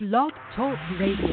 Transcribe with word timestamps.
Blog 0.00 0.30
Talk 0.54 0.78
Radio. 1.00 1.26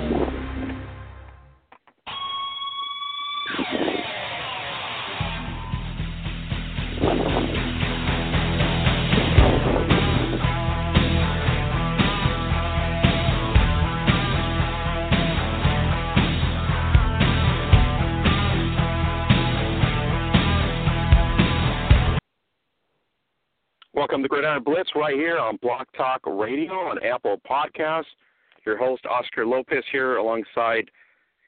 Welcome 23.93 24.23
to 24.23 24.27
Gridiron 24.27 24.63
Blitz 24.63 24.89
right 24.95 25.13
here 25.13 25.37
on 25.37 25.57
Blog 25.57 25.85
Talk 25.95 26.21
Radio 26.25 26.73
on 26.73 26.97
Apple 27.05 27.39
Podcasts. 27.47 28.05
Your 28.65 28.77
host 28.77 29.05
Oscar 29.05 29.45
Lopez 29.45 29.83
here 29.91 30.17
alongside 30.17 30.89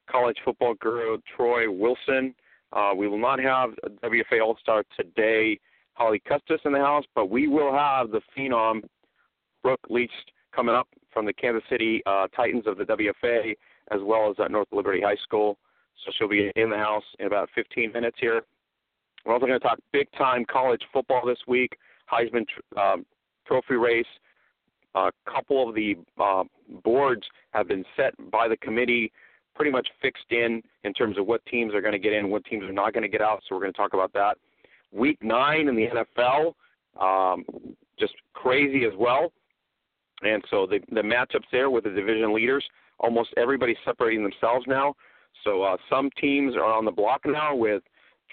college 0.10 0.38
football 0.46 0.76
guru 0.76 1.18
Troy 1.36 1.70
Wilson. 1.72 2.36
Uh, 2.74 2.92
we 2.96 3.08
will 3.08 3.20
not 3.20 3.40
have 3.40 3.72
WFA 4.04 4.44
All 4.44 4.58
Star 4.62 4.84
today, 4.96 5.60
Holly 5.94 6.22
Custis 6.28 6.60
in 6.66 6.74
the 6.74 6.80
house, 6.80 7.06
but 7.16 7.30
we 7.30 7.48
will 7.48 7.74
have 7.74 8.12
the 8.12 8.22
phenom 8.38 8.82
Brooke 9.64 9.82
Liebsch 9.90 10.10
coming 10.56 10.76
up 10.76 10.88
from 11.12 11.26
the 11.26 11.34
Kansas 11.34 11.64
City 11.70 12.04
uh, 12.06 12.28
Titans 12.36 12.68
of 12.68 12.78
the 12.78 12.84
WFA, 12.84 13.56
as 13.92 14.00
well 14.04 14.30
as 14.30 14.36
at 14.44 14.52
North 14.52 14.68
Liberty 14.72 15.02
High 15.02 15.18
School. 15.24 15.58
So 16.06 16.12
she'll 16.18 16.30
be 16.30 16.52
in 16.56 16.70
the 16.70 16.78
house 16.78 17.04
in 17.20 17.26
about 17.26 17.50
15 17.56 17.92
minutes 17.92 18.18
here. 18.20 18.44
We're 19.26 19.34
also 19.34 19.48
going 19.48 19.60
to 19.60 19.66
talk 19.66 19.80
big 19.92 20.08
time 20.18 20.46
college 20.46 20.82
football 20.94 21.26
this 21.26 21.40
week. 21.48 21.76
Heisman 22.12 22.46
um, 22.80 23.06
Trophy 23.48 23.76
race. 23.76 24.06
A 24.98 25.12
couple 25.32 25.68
of 25.68 25.76
the 25.76 25.96
uh, 26.20 26.44
boards 26.84 27.24
have 27.52 27.68
been 27.68 27.86
set 27.96 28.14
by 28.32 28.48
the 28.48 28.58
committee, 28.58 29.12
pretty 29.56 29.72
much 29.72 29.88
fixed 30.02 30.32
in 30.32 30.62
in 30.84 30.94
terms 30.94 31.18
of 31.18 31.26
what 31.26 31.46
teams 31.46 31.74
are 31.74 31.82
going 31.82 31.94
to 31.94 32.00
get 32.00 32.14
in, 32.14 32.30
what 32.30 32.44
teams 32.46 32.64
are 32.64 32.74
not 32.74 32.94
going 32.94 33.04
to 33.04 33.10
get 33.10 33.22
out. 33.22 33.42
So 33.48 33.56
we're 33.56 33.62
going 33.62 33.74
to 33.74 33.78
talk 33.78 33.94
about 33.94 34.14
that. 34.14 34.38
Week 34.92 35.18
nine 35.22 35.68
in 35.68 35.76
the 35.76 35.88
NFL, 36.18 36.54
um, 37.02 37.46
just 38.00 38.14
crazy 38.34 38.86
as 38.86 38.94
well. 38.98 39.32
And 40.24 40.44
so 40.50 40.66
the 40.66 40.80
the 40.92 41.02
matchups 41.02 41.46
there 41.52 41.70
with 41.70 41.84
the 41.84 41.92
division 41.92 42.34
leaders, 42.34 42.66
almost 43.00 43.30
everybody's 43.38 43.78
separating 43.86 44.24
themselves 44.24 44.66
now. 44.68 44.96
So 45.44 45.64
uh, 45.64 45.78
some 45.90 46.10
teams 46.20 46.56
are 46.56 46.66
on 46.66 46.86
the 46.86 46.92
block 46.92 47.22
now 47.26 47.56
with 47.56 47.84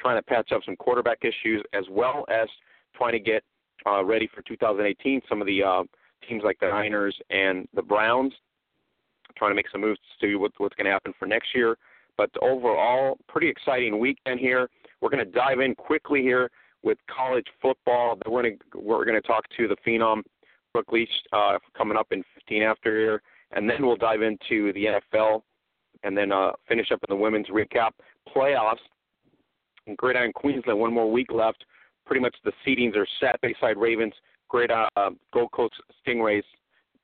trying 0.01 0.17
to 0.17 0.23
patch 0.23 0.53
up 0.53 0.63
some 0.65 0.77
quarterback 0.77 1.19
issues 1.23 1.63
as 1.73 1.85
well 1.91 2.25
as 2.31 2.49
trying 2.97 3.13
to 3.13 3.19
get 3.19 3.43
uh, 3.87 4.05
ready 4.05 4.29
for 4.35 4.43
2018. 4.43 5.21
Some 5.29 5.41
of 5.41 5.47
the 5.47 5.63
uh, 5.63 5.83
teams 6.29 6.43
like 6.45 6.59
the 6.61 6.69
Niners 6.69 7.17
and 7.31 7.69
the 7.75 7.83
Browns 7.83 8.33
trying 9.37 9.51
to 9.51 9.55
make 9.55 9.71
some 9.71 9.81
moves 9.81 9.99
to 9.99 10.27
see 10.27 10.35
what, 10.35 10.53
what's 10.59 10.75
going 10.77 10.85
to 10.87 10.93
happen 10.93 11.13
for 11.19 11.27
next 11.27 11.49
year. 11.55 11.77
But 12.17 12.31
overall, 12.41 13.19
pretty 13.29 13.49
exciting 13.49 13.99
weekend 13.99 14.39
here. 14.39 14.69
We're 15.01 15.11
going 15.11 15.25
to 15.25 15.31
dive 15.31 15.61
in 15.61 15.75
quickly 15.75 16.23
here 16.23 16.51
with 16.83 16.99
college 17.15 17.47
football. 17.61 18.19
We're 18.27 18.43
going 18.43 18.59
to 18.59 18.79
we're 18.79 19.05
going 19.05 19.21
to 19.21 19.27
talk 19.27 19.45
to 19.57 19.67
the 19.67 19.77
phenom 19.87 20.23
Brooke 20.73 20.89
Liebsch 20.93 21.07
uh, 21.33 21.59
coming 21.77 21.97
up 21.97 22.09
in 22.13 22.23
15 22.35 22.63
after 22.63 22.97
here, 22.97 23.23
and 23.53 23.69
then 23.69 23.85
we'll 23.87 23.97
dive 23.97 24.23
into 24.23 24.73
the 24.75 25.01
NFL, 25.15 25.43
and 26.05 26.17
then 26.17 26.31
uh, 26.31 26.53
finish 26.69 26.93
up 26.93 27.01
in 27.09 27.17
the 27.17 27.21
women's 27.21 27.49
recap 27.49 27.91
playoffs. 28.35 28.77
In 29.87 29.97
Gridiron 29.97 30.33
Queensland, 30.33 30.79
one 30.79 30.93
more 30.95 31.11
week 31.11 31.33
left 31.33 31.65
pretty 32.07 32.21
much 32.21 32.35
the 32.45 32.53
seedings 32.67 32.97
are 32.97 33.07
set. 33.21 33.41
Bayside 33.41 33.77
Ravens, 33.77 34.13
Great 34.49 34.71
uh, 34.71 35.11
Gold 35.33 35.51
Coast 35.53 35.75
Stingrays, 36.07 36.43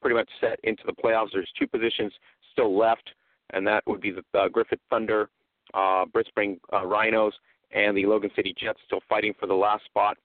pretty 0.00 0.16
much 0.16 0.28
set 0.41 0.58
into 0.64 0.83
the 0.86 0.92
playoffs. 0.92 1.28
There's 1.33 1.50
two 1.58 1.66
positions 1.66 2.12
still 2.52 2.77
left, 2.77 3.10
and 3.52 3.66
that 3.66 3.83
would 3.86 4.00
be 4.00 4.12
the 4.12 4.38
uh, 4.38 4.48
Griffith 4.48 4.80
Thunder, 4.88 5.28
uh, 5.74 6.05
Brisbane 6.06 6.61
uh, 6.72 6.86
Rhinos, 6.86 7.34
and 7.72 7.96
the 7.96 8.06
Logan 8.06 8.30
City 8.34 8.55
Jets 8.58 8.78
still 8.86 9.01
fighting 9.08 9.34
for 9.39 9.46
the 9.46 9.55
last 9.55 9.84
spot. 9.84 10.17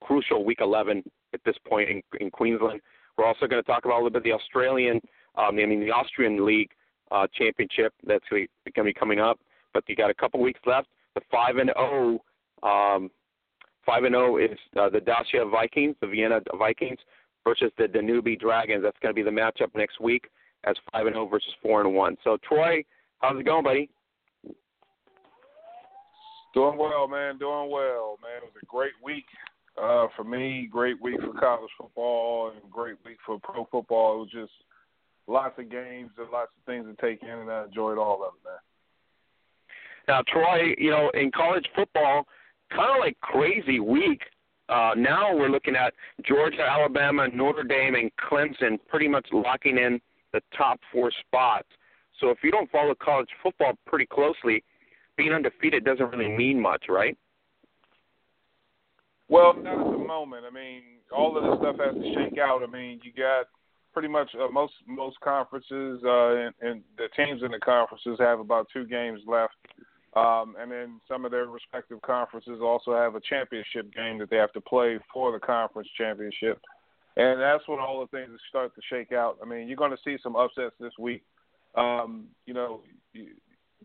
Crucial 0.00 0.44
week 0.44 0.58
11 0.60 1.02
at 1.32 1.40
this 1.44 1.56
point 1.68 1.88
in, 1.88 2.02
in 2.20 2.30
Queensland. 2.30 2.80
We're 3.16 3.26
also 3.26 3.46
going 3.46 3.62
to 3.62 3.66
talk 3.66 3.84
about 3.84 3.96
a 3.96 4.02
little 4.02 4.10
bit 4.10 4.24
the 4.24 4.32
Australian, 4.32 5.00
um, 5.36 5.58
I 5.58 5.66
mean 5.66 5.80
the 5.80 5.90
Austrian 5.90 6.44
League 6.44 6.70
uh, 7.10 7.26
Championship 7.34 7.92
that's 8.06 8.24
going 8.30 8.48
to 8.66 8.84
be 8.84 8.92
coming 8.92 9.20
up. 9.20 9.38
But 9.74 9.84
you 9.86 9.96
got 9.96 10.10
a 10.10 10.14
couple 10.14 10.40
weeks 10.40 10.60
left. 10.66 10.88
The 11.14 11.20
five 11.30 11.56
and 11.56 11.70
zero 11.76 12.20
oh, 12.62 12.68
um, 12.68 13.10
Five 13.84 14.04
and 14.04 14.14
zero 14.14 14.36
is 14.36 14.58
uh, 14.78 14.88
the 14.88 15.00
Dacia 15.00 15.44
Vikings, 15.50 15.96
the 16.00 16.06
Vienna 16.06 16.40
Vikings, 16.56 16.98
versus 17.44 17.72
the 17.78 17.88
Danube 17.88 18.38
Dragons. 18.38 18.82
That's 18.82 18.96
going 19.02 19.14
to 19.14 19.16
be 19.16 19.22
the 19.22 19.30
matchup 19.30 19.74
next 19.74 20.00
week 20.00 20.28
as 20.64 20.76
five 20.92 21.06
and 21.06 21.14
zero 21.14 21.26
versus 21.26 21.52
four 21.62 21.80
and 21.80 21.94
one. 21.94 22.16
So 22.22 22.38
Troy, 22.46 22.84
how's 23.20 23.38
it 23.38 23.44
going, 23.44 23.64
buddy? 23.64 23.90
Doing 26.54 26.78
well, 26.78 27.08
man. 27.08 27.38
Doing 27.38 27.70
well, 27.70 28.18
man. 28.22 28.42
It 28.42 28.44
was 28.44 28.62
a 28.62 28.66
great 28.66 28.92
week 29.02 29.24
uh, 29.82 30.06
for 30.14 30.24
me. 30.24 30.68
Great 30.70 31.00
week 31.00 31.20
for 31.20 31.32
college 31.38 31.70
football, 31.78 32.52
and 32.52 32.70
great 32.70 32.96
week 33.04 33.16
for 33.24 33.38
pro 33.42 33.66
football. 33.70 34.16
It 34.16 34.18
was 34.18 34.30
just 34.30 34.52
lots 35.26 35.58
of 35.58 35.70
games 35.70 36.10
and 36.18 36.30
lots 36.30 36.52
of 36.56 36.64
things 36.66 36.86
to 36.86 37.06
take 37.06 37.22
in, 37.22 37.30
and 37.30 37.50
I 37.50 37.64
enjoyed 37.64 37.98
all 37.98 38.22
of 38.22 38.34
it, 38.34 38.44
man. 38.44 38.58
Now, 40.08 40.22
Troy, 40.26 40.74
you 40.78 40.90
know, 40.90 41.10
in 41.14 41.30
college 41.30 41.66
football 41.74 42.26
kind 42.74 42.90
of 42.90 43.00
like 43.00 43.18
crazy 43.20 43.80
week. 43.80 44.20
Uh, 44.68 44.92
now 44.96 45.34
we're 45.34 45.50
looking 45.50 45.76
at 45.76 45.92
Georgia, 46.24 46.62
Alabama, 46.62 47.28
Notre 47.28 47.64
Dame, 47.64 47.94
and 47.94 48.10
Clemson 48.16 48.78
pretty 48.88 49.08
much 49.08 49.26
locking 49.32 49.76
in 49.76 50.00
the 50.32 50.40
top 50.56 50.80
four 50.92 51.10
spots. 51.26 51.68
So 52.20 52.30
if 52.30 52.38
you 52.42 52.50
don't 52.50 52.70
follow 52.70 52.94
college 52.94 53.28
football 53.42 53.72
pretty 53.86 54.06
closely, 54.06 54.64
being 55.16 55.32
undefeated 55.32 55.84
doesn't 55.84 56.10
really 56.10 56.28
mean 56.28 56.60
much, 56.60 56.84
right? 56.88 57.16
Well, 59.28 59.54
not 59.54 59.78
at 59.78 59.92
the 59.92 60.04
moment. 60.04 60.44
I 60.48 60.52
mean, 60.52 60.82
all 61.10 61.36
of 61.36 61.42
this 61.42 61.58
stuff 61.58 61.76
has 61.84 61.94
to 61.94 62.14
shake 62.14 62.38
out. 62.38 62.62
I 62.62 62.70
mean, 62.70 63.00
you 63.02 63.12
got 63.12 63.46
pretty 63.92 64.08
much 64.08 64.30
uh, 64.34 64.50
most 64.50 64.72
most 64.86 65.18
conferences 65.20 66.00
uh, 66.04 66.36
and, 66.36 66.54
and 66.60 66.82
the 66.96 67.08
teams 67.16 67.42
in 67.42 67.50
the 67.50 67.58
conferences 67.58 68.16
have 68.18 68.40
about 68.40 68.66
two 68.72 68.86
games 68.86 69.20
left 69.26 69.54
um, 70.14 70.56
and 70.60 70.70
then 70.70 71.00
some 71.08 71.24
of 71.24 71.30
their 71.30 71.46
respective 71.46 72.02
conferences 72.02 72.60
also 72.62 72.94
have 72.94 73.14
a 73.14 73.20
championship 73.20 73.92
game 73.94 74.18
that 74.18 74.28
they 74.28 74.36
have 74.36 74.52
to 74.52 74.60
play 74.60 74.98
for 75.12 75.32
the 75.32 75.38
conference 75.38 75.88
championship. 75.96 76.60
And 77.16 77.40
that's 77.40 77.66
when 77.66 77.78
all 77.78 78.00
the 78.00 78.16
things 78.16 78.38
start 78.48 78.74
to 78.74 78.80
shake 78.90 79.12
out. 79.12 79.38
I 79.42 79.46
mean, 79.46 79.68
you're 79.68 79.76
going 79.76 79.90
to 79.90 79.98
see 80.04 80.16
some 80.22 80.36
upsets 80.36 80.74
this 80.80 80.92
week. 80.98 81.22
Um, 81.74 82.26
you 82.46 82.52
know, 82.52 82.80
you, 83.14 83.28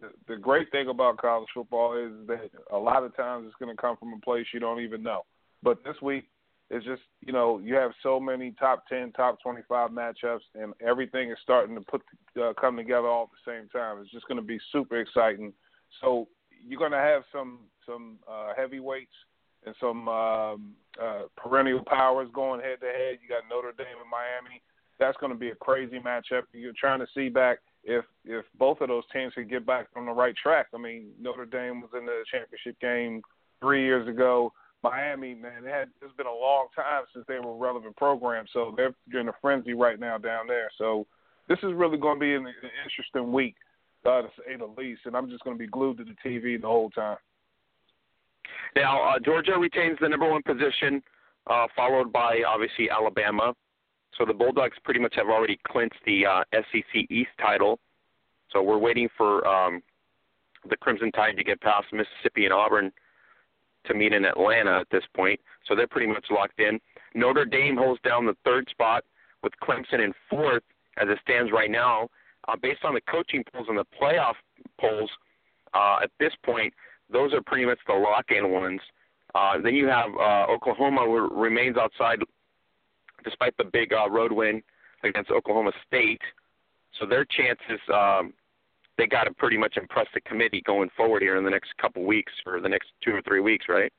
the, 0.02 0.10
the 0.28 0.38
great 0.38 0.70
thing 0.72 0.90
about 0.90 1.18
college 1.18 1.48
football 1.54 1.98
is 1.98 2.28
that 2.28 2.50
a 2.72 2.78
lot 2.78 3.04
of 3.04 3.16
times 3.16 3.46
it's 3.48 3.56
going 3.56 3.74
to 3.74 3.82
come 3.82 3.96
from 3.98 4.14
a 4.14 4.20
place 4.20 4.46
you 4.54 4.60
don't 4.60 4.82
even 4.82 5.04
know. 5.04 5.22
But 5.64 5.84
this 5.84 5.96
week, 6.02 6.26
it's 6.70 6.86
just 6.86 7.02
you 7.26 7.32
know 7.32 7.60
you 7.60 7.76
have 7.76 7.92
so 8.04 8.20
many 8.20 8.54
top 8.60 8.86
ten, 8.88 9.14
top 9.14 9.42
twenty-five 9.42 9.90
matchups, 9.90 10.42
and 10.54 10.74
everything 10.86 11.32
is 11.32 11.38
starting 11.42 11.76
to 11.76 11.82
put 11.82 12.02
uh, 12.42 12.52
come 12.60 12.76
together 12.76 13.08
all 13.08 13.24
at 13.24 13.30
the 13.46 13.52
same 13.52 13.70
time. 13.70 14.00
It's 14.02 14.12
just 14.12 14.28
going 14.28 14.40
to 14.40 14.46
be 14.46 14.60
super 14.74 15.00
exciting 15.00 15.54
so 16.02 16.28
you're 16.68 16.80
going 16.80 16.92
to 16.92 16.98
have 16.98 17.24
some 17.32 17.60
some 17.86 18.18
uh, 18.30 18.52
heavyweights 18.56 19.14
and 19.66 19.76
some 19.80 20.08
um, 20.08 20.74
uh, 21.02 21.24
perennial 21.36 21.84
powers 21.86 22.30
going 22.34 22.62
head 22.62 22.80
to 22.82 22.88
head. 22.88 23.20
You 23.22 23.30
got 23.30 23.44
Notre 23.50 23.74
Dame 23.78 24.00
and 24.02 24.10
Miami. 24.10 24.62
That's 25.00 25.18
going 25.18 25.32
to 25.32 25.38
be 25.38 25.50
a 25.50 25.56
crazy 25.56 26.00
matchup. 26.00 26.44
You're 26.54 26.74
trying 26.80 27.00
to 27.00 27.08
see 27.14 27.30
back 27.30 27.60
if 27.84 28.06
if 28.26 28.46
both 28.58 28.82
of 28.82 28.90
those 28.90 29.04
teams 29.14 29.34
could 29.34 29.50
get 29.50 29.66
back 29.66 29.88
on 29.96 30.06
the 30.06 30.12
right 30.12 30.36
track. 30.42 30.68
I 30.74 30.78
mean, 30.78 31.12
Notre 31.20 31.46
Dame 31.46 31.82
was 31.82 31.92
in 31.98 32.06
the 32.06 32.24
championship 32.32 32.80
game 32.82 33.22
three 33.62 33.84
years 33.84 34.08
ago. 34.08 34.52
Miami, 34.84 35.34
man, 35.34 35.66
it 35.66 35.70
had, 35.70 35.90
it's 36.04 36.16
been 36.18 36.28
a 36.28 36.32
long 36.32 36.68
time 36.76 37.04
since 37.12 37.26
they 37.28 37.40
were 37.40 37.54
a 37.54 37.58
relevant 37.58 37.96
program, 37.96 38.46
so 38.54 38.76
they're 38.78 39.20
in 39.20 39.28
a 39.28 39.34
frenzy 39.42 39.74
right 39.74 40.00
now 40.00 40.20
down 40.20 40.46
there. 40.48 40.70
So 40.78 41.08
this 41.50 41.58
is 41.64 41.74
really 41.74 41.98
going 41.98 42.18
to 42.18 42.20
be 42.20 42.36
an, 42.36 42.46
an 42.46 42.54
interesting 42.86 43.32
week 43.32 43.56
uh, 44.08 44.22
to 44.22 44.30
say 44.38 44.56
the 44.56 44.66
least. 44.66 45.02
And 45.06 45.16
I'm 45.16 45.30
just 45.30 45.44
going 45.44 45.58
to 45.58 45.60
be 45.60 45.68
glued 45.68 45.98
to 45.98 46.04
the 46.04 46.16
TV 46.26 46.60
the 46.60 46.68
whole 46.68 46.90
time. 46.90 47.18
Now, 48.76 49.02
uh, 49.02 49.20
Georgia 49.20 49.58
retains 49.58 49.98
the 50.02 50.10
number 50.10 50.30
one 50.30 50.42
position, 50.44 51.02
uh, 51.48 51.68
followed 51.76 52.12
by 52.12 52.42
obviously 52.48 52.90
Alabama. 52.90 53.54
So 54.18 54.26
the 54.26 54.34
Bulldogs 54.34 54.78
pretty 54.84 55.00
much 55.00 55.16
have 55.16 55.28
already 55.28 55.60
clinched 55.68 56.00
the 56.06 56.26
uh, 56.26 56.44
SEC 56.54 57.10
East 57.10 57.30
title. 57.40 57.80
So 58.52 58.64
we're 58.64 58.78
waiting 58.78 59.10
for 59.18 59.46
um, 59.48 59.82
the 60.70 60.78
Crimson 60.78 61.12
Tide 61.12 61.38
to 61.38 61.44
get 61.44 61.62
past 61.62 61.88
Mississippi 61.92 62.46
and 62.46 62.54
Auburn 62.54 62.92
to 63.86 63.94
meet 63.94 64.14
in 64.14 64.26
Atlanta 64.26 64.80
at 64.80 64.88
this 64.92 65.04
point. 65.16 65.40
So 65.68 65.76
they're 65.76 65.88
pretty 65.88 66.08
much 66.08 66.26
locked 66.32 66.60
in. 66.60 66.80
Notre 67.14 67.46
Dame 67.46 67.78
holds 67.78 68.02
down 68.02 68.26
the 68.26 68.36
third 68.46 68.68
spot 68.70 69.04
with 69.44 69.54
Clemson 69.62 70.04
in 70.04 70.14
fourth 70.30 70.64
as 70.98 71.08
it 71.10 71.20
stands 71.24 71.52
right 71.52 71.70
now 71.70 72.10
uh, 72.48 72.56
based 72.62 72.84
on 72.84 72.94
the 72.94 73.02
coaching 73.02 73.44
polls 73.52 73.68
and 73.70 73.78
the 73.78 73.86
playoff 74.00 74.36
polls 74.80 75.10
uh, 75.74 75.98
at 76.04 76.12
this 76.20 76.34
point, 76.46 76.74
those 77.12 77.34
are 77.34 77.42
pretty 77.42 77.66
much 77.66 77.80
the 77.88 77.94
lock-in 77.94 78.52
ones. 78.52 78.82
Uh, 79.36 79.60
then 79.62 79.76
you 79.76 79.88
have 79.88 80.10
uh, 80.20 80.46
Oklahoma 80.52 81.06
remains 81.32 81.78
outside 81.78 82.20
despite 83.24 83.56
the 83.58 83.66
big 83.66 83.94
uh, 83.94 84.10
road 84.10 84.32
win 84.32 84.62
against 85.04 85.32
Oklahoma 85.32 85.72
State. 85.86 86.22
So 87.00 87.06
their 87.06 87.26
chances, 87.26 87.80
um, 87.94 88.34
they 88.98 89.06
got 89.06 89.26
to 89.26 89.32
pretty 89.32 89.58
much 89.58 89.78
impress 89.78 90.08
the 90.14 90.22
committee 90.22 90.62
going 90.66 90.90
forward 90.96 91.22
here 91.22 91.38
in 91.38 91.44
the 91.44 91.50
next 91.50 91.76
couple 91.78 92.04
weeks 92.06 92.32
or 92.46 92.60
the 92.60 92.70
next 92.70 92.90
two 93.04 93.12
or 93.12 93.22
three 93.22 93.42
weeks, 93.42 93.66
right? 93.70 93.92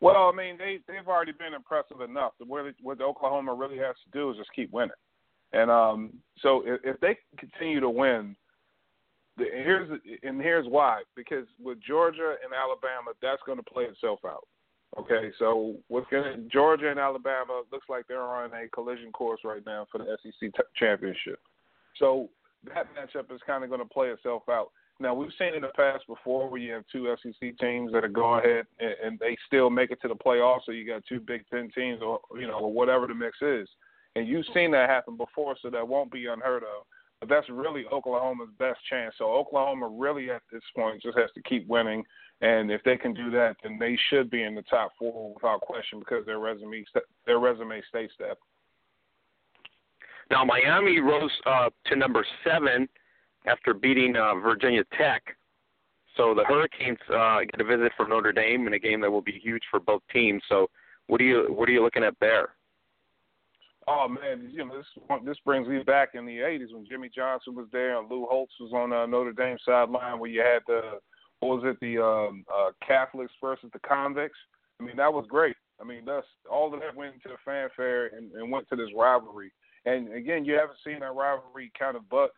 Well, 0.00 0.30
I 0.32 0.32
mean, 0.34 0.56
they 0.56 0.78
they've 0.88 1.06
already 1.06 1.32
been 1.32 1.52
impressive 1.54 2.00
enough. 2.00 2.32
What 2.38 2.64
what 2.82 3.00
Oklahoma 3.00 3.54
really 3.54 3.76
has 3.78 3.94
to 4.04 4.18
do 4.18 4.30
is 4.30 4.38
just 4.38 4.50
keep 4.54 4.72
winning, 4.72 4.90
and 5.52 5.70
um, 5.70 6.12
so 6.40 6.62
if, 6.64 6.80
if 6.84 7.00
they 7.00 7.18
continue 7.38 7.80
to 7.80 7.90
win, 7.90 8.36
the, 9.36 9.44
here's 9.44 10.00
and 10.22 10.40
here's 10.40 10.66
why 10.66 11.02
because 11.16 11.46
with 11.62 11.78
Georgia 11.80 12.36
and 12.44 12.52
Alabama, 12.52 13.12
that's 13.22 13.42
going 13.46 13.58
to 13.58 13.64
play 13.64 13.84
itself 13.84 14.20
out. 14.24 14.46
Okay, 14.98 15.30
so 15.38 15.76
with 15.88 16.04
Georgia 16.50 16.90
and 16.90 16.98
Alabama, 16.98 17.62
looks 17.70 17.88
like 17.88 18.06
they're 18.08 18.22
on 18.22 18.50
a 18.52 18.68
collision 18.68 19.12
course 19.12 19.40
right 19.44 19.62
now 19.64 19.86
for 19.90 19.98
the 19.98 20.16
SEC 20.20 20.52
t- 20.52 20.62
championship. 20.76 21.38
So 21.96 22.28
that 22.64 22.88
matchup 22.96 23.32
is 23.32 23.40
kind 23.46 23.62
of 23.62 23.70
going 23.70 23.82
to 23.82 23.88
play 23.88 24.08
itself 24.08 24.42
out. 24.50 24.70
Now 24.98 25.14
we've 25.14 25.30
seen 25.38 25.54
in 25.54 25.62
the 25.62 25.68
past 25.68 26.06
before 26.08 26.50
where 26.50 26.60
you 26.60 26.72
have 26.72 26.84
two 26.90 27.14
SEC 27.22 27.56
teams 27.58 27.92
that 27.92 28.04
are 28.04 28.08
go 28.08 28.34
ahead 28.34 28.66
and, 28.80 28.94
and 29.02 29.18
they 29.18 29.36
still 29.46 29.70
make 29.70 29.92
it 29.92 30.00
to 30.02 30.08
the 30.08 30.14
playoffs, 30.14 30.62
so 30.66 30.72
you 30.72 30.86
got 30.86 31.04
two 31.08 31.20
Big 31.20 31.44
Ten 31.48 31.70
teams 31.74 32.02
or 32.02 32.20
you 32.38 32.48
know 32.48 32.58
or 32.58 32.72
whatever 32.72 33.06
the 33.06 33.14
mix 33.14 33.38
is, 33.40 33.68
and 34.16 34.26
you've 34.26 34.46
seen 34.54 34.70
that 34.72 34.88
happen 34.88 35.16
before, 35.16 35.56
so 35.60 35.70
that 35.70 35.86
won't 35.86 36.12
be 36.12 36.26
unheard 36.26 36.62
of. 36.62 36.86
But 37.20 37.28
that's 37.28 37.48
really 37.50 37.84
Oklahoma's 37.92 38.48
best 38.58 38.78
chance. 38.88 39.14
So 39.18 39.30
Oklahoma 39.30 39.88
really 39.88 40.30
at 40.30 40.42
this 40.50 40.62
point 40.74 41.02
just 41.02 41.18
has 41.18 41.30
to 41.34 41.42
keep 41.42 41.68
winning, 41.68 42.02
and 42.40 42.70
if 42.70 42.82
they 42.84 42.96
can 42.96 43.12
do 43.12 43.30
that, 43.32 43.56
then 43.62 43.78
they 43.78 43.98
should 44.08 44.30
be 44.30 44.42
in 44.42 44.54
the 44.54 44.62
top 44.62 44.92
four 44.98 45.34
without 45.34 45.60
question 45.60 45.98
because 45.98 46.24
their 46.24 46.38
resume 46.38 46.84
their 47.26 47.38
resume 47.38 47.82
states 47.88 48.14
that. 48.18 48.38
Now 50.30 50.44
Miami 50.44 51.00
rose 51.00 51.30
uh, 51.44 51.68
to 51.86 51.96
number 51.96 52.24
seven 52.44 52.88
after 53.46 53.74
beating 53.74 54.16
uh, 54.16 54.36
Virginia 54.36 54.84
Tech. 54.96 55.22
So 56.16 56.34
the 56.34 56.44
Hurricanes 56.44 56.98
uh, 57.14 57.40
get 57.40 57.60
a 57.60 57.64
visit 57.64 57.92
from 57.96 58.10
Notre 58.10 58.32
Dame 58.32 58.66
in 58.66 58.74
a 58.74 58.78
game 58.78 59.00
that 59.00 59.10
will 59.10 59.22
be 59.22 59.38
huge 59.42 59.62
for 59.70 59.80
both 59.80 60.02
teams. 60.12 60.42
So 60.48 60.68
what 61.06 61.20
are 61.20 61.24
you 61.24 61.46
what 61.50 61.68
are 61.68 61.72
you 61.72 61.82
looking 61.82 62.04
at 62.04 62.14
there? 62.20 62.50
Oh 63.88 64.08
man, 64.08 64.50
you 64.52 64.64
know 64.64 64.76
this 64.76 64.86
this 65.24 65.38
brings 65.44 65.66
me 65.66 65.82
back 65.82 66.10
in 66.14 66.26
the 66.26 66.38
'80s 66.38 66.72
when 66.72 66.86
Jimmy 66.86 67.10
Johnson 67.14 67.54
was 67.54 67.66
there 67.72 67.98
and 67.98 68.10
Lou 68.10 68.26
Holtz 68.26 68.52
was 68.60 68.72
on 68.72 68.92
uh, 68.92 69.06
Notre 69.06 69.32
Dame 69.32 69.56
sideline, 69.64 70.18
where 70.18 70.30
you 70.30 70.40
had 70.40 70.62
the 70.66 71.00
what 71.40 71.62
was 71.62 71.64
it 71.64 71.80
the 71.80 72.02
um, 72.02 72.44
uh, 72.54 72.70
Catholics 72.86 73.32
versus 73.40 73.70
the 73.72 73.78
convicts. 73.80 74.38
I 74.80 74.84
mean 74.84 74.96
that 74.96 75.12
was 75.12 75.26
great. 75.28 75.56
I 75.80 75.84
mean 75.84 76.04
that's 76.04 76.26
all 76.50 76.72
of 76.72 76.80
that 76.80 76.94
went 76.94 77.14
into 77.14 77.28
the 77.28 77.36
fanfare 77.44 78.08
and, 78.08 78.32
and 78.32 78.50
went 78.50 78.68
to 78.68 78.76
this 78.76 78.90
rivalry. 78.96 79.52
And 79.86 80.12
again, 80.12 80.44
you 80.44 80.54
haven't 80.54 80.78
seen 80.84 81.00
that 81.00 81.14
rivalry 81.14 81.72
kind 81.78 81.96
of, 81.96 82.08
but 82.10 82.32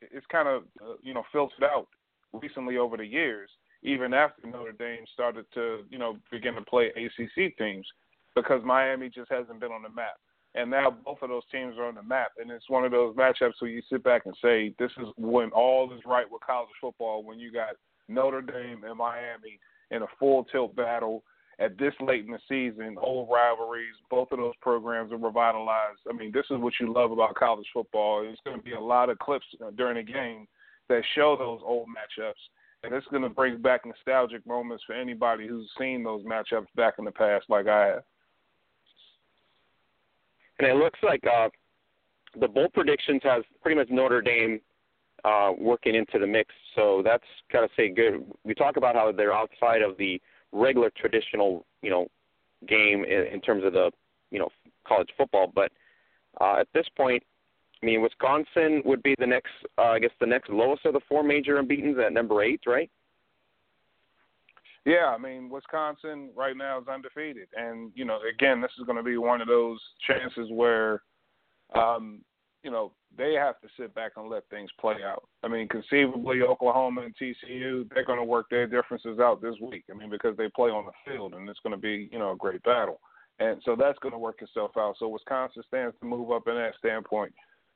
it's 0.00 0.26
kind 0.26 0.48
of 0.48 0.64
uh, 0.82 0.94
you 1.02 1.14
know 1.14 1.22
filtered 1.30 1.62
out 1.62 1.86
recently 2.32 2.78
over 2.78 2.96
the 2.96 3.06
years, 3.06 3.48
even 3.82 4.12
after 4.12 4.46
Notre 4.46 4.72
Dame 4.72 5.04
started 5.12 5.46
to 5.54 5.84
you 5.88 5.98
know 5.98 6.16
begin 6.32 6.54
to 6.54 6.62
play 6.62 6.88
ACC 6.88 7.56
teams, 7.56 7.86
because 8.34 8.60
Miami 8.64 9.08
just 9.08 9.30
hasn't 9.30 9.60
been 9.60 9.70
on 9.70 9.82
the 9.82 9.88
map. 9.88 10.18
And 10.54 10.70
now 10.70 10.90
both 10.90 11.18
of 11.22 11.28
those 11.28 11.44
teams 11.52 11.76
are 11.78 11.86
on 11.86 11.94
the 11.94 12.02
map, 12.02 12.32
and 12.38 12.50
it's 12.50 12.68
one 12.68 12.84
of 12.84 12.90
those 12.90 13.14
matchups 13.14 13.60
where 13.60 13.70
you 13.70 13.82
sit 13.88 14.02
back 14.02 14.26
and 14.26 14.36
say, 14.42 14.74
"This 14.78 14.90
is 14.98 15.06
when 15.16 15.50
all 15.52 15.92
is 15.92 16.04
right 16.04 16.28
with 16.28 16.42
college 16.42 16.74
football." 16.80 17.22
When 17.22 17.38
you 17.38 17.52
got 17.52 17.76
Notre 18.08 18.42
Dame 18.42 18.82
and 18.82 18.96
Miami 18.96 19.60
in 19.92 20.02
a 20.02 20.08
full 20.18 20.44
tilt 20.44 20.74
battle, 20.74 21.22
at 21.60 21.76
this 21.78 21.92
late 22.00 22.24
in 22.24 22.32
the 22.32 22.38
season, 22.48 22.96
old 22.98 23.28
rivalries, 23.30 23.94
both 24.08 24.32
of 24.32 24.38
those 24.38 24.54
programs 24.62 25.12
are 25.12 25.18
revitalized. 25.18 26.00
I 26.08 26.14
mean, 26.14 26.32
this 26.32 26.46
is 26.50 26.58
what 26.58 26.72
you 26.80 26.92
love 26.92 27.12
about 27.12 27.34
college 27.34 27.66
football. 27.72 28.22
There's 28.22 28.40
going 28.44 28.56
to 28.56 28.62
be 28.62 28.72
a 28.72 28.80
lot 28.80 29.10
of 29.10 29.18
clips 29.18 29.44
uh, 29.64 29.70
during 29.76 30.04
the 30.04 30.12
game 30.12 30.48
that 30.88 31.02
show 31.14 31.36
those 31.36 31.60
old 31.62 31.86
matchups, 31.88 32.32
and 32.82 32.94
it's 32.94 33.06
going 33.08 33.22
to 33.22 33.28
bring 33.28 33.60
back 33.60 33.82
nostalgic 33.84 34.44
moments 34.46 34.84
for 34.86 34.94
anybody 34.94 35.46
who's 35.46 35.70
seen 35.78 36.02
those 36.02 36.24
matchups 36.24 36.66
back 36.76 36.94
in 36.98 37.04
the 37.04 37.12
past, 37.12 37.44
like 37.50 37.68
I 37.68 37.86
have. 37.86 38.02
And 40.60 40.68
it 40.68 40.76
looks 40.76 40.98
like 41.02 41.24
uh, 41.26 41.48
the 42.38 42.46
bowl 42.46 42.68
predictions 42.74 43.22
has 43.24 43.42
pretty 43.62 43.78
much 43.78 43.88
Notre 43.88 44.20
Dame 44.20 44.60
uh, 45.24 45.52
working 45.58 45.94
into 45.94 46.18
the 46.18 46.26
mix, 46.26 46.54
so 46.76 47.00
that's 47.02 47.24
of 47.64 47.70
say 47.78 47.88
good. 47.88 48.22
We 48.44 48.52
talk 48.52 48.76
about 48.76 48.94
how 48.94 49.10
they're 49.10 49.32
outside 49.32 49.80
of 49.80 49.96
the 49.96 50.20
regular 50.52 50.90
traditional, 50.94 51.64
you 51.80 51.88
know, 51.88 52.08
game 52.68 53.04
in, 53.04 53.26
in 53.32 53.40
terms 53.40 53.64
of 53.64 53.72
the, 53.72 53.90
you 54.30 54.38
know, 54.38 54.50
college 54.86 55.08
football. 55.16 55.50
But 55.54 55.72
uh, 56.42 56.56
at 56.60 56.68
this 56.74 56.86
point, 56.94 57.22
I 57.82 57.86
mean, 57.86 58.02
Wisconsin 58.02 58.82
would 58.84 59.02
be 59.02 59.14
the 59.18 59.26
next, 59.26 59.52
uh, 59.78 59.92
I 59.92 59.98
guess, 59.98 60.10
the 60.20 60.26
next 60.26 60.50
lowest 60.50 60.84
of 60.84 60.92
the 60.92 61.00
four 61.08 61.22
major 61.22 61.58
unbeaten's 61.58 61.96
at 61.98 62.12
number 62.12 62.42
eight, 62.42 62.60
right? 62.66 62.90
Yeah, 64.86 65.14
I 65.14 65.18
mean, 65.18 65.50
Wisconsin 65.50 66.30
right 66.34 66.56
now 66.56 66.80
is 66.80 66.88
undefeated, 66.88 67.48
and 67.54 67.92
you 67.94 68.04
know, 68.04 68.18
again, 68.34 68.60
this 68.60 68.70
is 68.78 68.86
going 68.86 68.96
to 68.96 69.02
be 69.02 69.18
one 69.18 69.42
of 69.42 69.48
those 69.48 69.78
chances 70.06 70.48
where, 70.50 71.02
um, 71.74 72.20
you 72.62 72.70
know, 72.70 72.92
they 73.16 73.34
have 73.34 73.60
to 73.60 73.68
sit 73.78 73.94
back 73.94 74.12
and 74.16 74.30
let 74.30 74.48
things 74.48 74.70
play 74.80 74.96
out. 75.04 75.24
I 75.42 75.48
mean, 75.48 75.68
conceivably, 75.68 76.42
Oklahoma 76.42 77.02
and 77.02 77.14
TCU, 77.14 77.88
they're 77.92 78.04
going 78.04 78.18
to 78.18 78.24
work 78.24 78.46
their 78.50 78.66
differences 78.66 79.18
out 79.18 79.42
this 79.42 79.56
week. 79.60 79.84
I 79.90 79.94
mean, 79.94 80.08
because 80.08 80.36
they 80.36 80.48
play 80.48 80.70
on 80.70 80.86
the 80.86 81.10
field, 81.10 81.34
and 81.34 81.48
it's 81.48 81.60
going 81.60 81.74
to 81.74 81.80
be, 81.80 82.08
you 82.10 82.18
know, 82.18 82.32
a 82.32 82.36
great 82.36 82.62
battle. 82.62 83.00
And 83.38 83.60
so 83.64 83.74
that's 83.74 83.98
going 83.98 84.12
to 84.12 84.18
work 84.18 84.42
itself 84.42 84.72
out. 84.76 84.96
So 84.98 85.08
Wisconsin 85.08 85.62
stands 85.66 85.96
to 86.00 86.06
move 86.06 86.30
up 86.30 86.46
in 86.46 86.54
that 86.54 86.74
standpoint. 86.78 87.32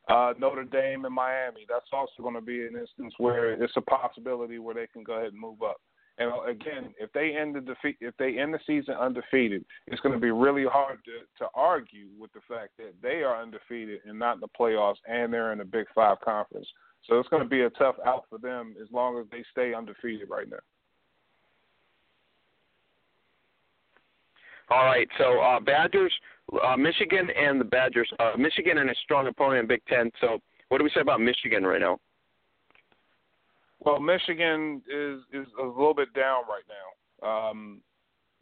Uh, 0.08 0.34
Notre 0.38 0.64
Dame 0.64 1.06
and 1.06 1.14
Miami, 1.14 1.64
that's 1.68 1.88
also 1.90 2.22
going 2.22 2.34
to 2.34 2.42
be 2.42 2.66
an 2.66 2.76
instance 2.78 3.14
where 3.16 3.52
it's 3.52 3.72
a 3.76 3.80
possibility 3.80 4.58
where 4.58 4.74
they 4.74 4.86
can 4.86 5.02
go 5.02 5.14
ahead 5.14 5.32
and 5.32 5.40
move 5.40 5.62
up. 5.62 5.76
And 6.18 6.32
uh, 6.32 6.42
again, 6.42 6.94
if 6.98 7.12
they 7.12 7.36
end 7.36 7.56
the 7.56 7.60
defeat, 7.60 7.96
if 8.00 8.16
they 8.18 8.38
end 8.38 8.54
the 8.54 8.60
season 8.66 8.94
undefeated, 8.94 9.64
it's 9.86 10.00
going 10.00 10.14
to 10.14 10.20
be 10.20 10.30
really 10.30 10.64
hard 10.64 10.98
to 11.04 11.44
to 11.44 11.50
argue 11.54 12.06
with 12.18 12.32
the 12.32 12.40
fact 12.48 12.70
that 12.78 12.94
they 13.02 13.22
are 13.22 13.42
undefeated 13.42 14.00
and 14.06 14.18
not 14.18 14.34
in 14.36 14.40
the 14.40 14.48
playoffs, 14.48 14.96
and 15.08 15.32
they're 15.32 15.52
in 15.52 15.58
the 15.58 15.64
Big 15.64 15.86
Five 15.94 16.20
conference. 16.20 16.68
So 17.08 17.18
it's 17.18 17.28
going 17.28 17.42
to 17.42 17.48
be 17.48 17.62
a 17.62 17.70
tough 17.70 17.96
out 18.06 18.24
for 18.30 18.38
them 18.38 18.74
as 18.80 18.88
long 18.92 19.18
as 19.18 19.26
they 19.30 19.44
stay 19.50 19.74
undefeated 19.74 20.30
right 20.30 20.48
now. 20.48 20.56
All 24.70 24.86
right, 24.86 25.08
so 25.18 25.40
uh, 25.40 25.60
Badgers, 25.60 26.12
uh, 26.64 26.76
Michigan, 26.76 27.28
and 27.36 27.60
the 27.60 27.64
Badgers. 27.64 28.10
Uh, 28.18 28.32
Michigan 28.38 28.78
and 28.78 28.88
a 28.88 28.94
strong 29.04 29.26
opponent 29.26 29.60
in 29.60 29.66
Big 29.66 29.82
Ten. 29.86 30.10
So 30.20 30.38
what 30.68 30.78
do 30.78 30.84
we 30.84 30.90
say 30.94 31.00
about 31.00 31.20
Michigan 31.20 31.64
right 31.64 31.80
now? 31.80 31.98
Well, 33.84 34.00
Michigan 34.00 34.82
is 34.88 35.20
is 35.32 35.46
a 35.60 35.64
little 35.64 35.94
bit 35.94 36.12
down 36.14 36.42
right 36.48 36.64
now, 37.22 37.28
um, 37.28 37.80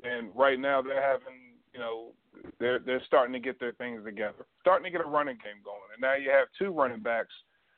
and 0.04 0.30
right 0.34 0.58
now 0.58 0.80
they're 0.80 1.02
having 1.02 1.56
you 1.74 1.80
know 1.80 2.12
they're 2.60 2.78
they're 2.78 3.02
starting 3.06 3.32
to 3.32 3.40
get 3.40 3.58
their 3.58 3.72
things 3.72 4.04
together, 4.04 4.46
starting 4.60 4.84
to 4.84 4.90
get 4.90 5.04
a 5.04 5.08
running 5.08 5.36
game 5.36 5.62
going, 5.64 5.80
and 5.92 6.00
now 6.00 6.14
you 6.14 6.30
have 6.30 6.46
two 6.58 6.70
running 6.70 7.00
backs 7.00 7.34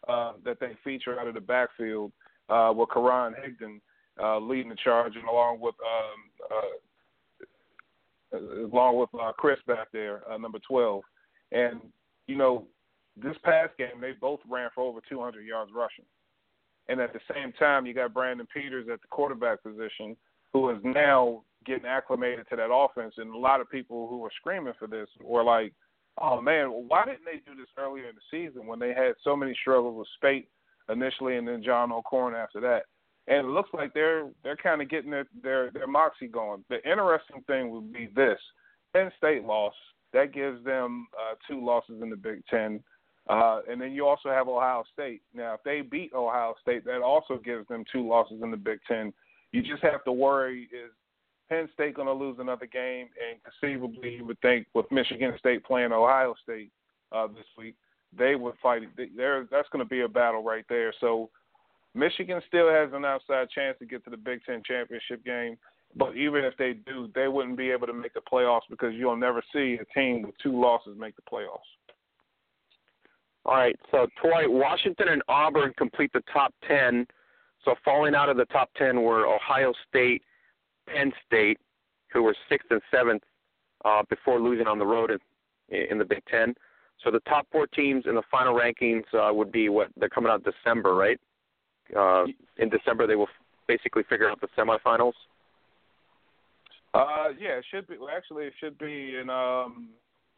uh, 0.08 0.32
that 0.44 0.60
they 0.60 0.72
feature 0.84 1.18
out 1.18 1.26
of 1.26 1.34
the 1.34 1.40
backfield 1.40 2.12
uh, 2.50 2.72
with 2.74 2.90
Karan 2.92 3.34
Higdon 3.34 3.80
uh, 4.22 4.38
leading 4.38 4.68
the 4.68 4.76
charge, 4.76 5.16
and 5.16 5.26
along 5.26 5.60
with 5.60 5.74
um, 5.80 7.48
uh, 8.34 8.76
along 8.76 8.98
with 8.98 9.08
uh, 9.18 9.32
Chris 9.32 9.58
back 9.66 9.88
there, 9.90 10.20
uh, 10.30 10.36
number 10.36 10.58
twelve, 10.68 11.02
and 11.52 11.80
you 12.26 12.36
know 12.36 12.66
this 13.16 13.36
past 13.42 13.76
game 13.78 14.00
they 14.00 14.12
both 14.12 14.40
ran 14.50 14.68
for 14.74 14.82
over 14.82 15.00
200 15.08 15.42
yards 15.42 15.70
rushing. 15.74 16.04
And 16.88 17.00
at 17.00 17.12
the 17.12 17.20
same 17.34 17.52
time, 17.52 17.86
you 17.86 17.94
got 17.94 18.12
Brandon 18.12 18.46
Peters 18.52 18.88
at 18.92 19.00
the 19.00 19.08
quarterback 19.08 19.62
position, 19.62 20.16
who 20.52 20.70
is 20.70 20.78
now 20.84 21.42
getting 21.64 21.86
acclimated 21.86 22.46
to 22.50 22.56
that 22.56 22.72
offense. 22.72 23.14
And 23.16 23.34
a 23.34 23.38
lot 23.38 23.60
of 23.60 23.70
people 23.70 24.08
who 24.08 24.18
were 24.18 24.30
screaming 24.38 24.74
for 24.78 24.86
this 24.86 25.08
were 25.22 25.44
like, 25.44 25.72
"Oh 26.20 26.40
man, 26.40 26.68
why 26.68 27.04
didn't 27.04 27.24
they 27.24 27.38
do 27.38 27.56
this 27.56 27.70
earlier 27.78 28.08
in 28.08 28.14
the 28.14 28.20
season 28.30 28.66
when 28.66 28.78
they 28.78 28.92
had 28.92 29.14
so 29.22 29.34
many 29.34 29.54
struggles 29.60 29.96
with 29.96 30.08
Speight 30.16 30.48
initially, 30.90 31.36
and 31.36 31.48
then 31.48 31.62
John 31.62 31.90
O'Korn 31.90 32.34
after 32.34 32.60
that?" 32.60 32.84
And 33.26 33.46
it 33.46 33.50
looks 33.50 33.70
like 33.72 33.94
they're 33.94 34.30
they're 34.42 34.56
kind 34.56 34.82
of 34.82 34.90
getting 34.90 35.10
their, 35.10 35.26
their 35.42 35.70
their 35.70 35.86
moxie 35.86 36.28
going. 36.28 36.64
The 36.68 36.86
interesting 36.88 37.42
thing 37.46 37.70
would 37.70 37.92
be 37.92 38.10
this: 38.14 38.38
Penn 38.92 39.10
State 39.16 39.44
loss 39.44 39.74
that 40.12 40.32
gives 40.32 40.64
them 40.64 41.08
uh, 41.18 41.34
two 41.48 41.64
losses 41.64 42.00
in 42.00 42.08
the 42.08 42.16
Big 42.16 42.44
Ten. 42.46 42.82
Uh, 43.28 43.60
and 43.70 43.80
then 43.80 43.92
you 43.92 44.06
also 44.06 44.28
have 44.28 44.48
Ohio 44.48 44.84
State. 44.92 45.22
Now, 45.34 45.54
if 45.54 45.62
they 45.64 45.80
beat 45.80 46.12
Ohio 46.12 46.54
State, 46.60 46.84
that 46.84 47.00
also 47.00 47.38
gives 47.38 47.66
them 47.68 47.84
two 47.90 48.06
losses 48.06 48.42
in 48.42 48.50
the 48.50 48.56
Big 48.56 48.80
Ten. 48.86 49.12
You 49.52 49.62
just 49.62 49.82
have 49.82 50.04
to 50.04 50.12
worry 50.12 50.64
is 50.64 50.90
Penn 51.48 51.68
State 51.74 51.94
going 51.94 52.08
to 52.08 52.12
lose 52.12 52.36
another 52.38 52.66
game? 52.66 53.08
And 53.28 53.38
conceivably, 53.42 54.16
you 54.16 54.24
would 54.26 54.40
think 54.40 54.66
with 54.74 54.90
Michigan 54.90 55.34
State 55.38 55.64
playing 55.64 55.92
Ohio 55.92 56.34
State 56.42 56.70
uh, 57.12 57.26
this 57.28 57.46
week, 57.56 57.76
they 58.16 58.34
would 58.34 58.54
fight. 58.62 58.82
There, 59.16 59.46
that's 59.50 59.68
going 59.70 59.84
to 59.84 59.88
be 59.88 60.02
a 60.02 60.08
battle 60.08 60.42
right 60.42 60.64
there. 60.68 60.92
So 61.00 61.30
Michigan 61.94 62.40
still 62.48 62.68
has 62.68 62.90
an 62.92 63.04
outside 63.04 63.48
chance 63.50 63.78
to 63.78 63.86
get 63.86 64.04
to 64.04 64.10
the 64.10 64.16
Big 64.16 64.40
Ten 64.44 64.62
championship 64.66 65.24
game. 65.24 65.56
But 65.96 66.16
even 66.16 66.44
if 66.44 66.56
they 66.56 66.72
do, 66.72 67.08
they 67.14 67.28
wouldn't 67.28 67.56
be 67.56 67.70
able 67.70 67.86
to 67.86 67.92
make 67.92 68.14
the 68.14 68.20
playoffs 68.20 68.62
because 68.68 68.94
you'll 68.94 69.16
never 69.16 69.42
see 69.52 69.78
a 69.80 69.98
team 69.98 70.22
with 70.22 70.34
two 70.42 70.60
losses 70.60 70.96
make 70.98 71.14
the 71.14 71.22
playoffs. 71.22 71.70
All 73.46 73.56
right, 73.56 73.78
so 73.90 74.06
Troy, 74.20 74.48
Washington 74.48 75.08
and 75.08 75.22
Auburn 75.28 75.72
complete 75.76 76.12
the 76.12 76.22
top 76.32 76.54
10. 76.66 77.06
So 77.64 77.74
falling 77.84 78.14
out 78.14 78.28
of 78.28 78.36
the 78.36 78.46
top 78.46 78.70
10 78.76 79.02
were 79.02 79.26
Ohio 79.26 79.72
State, 79.88 80.22
Penn 80.86 81.12
State, 81.26 81.58
who 82.12 82.22
were 82.22 82.34
sixth 82.48 82.70
and 82.70 82.80
seventh 82.90 83.22
uh, 83.84 84.02
before 84.08 84.40
losing 84.40 84.66
on 84.66 84.78
the 84.78 84.86
road 84.86 85.10
in, 85.10 85.76
in 85.90 85.98
the 85.98 86.04
Big 86.04 86.22
Ten. 86.30 86.54
So 87.02 87.10
the 87.10 87.20
top 87.20 87.46
four 87.52 87.66
teams 87.66 88.04
in 88.06 88.14
the 88.14 88.22
final 88.30 88.54
rankings 88.54 89.04
uh, 89.12 89.32
would 89.34 89.52
be 89.52 89.68
what 89.68 89.88
they're 89.96 90.08
coming 90.08 90.30
out 90.30 90.42
December, 90.44 90.94
right? 90.94 91.20
Uh, 91.94 92.24
in 92.56 92.70
December, 92.70 93.06
they 93.06 93.16
will 93.16 93.28
basically 93.68 94.04
figure 94.08 94.30
out 94.30 94.40
the 94.40 94.48
semifinals. 94.56 95.12
Uh, 96.94 97.30
yeah, 97.38 97.58
it 97.58 97.64
should 97.70 97.86
be. 97.88 97.98
Well, 97.98 98.08
actually, 98.14 98.44
it 98.44 98.54
should 98.60 98.78
be 98.78 99.16
in 99.20 99.28
um, 99.28 99.90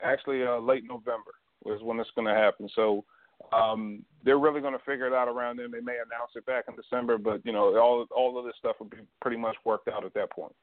actually 0.03 0.43
uh, 0.43 0.59
late 0.59 0.85
November 0.85 1.33
is 1.73 1.83
when 1.83 2.01
it's 2.01 2.11
going 2.15 2.27
to 2.27 2.35
happen. 2.35 2.69
So 2.75 3.05
um, 3.53 4.05
they're 4.25 4.39
really 4.39 4.61
going 4.61 4.73
to 4.73 4.85
figure 4.85 5.07
it 5.07 5.13
out 5.13 5.29
around 5.29 5.59
then. 5.59 5.71
They 5.71 5.81
may 5.81 5.95
announce 5.95 6.33
it 6.35 6.47
back 6.47 6.65
in 6.69 6.75
December, 6.77 7.19
but 7.19 7.45
you 7.45 7.53
know, 7.53 7.77
all 7.79 8.07
all 8.15 8.39
of 8.39 8.45
this 8.45 8.55
stuff 8.59 8.77
will 8.79 8.87
be 8.87 8.99
pretty 9.21 9.37
much 9.37 9.57
worked 9.65 9.89
out 9.89 10.05
at 10.05 10.15
that 10.15 10.31
point. 10.31 10.55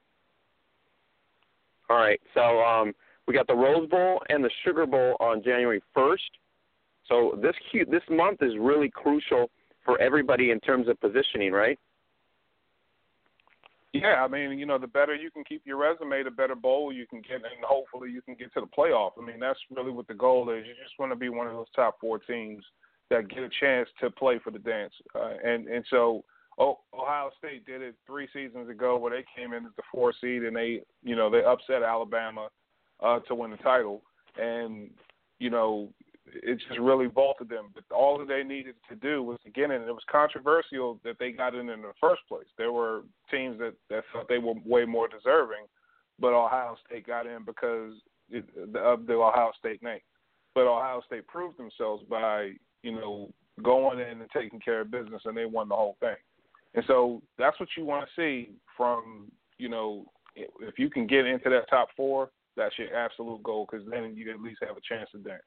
All 1.90 1.98
right. 1.98 2.20
So 2.34 2.62
um, 2.62 2.94
we 3.28 3.34
got 3.34 3.48
the 3.48 3.56
Rose 3.56 3.90
Bowl 3.90 4.22
and 4.30 4.44
the 4.44 4.50
Sugar 4.66 4.86
Bowl 4.86 5.16
on 5.20 5.44
January 5.44 5.82
1st. 5.96 6.18
So 7.08 7.40
this 7.42 7.56
this 7.90 8.04
month 8.10 8.42
is 8.42 8.54
really 8.60 8.90
crucial 8.90 9.50
for 9.86 10.00
everybody 10.00 10.52
in 10.52 10.60
terms 10.62 10.88
of 10.88 11.00
positioning, 11.00 11.52
right? 11.52 11.78
Yeah, 13.94 14.26
I 14.26 14.28
mean, 14.28 14.58
you 14.58 14.66
know, 14.66 14.80
the 14.80 14.88
better 14.88 15.14
you 15.14 15.30
can 15.30 15.44
keep 15.44 15.62
your 15.66 15.78
resume, 15.78 16.24
the 16.24 16.32
better 16.32 16.56
bowl 16.56 16.92
you 16.92 17.06
can 17.06 17.22
get, 17.22 17.36
and 17.36 17.64
hopefully 17.64 18.10
you 18.10 18.24
can 18.24 18.34
get 18.34 18.52
to 18.56 18.62
the 18.62 18.68
playoff. 18.68 19.12
I 19.22 19.26
mean, 19.26 19.40
that's 19.40 19.60
really 19.76 19.92
what 19.92 20.08
the 20.08 20.16
goal 20.16 20.50
is. 20.50 20.66
You 20.66 20.74
just 20.84 20.98
want 20.98 21.12
to 21.12 21.16
be 21.16 21.30
one 21.30 21.46
of 21.46 21.54
those 21.54 21.68
top 21.76 22.00
four 22.02 22.18
teams 22.18 22.64
that 23.12 23.30
get 23.30 23.44
a 23.44 23.50
chance 23.60 23.88
to 24.02 24.10
play 24.10 24.40
for 24.44 24.50
the 24.50 24.58
dance. 24.58 24.94
Uh, 25.14 25.34
and 25.44 25.68
and 25.68 25.86
so 25.92 26.24
oh, 26.58 26.80
Ohio 26.94 27.30
State 27.38 27.68
did 27.68 27.82
it 27.84 27.96
three 28.08 28.28
seasons 28.34 28.68
ago, 28.68 28.98
where 28.98 29.12
they 29.12 29.26
came 29.36 29.54
in 29.54 29.66
as 29.66 29.72
the 29.76 29.84
four 29.92 30.14
seed 30.20 30.44
and 30.44 30.56
they, 30.56 30.82
you 31.04 31.16
know, 31.16 31.30
they 31.30 31.44
upset 31.44 31.84
Alabama 31.84 32.50
uh, 33.02 33.20
to 33.20 33.36
win 33.36 33.52
the 33.52 33.58
title. 33.58 34.02
And 34.42 34.90
you 35.38 35.52
know, 35.52 35.90
it 36.26 36.60
just 36.68 36.80
really 36.80 37.08
vaulted 37.08 37.50
them. 37.50 37.70
But 37.74 37.84
all 37.94 38.18
that 38.18 38.28
they 38.28 38.44
needed 38.44 38.76
to 38.90 38.96
do 38.96 39.24
was 39.24 39.40
to 39.44 39.52
get 39.52 39.66
in. 39.66 39.72
And 39.72 39.88
it 39.88 39.92
was 39.92 40.04
controversial 40.10 41.00
that 41.04 41.18
they 41.20 41.32
got 41.32 41.56
in 41.56 41.70
in 41.70 41.82
the 41.82 41.94
first 42.00 42.22
place. 42.28 42.48
There 42.58 42.72
were 42.72 43.02
teams 43.30 43.60
that 43.60 43.74
that 43.90 44.04
felt 44.12 44.30
they 44.30 44.38
were 44.38 44.54
way 44.66 44.86
more 44.86 45.08
deserving, 45.08 45.66
but 46.20 46.34
Ohio 46.34 46.78
State 46.86 47.08
got 47.08 47.28
in 47.28 47.44
because 47.46 47.94
of 48.34 49.06
the 49.06 49.14
Ohio 49.14 49.52
State 49.58 49.84
name. 49.84 50.00
But 50.56 50.68
Ohio 50.68 51.02
State 51.06 51.28
proved 51.28 51.58
themselves 51.58 52.04
by 52.10 52.52
you 52.84 52.94
know 52.94 53.30
going 53.62 54.00
in 54.00 54.22
and 54.22 54.30
taking 54.32 54.60
care 54.60 54.82
of 54.82 54.92
business, 54.92 55.22
and 55.26 55.36
they 55.36 55.46
won 55.46 55.70
the 55.70 55.76
whole 55.76 55.98
thing. 56.00 56.16
And 56.76 56.84
so 56.88 57.22
that's 57.38 57.60
what 57.60 57.70
you 57.78 57.86
want 57.86 58.08
to 58.08 58.22
see 58.22 58.52
from 58.78 59.32
you 59.58 59.70
know 59.70 60.06
if 60.36 60.80
you 60.80 60.90
can 60.90 61.06
get 61.06 61.28
into 61.28 61.50
that 61.50 61.70
top 61.70 61.90
four, 61.96 62.32
that's 62.56 62.78
your 62.78 62.96
absolute 62.96 63.44
goal 63.44 63.68
because 63.70 63.86
then 63.90 64.16
you 64.16 64.32
at 64.32 64.42
least 64.42 64.60
have 64.62 64.78
a 64.78 64.82
chance 64.88 65.10
to 65.12 65.18
dance. 65.20 65.42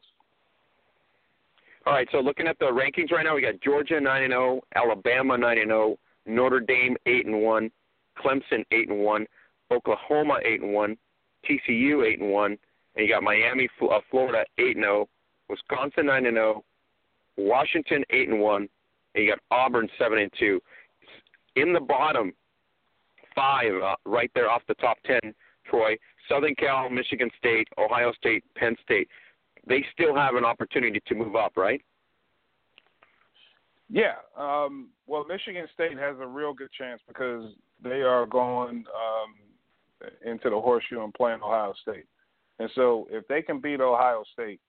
All 1.87 1.93
right, 1.93 2.09
so 2.11 2.19
looking 2.19 2.49
at 2.49 2.59
the 2.59 2.65
rankings 2.65 3.13
right 3.13 3.25
now, 3.25 3.37
we 3.37 3.43
got 3.43 3.61
Georgia 3.61 4.01
nine 4.01 4.25
and 4.25 4.33
zero, 4.33 4.61
oh, 4.61 4.65
Alabama 4.75 5.39
nine 5.39 5.59
and 5.59 5.69
zero, 5.69 5.91
oh, 5.91 5.99
Notre 6.27 6.59
Dame 6.59 6.97
eight 7.07 7.27
and 7.27 7.43
one, 7.43 7.71
Clemson 8.19 8.65
eight 8.73 8.89
and 8.89 8.99
one, 8.99 9.25
Oklahoma 9.71 10.39
eight 10.45 10.61
and 10.63 10.73
one, 10.73 10.97
TCU 11.49 12.05
eight 12.05 12.19
and 12.19 12.33
one, 12.33 12.59
and 12.97 13.07
you 13.07 13.15
got 13.15 13.23
Miami, 13.23 13.69
uh, 13.83 14.01
Florida 14.11 14.45
eight 14.59 14.75
and 14.75 14.85
zero, 14.85 15.09
Wisconsin 15.49 16.07
nine 16.07 16.27
and 16.27 16.35
zero, 16.35 16.65
Washington 17.37 18.03
eight 18.11 18.29
and 18.29 18.41
one, 18.41 18.69
and 19.15 19.25
you 19.25 19.31
got 19.31 19.39
Auburn 19.57 19.89
seven 19.97 20.19
and 20.19 20.33
two. 20.37 20.61
In 21.55 21.73
the 21.73 21.79
bottom 21.79 22.33
five, 23.33 23.73
uh, 23.81 23.95
right 24.05 24.33
there 24.35 24.51
off 24.51 24.63
the 24.67 24.75
top 24.75 24.97
ten, 25.07 25.33
Troy, 25.71 25.97
Southern 26.29 26.57
Cal, 26.57 26.91
Michigan 26.91 27.31
State, 27.39 27.69
Ohio 27.79 28.13
State, 28.13 28.43
Penn 28.57 28.75
State 28.83 29.09
they 29.67 29.85
still 29.93 30.15
have 30.15 30.35
an 30.35 30.45
opportunity 30.45 31.03
to 31.07 31.15
move 31.15 31.37
up, 31.37 31.53
right? 31.57 31.83
Yeah. 33.89 34.15
Um, 34.37 34.89
well, 35.07 35.25
Michigan 35.25 35.67
State 35.75 35.99
has 35.99 36.17
a 36.21 36.27
real 36.27 36.53
good 36.53 36.71
chance 36.73 37.01
because 37.07 37.53
they 37.83 38.03
are 38.03 38.27
going 38.27 38.85
um, 38.95 40.11
into 40.25 40.51
the 40.51 40.61
horseshoe 40.61 41.03
and 41.03 41.15
playing 41.15 41.41
Ohio 41.43 41.75
State. 41.83 42.07
And 42.59 42.71
so 42.75 43.07
if 43.11 43.27
they 43.29 43.43
can 43.43 43.61
beat 43.61 43.81
Ohio 43.81 44.25
State, 44.33 44.61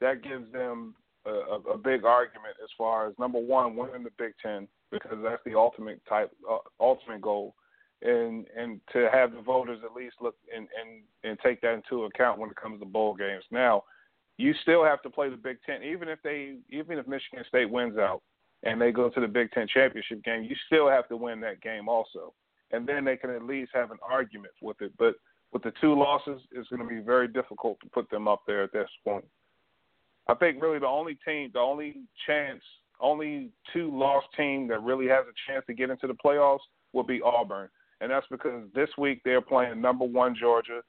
that 0.00 0.22
gives 0.22 0.50
them 0.52 0.94
a, 1.26 1.30
a 1.72 1.78
big 1.78 2.04
argument 2.04 2.54
as 2.62 2.70
far 2.76 3.08
as 3.08 3.14
number 3.18 3.38
one, 3.38 3.76
winning 3.76 4.04
the 4.04 4.10
Big 4.18 4.32
Ten 4.42 4.68
because 4.90 5.18
that's 5.22 5.42
the 5.44 5.56
ultimate 5.56 6.00
type, 6.08 6.30
uh, 6.50 6.58
ultimate 6.80 7.20
goal, 7.20 7.54
and 8.02 8.46
and 8.56 8.80
to 8.92 9.08
have 9.12 9.32
the 9.32 9.40
voters 9.40 9.80
at 9.84 9.94
least 9.94 10.16
look 10.20 10.36
and 10.54 10.68
and 10.80 11.02
and 11.24 11.38
take 11.40 11.60
that 11.62 11.74
into 11.74 12.04
account 12.04 12.38
when 12.38 12.50
it 12.50 12.56
comes 12.56 12.78
to 12.80 12.86
bowl 12.86 13.14
games. 13.14 13.44
Now, 13.50 13.84
you 14.36 14.52
still 14.62 14.84
have 14.84 15.02
to 15.02 15.10
play 15.10 15.28
the 15.28 15.36
Big 15.36 15.58
Ten, 15.64 15.82
even 15.82 16.08
if 16.08 16.18
they, 16.22 16.56
even 16.70 16.98
if 16.98 17.06
Michigan 17.06 17.44
State 17.48 17.70
wins 17.70 17.98
out 17.98 18.22
and 18.62 18.80
they 18.80 18.90
go 18.90 19.08
to 19.08 19.20
the 19.20 19.28
Big 19.28 19.50
Ten 19.52 19.66
championship 19.68 20.24
game, 20.24 20.44
you 20.44 20.56
still 20.66 20.88
have 20.88 21.08
to 21.08 21.16
win 21.16 21.40
that 21.40 21.60
game 21.60 21.88
also, 21.88 22.32
and 22.72 22.86
then 22.86 23.04
they 23.04 23.16
can 23.16 23.30
at 23.30 23.44
least 23.44 23.70
have 23.74 23.90
an 23.90 23.98
argument 24.02 24.54
with 24.60 24.80
it. 24.80 24.92
But 24.98 25.14
with 25.52 25.62
the 25.62 25.72
two 25.80 25.96
losses, 25.96 26.40
it's 26.50 26.68
going 26.68 26.82
to 26.82 26.88
be 26.88 27.00
very 27.00 27.28
difficult 27.28 27.78
to 27.80 27.88
put 27.90 28.10
them 28.10 28.26
up 28.26 28.42
there 28.46 28.62
at 28.62 28.72
this 28.72 28.88
point. 29.04 29.24
I 30.26 30.34
think 30.34 30.60
really 30.60 30.78
the 30.78 30.86
only 30.86 31.16
team, 31.24 31.50
the 31.52 31.60
only 31.60 31.96
chance, 32.26 32.62
only 33.00 33.50
two 33.72 33.96
lost 33.96 34.26
team 34.36 34.66
that 34.68 34.82
really 34.82 35.06
has 35.06 35.26
a 35.26 35.52
chance 35.52 35.64
to 35.66 35.74
get 35.74 35.90
into 35.90 36.06
the 36.06 36.14
playoffs 36.14 36.60
will 36.92 37.02
be 37.02 37.20
Auburn, 37.22 37.68
and 38.00 38.10
that's 38.10 38.26
because 38.30 38.64
this 38.74 38.88
week 38.98 39.20
they're 39.24 39.40
playing 39.40 39.80
number 39.80 40.04
one 40.04 40.34
Georgia 40.34 40.80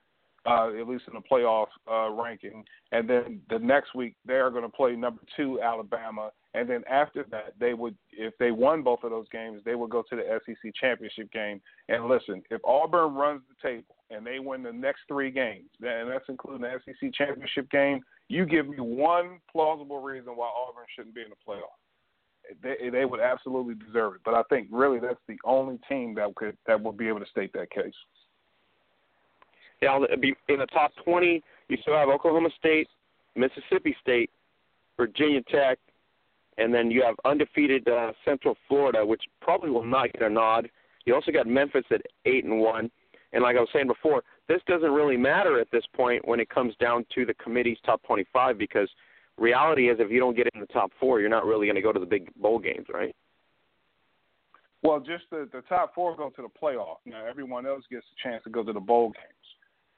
uh, 0.45 0.69
at 0.79 0.87
least 0.87 1.05
in 1.07 1.13
the 1.13 1.21
playoff 1.31 1.67
uh, 1.91 2.09
ranking. 2.11 2.63
And 2.91 3.09
then 3.09 3.41
the 3.49 3.59
next 3.59 3.95
week 3.95 4.15
they 4.25 4.35
are 4.35 4.51
going 4.51 4.63
to 4.63 4.69
play 4.69 4.95
number 4.95 5.21
two 5.35 5.59
Alabama, 5.61 6.31
and 6.53 6.69
then 6.69 6.83
after 6.89 7.25
that 7.31 7.53
they 7.59 7.73
would, 7.73 7.95
if 8.11 8.33
they 8.37 8.51
won 8.51 8.83
both 8.83 9.03
of 9.03 9.09
those 9.09 9.27
games, 9.31 9.61
they 9.65 9.75
would 9.75 9.89
go 9.89 10.03
to 10.09 10.15
the 10.15 10.39
SEC 10.45 10.73
championship 10.79 11.31
game. 11.31 11.61
And 11.89 12.07
listen, 12.07 12.43
if 12.49 12.61
Auburn 12.63 13.15
runs 13.15 13.41
the 13.49 13.67
table 13.67 13.95
and 14.09 14.25
they 14.25 14.39
win 14.39 14.63
the 14.63 14.71
next 14.71 15.01
three 15.07 15.31
games, 15.31 15.69
and 15.81 16.09
that's 16.09 16.25
including 16.29 16.61
the 16.61 16.79
SEC 16.85 17.13
championship 17.13 17.69
game, 17.71 18.01
you 18.27 18.45
give 18.45 18.67
me 18.67 18.77
one 18.77 19.39
plausible 19.51 20.01
reason 20.01 20.33
why 20.35 20.47
Auburn 20.47 20.85
shouldn't 20.95 21.15
be 21.15 21.21
in 21.21 21.29
the 21.29 21.35
playoff. 21.47 21.75
They, 22.61 22.89
they 22.91 23.05
would 23.05 23.19
absolutely 23.19 23.73
deserve 23.73 24.15
it, 24.15 24.21
but 24.23 24.35
I 24.35 24.43
think 24.49 24.67
really 24.71 24.99
that's 24.99 25.19
the 25.27 25.37
only 25.45 25.79
team 25.89 26.13
that 26.15 26.33
could 26.35 26.55
that 26.67 26.79
would 26.79 26.95
be 26.95 27.07
able 27.07 27.21
to 27.21 27.25
state 27.25 27.51
that 27.53 27.71
case. 27.71 27.93
Now, 29.85 30.03
in 30.03 30.57
the 30.57 30.65
top 30.73 30.91
20, 31.03 31.43
you 31.69 31.77
still 31.83 31.93
have 31.93 32.09
Oklahoma 32.09 32.49
State, 32.57 32.87
Mississippi 33.35 33.95
State, 34.01 34.31
Virginia 34.97 35.41
Tech, 35.43 35.77
and 36.57 36.73
then 36.73 36.89
you 36.89 37.03
have 37.03 37.15
undefeated 37.23 37.87
uh, 37.87 38.11
Central 38.23 38.55
Florida, 38.67 39.05
which 39.05 39.21
probably 39.41 39.69
will 39.69 39.85
not 39.85 40.11
get 40.13 40.23
a 40.23 40.29
nod. 40.29 40.69
You 41.05 41.13
also 41.13 41.31
got 41.31 41.45
Memphis 41.45 41.85
at 41.91 42.01
eight 42.25 42.45
and 42.45 42.59
one, 42.59 42.89
and 43.31 43.43
like 43.43 43.57
I 43.57 43.59
was 43.59 43.69
saying 43.73 43.85
before, 43.85 44.23
this 44.47 44.61
doesn't 44.65 44.91
really 44.91 45.17
matter 45.17 45.59
at 45.59 45.67
this 45.71 45.83
point 45.93 46.27
when 46.27 46.39
it 46.39 46.49
comes 46.49 46.73
down 46.79 47.05
to 47.13 47.23
the 47.25 47.35
committee's 47.35 47.77
top 47.85 48.01
25 48.03 48.57
because 48.57 48.89
reality 49.37 49.89
is 49.89 49.97
if 49.99 50.09
you 50.09 50.19
don't 50.19 50.35
get 50.35 50.47
in 50.55 50.61
the 50.61 50.67
top 50.67 50.91
four, 50.99 51.19
you're 51.19 51.29
not 51.29 51.45
really 51.45 51.67
going 51.67 51.75
to 51.75 51.81
go 51.81 51.93
to 51.93 51.99
the 51.99 52.05
big 52.07 52.33
bowl 52.35 52.57
games, 52.57 52.87
right? 52.91 53.15
Well, 54.81 54.99
just 54.99 55.25
the, 55.29 55.47
the 55.51 55.61
top 55.61 55.93
four 55.93 56.15
go 56.15 56.29
to 56.29 56.41
the 56.41 56.47
playoff. 56.47 56.97
Now 57.05 57.25
everyone 57.25 57.67
else 57.67 57.83
gets 57.91 58.05
a 58.17 58.27
chance 58.27 58.43
to 58.45 58.49
go 58.49 58.63
to 58.63 58.73
the 58.73 58.79
bowl 58.79 59.09
games. 59.09 59.45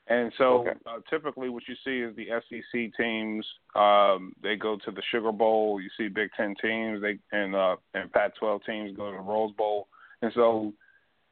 And 0.09 0.31
so 0.37 0.61
okay. 0.61 0.71
uh, 0.85 0.99
typically 1.09 1.49
what 1.49 1.63
you 1.67 1.75
see 1.83 1.99
is 1.99 2.15
the 2.15 2.27
SEC 2.49 2.95
teams 2.97 3.45
um, 3.75 4.33
they 4.41 4.55
go 4.55 4.77
to 4.85 4.91
the 4.91 5.01
Sugar 5.11 5.33
Bowl. 5.33 5.81
You 5.81 5.89
see 5.97 6.07
Big 6.07 6.29
Ten 6.37 6.55
teams 6.61 7.01
they 7.01 7.17
and 7.31 7.53
uh, 7.53 7.75
and 7.93 8.11
Pac-12 8.11 8.65
teams 8.65 8.97
go 8.97 9.11
to 9.11 9.17
the 9.17 9.23
Rose 9.23 9.53
Bowl. 9.57 9.87
And 10.21 10.31
so 10.33 10.73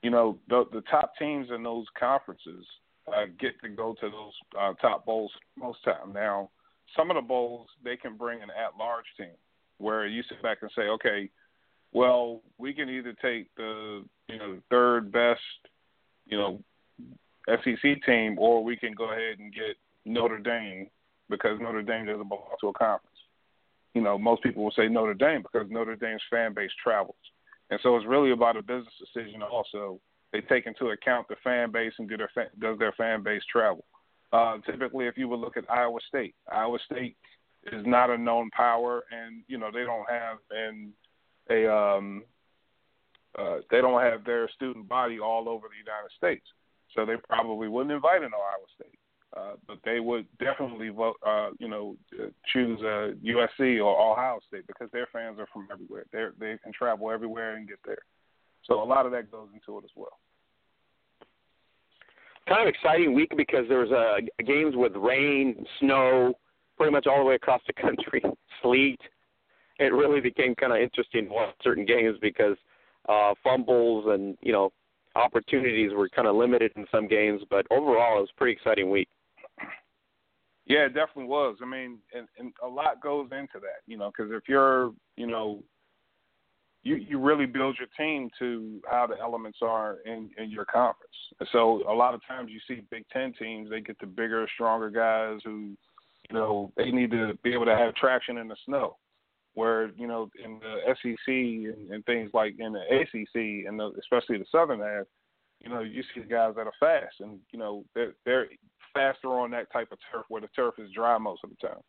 you 0.01 0.09
know 0.09 0.37
the 0.49 0.65
the 0.73 0.81
top 0.81 1.13
teams 1.17 1.47
in 1.55 1.63
those 1.63 1.85
conferences 1.97 2.65
uh, 3.07 3.25
get 3.39 3.59
to 3.61 3.69
go 3.69 3.95
to 4.01 4.09
those 4.09 4.33
uh, 4.59 4.73
top 4.81 5.05
bowls 5.05 5.31
most 5.57 5.81
time. 5.85 6.11
Now 6.13 6.49
some 6.97 7.09
of 7.09 7.15
the 7.15 7.21
bowls 7.21 7.69
they 7.83 7.95
can 7.95 8.17
bring 8.17 8.41
an 8.41 8.49
at-large 8.49 9.05
team 9.17 9.35
where 9.77 10.05
you 10.05 10.21
sit 10.23 10.41
back 10.43 10.57
and 10.61 10.71
say, 10.75 10.83
okay, 10.83 11.29
well 11.93 12.41
we 12.57 12.73
can 12.73 12.89
either 12.89 13.15
take 13.21 13.47
the 13.55 14.03
you 14.27 14.37
know 14.37 14.55
the 14.55 14.61
third 14.69 15.13
best 15.13 15.39
you 16.25 16.37
know 16.37 16.61
SEC 17.47 18.03
team, 18.05 18.37
or 18.37 18.63
we 18.63 18.75
can 18.75 18.93
go 18.93 19.11
ahead 19.11 19.39
and 19.39 19.53
get 19.53 19.75
Notre 20.05 20.39
Dame 20.39 20.87
because 21.29 21.59
Notre 21.59 21.81
Dame 21.81 22.05
doesn't 22.05 22.27
belong 22.27 22.55
to 22.61 22.67
a 22.69 22.73
conference. 22.73 23.17
You 23.93 24.01
know, 24.01 24.17
most 24.17 24.43
people 24.43 24.63
will 24.63 24.73
say 24.75 24.87
Notre 24.87 25.13
Dame 25.13 25.41
because 25.41 25.67
Notre 25.69 25.95
Dame's 25.95 26.21
fan 26.29 26.53
base 26.53 26.71
travels, 26.83 27.15
and 27.69 27.79
so 27.81 27.95
it's 27.95 28.05
really 28.05 28.31
about 28.31 28.57
a 28.57 28.61
business 28.61 28.93
decision. 28.99 29.41
Also, 29.41 29.99
they 30.33 30.41
take 30.41 30.67
into 30.67 30.87
account 30.87 31.27
the 31.27 31.35
fan 31.43 31.71
base 31.71 31.93
and 31.97 32.09
do 32.09 32.17
their 32.17 32.29
does 32.59 32.77
their 32.77 32.91
fan 32.93 33.23
base 33.23 33.41
travel. 33.51 33.85
Uh, 34.33 34.57
typically, 34.65 35.07
if 35.07 35.17
you 35.17 35.29
would 35.29 35.39
look 35.39 35.55
at 35.55 35.69
Iowa 35.71 35.99
State, 36.09 36.35
Iowa 36.51 36.77
State 36.91 37.15
is 37.71 37.85
not 37.85 38.09
a 38.09 38.17
known 38.17 38.49
power, 38.51 39.03
and 39.11 39.43
you 39.47 39.57
know 39.57 39.69
they 39.71 39.83
don't 39.83 40.09
have 40.09 40.37
and 40.51 40.91
a 41.49 41.71
um, 41.73 42.23
uh, 43.37 43.57
they 43.71 43.81
don't 43.81 44.01
have 44.01 44.25
their 44.25 44.49
student 44.49 44.87
body 44.87 45.19
all 45.19 45.47
over 45.47 45.67
the 45.67 45.77
United 45.77 46.11
States, 46.17 46.45
so 46.95 47.05
they 47.05 47.15
probably 47.27 47.67
wouldn't 47.67 47.93
invite 47.93 48.21
an 48.21 48.31
Ohio 48.33 48.65
State. 48.75 48.99
Uh, 49.35 49.55
but 49.67 49.77
they 49.83 49.99
would 49.99 50.25
definitely 50.39 50.87
vote, 50.87 51.17
uh, 51.27 51.49
you 51.59 51.67
know, 51.67 51.97
choose 52.53 52.79
uh, 52.81 53.11
USC 53.21 53.83
or 53.83 54.11
Ohio 54.11 54.39
State 54.47 54.65
because 54.65 54.87
their 54.93 55.07
fans 55.11 55.39
are 55.39 55.47
from 55.51 55.67
everywhere. 55.71 56.05
They 56.13 56.25
they 56.39 56.57
can 56.63 56.71
travel 56.71 57.11
everywhere 57.11 57.57
and 57.57 57.67
get 57.67 57.79
there. 57.85 57.97
So 58.63 58.81
a 58.81 58.85
lot 58.85 59.05
of 59.05 59.11
that 59.11 59.29
goes 59.29 59.49
into 59.53 59.77
it 59.77 59.83
as 59.83 59.91
well. 59.95 60.17
Kind 62.47 62.61
of 62.61 62.67
exciting 62.67 63.13
week 63.13 63.33
because 63.35 63.65
there 63.67 63.79
was 63.79 63.91
uh, 63.91 64.43
games 64.45 64.75
with 64.77 64.95
rain, 64.95 65.65
snow, 65.79 66.35
pretty 66.77 66.93
much 66.93 67.05
all 67.05 67.17
the 67.17 67.25
way 67.25 67.35
across 67.35 67.61
the 67.67 67.73
country, 67.73 68.23
sleet. 68.61 69.01
It 69.79 69.91
really 69.91 70.21
became 70.21 70.55
kind 70.55 70.71
of 70.71 70.79
interesting 70.79 71.25
to 71.25 71.33
watch 71.33 71.55
certain 71.61 71.85
games 71.85 72.17
because 72.21 72.55
uh, 73.09 73.33
fumbles 73.43 74.05
and 74.07 74.37
you 74.41 74.53
know 74.53 74.71
opportunities 75.15 75.91
were 75.93 76.09
kind 76.09 76.27
of 76.27 76.35
limited 76.35 76.71
in 76.75 76.85
some 76.91 77.07
games. 77.07 77.41
But 77.49 77.65
overall, 77.71 78.17
it 78.17 78.21
was 78.21 78.29
a 78.35 78.37
pretty 78.37 78.53
exciting 78.53 78.89
week. 78.89 79.09
Yeah, 80.67 80.85
it 80.85 80.95
definitely 80.95 81.25
was. 81.25 81.57
I 81.61 81.65
mean, 81.65 81.99
and, 82.13 82.27
and 82.39 82.51
a 82.63 82.67
lot 82.67 83.01
goes 83.01 83.27
into 83.31 83.59
that, 83.59 83.83
you 83.85 83.97
know, 83.97 84.11
because 84.15 84.31
if 84.31 84.49
you're, 84.49 84.91
you 85.15 85.27
know, 85.27 85.63
you 86.85 86.95
you 86.95 87.19
really 87.19 87.45
build 87.45 87.77
your 87.79 87.87
team 87.97 88.29
to 88.39 88.79
how 88.89 89.07
the 89.07 89.19
elements 89.19 89.59
are 89.61 89.97
in 90.05 90.29
in 90.37 90.49
your 90.49 90.65
conference. 90.65 91.13
So 91.51 91.83
a 91.89 91.93
lot 91.93 92.13
of 92.13 92.21
times 92.27 92.51
you 92.51 92.59
see 92.67 92.83
Big 92.89 93.05
Ten 93.11 93.33
teams, 93.33 93.69
they 93.69 93.81
get 93.81 93.99
the 93.99 94.05
bigger, 94.05 94.47
stronger 94.53 94.89
guys 94.89 95.41
who, 95.43 95.75
you 96.29 96.33
know, 96.33 96.71
they 96.77 96.91
need 96.91 97.11
to 97.11 97.33
be 97.43 97.53
able 97.53 97.65
to 97.65 97.75
have 97.75 97.95
traction 97.95 98.37
in 98.37 98.47
the 98.47 98.55
snow. 98.65 98.97
Where 99.55 99.89
you 99.97 100.07
know 100.07 100.29
in 100.43 100.59
the 100.59 100.93
SEC 101.01 101.27
and, 101.27 101.91
and 101.91 102.05
things 102.05 102.31
like 102.33 102.55
in 102.59 102.73
the 102.73 102.81
ACC 102.81 103.67
and 103.67 103.79
the, 103.79 103.91
especially 103.99 104.37
the 104.37 104.45
Southern 104.51 104.79
half, 104.79 105.05
you 105.59 105.69
know, 105.69 105.81
you 105.81 106.03
see 106.13 106.21
the 106.21 106.27
guys 106.27 106.53
that 106.55 106.67
are 106.67 106.73
fast, 106.79 107.15
and 107.19 107.39
you 107.51 107.59
know 107.59 107.83
they're 107.95 108.13
they're 108.25 108.47
faster 108.93 109.27
on 109.27 109.51
that 109.51 109.71
type 109.71 109.89
of 109.91 109.97
turf 110.11 110.25
where 110.29 110.41
the 110.41 110.47
turf 110.55 110.75
is 110.77 110.91
dry 110.93 111.17
most 111.17 111.43
of 111.43 111.49
the 111.49 111.67
time. 111.67 111.81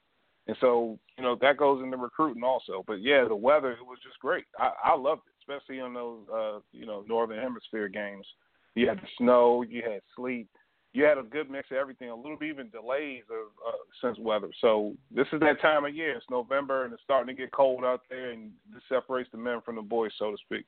And 0.49 0.57
so, 0.61 0.99
you 1.19 1.25
know, 1.25 1.37
that 1.41 1.57
goes 1.57 1.83
into 1.83 1.97
recruiting 1.97 2.45
also. 2.45 2.85
But 2.87 3.03
yeah, 3.03 3.25
the 3.27 3.35
weather 3.35 3.73
it 3.73 3.85
was 3.85 3.99
just 4.03 4.19
great. 4.21 4.45
I, 4.59 4.71
I 4.85 4.97
loved 4.97 5.23
it, 5.27 5.35
especially 5.41 5.81
on 5.81 5.95
those 5.95 6.21
uh, 6.33 6.59
you 6.73 6.87
know, 6.87 7.05
northern 7.09 7.41
hemisphere 7.41 7.89
games. 7.89 8.27
You 8.75 8.89
had 8.89 8.99
the 8.99 9.09
snow, 9.19 9.63
you 9.63 9.83
had 9.83 10.01
sleet, 10.15 10.49
you 10.97 11.05
had 11.05 11.19
a 11.19 11.23
good 11.23 11.51
mix 11.51 11.71
of 11.71 11.77
everything, 11.77 12.09
a 12.09 12.17
little 12.17 12.39
bit 12.39 12.49
even 12.49 12.71
delays 12.71 13.25
of 13.31 13.49
uh, 13.69 13.77
since 14.01 14.19
weather. 14.19 14.49
So 14.63 14.95
this 15.15 15.27
is 15.31 15.41
that 15.41 15.61
time 15.61 15.85
of 15.85 15.95
year. 15.95 16.17
It's 16.17 16.25
November 16.31 16.85
and 16.85 16.93
it's 16.95 17.03
starting 17.03 17.37
to 17.37 17.41
get 17.41 17.53
cold 17.53 17.85
out 17.85 18.01
there 18.09 18.31
and 18.31 18.51
this 18.73 18.83
separates 18.89 19.29
the 19.31 19.37
men 19.37 19.61
from 19.63 19.77
the 19.77 19.83
boys, 19.83 20.11
so 20.19 20.31
to 20.31 20.37
speak. 20.39 20.65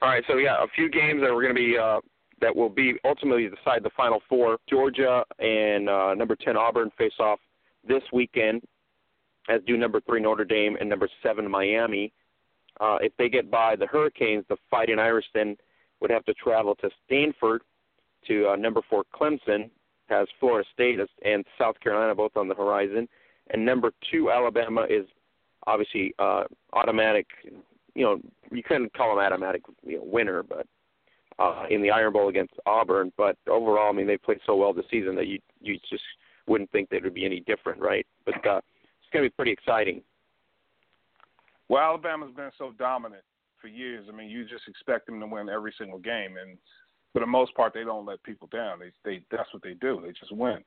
All 0.00 0.08
right, 0.08 0.22
so 0.28 0.36
yeah, 0.36 0.62
a 0.62 0.68
few 0.76 0.88
games 0.88 1.20
that 1.20 1.34
we're 1.34 1.42
going 1.42 1.56
to 1.56 1.60
be 1.60 1.76
uh, 1.76 1.98
that 2.40 2.54
will 2.54 2.68
be 2.68 2.94
ultimately 3.04 3.48
decide 3.48 3.82
the 3.82 3.90
final 3.96 4.22
four. 4.28 4.58
Georgia 4.70 5.24
and 5.40 5.88
uh, 5.88 6.14
number 6.14 6.36
ten 6.36 6.56
Auburn 6.56 6.92
face 6.96 7.18
off 7.18 7.40
this 7.88 8.02
weekend, 8.12 8.62
as 9.48 9.60
do 9.66 9.76
number 9.76 10.00
three 10.02 10.20
Notre 10.20 10.44
Dame 10.44 10.76
and 10.78 10.88
number 10.88 11.08
seven 11.24 11.50
Miami. 11.50 12.12
Uh, 12.78 12.98
if 13.00 13.12
they 13.18 13.28
get 13.28 13.50
by 13.50 13.74
the 13.74 13.86
Hurricanes, 13.86 14.44
the 14.48 14.56
Fighting 14.70 15.00
Irish 15.00 15.26
then 15.34 15.56
would 16.00 16.10
have 16.10 16.24
to 16.26 16.34
travel 16.34 16.74
to 16.76 16.90
Stanford 17.06 17.62
to 18.26 18.48
uh, 18.48 18.56
number 18.56 18.80
four 18.88 19.04
Clemson, 19.14 19.70
has 20.08 20.26
Florida 20.40 20.66
State 20.72 20.98
and 21.24 21.44
South 21.58 21.78
Carolina 21.80 22.14
both 22.14 22.36
on 22.36 22.48
the 22.48 22.54
horizon, 22.54 23.08
and 23.50 23.64
number 23.64 23.92
two 24.10 24.30
Alabama 24.30 24.86
is 24.88 25.06
obviously 25.66 26.14
uh, 26.18 26.44
automatic 26.72 27.26
you 27.98 28.04
know, 28.04 28.20
you 28.52 28.62
couldn't 28.62 28.94
call 28.94 29.16
them 29.16 29.24
automatic 29.24 29.62
you 29.82 29.96
know, 29.96 30.04
winner, 30.04 30.44
but 30.44 30.66
uh, 31.40 31.64
in 31.68 31.82
the 31.82 31.90
Iron 31.90 32.12
Bowl 32.12 32.28
against 32.28 32.54
Auburn. 32.64 33.12
But 33.16 33.36
overall, 33.48 33.90
I 33.90 33.92
mean, 33.92 34.06
they 34.06 34.16
played 34.16 34.38
so 34.46 34.54
well 34.54 34.72
this 34.72 34.84
season 34.88 35.16
that 35.16 35.26
you 35.26 35.40
you 35.60 35.78
just 35.90 36.04
wouldn't 36.46 36.70
think 36.70 36.88
that 36.90 36.98
it 36.98 37.04
would 37.04 37.14
be 37.14 37.24
any 37.24 37.40
different, 37.40 37.80
right? 37.80 38.06
But 38.24 38.34
uh, 38.46 38.58
it's 38.58 39.12
going 39.12 39.24
to 39.24 39.30
be 39.30 39.34
pretty 39.34 39.50
exciting. 39.50 40.02
Well, 41.68 41.82
Alabama's 41.82 42.30
been 42.34 42.50
so 42.56 42.72
dominant 42.78 43.24
for 43.60 43.68
years. 43.68 44.06
I 44.08 44.16
mean, 44.16 44.28
you 44.28 44.44
just 44.44 44.68
expect 44.68 45.06
them 45.06 45.20
to 45.20 45.26
win 45.26 45.48
every 45.48 45.74
single 45.78 45.98
game, 45.98 46.36
and 46.40 46.58
for 47.12 47.20
the 47.20 47.26
most 47.26 47.54
part, 47.54 47.74
they 47.74 47.84
don't 47.84 48.06
let 48.06 48.22
people 48.22 48.48
down. 48.52 48.78
They 48.78 48.92
they 49.04 49.22
that's 49.30 49.52
what 49.52 49.62
they 49.62 49.74
do. 49.74 50.00
They 50.04 50.12
just 50.12 50.32
win. 50.32 50.58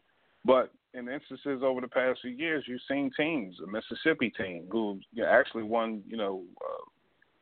But 0.43 0.71
in 0.93 1.07
instances 1.07 1.61
over 1.63 1.81
the 1.81 1.87
past 1.87 2.19
few 2.21 2.31
years, 2.31 2.63
you've 2.67 2.81
seen 2.87 3.11
teams, 3.15 3.55
a 3.63 3.67
Mississippi 3.67 4.31
team, 4.31 4.65
who 4.71 4.99
you 5.13 5.23
know, 5.23 5.29
actually 5.29 5.63
won, 5.63 6.01
you 6.07 6.17
know, 6.17 6.43
uh, 6.59 6.89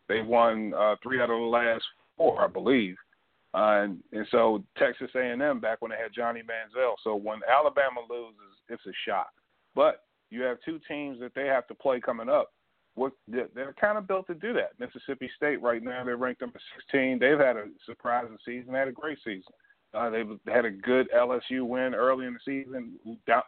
they 0.07 0.21
won 0.21 0.73
uh, 0.73 0.95
three 1.01 1.21
out 1.21 1.29
of 1.29 1.39
the 1.39 1.45
last 1.45 1.83
four, 2.17 2.43
I 2.43 2.47
believe. 2.47 2.95
Uh, 3.53 3.83
and, 3.83 4.03
and 4.11 4.27
so 4.29 4.63
Texas 4.77 5.09
A&M 5.15 5.59
back 5.59 5.81
when 5.81 5.91
they 5.91 5.97
had 5.97 6.13
Johnny 6.13 6.41
Manziel. 6.41 6.95
So 7.03 7.15
when 7.15 7.39
Alabama 7.49 8.01
loses, 8.09 8.35
it's 8.67 8.85
a 8.85 8.91
shock. 9.07 9.29
But 9.75 10.03
you 10.29 10.41
have 10.43 10.57
two 10.63 10.79
teams 10.87 11.19
that 11.21 11.33
they 11.35 11.47
have 11.47 11.67
to 11.67 11.75
play 11.75 11.99
coming 11.99 12.29
up. 12.29 12.51
What 12.99 13.13
they're 13.27 13.73
kind 13.79 13.97
of 13.97 14.07
built 14.07 14.27
to 14.27 14.33
do 14.33 14.51
that. 14.53 14.77
Mississippi 14.77 15.29
State 15.37 15.61
right 15.61 15.81
now 15.81 16.03
they're 16.03 16.17
ranked 16.17 16.41
number 16.41 16.59
16. 16.91 17.17
They've 17.17 17.39
had 17.39 17.55
a 17.55 17.65
surprising 17.85 18.37
season. 18.45 18.73
They 18.73 18.79
had 18.79 18.89
a 18.89 18.91
great 18.91 19.19
season. 19.23 19.53
Uh, 19.93 20.09
they've 20.09 20.27
had 20.47 20.65
a 20.65 20.69
good 20.69 21.07
LSU 21.15 21.65
win 21.65 21.95
early 21.95 22.25
in 22.25 22.33
the 22.33 22.39
season. 22.45 22.99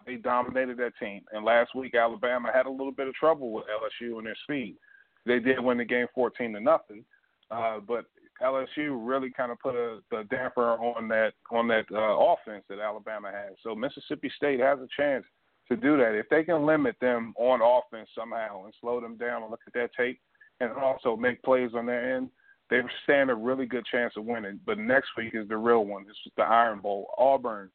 They 0.08 0.16
dominated 0.16 0.78
that 0.78 0.94
team. 1.00 1.22
And 1.34 1.44
last 1.44 1.76
week 1.76 1.96
Alabama 1.96 2.50
had 2.54 2.66
a 2.66 2.72
little 2.72 2.94
bit 2.94 3.10
of 3.10 3.14
trouble 3.14 3.52
with 3.52 3.66
LSU 3.66 4.18
and 4.18 4.26
their 4.26 4.38
speed. 4.44 4.78
They 5.26 5.40
did 5.40 5.60
win 5.60 5.78
the 5.78 5.86
game 5.86 6.08
14 6.16 6.54
to 6.54 6.60
nothing, 6.62 7.04
uh, 7.52 7.80
but 7.86 8.06
LSU 8.42 8.98
really 9.06 9.32
kind 9.32 9.52
of 9.52 9.60
put 9.60 9.76
a, 9.76 10.00
a 10.18 10.24
damper 10.24 10.72
on 10.72 11.08
that 11.10 11.34
on 11.52 11.68
that 11.68 11.86
uh, 11.92 11.98
offense 11.98 12.64
that 12.70 12.80
Alabama 12.80 13.32
has. 13.32 13.56
So 13.62 13.76
Mississippi 13.76 14.32
State 14.36 14.62
has 14.62 14.80
a 14.80 14.88
chance 14.98 15.26
to 15.72 15.78
do 15.78 15.96
that 15.96 16.16
if 16.16 16.28
they 16.30 16.44
can 16.44 16.66
limit 16.66 16.98
them 17.00 17.34
on 17.38 17.62
offense 17.62 18.10
somehow 18.14 18.66
and 18.66 18.74
slow 18.82 19.00
them 19.00 19.16
down 19.16 19.42
and 19.42 19.50
look 19.50 19.62
at 19.66 19.74
that 19.74 19.90
tape 19.98 20.20
and 20.60 20.72
also 20.74 21.16
make 21.16 21.42
plays 21.44 21.72
on 21.74 21.86
their 21.86 22.16
end. 22.16 22.30
They 22.70 22.82
stand 23.04 23.30
a 23.30 23.36
really 23.36 23.66
good 23.66 23.86
chance 23.86 24.14
of 24.18 24.26
winning. 24.26 24.60
But 24.66 24.78
next 24.78 25.10
week 25.18 25.32
is 25.34 25.48
the 25.48 25.58
real 25.58 25.86
one. 25.86 26.04
Is 26.04 26.32
the 26.38 26.44
Iron 26.44 26.80
Bowl. 26.80 27.14
Auburn, 27.18 27.70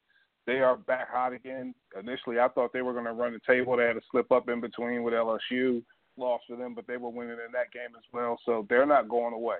they 0.45 0.59
are 0.59 0.77
back 0.77 1.11
hot 1.11 1.33
again. 1.33 1.73
Initially, 1.99 2.39
I 2.39 2.47
thought 2.49 2.71
they 2.71 2.81
were 2.81 2.93
going 2.93 3.05
to 3.05 3.13
run 3.13 3.33
the 3.33 3.39
table. 3.51 3.75
They 3.77 3.85
had 3.85 3.97
a 3.97 4.01
slip 4.11 4.31
up 4.31 4.47
in 4.47 4.61
between 4.61 5.03
with 5.03 5.13
LSU 5.13 5.83
lost 6.17 6.45
for 6.47 6.55
them, 6.55 6.73
but 6.73 6.87
they 6.87 6.97
were 6.97 7.09
winning 7.09 7.33
in 7.33 7.51
that 7.53 7.71
game 7.71 7.95
as 7.95 8.03
well. 8.13 8.39
So 8.45 8.65
they're 8.69 8.87
not 8.87 9.09
going 9.09 9.33
away. 9.33 9.57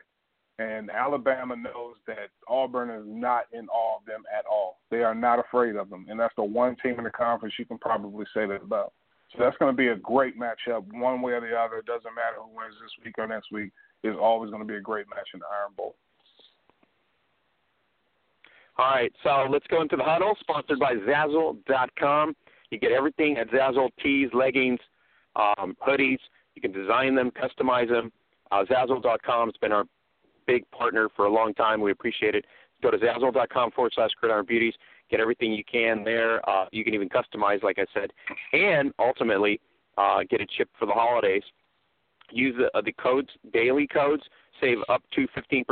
And 0.59 0.89
Alabama 0.89 1.55
knows 1.55 1.95
that 2.07 2.29
Auburn 2.47 2.89
is 2.89 3.03
not 3.05 3.43
in 3.53 3.67
awe 3.69 3.97
of 3.97 4.05
them 4.05 4.23
at 4.35 4.45
all. 4.45 4.79
They 4.89 5.03
are 5.03 5.13
not 5.13 5.39
afraid 5.39 5.75
of 5.75 5.89
them. 5.89 6.07
And 6.09 6.19
that's 6.19 6.33
the 6.35 6.43
one 6.43 6.75
team 6.81 6.95
in 6.97 7.03
the 7.03 7.11
conference 7.11 7.53
you 7.59 7.65
can 7.65 7.77
probably 7.77 8.25
say 8.33 8.47
that 8.47 8.63
about. 8.63 8.93
So 9.31 9.43
that's 9.43 9.57
going 9.57 9.71
to 9.71 9.77
be 9.77 9.89
a 9.89 9.95
great 9.95 10.35
matchup, 10.39 10.83
one 10.91 11.21
way 11.21 11.33
or 11.33 11.41
the 11.41 11.55
other. 11.55 11.77
It 11.77 11.85
doesn't 11.85 12.15
matter 12.15 12.37
who 12.37 12.55
wins 12.55 12.73
this 12.81 12.91
week 13.05 13.15
or 13.19 13.27
next 13.27 13.51
week. 13.51 13.71
It's 14.03 14.17
always 14.19 14.49
going 14.49 14.61
to 14.61 14.67
be 14.67 14.77
a 14.77 14.81
great 14.81 15.07
match 15.09 15.27
in 15.33 15.41
the 15.41 15.45
Iron 15.45 15.73
Bowl. 15.75 15.95
All 18.79 18.89
right, 18.91 19.11
so 19.23 19.47
let's 19.49 19.65
go 19.67 19.81
into 19.81 19.95
the 19.95 20.03
huddle, 20.03 20.35
sponsored 20.39 20.79
by 20.79 20.93
Zazzle.com. 20.93 22.35
You 22.69 22.79
get 22.79 22.91
everything 22.91 23.37
at 23.37 23.49
Zazzle 23.49 23.89
tees, 24.01 24.29
leggings, 24.33 24.79
um, 25.35 25.75
hoodies, 25.85 26.19
you 26.55 26.61
can 26.61 26.71
design 26.71 27.15
them, 27.15 27.31
customize 27.31 27.89
them. 27.89 28.11
Uh, 28.51 28.63
Zazzle.com 28.65 29.49
has 29.49 29.55
been 29.61 29.71
our 29.71 29.85
big 30.47 30.69
partner 30.71 31.09
for 31.15 31.25
a 31.25 31.31
long 31.31 31.53
time. 31.53 31.81
We 31.81 31.91
appreciate 31.91 32.35
it. 32.35 32.45
Go 32.81 32.91
to 32.91 32.97
Zazzle.com 32.97 33.71
forward 33.71 33.91
slash 33.95 34.11
Gridiron 34.19 34.45
Beauties. 34.45 34.73
Get 35.09 35.19
everything 35.19 35.53
you 35.53 35.63
can 35.63 36.03
there. 36.03 36.47
Uh, 36.49 36.65
you 36.71 36.83
can 36.83 36.93
even 36.93 37.09
customize, 37.09 37.63
like 37.63 37.77
I 37.79 37.85
said, 37.93 38.11
and 38.53 38.91
ultimately 38.99 39.59
uh, 39.97 40.19
get 40.29 40.41
it 40.41 40.49
shipped 40.57 40.75
for 40.77 40.85
the 40.85 40.93
holidays. 40.93 41.43
Use 42.31 42.55
the, 42.57 42.75
uh, 42.77 42.81
the 42.81 42.91
codes, 42.93 43.29
daily 43.53 43.87
codes, 43.87 44.23
save 44.59 44.77
up 44.89 45.01
to 45.15 45.27
15% 45.37 45.65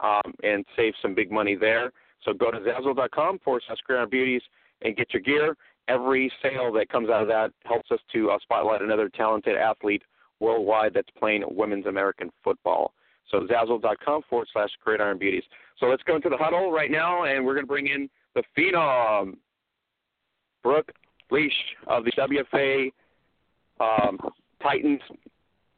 um, 0.00 0.34
and 0.42 0.64
save 0.76 0.94
some 1.02 1.14
big 1.14 1.30
money 1.30 1.54
there. 1.54 1.92
So 2.24 2.32
go 2.32 2.50
to 2.50 2.58
Zazzle.com 2.58 3.40
forward 3.40 3.62
slash 3.66 3.78
Gridiron 3.86 4.08
Beauties 4.08 4.42
and 4.82 4.96
get 4.96 5.12
your 5.12 5.22
gear 5.22 5.56
every 5.88 6.32
sale 6.42 6.72
that 6.72 6.88
comes 6.88 7.08
out 7.08 7.22
of 7.22 7.28
that 7.28 7.50
helps 7.64 7.90
us 7.90 8.00
to 8.12 8.30
uh, 8.30 8.38
spotlight 8.42 8.82
another 8.82 9.08
talented 9.08 9.56
athlete 9.56 10.02
worldwide 10.40 10.92
that's 10.94 11.08
playing 11.18 11.44
women's 11.48 11.86
American 11.86 12.30
football. 12.42 12.92
So 13.30 13.40
Zazzle.com 13.40 14.22
forward 14.28 14.48
slash 14.52 14.70
Gridiron 14.84 15.18
Beauties. 15.18 15.44
So 15.78 15.86
let's 15.86 16.02
go 16.02 16.16
into 16.16 16.28
the 16.28 16.36
huddle 16.36 16.70
right 16.70 16.90
now, 16.90 17.24
and 17.24 17.44
we're 17.44 17.54
going 17.54 17.64
to 17.64 17.68
bring 17.68 17.88
in 17.88 18.08
the 18.34 18.42
phenom, 18.56 19.36
Brooke 20.62 20.92
Liebsch 21.30 21.50
of 21.86 22.04
the 22.04 22.12
WFA 22.12 22.92
um, 23.80 24.18
Titans 24.62 25.00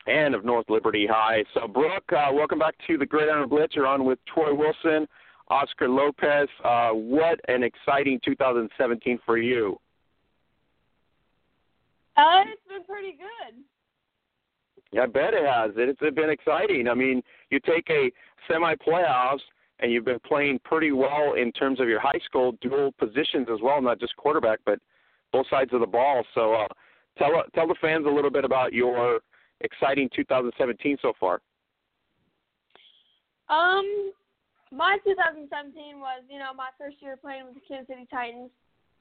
and 0.06 0.34
of 0.34 0.44
North 0.44 0.68
Liberty 0.68 1.06
High. 1.06 1.44
So, 1.54 1.66
Brooke, 1.66 2.12
uh, 2.12 2.28
welcome 2.32 2.58
back 2.58 2.74
to 2.86 2.96
the 2.96 3.06
Gridiron 3.06 3.48
Blitz. 3.48 3.74
You're 3.74 3.86
on 3.86 4.04
with 4.04 4.18
Troy 4.32 4.54
Wilson, 4.54 5.08
Oscar 5.48 5.88
Lopez. 5.88 6.48
Uh, 6.64 6.90
what 6.90 7.40
an 7.48 7.62
exciting 7.62 8.20
2017 8.24 9.18
for 9.24 9.38
you. 9.38 9.78
Uh, 12.16 12.44
it's 12.46 12.62
been 12.68 12.84
pretty 12.84 13.12
good. 13.12 13.62
I 15.00 15.06
bet 15.06 15.34
it 15.34 15.44
has. 15.44 15.72
It's 15.76 16.00
been 16.14 16.30
exciting. 16.30 16.88
I 16.88 16.94
mean, 16.94 17.22
you 17.50 17.60
take 17.60 17.88
a 17.90 18.10
semi-playoffs 18.48 19.40
and 19.80 19.92
you've 19.92 20.04
been 20.04 20.20
playing 20.20 20.60
pretty 20.64 20.92
well 20.92 21.34
in 21.34 21.52
terms 21.52 21.80
of 21.80 21.88
your 21.88 22.00
high 22.00 22.20
school 22.24 22.56
dual 22.62 22.92
positions 22.98 23.48
as 23.52 23.60
well, 23.62 23.82
not 23.82 24.00
just 24.00 24.16
quarterback, 24.16 24.60
but 24.64 24.78
both 25.32 25.46
sides 25.50 25.72
of 25.72 25.80
the 25.80 25.86
ball. 25.86 26.24
So, 26.34 26.54
uh, 26.54 26.68
tell 27.18 27.30
tell 27.54 27.66
the 27.66 27.74
fans 27.80 28.06
a 28.06 28.10
little 28.10 28.30
bit 28.30 28.44
about 28.44 28.72
your 28.72 29.20
exciting 29.60 30.08
2017 30.14 30.98
so 31.02 31.12
far. 31.18 31.40
Um, 33.48 34.12
my 34.72 34.98
2017 35.04 36.00
was, 36.00 36.22
you 36.28 36.38
know, 36.38 36.52
my 36.54 36.68
first 36.78 36.96
year 37.00 37.16
playing 37.16 37.44
with 37.46 37.54
the 37.54 37.60
Kansas 37.66 37.88
City 37.88 38.06
Titans. 38.10 38.50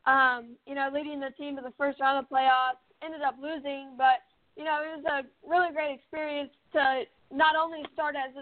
Um, 0.05 0.55
you 0.67 0.75
know, 0.75 0.89
leading 0.93 1.19
the 1.19 1.31
team 1.31 1.55
to 1.55 1.63
the 1.63 1.73
first 1.77 1.99
round 1.99 2.19
of 2.23 2.29
playoffs. 2.29 2.83
Ended 3.03 3.21
up 3.21 3.35
losing, 3.41 3.95
but 3.97 4.21
you 4.55 4.63
know, 4.63 4.79
it 4.81 5.03
was 5.03 5.05
a 5.05 5.49
really 5.49 5.73
great 5.73 5.93
experience 5.93 6.51
to 6.73 7.03
not 7.31 7.55
only 7.55 7.83
start 7.93 8.15
as 8.15 8.33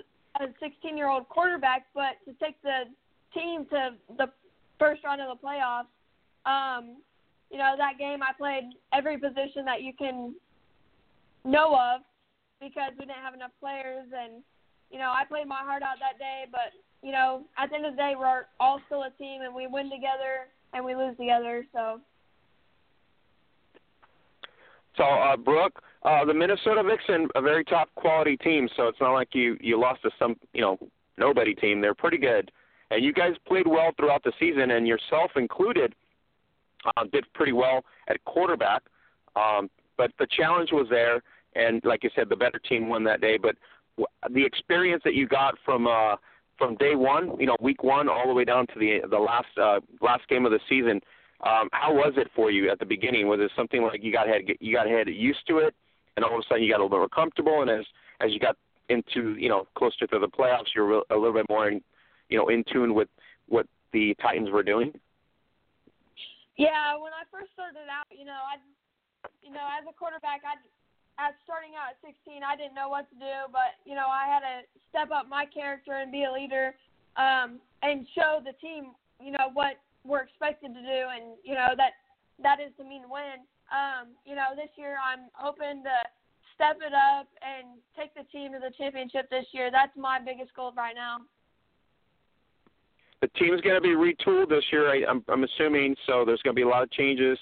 a 0.41 0.53
16 0.59 0.97
year 0.97 1.09
old 1.09 1.27
quarterback, 1.29 1.85
but 1.93 2.21
to 2.25 2.33
take 2.43 2.61
the 2.61 2.85
team 3.33 3.65
to 3.71 3.91
the 4.17 4.27
first 4.79 5.03
round 5.03 5.21
of 5.21 5.27
the 5.29 5.41
playoffs. 5.41 5.89
Um, 6.45 6.97
you 7.49 7.57
know, 7.57 7.75
that 7.77 7.97
game 7.97 8.21
I 8.21 8.33
played 8.37 8.63
every 8.93 9.17
position 9.17 9.65
that 9.65 9.81
you 9.81 9.93
can 9.93 10.35
know 11.43 11.75
of 11.75 12.01
because 12.59 12.91
we 12.97 13.05
didn't 13.05 13.23
have 13.23 13.33
enough 13.33 13.51
players 13.59 14.07
and 14.15 14.43
you 14.91 14.99
know, 14.99 15.09
I 15.09 15.25
played 15.25 15.47
my 15.47 15.61
heart 15.61 15.81
out 15.81 15.97
that 15.99 16.19
day, 16.19 16.45
but 16.51 16.69
you 17.01 17.11
know, 17.11 17.43
at 17.57 17.69
the 17.69 17.75
end 17.75 17.85
of 17.85 17.93
the 17.93 17.97
day 17.97 18.13
we're 18.17 18.45
all 18.59 18.79
still 18.85 19.03
a 19.03 19.09
team 19.17 19.41
and 19.41 19.53
we 19.53 19.65
win 19.65 19.89
together 19.89 20.49
and 20.73 20.85
we 20.85 20.95
lose 20.95 21.17
together, 21.17 21.65
so 21.73 21.99
so, 24.97 25.03
uh, 25.03 25.35
Brooke, 25.37 25.81
uh, 26.03 26.25
the 26.25 26.33
Minnesota 26.33 26.83
Vixen, 26.83 27.27
a 27.35 27.41
very 27.41 27.63
top 27.63 27.89
quality 27.95 28.37
team. 28.37 28.67
So 28.75 28.87
it's 28.87 28.99
not 28.99 29.13
like 29.13 29.29
you 29.33 29.57
you 29.61 29.79
lost 29.79 30.01
to 30.03 30.11
some 30.19 30.35
you 30.53 30.61
know 30.61 30.77
nobody 31.17 31.53
team. 31.53 31.81
They're 31.81 31.93
pretty 31.93 32.17
good, 32.17 32.51
and 32.91 33.03
you 33.03 33.13
guys 33.13 33.33
played 33.47 33.67
well 33.67 33.91
throughout 33.97 34.23
the 34.23 34.33
season, 34.39 34.71
and 34.71 34.87
yourself 34.87 35.31
included, 35.35 35.95
uh, 36.85 37.05
did 37.11 37.25
pretty 37.33 37.53
well 37.53 37.83
at 38.07 38.23
quarterback. 38.25 38.83
Um, 39.35 39.69
but 39.97 40.11
the 40.19 40.27
challenge 40.35 40.71
was 40.71 40.87
there, 40.89 41.21
and 41.55 41.81
like 41.85 42.03
you 42.03 42.09
said, 42.15 42.29
the 42.29 42.35
better 42.35 42.59
team 42.59 42.89
won 42.89 43.03
that 43.05 43.21
day. 43.21 43.37
But 43.37 43.55
the 44.29 44.45
experience 44.45 45.01
that 45.05 45.13
you 45.13 45.27
got 45.27 45.55
from 45.63 45.87
uh, 45.87 46.17
from 46.57 46.75
day 46.75 46.95
one, 46.95 47.39
you 47.39 47.45
know, 47.45 47.55
week 47.61 47.83
one, 47.83 48.09
all 48.09 48.27
the 48.27 48.33
way 48.33 48.43
down 48.43 48.67
to 48.67 48.79
the 48.79 49.01
the 49.09 49.17
last 49.17 49.57
uh, 49.61 49.79
last 50.01 50.27
game 50.27 50.45
of 50.45 50.51
the 50.51 50.59
season 50.67 50.99
um, 51.45 51.67
how 51.73 51.93
was 51.93 52.13
it 52.15 52.29
for 52.35 52.51
you 52.51 52.69
at 52.69 52.79
the 52.79 52.85
beginning? 52.85 53.27
Was 53.27 53.39
it 53.41 53.51
something 53.55 53.81
like 53.81 54.01
you 54.01 54.13
got 54.13 54.27
had 54.27 54.43
you 54.59 54.73
got 54.73 54.87
had 54.87 55.09
used 55.09 55.45
to 55.47 55.57
it, 55.57 55.75
and 56.15 56.25
all 56.25 56.33
of 56.33 56.39
a 56.39 56.43
sudden 56.47 56.63
you 56.63 56.71
got 56.71 56.79
a 56.79 56.83
little 56.83 56.97
more 56.97 57.09
comfortable, 57.09 57.61
and 57.61 57.69
as 57.69 57.85
as 58.21 58.31
you 58.31 58.39
got 58.39 58.57
into 58.89 59.35
you 59.37 59.49
know 59.49 59.67
closer 59.75 60.07
to 60.07 60.19
the 60.19 60.27
playoffs, 60.27 60.73
you're 60.75 61.03
a 61.09 61.15
little 61.15 61.33
bit 61.33 61.45
more 61.49 61.67
in, 61.69 61.81
you 62.29 62.37
know 62.37 62.49
in 62.49 62.63
tune 62.71 62.93
with 62.93 63.09
what 63.47 63.67
the 63.91 64.15
Titans 64.21 64.49
were 64.49 64.63
doing. 64.63 64.93
Yeah, 66.57 66.97
when 67.01 67.13
I 67.13 67.25
first 67.33 67.49
started 67.57 67.89
out, 67.89 68.05
you 68.13 68.25
know, 68.29 68.37
I, 68.37 68.61
you 69.41 69.49
know, 69.49 69.65
as 69.73 69.81
a 69.89 69.93
quarterback, 69.97 70.45
I, 70.45 70.61
at 71.17 71.33
starting 71.45 71.73
out 71.73 71.97
at 71.97 71.99
16, 72.05 72.45
I 72.45 72.53
didn't 72.53 72.77
know 72.77 72.89
what 72.89 73.09
to 73.09 73.17
do, 73.17 73.49
but 73.49 73.81
you 73.85 73.97
know, 73.97 74.05
I 74.05 74.29
had 74.29 74.41
to 74.45 74.65
step 74.89 75.09
up 75.09 75.25
my 75.29 75.45
character 75.49 75.97
and 75.97 76.13
be 76.13 76.25
a 76.25 76.31
leader, 76.31 76.77
um, 77.17 77.57
and 77.81 78.05
show 78.13 78.41
the 78.45 78.53
team, 78.61 78.93
you 79.17 79.33
know, 79.33 79.49
what 79.53 79.81
we're 80.05 80.21
expected 80.21 80.73
to 80.73 80.81
do, 80.81 81.01
and 81.09 81.37
you 81.43 81.55
know 81.55 81.73
that 81.77 81.97
that 82.41 82.59
is 82.59 82.73
to 82.77 82.83
mean 82.83 83.09
win. 83.09 83.45
Um, 83.73 84.13
you 84.25 84.35
know, 84.35 84.53
this 84.55 84.69
year 84.77 84.97
I'm 85.01 85.29
hoping 85.33 85.81
to 85.83 85.97
step 86.53 86.77
it 86.85 86.93
up 86.93 87.27
and 87.41 87.81
take 87.97 88.13
the 88.13 88.23
team 88.31 88.53
to 88.53 88.59
the 88.59 88.71
championship 88.77 89.29
this 89.29 89.45
year. 89.51 89.71
That's 89.71 89.91
my 89.97 90.19
biggest 90.19 90.53
goal 90.53 90.71
right 90.77 90.93
now. 90.95 91.17
The 93.21 93.27
team's 93.39 93.61
going 93.61 93.75
to 93.75 93.81
be 93.81 93.95
retooled 93.95 94.49
this 94.49 94.63
year. 94.71 94.89
I, 94.89 95.09
I'm, 95.09 95.23
I'm 95.27 95.43
assuming 95.43 95.95
so. 96.05 96.23
There's 96.25 96.41
going 96.43 96.55
to 96.55 96.59
be 96.59 96.63
a 96.63 96.67
lot 96.67 96.83
of 96.83 96.91
changes. 96.91 97.37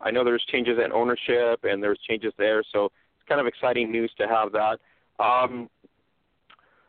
I 0.00 0.10
know 0.10 0.24
there's 0.24 0.44
changes 0.50 0.78
in 0.84 0.92
ownership 0.92 1.60
and 1.62 1.82
there's 1.82 1.98
changes 2.08 2.32
there, 2.36 2.62
so 2.72 2.86
it's 2.86 3.28
kind 3.28 3.40
of 3.40 3.46
exciting 3.46 3.92
news 3.92 4.10
to 4.18 4.26
have 4.26 4.52
that. 4.52 4.78
Um, 5.22 5.70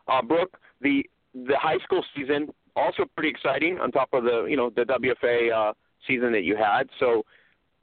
uh, 0.08 0.22
Brooke, 0.22 0.58
the 0.82 1.04
the 1.34 1.56
high 1.58 1.78
school 1.84 2.04
season 2.16 2.50
also 2.76 3.06
pretty 3.16 3.30
exciting 3.30 3.80
on 3.80 3.92
top 3.92 4.10
of 4.14 4.24
the 4.24 4.46
you 4.50 4.58
know 4.58 4.70
the 4.70 4.84
WFA 4.84 5.52
uh, 5.52 5.74
season 6.08 6.32
that 6.32 6.44
you 6.44 6.56
had. 6.56 6.84
So 7.00 7.24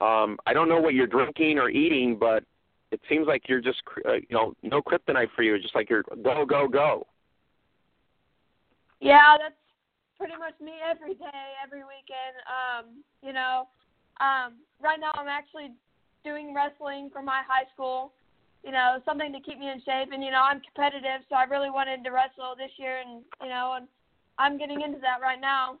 um, 0.01 0.37
I 0.45 0.53
don't 0.53 0.67
know 0.67 0.79
what 0.79 0.93
you're 0.93 1.07
drinking 1.07 1.57
or 1.57 1.69
eating, 1.69 2.17
but 2.19 2.43
it 2.91 2.99
seems 3.09 3.27
like 3.27 3.43
you're 3.47 3.61
just 3.61 3.81
uh, 4.07 4.13
you 4.13 4.31
know 4.31 4.53
no 4.63 4.81
kryptonite 4.81 5.29
for 5.35 5.43
you. 5.43 5.57
Just 5.59 5.75
like 5.75 5.89
you're 5.89 6.03
go 6.23 6.45
go 6.45 6.67
go. 6.67 7.07
Yeah, 8.99 9.37
that's 9.39 9.55
pretty 10.17 10.35
much 10.37 10.53
me 10.61 10.73
every 10.83 11.13
day, 11.15 11.43
every 11.63 11.83
weekend. 11.83 12.35
Um, 12.47 13.03
you 13.21 13.33
know, 13.33 13.67
um, 14.19 14.55
right 14.81 14.99
now 14.99 15.11
I'm 15.13 15.27
actually 15.27 15.71
doing 16.23 16.53
wrestling 16.53 17.09
for 17.11 17.21
my 17.21 17.41
high 17.47 17.67
school. 17.73 18.13
You 18.63 18.71
know, 18.71 18.97
something 19.05 19.31
to 19.31 19.39
keep 19.39 19.59
me 19.59 19.69
in 19.69 19.79
shape, 19.85 20.11
and 20.11 20.23
you 20.23 20.31
know 20.31 20.41
I'm 20.41 20.59
competitive, 20.59 21.21
so 21.29 21.35
I 21.35 21.43
really 21.43 21.69
wanted 21.69 22.03
to 22.03 22.09
wrestle 22.09 22.55
this 22.57 22.71
year, 22.77 22.99
and 22.99 23.23
you 23.41 23.49
know, 23.49 23.75
and 23.77 23.87
I'm 24.37 24.57
getting 24.57 24.81
into 24.81 24.99
that 24.99 25.21
right 25.21 25.39
now. 25.39 25.77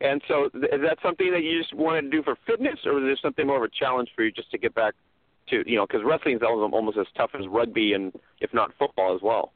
And 0.00 0.22
so, 0.28 0.44
is 0.46 0.52
that 0.82 0.98
something 1.02 1.32
that 1.32 1.42
you 1.42 1.58
just 1.58 1.74
wanted 1.74 2.02
to 2.02 2.10
do 2.10 2.22
for 2.22 2.36
fitness, 2.46 2.78
or 2.86 2.98
is 2.98 3.04
there 3.04 3.16
something 3.20 3.46
more 3.46 3.56
of 3.56 3.64
a 3.64 3.74
challenge 3.76 4.08
for 4.14 4.22
you 4.22 4.30
just 4.30 4.50
to 4.52 4.58
get 4.58 4.74
back 4.74 4.94
to, 5.50 5.68
you 5.68 5.76
know, 5.76 5.86
because 5.86 6.02
wrestling 6.04 6.36
is 6.36 6.42
almost 6.42 6.98
as 6.98 7.06
tough 7.16 7.30
as 7.38 7.46
rugby 7.48 7.94
and 7.94 8.12
if 8.40 8.52
not 8.54 8.70
football 8.78 9.14
as 9.14 9.22
well. 9.22 9.52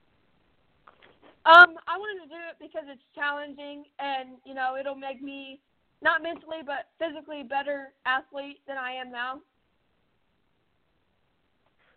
Um, 1.44 1.74
I 1.86 1.98
wanted 1.98 2.22
to 2.24 2.28
do 2.28 2.40
it 2.50 2.56
because 2.60 2.84
it's 2.88 3.02
challenging, 3.14 3.84
and 3.98 4.30
you 4.44 4.54
know, 4.54 4.76
it'll 4.78 4.94
make 4.94 5.22
me 5.22 5.60
not 6.00 6.22
mentally 6.22 6.58
but 6.64 6.88
physically 6.98 7.42
better 7.42 7.88
athlete 8.06 8.58
than 8.66 8.78
I 8.78 8.92
am 8.92 9.10
now. 9.10 9.40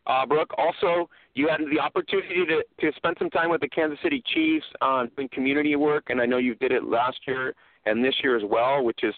Uh, 0.07 0.25
Brooke, 0.25 0.53
also, 0.57 1.09
you 1.33 1.47
had 1.47 1.59
the 1.71 1.79
opportunity 1.79 2.45
to, 2.45 2.63
to 2.79 2.95
spend 2.95 3.15
some 3.17 3.29
time 3.31 3.49
with 3.49 3.61
the 3.61 3.67
Kansas 3.69 3.97
City 4.03 4.23
Chiefs 4.33 4.65
on 4.81 5.09
doing 5.15 5.29
community 5.29 5.75
work, 5.75 6.05
and 6.09 6.21
I 6.21 6.27
know 6.27 6.37
you 6.37 6.53
did 6.55 6.71
it 6.71 6.83
last 6.83 7.17
year 7.25 7.55
and 7.85 8.03
this 8.03 8.15
year 8.23 8.35
as 8.35 8.43
well, 8.47 8.83
which 8.83 9.03
is 9.03 9.13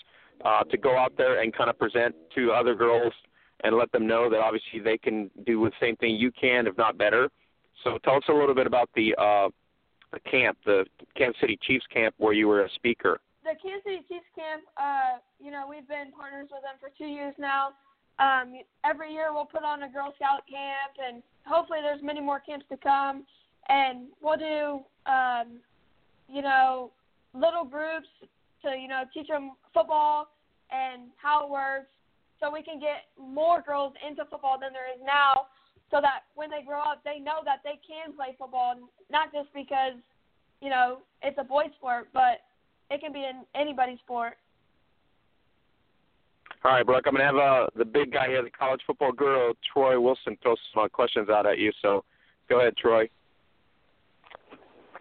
uh, 0.46 0.64
to 0.66 0.78
go 0.78 0.98
out 0.98 1.14
there 1.18 1.42
and 1.42 1.56
kind 1.56 1.70
of 1.70 1.78
present 1.78 2.16
to 2.36 2.52
other 2.52 2.76
girls 2.76 3.14
and 3.64 3.76
let 3.76 3.92
them 3.92 4.06
know 4.06 4.30
that 4.30 4.40
obviously 4.40 4.80
they 4.80 4.98
can 4.98 5.32
do 5.46 5.64
the 5.64 5.72
same 5.82 5.96
thing 5.96 6.16
you 6.16 6.32
can, 6.32 6.68
if 6.68 6.78
not 6.78 6.98
better. 6.98 7.30
So 7.84 7.98
tell 8.04 8.16
us 8.16 8.24
a 8.30 8.34
little 8.34 8.56
bit 8.56 8.68
about 8.68 8.90
the 8.96 9.16
uh, 9.16 9.50
the 10.14 10.20
camp, 10.22 10.58
the 10.66 10.86
Kansas 11.18 11.40
City 11.42 11.60
Chiefs 11.62 11.86
camp, 11.94 12.16
where 12.18 12.34
you 12.34 12.48
were 12.48 12.64
a 12.64 12.70
speaker. 12.76 13.20
The 13.44 13.56
Kansas 13.62 13.84
City 13.84 14.04
Chiefs 14.08 14.26
camp, 14.36 14.64
uh, 14.78 15.20
you 15.40 15.52
know, 15.52 15.66
we've 15.70 15.88
been 15.88 16.12
partners 16.18 16.48
with 16.52 16.62
them 16.62 16.76
for 16.80 16.90
two 16.98 17.08
years 17.08 17.34
now 17.38 17.74
um, 18.20 18.54
every 18.84 19.14
year 19.14 19.34
we'll 19.34 19.46
put 19.46 19.64
on 19.64 19.84
a 19.84 19.90
Girl 19.90 20.14
Scout 20.16 20.42
camp, 20.50 20.94
and 21.04 21.22
hopefully 21.46 21.80
there's 21.82 22.02
many 22.02 22.22
more 22.22 22.40
camps 22.40 22.66
to 22.70 22.78
come. 22.78 23.24
And 23.70 24.08
we'll 24.22 24.38
do, 24.38 24.80
um, 25.12 25.60
you 26.30 26.42
know, 26.42 26.92
little 27.34 27.66
groups 27.66 28.08
to 28.64 28.78
you 28.78 28.88
know 28.88 29.04
teach 29.14 29.28
them 29.28 29.52
football 29.74 30.30
and 30.72 31.10
how 31.16 31.46
it 31.46 31.50
works, 31.50 31.90
so 32.40 32.52
we 32.52 32.62
can 32.62 32.80
get 32.80 33.08
more 33.20 33.62
girls 33.62 33.94
into 34.08 34.26
football 34.26 34.58
than 34.60 34.74
there 34.74 34.92
is 34.94 35.02
now. 35.06 35.48
So 35.90 36.00
that 36.02 36.28
when 36.36 36.50
they 36.50 36.66
grow 36.68 36.82
up, 36.82 37.02
they 37.06 37.18
know 37.18 37.40
that 37.46 37.60
they 37.64 37.80
can 37.88 38.14
play 38.14 38.36
football, 38.38 38.76
not 39.10 39.32
just 39.32 39.48
because, 39.54 39.94
you 40.60 40.70
know, 40.70 41.00
it's 41.22 41.38
a 41.40 41.46
boy 41.46 41.64
sport, 41.78 42.10
but 42.14 42.44
it 42.92 43.00
can 43.00 43.14
be 43.14 43.20
in 43.20 43.46
anybody's 43.56 44.00
sport. 44.00 44.34
All 46.66 46.74
right, 46.74 46.86
Brooke, 46.86 47.06
I'm 47.08 47.16
going 47.16 47.22
to 47.22 47.26
have 47.26 47.38
uh, 47.38 47.68
the 47.78 47.86
big 47.86 48.12
guy 48.12 48.28
here, 48.28 48.44
the 48.44 48.50
college 48.50 48.82
football 48.86 49.14
guru, 49.14 49.54
Troy 49.72 49.98
Wilson, 49.98 50.38
throw 50.44 50.56
some 50.74 50.84
uh, 50.84 50.88
questions 50.90 51.30
out 51.30 51.46
at 51.46 51.58
you. 51.58 51.72
So 51.82 52.04
go 52.50 52.60
ahead, 52.60 52.76
Troy. 52.76 53.08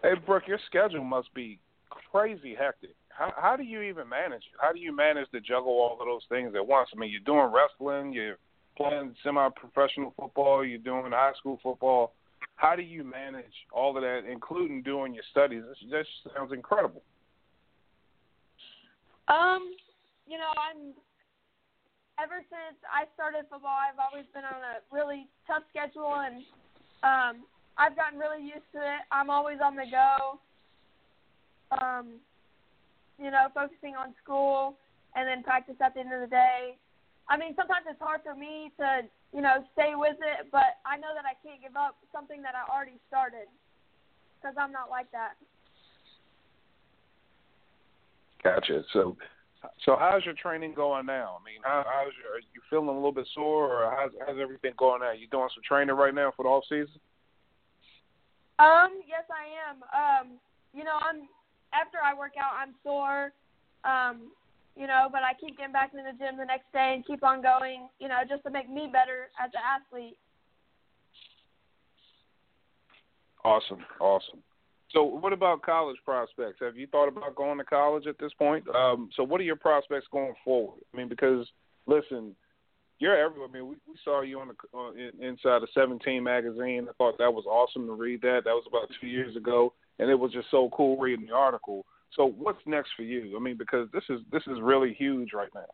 Hey, 0.03 0.13
Brooke, 0.25 0.47
your 0.47 0.59
schedule 0.67 1.03
must 1.03 1.33
be 1.33 1.59
crazy 1.89 2.55
hectic. 2.57 2.95
How, 3.17 3.33
how 3.35 3.55
do 3.55 3.63
you 3.63 3.81
even 3.81 4.07
manage? 4.07 4.43
How 4.61 4.71
do 4.71 4.79
you 4.79 4.95
manage 4.95 5.29
to 5.31 5.41
juggle 5.41 5.71
all 5.71 5.97
of 5.99 6.05
those 6.05 6.21
things 6.29 6.53
at 6.55 6.65
once? 6.65 6.89
I 6.95 6.99
mean, 6.99 7.09
you're 7.09 7.21
doing 7.21 7.51
wrestling, 7.51 8.13
you're 8.13 8.37
playing 8.77 9.15
semi-professional 9.23 10.13
football, 10.15 10.63
you're 10.63 10.77
doing 10.77 11.11
high 11.11 11.33
school 11.39 11.59
football. 11.63 12.13
How 12.55 12.75
do 12.75 12.83
you 12.83 13.03
manage 13.03 13.53
all 13.71 13.97
of 13.97 14.03
that, 14.03 14.21
including 14.31 14.83
doing 14.83 15.15
your 15.15 15.23
studies? 15.31 15.63
This 15.89 16.05
sounds 16.35 16.53
incredible. 16.53 17.01
Um, 19.27 19.73
you 20.27 20.37
know, 20.37 20.53
I'm 20.55 20.93
ever 22.21 22.41
since 22.49 22.77
I 22.85 23.05
started 23.13 23.45
football, 23.49 23.77
I've 23.77 23.99
always 23.99 24.25
been 24.33 24.45
on 24.45 24.61
a 24.61 24.81
really 24.93 25.27
tough 25.45 25.63
schedule, 25.69 26.21
and 26.21 26.37
um, 27.01 27.45
I've 27.77 27.95
gotten 27.95 28.19
really 28.19 28.41
used 28.41 28.69
to 28.73 28.79
it. 28.79 29.01
I'm 29.11 29.29
always 29.29 29.57
on 29.63 29.75
the 29.75 29.85
go. 29.89 30.39
Um, 31.81 32.21
you 33.17 33.31
know, 33.31 33.47
focusing 33.53 33.95
on 33.95 34.13
school 34.23 34.77
and 35.15 35.27
then 35.27 35.43
practice 35.43 35.75
at 35.81 35.93
the 35.93 36.01
end 36.01 36.13
of 36.13 36.21
the 36.21 36.27
day. 36.27 36.77
I 37.29 37.37
mean, 37.37 37.53
sometimes 37.55 37.85
it's 37.89 37.99
hard 37.99 38.21
for 38.23 38.35
me 38.35 38.71
to, 38.79 39.01
you 39.33 39.41
know, 39.41 39.65
stay 39.73 39.93
with 39.95 40.15
it, 40.21 40.47
but 40.51 40.79
I 40.85 40.95
know 40.95 41.11
that 41.15 41.25
I 41.25 41.35
can't 41.43 41.61
give 41.61 41.75
up 41.75 41.97
something 42.13 42.41
that 42.41 42.53
I 42.55 42.63
already 42.71 42.99
started 43.07 43.51
because 44.39 44.55
I'm 44.57 44.71
not 44.71 44.89
like 44.89 45.11
that. 45.11 45.35
Gotcha. 48.43 48.83
So, 48.93 49.17
so 49.83 49.97
how's 49.99 50.23
your 50.23 50.35
training 50.35 50.73
going 50.73 51.05
now? 51.05 51.37
I 51.41 51.43
mean, 51.43 51.59
how, 51.63 51.83
how's 51.83 52.13
your? 52.21 52.37
Are 52.37 52.45
you 52.53 52.61
feeling 52.69 52.87
a 52.87 52.93
little 52.93 53.11
bit 53.11 53.27
sore, 53.33 53.83
or 53.83 53.91
how's 53.91 54.11
how's 54.25 54.39
everything 54.39 54.71
going 54.77 55.01
now? 55.01 55.11
You 55.11 55.27
doing 55.27 55.49
some 55.53 55.63
training 55.67 55.95
right 55.95 56.13
now 56.13 56.31
for 56.37 56.43
the 56.43 56.49
off 56.49 56.63
season? 56.69 57.01
Um, 58.59 59.01
yes, 59.03 59.25
I 59.27 59.45
am. 59.67 59.83
Um, 59.91 60.37
you 60.73 60.83
know, 60.83 60.95
I'm 61.01 61.27
after 61.79 61.97
I 62.03 62.17
work 62.17 62.33
out, 62.39 62.53
I'm 62.57 62.73
sore. 62.83 63.31
Um, 63.83 64.31
you 64.75 64.85
know, 64.85 65.07
but 65.11 65.23
I 65.23 65.33
keep 65.39 65.57
getting 65.57 65.73
back 65.73 65.91
in 65.93 66.03
the 66.03 66.17
gym 66.17 66.37
the 66.37 66.45
next 66.45 66.71
day 66.71 66.93
and 66.95 67.05
keep 67.05 67.23
on 67.23 67.41
going. 67.41 67.89
You 67.99 68.07
know, 68.07 68.17
just 68.27 68.43
to 68.43 68.51
make 68.51 68.69
me 68.69 68.89
better 68.91 69.29
as 69.41 69.49
an 69.53 69.61
athlete. 69.61 70.17
Awesome, 73.43 73.83
awesome. 73.99 74.39
So, 74.91 75.03
what 75.03 75.33
about 75.33 75.61
college 75.63 75.97
prospects? 76.05 76.59
Have 76.61 76.77
you 76.77 76.87
thought 76.87 77.07
about 77.07 77.35
going 77.35 77.57
to 77.57 77.63
college 77.63 78.07
at 78.07 78.17
this 78.19 78.31
point? 78.37 78.65
Um, 78.69 79.09
so, 79.15 79.23
what 79.23 79.41
are 79.41 79.45
your 79.45 79.55
prospects 79.55 80.07
going 80.11 80.33
forward? 80.45 80.79
I 80.93 80.97
mean, 80.97 81.09
because 81.09 81.47
listen, 81.87 82.35
you're 82.99 83.17
everywhere. 83.17 83.47
I 83.49 83.51
mean, 83.51 83.67
we, 83.67 83.75
we 83.87 83.95
saw 84.03 84.21
you 84.21 84.39
on 84.39 84.49
the 84.49 84.77
uh, 84.77 84.91
in, 84.91 85.23
inside 85.23 85.63
of 85.63 85.69
17 85.73 86.23
magazine. 86.23 86.87
I 86.89 86.93
thought 86.97 87.17
that 87.17 87.33
was 87.33 87.45
awesome 87.45 87.85
to 87.87 87.93
read 87.93 88.21
that. 88.21 88.41
That 88.45 88.53
was 88.53 88.65
about 88.67 88.89
two 88.99 89.07
years 89.07 89.35
ago, 89.35 89.73
and 89.99 90.09
it 90.09 90.15
was 90.15 90.31
just 90.31 90.49
so 90.51 90.69
cool 90.73 90.97
reading 90.97 91.27
the 91.27 91.33
article. 91.33 91.85
So, 92.15 92.25
what's 92.25 92.61
next 92.65 92.91
for 92.95 93.03
you? 93.03 93.35
I 93.35 93.39
mean, 93.39 93.57
because 93.57 93.87
this 93.93 94.03
is 94.09 94.21
this 94.31 94.43
is 94.47 94.61
really 94.61 94.93
huge 94.93 95.33
right 95.33 95.49
now. 95.53 95.69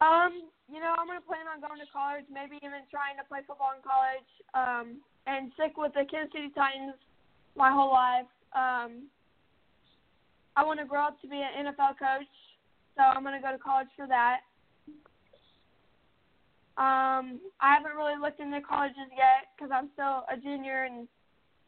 Um, 0.00 0.50
you 0.68 0.80
know, 0.80 0.94
I'm 0.98 1.06
gonna 1.06 1.20
plan 1.20 1.46
on 1.46 1.60
going 1.60 1.80
to 1.80 1.90
college, 1.92 2.24
maybe 2.32 2.56
even 2.56 2.84
trying 2.90 3.16
to 3.16 3.24
play 3.28 3.40
football 3.46 3.72
in 3.76 3.82
college. 3.82 4.30
Um, 4.54 5.00
and 5.26 5.50
stick 5.54 5.76
with 5.76 5.92
the 5.92 6.04
Kansas 6.10 6.32
City 6.32 6.50
Titans 6.54 6.94
my 7.56 7.70
whole 7.70 7.92
life. 7.92 8.30
Um, 8.54 9.10
I 10.56 10.64
want 10.64 10.80
to 10.80 10.86
grow 10.86 11.04
up 11.06 11.20
to 11.20 11.28
be 11.28 11.36
an 11.36 11.66
NFL 11.66 11.98
coach, 11.98 12.30
so 12.96 13.02
I'm 13.02 13.24
to 13.24 13.40
go 13.42 13.52
to 13.52 13.58
college 13.58 13.88
for 13.96 14.06
that. 14.06 14.40
Um, 16.78 17.40
I 17.60 17.72
haven't 17.74 17.96
really 17.96 18.20
looked 18.20 18.40
into 18.40 18.60
colleges 18.60 19.08
yet 19.16 19.52
because 19.56 19.72
I'm 19.72 19.88
still 19.94 20.24
a 20.28 20.36
junior 20.36 20.84
and 20.84 21.08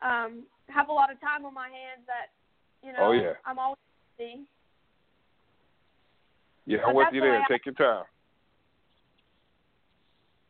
um, 0.02 0.44
have 0.68 0.88
a 0.88 0.92
lot 0.92 1.10
of 1.10 1.20
time 1.20 1.44
on 1.44 1.54
my 1.54 1.68
hands 1.68 2.06
that, 2.06 2.32
you 2.86 2.92
know, 2.92 3.08
oh, 3.08 3.12
yeah. 3.12 3.32
I'm 3.44 3.58
always 3.58 3.78
busy. 4.18 4.40
Yeah, 6.66 6.78
I'm 6.86 6.94
with 6.94 7.08
you 7.12 7.20
there. 7.20 7.44
Take 7.48 7.66
your 7.66 7.74
time. 7.74 8.04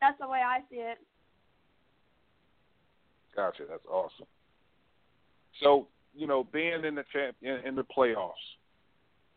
That's 0.01 0.19
the 0.21 0.29
way 0.29 0.41
I 0.45 0.61
see 0.71 0.77
it. 0.77 0.99
Gotcha. 3.35 3.65
That's 3.69 3.85
awesome. 3.89 4.27
So, 5.63 5.87
you 6.15 6.27
know, 6.27 6.45
being 6.53 6.85
in 6.85 6.95
the 6.95 7.05
champ 7.13 7.37
in, 7.43 7.61
in 7.65 7.75
the 7.77 7.85
playoffs. 7.85 8.33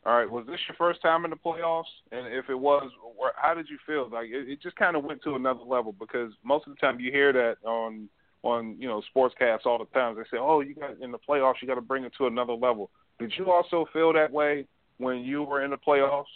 All 0.04 0.17
right, 0.17 0.30
was 0.30 0.47
this 0.47 0.60
your 0.67 0.76
first 0.78 1.00
time 1.04 1.26
in 1.26 1.30
the 1.30 1.38
playoffs? 1.38 1.84
And 2.12 2.26
if 2.34 2.50
it 2.50 2.56
was, 2.56 2.89
how 3.36 3.54
did 3.54 3.69
you 3.69 3.78
feel? 3.86 4.10
Like 4.12 4.30
it, 4.30 4.50
it 4.50 4.62
just 4.62 4.76
kind 4.76 4.95
of 4.95 5.04
went 5.04 5.21
to 5.24 5.36
another 5.36 5.63
level 5.63 5.93
because 6.00 6.32
most 6.43 6.65
of 6.67 6.74
the 6.74 6.80
time 6.80 7.00
you 7.00 7.12
hear 7.12 7.32
that 7.34 7.58
on 7.63 8.10
on 8.43 8.75
you 8.80 8.88
know 8.88 9.01
sportscasts 9.15 9.65
all 9.65 9.77
the 9.77 9.86
time. 9.86 10.15
They 10.15 10.23
say, 10.23 10.38
"Oh, 10.39 10.62
you 10.62 10.75
got 10.75 10.99
in 11.01 11.12
the 11.12 11.19
playoffs, 11.19 11.56
you 11.62 11.67
got 11.67 11.75
to 11.75 11.82
bring 11.82 12.04
it 12.04 12.13
to 12.17 12.27
another 12.27 12.54
level." 12.54 12.89
Did 13.19 13.34
you 13.38 13.51
also 13.51 13.86
feel 13.93 14.13
that 14.13 14.32
way 14.32 14.65
when 14.97 15.19
you 15.19 15.43
were 15.43 15.63
in 15.63 15.71
the 15.71 15.77
playoffs? 15.77 16.32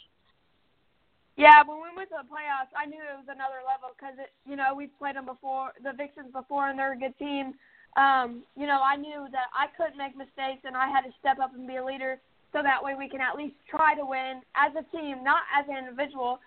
Yeah, 1.36 1.63
when 1.65 1.78
we 1.78 1.89
went 1.96 2.10
to 2.10 2.15
the 2.22 2.30
playoffs, 2.30 2.72
I 2.78 2.86
knew 2.86 3.02
it 3.02 3.18
was 3.18 3.28
another 3.28 3.60
level 3.65 3.91
because 3.98 4.15
you 4.48 4.56
know 4.56 4.74
we've 4.76 4.96
played 4.98 5.15
them 5.15 5.26
before, 5.26 5.72
the 5.84 5.94
Vixens 5.94 6.32
before, 6.32 6.70
and 6.70 6.78
they're 6.78 6.94
a 6.94 6.98
good 6.98 7.18
team. 7.18 7.54
Um, 7.98 8.44
you 8.56 8.68
know, 8.68 8.82
I 8.84 8.96
knew 8.96 9.28
that 9.32 9.48
I 9.56 9.68
couldn't 9.76 9.98
make 9.98 10.15
mistakes, 10.15 10.63
and 10.63 10.76
I 10.76 10.88
had 10.89 11.02
to 11.02 11.12
step 11.20 11.39
up 11.39 11.54
and 11.56 11.68
be 11.68 11.78
a 11.78 11.86
leader, 11.86 12.20
so 12.52 12.62
that 12.62 12.84
way 12.84 12.94
we 12.96 13.10
can 13.10 13.22
at 13.22 13.36
least 13.36 13.56
try 13.70 13.96
to 13.96 14.06
win 14.06 14.41
as 14.56 14.72
a 14.76 14.84
team, 14.96 15.24
not 15.24 15.44
as 15.52 15.65
an 15.68 15.78
individual. 15.78 16.39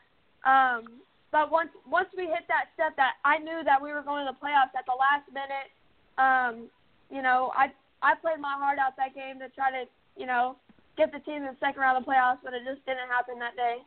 Um, 0.44 1.00
but 1.30 1.50
once 1.50 1.70
once 1.88 2.08
we 2.16 2.24
hit 2.24 2.48
that 2.48 2.72
step, 2.74 2.96
that 2.96 3.20
I 3.24 3.38
knew 3.38 3.60
that 3.64 3.80
we 3.82 3.92
were 3.92 4.02
going 4.02 4.26
to 4.26 4.32
the 4.32 4.38
playoffs 4.40 4.72
at 4.76 4.86
the 4.88 4.96
last 4.96 5.28
minute. 5.28 5.68
Um, 6.16 6.70
you 7.10 7.22
know, 7.22 7.52
I 7.54 7.68
I 8.02 8.14
played 8.16 8.40
my 8.40 8.56
heart 8.56 8.78
out 8.78 8.96
that 8.96 9.14
game 9.14 9.38
to 9.40 9.48
try 9.50 9.70
to 9.70 9.84
you 10.16 10.26
know 10.26 10.56
get 10.96 11.12
the 11.12 11.20
team 11.20 11.44
in 11.44 11.52
the 11.52 11.56
second 11.60 11.80
round 11.80 11.98
of 11.98 12.04
the 12.04 12.10
playoffs, 12.10 12.38
but 12.42 12.54
it 12.54 12.62
just 12.64 12.84
didn't 12.86 13.08
happen 13.12 13.38
that 13.38 13.56
day. 13.56 13.78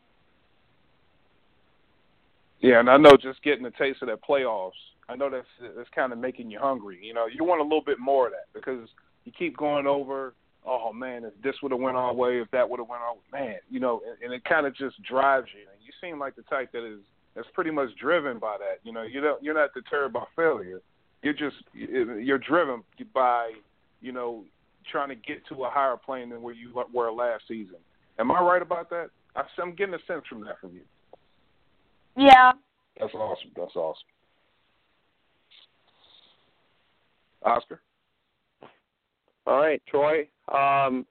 Yeah, 2.61 2.79
and 2.79 2.89
I 2.89 2.97
know 2.97 3.17
just 3.17 3.41
getting 3.41 3.65
a 3.65 3.71
taste 3.71 4.03
of 4.03 4.07
that 4.07 4.23
playoffs, 4.23 4.77
I 5.09 5.15
know 5.15 5.29
that's 5.29 5.47
that's 5.75 5.89
kind 5.95 6.13
of 6.13 6.19
making 6.19 6.51
you 6.51 6.59
hungry. 6.59 6.99
You 7.01 7.13
know, 7.13 7.25
you 7.25 7.43
want 7.43 7.59
a 7.59 7.63
little 7.63 7.83
bit 7.83 7.99
more 7.99 8.27
of 8.27 8.33
that 8.33 8.53
because 8.53 8.87
you 9.25 9.31
keep 9.37 9.57
going 9.57 9.87
over. 9.87 10.33
Oh 10.63 10.93
man, 10.93 11.25
if 11.25 11.33
this 11.43 11.55
would 11.63 11.71
have 11.71 11.81
went 11.81 11.97
our 11.97 12.13
way, 12.13 12.39
if 12.39 12.51
that 12.51 12.69
would 12.69 12.79
have 12.79 12.87
went 12.87 13.01
our 13.01 13.13
way, 13.13 13.19
man, 13.33 13.55
you 13.71 13.79
know, 13.79 14.01
and, 14.07 14.21
and 14.23 14.33
it 14.33 14.45
kind 14.45 14.67
of 14.67 14.75
just 14.75 15.01
drives 15.01 15.47
you. 15.55 15.61
And 15.61 15.81
you 15.83 15.91
seem 15.99 16.19
like 16.19 16.35
the 16.35 16.43
type 16.43 16.71
that 16.73 16.85
is 16.85 16.99
that's 17.35 17.47
pretty 17.53 17.71
much 17.71 17.89
driven 17.99 18.39
by 18.39 18.57
that. 18.59 18.79
You 18.83 18.91
know, 18.91 19.03
you 19.03 19.21
don't 19.21 19.41
you're 19.43 19.53
not 19.53 19.73
deterred 19.73 20.13
by 20.13 20.23
failure. 20.35 20.81
You're 21.23 21.33
just 21.33 21.55
you're 21.73 22.37
driven 22.37 22.83
by 23.13 23.51
you 24.01 24.11
know 24.11 24.43
trying 24.91 25.09
to 25.09 25.15
get 25.15 25.45
to 25.47 25.63
a 25.63 25.69
higher 25.69 25.97
plane 25.97 26.29
than 26.29 26.41
where 26.41 26.53
you 26.53 26.71
were 26.93 27.11
last 27.11 27.43
season. 27.47 27.77
Am 28.19 28.31
I 28.31 28.41
right 28.41 28.61
about 28.61 28.89
that? 28.89 29.09
I'm 29.35 29.75
getting 29.75 29.93
a 29.93 29.99
sense 30.07 30.23
from 30.27 30.43
that 30.45 30.59
from 30.59 30.73
you. 30.73 30.81
Yeah. 32.17 32.51
That's 32.99 33.13
awesome. 33.13 33.51
That's 33.55 33.75
awesome. 33.75 34.03
Oscar. 37.43 37.81
All 39.47 39.57
right, 39.57 39.81
Troy. 39.87 40.27
Um, 40.53 41.05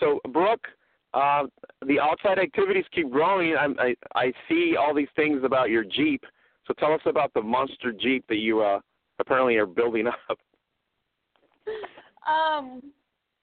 so, 0.00 0.20
Brooke, 0.32 0.66
uh, 1.14 1.44
the 1.86 2.00
outside 2.00 2.38
activities 2.38 2.84
keep 2.94 3.10
growing. 3.10 3.54
I, 3.56 3.66
I 3.78 3.94
I 4.14 4.32
see 4.48 4.76
all 4.78 4.94
these 4.94 5.08
things 5.16 5.42
about 5.44 5.70
your 5.70 5.84
Jeep. 5.84 6.22
So, 6.66 6.74
tell 6.74 6.92
us 6.92 7.00
about 7.06 7.32
the 7.32 7.40
monster 7.42 7.92
Jeep 7.92 8.24
that 8.28 8.36
you 8.36 8.60
uh, 8.60 8.80
apparently 9.18 9.56
are 9.56 9.66
building 9.66 10.06
up. 10.30 10.38
Um, 12.28 12.82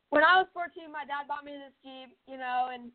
when 0.10 0.24
I 0.24 0.38
was 0.38 0.48
14, 0.54 0.92
my 0.92 1.06
dad 1.06 1.28
bought 1.28 1.44
me 1.44 1.54
this 1.54 1.74
Jeep, 1.84 2.16
you 2.28 2.38
know, 2.38 2.70
and 2.72 2.92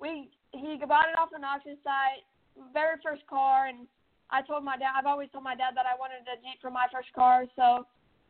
we 0.00 0.30
he 0.52 0.76
bought 0.86 1.08
it 1.08 1.18
off 1.18 1.30
an 1.34 1.44
auction 1.44 1.76
site 1.84 2.26
very 2.72 2.96
first 3.02 3.26
car, 3.26 3.66
and 3.66 3.86
I 4.30 4.42
told 4.42 4.64
my 4.64 4.76
dad. 4.76 4.92
I've 4.96 5.06
always 5.06 5.28
told 5.32 5.44
my 5.44 5.54
dad 5.54 5.72
that 5.74 5.86
I 5.86 5.98
wanted 5.98 6.26
a 6.28 6.36
Jeep 6.42 6.60
for 6.60 6.70
my 6.70 6.86
first 6.92 7.12
car, 7.14 7.44
so 7.56 7.86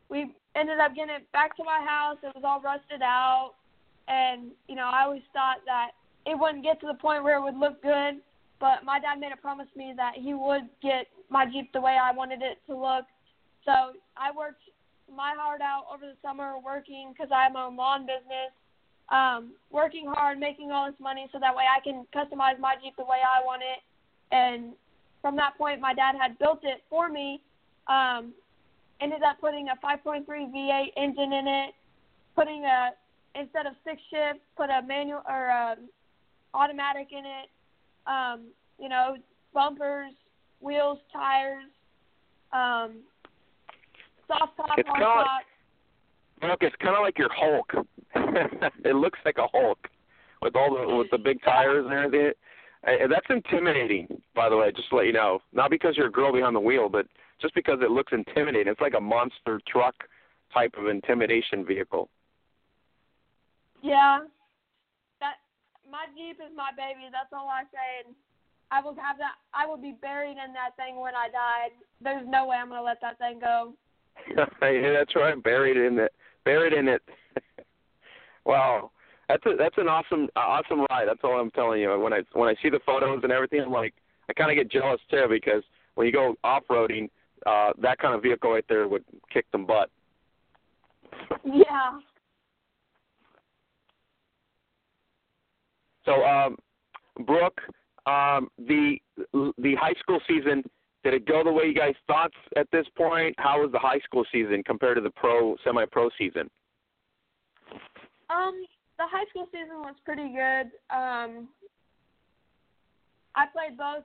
we 0.09 0.33
ended 0.55 0.79
up 0.79 0.95
getting 0.95 1.15
it 1.15 1.31
back 1.31 1.55
to 1.57 1.63
my 1.63 1.83
house. 1.83 2.17
It 2.23 2.33
was 2.35 2.43
all 2.45 2.61
rusted 2.61 3.01
out, 3.01 3.53
and 4.11 4.51
you 4.67 4.75
know 4.75 4.89
I 4.91 5.03
always 5.03 5.23
thought 5.33 5.65
that 5.65 5.91
it 6.27 6.37
wouldn't 6.37 6.63
get 6.63 6.79
to 6.81 6.87
the 6.87 6.93
point 6.93 7.23
where 7.23 7.37
it 7.37 7.41
would 7.41 7.57
look 7.57 7.81
good. 7.81 8.21
But 8.59 8.85
my 8.85 8.99
dad 8.99 9.19
made 9.19 9.31
a 9.33 9.41
promise 9.41 9.65
to 9.73 9.79
me 9.79 9.93
that 9.97 10.13
he 10.15 10.35
would 10.35 10.69
get 10.83 11.07
my 11.29 11.45
Jeep 11.49 11.73
the 11.73 11.81
way 11.81 11.97
I 11.97 12.11
wanted 12.11 12.43
it 12.43 12.61
to 12.67 12.77
look. 12.77 13.05
So 13.65 13.97
I 14.13 14.29
worked 14.29 14.61
my 15.09 15.33
heart 15.35 15.61
out 15.61 15.85
over 15.91 16.05
the 16.05 16.17
summer 16.21 16.53
working 16.63 17.11
because 17.11 17.31
I 17.33 17.43
have 17.43 17.53
my 17.53 17.63
own 17.63 17.75
lawn 17.75 18.05
business, 18.05 18.53
um, 19.09 19.53
working 19.71 20.05
hard, 20.05 20.37
making 20.37 20.69
all 20.69 20.85
this 20.85 20.99
money 20.99 21.27
so 21.31 21.39
that 21.39 21.55
way 21.55 21.63
I 21.65 21.81
can 21.81 22.05
customize 22.13 22.59
my 22.59 22.75
Jeep 22.83 22.93
the 22.97 23.03
way 23.03 23.17
I 23.25 23.43
want 23.43 23.63
it 23.63 23.81
and 24.31 24.73
from 25.21 25.35
that 25.35 25.57
point, 25.57 25.79
my 25.79 25.93
dad 25.93 26.15
had 26.19 26.39
built 26.39 26.59
it 26.63 26.83
for 26.89 27.09
me. 27.09 27.41
Um, 27.87 28.33
ended 28.99 29.21
up 29.23 29.39
putting 29.39 29.69
a 29.69 29.75
5.3 29.85 30.25
V8 30.25 30.87
engine 30.97 31.33
in 31.33 31.47
it, 31.47 31.73
putting 32.35 32.65
a 32.65 32.91
instead 33.35 33.65
of 33.65 33.73
six 33.83 34.01
shift, 34.09 34.39
put 34.57 34.69
a 34.69 34.81
manual 34.85 35.21
or 35.27 35.47
a 35.47 35.75
automatic 36.53 37.07
in 37.11 37.25
it. 37.25 37.49
Um, 38.07 38.47
you 38.79 38.89
know, 38.89 39.15
bumpers, 39.53 40.13
wheels, 40.59 40.99
tires, 41.13 41.65
um, 42.51 43.01
soft 44.27 44.57
top, 44.57 44.69
it's 44.77 44.87
hard 44.87 45.01
top. 45.01 45.41
Look, 46.49 46.59
it's 46.61 46.75
kind 46.81 46.95
of 46.95 47.03
like 47.03 47.17
your 47.17 47.29
Hulk. 47.31 47.71
it 48.83 48.95
looks 48.95 49.19
like 49.25 49.37
a 49.37 49.47
Hulk 49.53 49.87
with 50.41 50.55
all 50.55 50.75
the 50.75 50.95
with 50.95 51.07
the 51.11 51.17
big 51.17 51.41
tires 51.43 51.85
and 51.85 51.93
everything. 51.93 52.31
And 52.83 53.11
that's 53.11 53.27
intimidating, 53.29 54.07
by 54.33 54.49
the 54.49 54.57
way, 54.57 54.71
just 54.75 54.89
to 54.89 54.95
let 54.95 55.05
you 55.05 55.13
know. 55.13 55.39
Not 55.53 55.69
because 55.69 55.95
you're 55.95 56.07
a 56.07 56.11
girl 56.11 56.33
behind 56.33 56.55
the 56.55 56.59
wheel, 56.59 56.89
but 56.89 57.05
just 57.39 57.53
because 57.53 57.77
it 57.83 57.91
looks 57.91 58.11
intimidating. 58.11 58.71
It's 58.71 58.81
like 58.81 58.95
a 58.97 59.01
monster 59.01 59.61
truck 59.67 59.93
type 60.51 60.73
of 60.79 60.87
intimidation 60.87 61.63
vehicle. 61.63 62.09
Yeah. 63.81 64.19
That 65.19 65.35
my 65.89 66.05
Jeep 66.15 66.37
is 66.39 66.51
my 66.55 66.71
baby, 66.75 67.09
that's 67.11 67.33
all 67.33 67.49
I 67.49 67.63
say 67.71 68.05
and 68.05 68.15
I 68.71 68.81
will 68.81 68.95
have 68.95 69.17
that 69.17 69.35
I 69.53 69.65
will 69.65 69.77
be 69.77 69.95
buried 70.01 70.37
in 70.37 70.53
that 70.53 70.75
thing 70.77 70.99
when 70.99 71.13
I 71.15 71.27
die. 71.27 71.75
There's 72.01 72.25
no 72.27 72.47
way 72.47 72.57
I'm 72.57 72.69
gonna 72.69 72.81
let 72.81 73.01
that 73.01 73.17
thing 73.17 73.39
go. 73.39 73.73
yeah, 74.61 74.93
that's 74.93 75.15
right, 75.15 75.41
buried 75.43 75.77
in 75.77 75.99
it. 75.99 76.13
Buried 76.45 76.73
in 76.73 76.87
it. 76.87 77.01
wow 78.45 78.91
that's 79.31 79.45
a, 79.45 79.55
that's 79.57 79.77
an 79.77 79.87
awesome 79.87 80.27
awesome 80.35 80.85
ride. 80.89 81.07
That's 81.07 81.19
all 81.23 81.39
I'm 81.39 81.51
telling 81.51 81.81
you. 81.81 81.97
When 81.99 82.13
I 82.13 82.21
when 82.33 82.49
I 82.49 82.55
see 82.61 82.69
the 82.69 82.79
photos 82.85 83.21
and 83.23 83.31
everything, 83.31 83.61
I'm 83.61 83.71
like, 83.71 83.93
I 84.29 84.33
kind 84.33 84.51
of 84.51 84.57
get 84.57 84.71
jealous 84.71 84.99
too 85.09 85.25
because 85.29 85.63
when 85.95 86.07
you 86.07 86.13
go 86.13 86.35
off 86.43 86.63
roading, 86.69 87.09
uh, 87.45 87.71
that 87.81 87.99
kind 87.99 88.13
of 88.13 88.21
vehicle 88.21 88.51
right 88.51 88.65
there 88.67 88.87
would 88.87 89.05
kick 89.31 89.45
some 89.51 89.65
butt. 89.65 89.89
Yeah. 91.43 91.99
So, 96.11 96.25
um, 96.25 96.57
Brooke, 97.25 97.61
um, 98.05 98.49
the 98.57 98.97
the 99.33 99.75
high 99.79 99.93
school 99.99 100.19
season 100.27 100.63
did 101.03 101.13
it 101.13 101.25
go 101.25 101.43
the 101.43 101.51
way 101.51 101.65
you 101.65 101.73
guys 101.73 101.95
thought 102.05 102.31
at 102.57 102.67
this 102.71 102.85
point? 102.97 103.35
How 103.37 103.61
was 103.61 103.71
the 103.71 103.79
high 103.79 103.99
school 104.03 104.25
season 104.31 104.61
compared 104.65 104.97
to 104.97 105.01
the 105.01 105.09
pro 105.11 105.55
semi-pro 105.63 106.09
season? 106.17 106.49
Um, 108.29 108.65
the 108.97 109.05
high 109.07 109.25
school 109.29 109.47
season 109.51 109.79
was 109.79 109.95
pretty 110.05 110.29
good. 110.29 110.67
Um, 110.93 111.47
I 113.35 113.45
played 113.53 113.77
both 113.77 114.03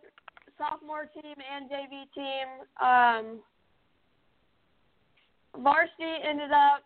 sophomore 0.57 1.07
team 1.13 1.35
and 1.37 1.69
JV 1.69 2.07
team. 2.15 2.49
Um, 2.81 3.41
varsity 5.63 6.23
ended 6.25 6.53
up 6.53 6.83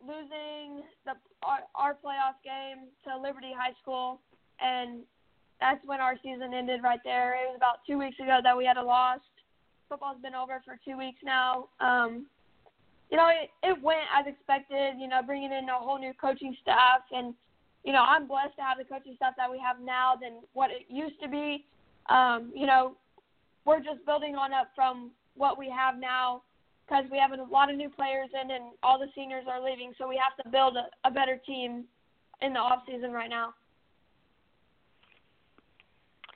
losing 0.00 0.84
the 1.04 1.12
our, 1.42 1.60
our 1.74 1.92
playoff 1.94 2.40
game 2.44 2.88
to 3.04 3.20
Liberty 3.20 3.52
High 3.56 3.74
School, 3.82 4.20
and 4.60 5.00
that's 5.60 5.84
when 5.86 6.00
our 6.00 6.16
season 6.22 6.52
ended 6.54 6.82
right 6.82 7.00
there. 7.04 7.34
It 7.34 7.48
was 7.48 7.56
about 7.56 7.80
two 7.86 7.98
weeks 7.98 8.18
ago 8.18 8.40
that 8.42 8.56
we 8.56 8.64
had 8.64 8.76
a 8.76 8.82
loss. 8.82 9.20
Football's 9.88 10.20
been 10.22 10.34
over 10.34 10.62
for 10.64 10.78
two 10.84 10.98
weeks 10.98 11.20
now. 11.24 11.68
Um, 11.80 12.26
you 13.10 13.16
know, 13.16 13.28
it, 13.28 13.50
it 13.62 13.80
went 13.82 14.04
as 14.12 14.26
expected. 14.26 14.98
You 14.98 15.08
know, 15.08 15.20
bringing 15.24 15.52
in 15.52 15.68
a 15.68 15.78
whole 15.78 15.98
new 15.98 16.12
coaching 16.20 16.56
staff, 16.62 17.02
and 17.12 17.34
you 17.84 17.92
know, 17.92 18.02
I'm 18.02 18.26
blessed 18.26 18.56
to 18.56 18.62
have 18.62 18.78
the 18.78 18.84
coaching 18.84 19.14
staff 19.16 19.34
that 19.36 19.50
we 19.50 19.58
have 19.58 19.76
now 19.80 20.14
than 20.20 20.40
what 20.52 20.70
it 20.70 20.86
used 20.88 21.20
to 21.22 21.28
be. 21.28 21.64
Um, 22.08 22.52
you 22.54 22.66
know, 22.66 22.96
we're 23.64 23.80
just 23.80 24.04
building 24.04 24.34
on 24.34 24.52
up 24.52 24.70
from 24.74 25.10
what 25.36 25.58
we 25.58 25.68
have 25.70 25.98
now 25.98 26.42
because 26.86 27.04
we 27.10 27.18
have 27.18 27.32
a 27.32 27.42
lot 27.50 27.70
of 27.70 27.76
new 27.76 27.88
players 27.88 28.28
in 28.34 28.50
and 28.50 28.72
all 28.82 28.98
the 28.98 29.08
seniors 29.14 29.44
are 29.48 29.62
leaving, 29.62 29.92
so 29.96 30.08
we 30.08 30.20
have 30.20 30.36
to 30.44 30.50
build 30.50 30.76
a, 30.76 31.08
a 31.08 31.10
better 31.10 31.40
team 31.46 31.84
in 32.42 32.52
the 32.52 32.58
off 32.58 32.82
season 32.86 33.12
right 33.12 33.30
now. 33.30 33.54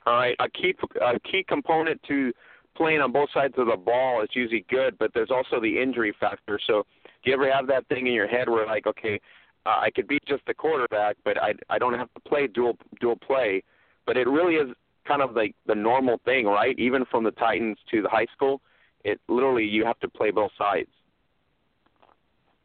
All 0.05 0.15
right, 0.15 0.35
a 0.39 0.49
key 0.49 0.73
a 1.01 1.19
key 1.19 1.43
component 1.47 2.01
to 2.03 2.31
playing 2.75 3.01
on 3.01 3.11
both 3.11 3.29
sides 3.33 3.53
of 3.57 3.67
the 3.67 3.75
ball 3.75 4.21
is 4.23 4.29
usually 4.33 4.65
good, 4.69 4.97
but 4.97 5.11
there's 5.13 5.31
also 5.31 5.59
the 5.59 5.81
injury 5.81 6.15
factor. 6.19 6.59
So, 6.65 6.85
do 7.23 7.29
you 7.29 7.33
ever 7.33 7.51
have 7.51 7.67
that 7.67 7.87
thing 7.87 8.07
in 8.07 8.13
your 8.13 8.27
head 8.27 8.47
where 8.49 8.65
like, 8.65 8.87
okay, 8.87 9.19
uh, 9.65 9.79
I 9.81 9.89
could 9.93 10.07
be 10.07 10.19
just 10.27 10.45
the 10.47 10.53
quarterback, 10.53 11.17
but 11.25 11.37
I 11.41 11.53
I 11.69 11.77
don't 11.77 11.93
have 11.93 12.11
to 12.13 12.21
play 12.21 12.47
dual 12.47 12.77
dual 13.01 13.17
play, 13.17 13.63
but 14.05 14.17
it 14.17 14.27
really 14.27 14.55
is 14.55 14.73
kind 15.05 15.21
of 15.21 15.35
like 15.35 15.55
the 15.65 15.75
normal 15.75 16.19
thing, 16.23 16.45
right? 16.45 16.77
Even 16.79 17.03
from 17.05 17.23
the 17.23 17.31
Titans 17.31 17.77
to 17.91 18.01
the 18.01 18.09
high 18.09 18.27
school, 18.33 18.61
it 19.03 19.19
literally 19.27 19.65
you 19.65 19.83
have 19.85 19.99
to 19.99 20.09
play 20.09 20.31
both 20.31 20.51
sides. 20.57 20.89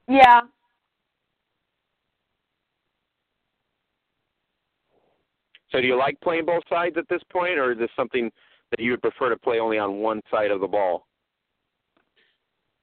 Yeah. 0.07 0.43
So 5.75 5.81
do 5.81 5.89
you 5.89 5.99
like 5.99 6.21
playing 6.21 6.47
both 6.47 6.63
sides 6.71 6.95
at 6.97 7.09
this 7.09 7.23
point, 7.33 7.59
or 7.59 7.73
is 7.73 7.79
this 7.79 7.91
something 7.97 8.31
that 8.71 8.79
you 8.79 8.93
would 8.93 9.03
prefer 9.03 9.29
to 9.31 9.37
play 9.37 9.59
only 9.59 9.77
on 9.77 9.97
one 9.97 10.21
side 10.31 10.53
of 10.53 10.61
the 10.61 10.69
ball? 10.69 11.05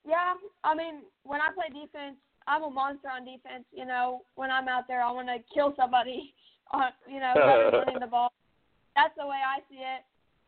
Yeah, 0.05 0.33
I 0.65 0.75
mean, 0.75 1.03
when 1.23 1.39
I 1.39 1.53
play 1.55 1.67
defense, 1.67 2.17
I'm 2.47 2.63
a 2.63 2.69
monster 2.69 3.07
on 3.07 3.23
defense. 3.23 3.63
You 3.71 3.85
know, 3.85 4.23
when 4.35 4.51
I'm 4.51 4.67
out 4.67 4.89
there, 4.89 5.01
I 5.01 5.09
want 5.11 5.29
to 5.29 5.37
kill 5.53 5.73
somebody. 5.77 6.33
On 6.73 6.83
you 7.05 7.19
know, 7.19 7.33
running 7.85 7.99
the 7.99 8.07
ball. 8.07 8.31
That's 8.95 9.13
the 9.17 9.27
way 9.27 9.35
I 9.43 9.59
see 9.69 9.83
it. 9.83 10.03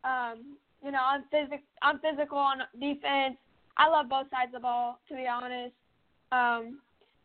Um, 0.08 0.56
you 0.82 0.90
know, 0.90 1.02
I'm 1.04 1.24
physic 1.30 1.62
I'm 1.82 2.00
physical 2.00 2.38
on 2.38 2.60
defense. 2.80 3.36
I 3.76 3.90
love 3.90 4.08
both 4.08 4.28
sides 4.32 4.48
of 4.48 4.54
the 4.54 4.60
ball, 4.62 5.00
to 5.10 5.16
be 5.16 5.28
honest. 5.28 5.76
Um, 6.32 6.80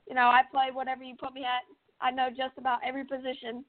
you 0.08 0.16
know, 0.16 0.22
I 0.22 0.40
play 0.50 0.70
whatever 0.72 1.04
you 1.04 1.14
put 1.14 1.32
me 1.32 1.44
at. 1.44 1.62
I 2.00 2.10
know 2.10 2.28
just 2.28 2.58
about 2.58 2.80
every 2.84 3.04
position. 3.04 3.64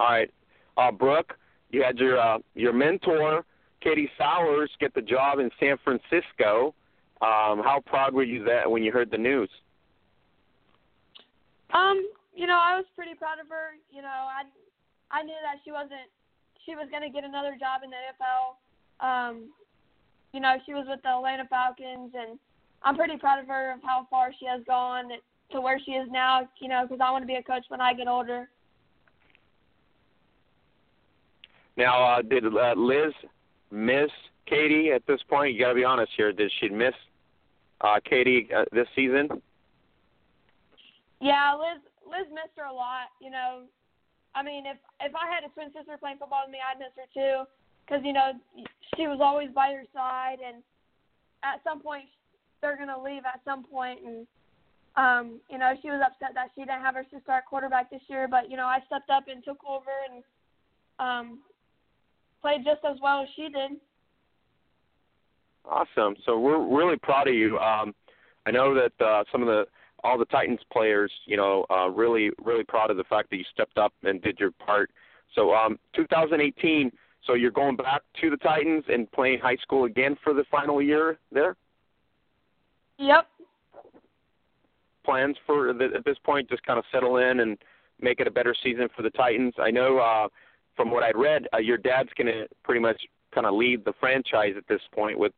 All 0.00 0.06
right, 0.08 0.30
uh, 0.78 0.90
Brooke, 0.90 1.36
you 1.68 1.82
had 1.82 1.98
your 1.98 2.18
uh, 2.18 2.38
your 2.54 2.72
mentor, 2.72 3.44
Katie 3.82 4.08
Sowers, 4.16 4.70
get 4.80 4.94
the 4.94 5.02
job 5.02 5.40
in 5.40 5.50
San 5.60 5.76
Francisco. 5.84 6.74
Um, 7.20 7.60
how 7.60 7.82
proud 7.84 8.14
were 8.14 8.22
you 8.22 8.42
that 8.44 8.70
when 8.70 8.82
you 8.82 8.92
heard 8.92 9.10
the 9.10 9.18
news? 9.18 9.50
Um, 11.74 12.08
you 12.34 12.46
know, 12.46 12.58
I 12.58 12.76
was 12.76 12.86
pretty 12.96 13.14
proud 13.14 13.40
of 13.40 13.48
her. 13.50 13.76
You 13.92 14.00
know, 14.00 14.08
I 14.08 14.44
I 15.10 15.22
knew 15.22 15.36
that 15.42 15.60
she 15.66 15.70
wasn't 15.70 16.08
she 16.64 16.74
was 16.74 16.88
going 16.90 17.02
to 17.02 17.10
get 17.10 17.24
another 17.24 17.56
job 17.60 17.82
in 17.84 17.90
the 17.90 17.96
NFL. 18.08 18.56
Um, 19.06 19.50
you 20.32 20.40
know, 20.40 20.56
she 20.64 20.72
was 20.72 20.86
with 20.88 21.02
the 21.02 21.10
Atlanta 21.10 21.44
Falcons, 21.44 22.12
and 22.16 22.38
I'm 22.84 22.96
pretty 22.96 23.18
proud 23.18 23.38
of 23.38 23.48
her 23.48 23.74
of 23.74 23.80
how 23.82 24.06
far 24.08 24.32
she 24.40 24.46
has 24.46 24.62
gone 24.66 25.10
to 25.52 25.60
where 25.60 25.78
she 25.78 25.90
is 25.92 26.08
now. 26.10 26.48
You 26.58 26.68
know, 26.68 26.86
because 26.88 27.04
I 27.04 27.10
want 27.10 27.22
to 27.22 27.28
be 27.28 27.34
a 27.34 27.42
coach 27.42 27.64
when 27.68 27.82
I 27.82 27.92
get 27.92 28.08
older. 28.08 28.48
Now, 31.80 32.04
uh, 32.04 32.20
did 32.20 32.44
uh, 32.44 32.74
Liz 32.76 33.14
miss 33.70 34.10
Katie 34.46 34.90
at 34.94 35.00
this 35.06 35.20
point? 35.30 35.54
You 35.54 35.60
got 35.60 35.70
to 35.70 35.74
be 35.74 35.84
honest 35.84 36.12
here. 36.14 36.30
Did 36.30 36.52
she 36.60 36.68
miss 36.68 36.92
uh, 37.80 37.96
Katie 38.04 38.50
uh, 38.54 38.66
this 38.70 38.86
season? 38.94 39.28
Yeah, 41.22 41.56
Liz 41.56 41.80
Liz 42.04 42.28
missed 42.28 42.52
her 42.58 42.68
a 42.68 42.72
lot. 42.72 43.08
You 43.18 43.30
know, 43.30 43.62
I 44.34 44.42
mean, 44.42 44.66
if 44.66 44.76
if 45.00 45.14
I 45.14 45.24
had 45.32 45.42
a 45.42 45.48
twin 45.54 45.72
sister 45.72 45.96
playing 45.96 46.18
football 46.18 46.42
with 46.44 46.52
me, 46.52 46.58
I'd 46.60 46.78
miss 46.78 46.92
her 47.00 47.08
too, 47.16 47.48
because 47.86 48.04
you 48.04 48.12
know 48.12 48.32
she 48.94 49.06
was 49.06 49.20
always 49.22 49.48
by 49.54 49.72
her 49.72 49.84
side, 49.94 50.36
and 50.44 50.62
at 51.42 51.64
some 51.64 51.80
point 51.80 52.04
they're 52.60 52.76
gonna 52.76 53.00
leave 53.00 53.24
at 53.24 53.40
some 53.42 53.64
point, 53.64 54.00
and 54.04 54.26
um, 55.00 55.40
you 55.48 55.56
know 55.56 55.72
she 55.80 55.88
was 55.88 56.04
upset 56.04 56.36
that 56.36 56.52
she 56.54 56.60
didn't 56.60 56.84
have 56.84 56.94
her 56.94 57.06
sister 57.10 57.32
at 57.32 57.46
quarterback 57.46 57.88
this 57.88 58.04
year, 58.08 58.28
but 58.28 58.50
you 58.50 58.58
know 58.58 58.66
I 58.66 58.84
stepped 58.84 59.08
up 59.08 59.28
and 59.32 59.42
took 59.42 59.64
over 59.64 59.96
and 60.12 60.20
um, 61.00 61.38
played 62.40 62.64
just 62.64 62.80
as 62.84 62.96
well 63.02 63.22
as 63.22 63.28
she 63.36 63.42
did. 63.42 63.72
Awesome. 65.64 66.16
So 66.24 66.38
we're 66.38 66.66
really 66.66 66.96
proud 66.96 67.28
of 67.28 67.34
you. 67.34 67.58
Um, 67.58 67.94
I 68.46 68.50
know 68.50 68.74
that 68.74 69.04
uh, 69.04 69.24
some 69.30 69.42
of 69.42 69.48
the 69.48 69.66
all 70.02 70.16
the 70.16 70.24
Titans 70.26 70.60
players, 70.72 71.12
you 71.26 71.36
know, 71.36 71.66
uh, 71.70 71.88
really 71.88 72.30
really 72.42 72.64
proud 72.64 72.90
of 72.90 72.96
the 72.96 73.04
fact 73.04 73.30
that 73.30 73.36
you 73.36 73.44
stepped 73.52 73.76
up 73.76 73.92
and 74.02 74.22
did 74.22 74.38
your 74.38 74.50
part. 74.52 74.90
So, 75.34 75.54
um, 75.54 75.78
2018. 75.94 76.90
So 77.26 77.34
you're 77.34 77.50
going 77.50 77.76
back 77.76 78.02
to 78.20 78.30
the 78.30 78.36
Titans 78.38 78.84
and 78.88 79.10
playing 79.12 79.40
high 79.40 79.56
school 79.56 79.84
again 79.84 80.16
for 80.24 80.32
the 80.32 80.44
final 80.50 80.80
year 80.80 81.18
there. 81.30 81.54
Yep. 82.98 83.26
Plans 85.04 85.36
for 85.46 85.72
the, 85.72 85.90
at 85.96 86.04
this 86.04 86.16
point, 86.24 86.48
just 86.48 86.62
kind 86.64 86.78
of 86.78 86.84
settle 86.90 87.18
in 87.18 87.40
and 87.40 87.58
make 88.00 88.20
it 88.20 88.26
a 88.26 88.30
better 88.30 88.54
season 88.62 88.88
for 88.96 89.02
the 89.02 89.10
Titans. 89.10 89.54
I 89.58 89.70
know 89.70 89.98
uh, 89.98 90.28
from 90.76 90.90
what 90.90 91.02
I'd 91.02 91.16
read, 91.16 91.46
uh, 91.52 91.58
your 91.58 91.76
dad's 91.76 92.10
going 92.16 92.26
to 92.26 92.46
pretty 92.64 92.80
much 92.80 93.00
kind 93.34 93.46
of 93.46 93.54
lead 93.54 93.84
the 93.84 93.92
franchise 94.00 94.54
at 94.56 94.66
this 94.68 94.80
point 94.92 95.18
with, 95.18 95.32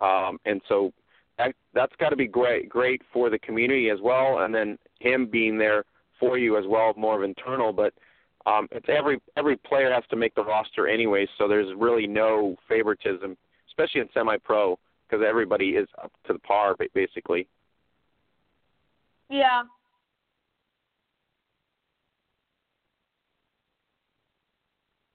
um, 0.00 0.38
and 0.44 0.60
so 0.68 0.92
that 1.38 1.54
that's 1.74 1.94
got 1.96 2.10
to 2.10 2.16
be 2.16 2.26
great 2.26 2.68
great 2.68 3.02
for 3.12 3.30
the 3.30 3.38
community 3.38 3.90
as 3.90 3.98
well, 4.02 4.40
and 4.40 4.54
then 4.54 4.78
him 5.00 5.26
being 5.26 5.58
there 5.58 5.84
for 6.18 6.36
you 6.38 6.58
as 6.58 6.64
well, 6.68 6.92
more 6.96 7.16
of 7.16 7.22
internal. 7.22 7.72
But 7.72 7.94
um, 8.46 8.68
it's 8.70 8.86
every 8.88 9.20
every 9.36 9.56
player 9.56 9.92
has 9.92 10.04
to 10.10 10.16
make 10.16 10.34
the 10.34 10.44
roster 10.44 10.88
anyway, 10.88 11.26
so 11.38 11.48
there's 11.48 11.74
really 11.76 12.06
no 12.06 12.56
favoritism, 12.68 13.36
especially 13.68 14.00
in 14.00 14.08
semi-pro, 14.12 14.78
because 15.08 15.24
everybody 15.26 15.70
is 15.70 15.88
up 16.02 16.12
to 16.26 16.32
the 16.32 16.38
par 16.40 16.76
basically. 16.94 17.46
Yeah. 19.28 19.62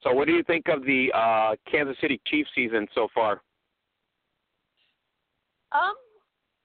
So, 0.05 0.13
what 0.13 0.27
do 0.27 0.33
you 0.33 0.43
think 0.43 0.67
of 0.67 0.85
the 0.85 1.11
uh, 1.15 1.55
Kansas 1.69 1.97
City 1.99 2.21
Chiefs 2.27 2.49
season 2.53 2.87
so 2.93 3.07
far? 3.13 3.41
Um, 5.71 5.95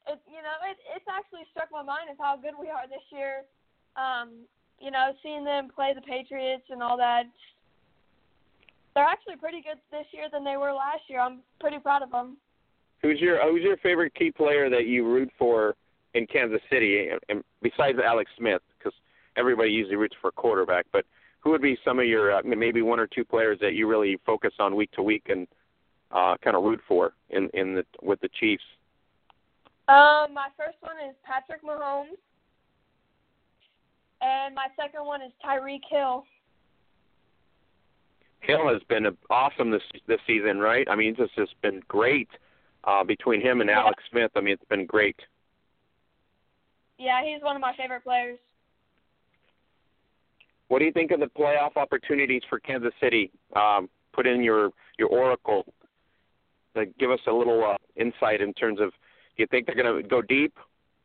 it 0.06 0.20
you 0.28 0.42
know 0.44 0.56
it 0.68 0.76
it's 0.94 1.06
actually 1.08 1.48
struck 1.50 1.68
my 1.72 1.82
mind 1.82 2.10
of 2.10 2.18
how 2.18 2.36
good 2.36 2.52
we 2.60 2.68
are 2.68 2.86
this 2.86 3.00
year. 3.10 3.44
Um, 3.96 4.44
you 4.78 4.90
know, 4.90 5.12
seeing 5.22 5.42
them 5.42 5.68
play 5.74 5.92
the 5.94 6.02
Patriots 6.02 6.64
and 6.68 6.82
all 6.82 6.98
that. 6.98 7.24
They're 8.94 9.04
actually 9.04 9.36
pretty 9.36 9.62
good 9.62 9.78
this 9.90 10.06
year 10.12 10.26
than 10.30 10.44
they 10.44 10.58
were 10.58 10.72
last 10.72 11.02
year. 11.08 11.20
I'm 11.20 11.40
pretty 11.60 11.78
proud 11.78 12.02
of 12.02 12.10
them. 12.10 12.36
Who's 13.00 13.20
your 13.20 13.40
Who's 13.50 13.62
your 13.62 13.78
favorite 13.78 14.14
key 14.14 14.30
player 14.30 14.68
that 14.68 14.84
you 14.84 15.06
root 15.06 15.30
for 15.38 15.76
in 16.12 16.26
Kansas 16.26 16.60
City, 16.70 17.08
and 17.30 17.42
besides 17.62 17.98
Alex 18.04 18.30
Smith, 18.36 18.60
because 18.78 18.92
everybody 19.38 19.70
usually 19.70 19.96
roots 19.96 20.16
for 20.20 20.28
a 20.28 20.32
quarterback, 20.32 20.84
but 20.92 21.06
who 21.40 21.50
would 21.50 21.62
be 21.62 21.76
some 21.84 21.98
of 21.98 22.06
your 22.06 22.32
uh, 22.32 22.42
maybe 22.44 22.82
one 22.82 23.00
or 23.00 23.06
two 23.06 23.24
players 23.24 23.58
that 23.60 23.74
you 23.74 23.86
really 23.88 24.18
focus 24.24 24.52
on 24.58 24.76
week 24.76 24.90
to 24.92 25.02
week 25.02 25.24
and 25.28 25.46
uh, 26.12 26.36
kind 26.42 26.56
of 26.56 26.62
root 26.62 26.80
for 26.86 27.12
in 27.30 27.48
in 27.54 27.74
the 27.74 27.84
with 28.02 28.20
the 28.20 28.28
Chiefs? 28.38 28.64
Um, 29.88 30.34
my 30.34 30.48
first 30.56 30.76
one 30.80 30.96
is 31.08 31.16
Patrick 31.24 31.64
Mahomes, 31.64 32.18
and 34.20 34.54
my 34.54 34.66
second 34.80 35.04
one 35.04 35.22
is 35.22 35.32
Tyreek 35.44 35.80
Hill. 35.90 36.24
Hill 38.40 38.68
has 38.72 38.82
been 38.88 39.06
awesome 39.28 39.70
this 39.70 39.82
this 40.06 40.20
season, 40.26 40.58
right? 40.58 40.86
I 40.90 40.96
mean, 40.96 41.14
it's 41.18 41.34
just 41.34 41.60
been 41.62 41.82
great 41.88 42.28
uh, 42.84 43.04
between 43.04 43.40
him 43.40 43.60
and 43.60 43.68
Yeah. 43.68 43.80
Alex 43.80 44.02
Smith. 44.10 44.30
I 44.36 44.40
mean, 44.40 44.54
it's 44.54 44.64
been 44.68 44.86
great. 44.86 45.16
Yeah, 46.98 47.22
he's 47.24 47.42
one 47.42 47.56
of 47.56 47.62
my 47.62 47.74
favorite 47.76 48.04
players. 48.04 48.38
What 50.70 50.78
do 50.78 50.84
you 50.84 50.92
think 50.92 51.10
of 51.10 51.18
the 51.18 51.26
playoff 51.26 51.76
opportunities 51.76 52.42
for 52.48 52.60
Kansas 52.60 52.92
City? 53.00 53.32
Um, 53.56 53.90
put 54.12 54.24
in 54.24 54.40
your 54.40 54.70
your 55.00 55.08
oracle. 55.08 55.64
Like, 56.76 56.96
give 56.96 57.10
us 57.10 57.18
a 57.26 57.32
little 57.32 57.64
uh, 57.64 57.76
insight 57.96 58.40
in 58.40 58.54
terms 58.54 58.78
of 58.80 58.90
do 58.90 59.42
you 59.42 59.48
think 59.50 59.66
they're 59.66 59.74
going 59.74 60.00
to 60.00 60.08
go 60.08 60.22
deep, 60.22 60.56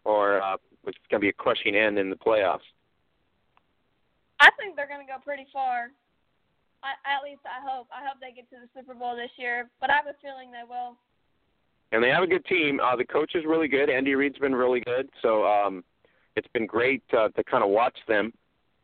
or 0.04 0.40
uh, 0.40 0.58
it's 0.86 0.98
going 1.10 1.20
to 1.20 1.26
be 1.26 1.30
a 1.30 1.34
crushing 1.34 1.76
end 1.76 1.98
in 1.98 2.12
the 2.12 2.16
playoffs? 2.16 2.68
I 4.40 4.52
think 4.60 4.76
they're 4.76 4.88
going 4.88 5.04
to 5.04 5.12
go 5.12 5.18
pretty 5.24 5.48
far. 5.52 5.88
I, 6.84 6.94
at 7.18 7.24
least 7.24 7.42
I 7.46 7.68
hope. 7.68 7.88
I 7.92 8.08
hope 8.08 8.20
they 8.22 8.36
get 8.36 8.48
to 8.52 8.58
the 8.62 8.70
Super 8.80 8.94
Bowl 8.94 9.16
this 9.16 9.32
year, 9.36 9.68
but 9.82 9.90
I 9.90 9.96
have 9.96 10.06
a 10.06 10.14
feeling 10.22 10.52
they 10.52 10.68
will. 10.70 10.96
and 11.92 12.04
they 12.04 12.10
have 12.10 12.22
a 12.22 12.28
good 12.28 12.46
team. 12.46 12.80
Uh, 12.80 12.96
the 12.96 13.06
coach 13.06 13.32
is 13.34 13.46
really 13.48 13.68
good. 13.68 13.90
Andy 13.90 14.14
Reid's 14.14 14.38
been 14.38 14.54
really 14.54 14.82
good, 14.82 15.10
so 15.24 15.44
um, 15.48 15.84
it's 16.36 16.48
been 16.54 16.68
great 16.68 17.02
uh, 17.18 17.30
to 17.30 17.44
kind 17.44 17.64
of 17.64 17.72
watch 17.72 17.98
them. 18.08 18.32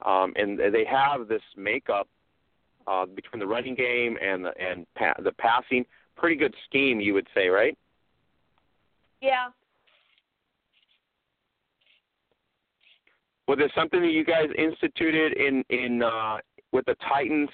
Um, 0.06 0.34
and 0.36 0.58
they 0.58 0.86
have 0.90 1.28
this 1.28 1.42
makeup 1.56 2.08
uh, 2.88 3.06
between 3.06 3.40
the 3.40 3.48
running 3.48 3.76
game 3.76 4.18
and 4.22 4.46
the 4.46 4.52
and 4.60 4.86
pa- 4.96 5.22
the 5.24 5.32
passing. 5.34 5.86
Pretty 6.16 6.36
good 6.36 6.54
scheme, 6.68 7.00
you 7.00 7.14
would 7.14 7.28
say, 7.34 7.48
right? 7.48 7.78
Yeah. 9.22 9.50
Was 13.48 13.60
it 13.60 13.72
something 13.76 14.02
that 14.02 14.12
you 14.12 14.24
guys 14.24 14.48
instituted 14.58 15.34
in 15.34 15.64
in 15.70 16.02
uh, 16.04 16.38
with 16.72 16.86
the 16.86 16.96
Titans 17.08 17.50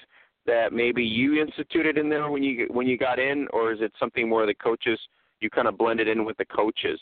that 0.46 0.72
maybe 0.72 1.04
you 1.04 1.40
instituted 1.40 1.98
in 1.98 2.08
there 2.08 2.30
when 2.30 2.42
you 2.42 2.66
when 2.70 2.86
you 2.86 2.96
got 2.96 3.18
in, 3.18 3.46
or 3.52 3.72
is 3.72 3.80
it 3.80 3.92
something 3.98 4.30
where 4.30 4.46
the 4.46 4.54
coaches 4.54 4.98
you 5.40 5.50
kind 5.50 5.68
of 5.68 5.76
blended 5.76 6.08
in 6.08 6.24
with 6.24 6.36
the 6.38 6.44
coaches? 6.46 6.98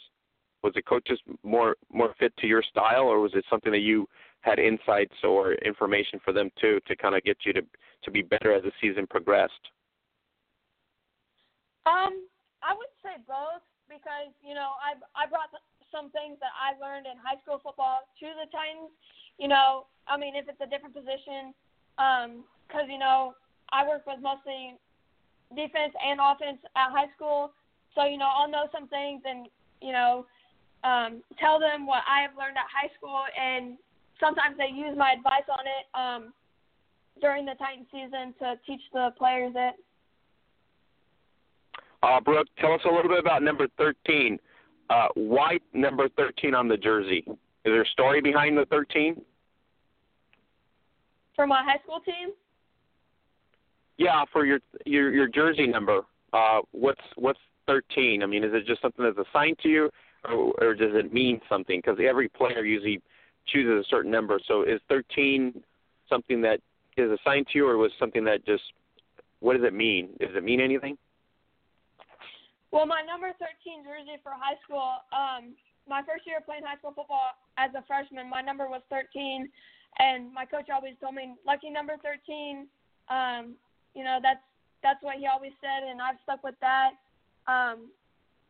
Was 0.62 0.74
the 0.74 0.82
coaches 0.82 1.20
more 1.42 1.76
more 1.92 2.14
fit 2.18 2.36
to 2.38 2.46
your 2.46 2.62
style, 2.62 3.04
or 3.04 3.20
was 3.20 3.32
it 3.34 3.44
something 3.48 3.70
that 3.70 3.80
you 3.80 4.08
had 4.46 4.58
insights 4.58 5.18
or 5.24 5.54
information 5.66 6.20
for 6.24 6.32
them 6.32 6.50
too 6.60 6.78
to 6.86 6.94
kind 6.94 7.16
of 7.16 7.24
get 7.24 7.36
you 7.44 7.52
to 7.52 7.62
to 8.04 8.10
be 8.10 8.22
better 8.22 8.54
as 8.54 8.62
the 8.62 8.72
season 8.80 9.06
progressed? 9.06 9.52
Um, 11.84 12.22
I 12.62 12.70
would 12.70 12.94
say 13.02 13.18
both 13.26 13.66
because 13.90 14.30
you 14.46 14.54
know 14.54 14.78
I 14.78 14.94
I 15.18 15.26
brought 15.26 15.50
some 15.90 16.10
things 16.10 16.38
that 16.38 16.54
I 16.54 16.78
learned 16.78 17.06
in 17.06 17.18
high 17.18 17.42
school 17.42 17.58
football 17.58 18.06
to 18.22 18.26
the 18.38 18.46
Titans. 18.54 18.94
You 19.38 19.48
know, 19.48 19.86
I 20.06 20.16
mean, 20.16 20.34
if 20.38 20.48
it's 20.48 20.62
a 20.62 20.70
different 20.70 20.94
position, 20.94 21.52
because 21.98 22.86
you 22.86 22.98
know 22.98 23.34
I 23.74 23.82
work 23.86 24.06
with 24.06 24.22
mostly 24.22 24.78
defense 25.54 25.94
and 25.98 26.22
offense 26.22 26.62
at 26.78 26.94
high 26.94 27.10
school, 27.18 27.50
so 27.98 28.06
you 28.06 28.18
know 28.18 28.30
I'll 28.30 28.50
know 28.50 28.70
some 28.70 28.86
things 28.86 29.22
and 29.26 29.50
you 29.82 29.90
know 29.90 30.26
um, 30.84 31.22
tell 31.42 31.58
them 31.58 31.86
what 31.86 32.06
I 32.06 32.22
have 32.22 32.38
learned 32.38 32.56
at 32.56 32.70
high 32.70 32.90
school, 32.94 33.26
and 33.34 33.74
sometimes 34.20 34.56
they 34.56 34.74
use 34.74 34.96
my 34.96 35.12
advice 35.12 35.46
on 35.48 35.64
it 35.66 35.86
um, 35.94 36.32
during 37.20 37.44
the 37.44 37.54
Titan 37.58 37.86
season 37.90 38.34
to 38.40 38.54
teach 38.66 38.80
the 38.92 39.10
players 39.18 39.52
it. 39.56 39.74
Uh, 42.02 42.20
Brooke, 42.20 42.46
tell 42.58 42.72
us 42.72 42.80
a 42.84 42.88
little 42.88 43.08
bit 43.08 43.18
about 43.18 43.42
number 43.42 43.66
13. 43.78 44.38
Uh, 44.90 45.08
why 45.14 45.58
number 45.72 46.08
13 46.10 46.54
on 46.54 46.68
the 46.68 46.76
jersey? 46.76 47.24
Is 47.26 47.34
there 47.64 47.82
a 47.82 47.88
story 47.88 48.20
behind 48.20 48.56
the 48.56 48.66
13? 48.66 49.20
For 51.34 51.46
my 51.46 51.62
high 51.64 51.82
school 51.82 52.00
team, 52.00 52.30
Yeah, 53.98 54.24
for 54.32 54.46
your 54.46 54.60
your 54.86 55.12
your 55.12 55.28
jersey 55.28 55.66
number. 55.66 56.02
Uh, 56.32 56.60
what's 56.72 57.00
what's 57.16 57.40
13? 57.66 58.22
I 58.22 58.26
mean, 58.26 58.44
is 58.44 58.52
it 58.54 58.66
just 58.66 58.80
something 58.80 59.04
that's 59.04 59.28
assigned 59.28 59.58
to 59.62 59.68
you, 59.68 59.90
or, 60.24 60.54
or 60.60 60.74
does 60.74 60.92
it 60.94 61.12
mean 61.12 61.40
something? 61.48 61.78
Because 61.78 61.98
every 62.02 62.28
player 62.28 62.64
usually 62.64 63.02
chooses 63.48 63.84
a 63.84 63.88
certain 63.88 64.10
number. 64.10 64.40
So 64.46 64.62
is 64.62 64.80
13 64.88 65.62
something 66.08 66.40
that 66.42 66.60
is 66.96 67.10
assigned 67.10 67.46
to 67.52 67.58
you, 67.58 67.68
or 67.68 67.76
was 67.76 67.92
something 67.98 68.24
that 68.24 68.46
just 68.46 68.62
what 69.40 69.56
does 69.56 69.64
it 69.64 69.74
mean? 69.74 70.10
Does 70.18 70.34
it 70.34 70.44
mean 70.44 70.60
anything? 70.60 70.96
Well, 72.72 72.86
my 72.86 73.02
number 73.02 73.32
13 73.38 73.84
jersey 73.84 74.18
for 74.22 74.32
high 74.32 74.58
school, 74.64 75.00
um, 75.12 75.54
my 75.88 76.02
first 76.02 76.26
year 76.26 76.40
playing 76.44 76.62
high 76.64 76.76
school 76.78 76.92
football 76.96 77.36
as 77.58 77.70
a 77.76 77.84
freshman, 77.86 78.28
my 78.28 78.42
number 78.42 78.68
was 78.68 78.82
13, 78.90 79.48
and 79.98 80.32
my 80.32 80.44
coach 80.44 80.68
always 80.72 80.94
told 81.00 81.14
me 81.14 81.34
lucky 81.46 81.70
number 81.70 81.96
13. 82.02 82.66
Um, 83.08 83.54
you 83.94 84.04
know, 84.04 84.18
that's 84.20 84.42
that's 84.82 85.02
what 85.02 85.16
he 85.16 85.26
always 85.26 85.52
said, 85.60 85.88
and 85.88 86.02
I've 86.02 86.20
stuck 86.22 86.44
with 86.44 86.54
that. 86.60 87.00
Um, 87.48 87.90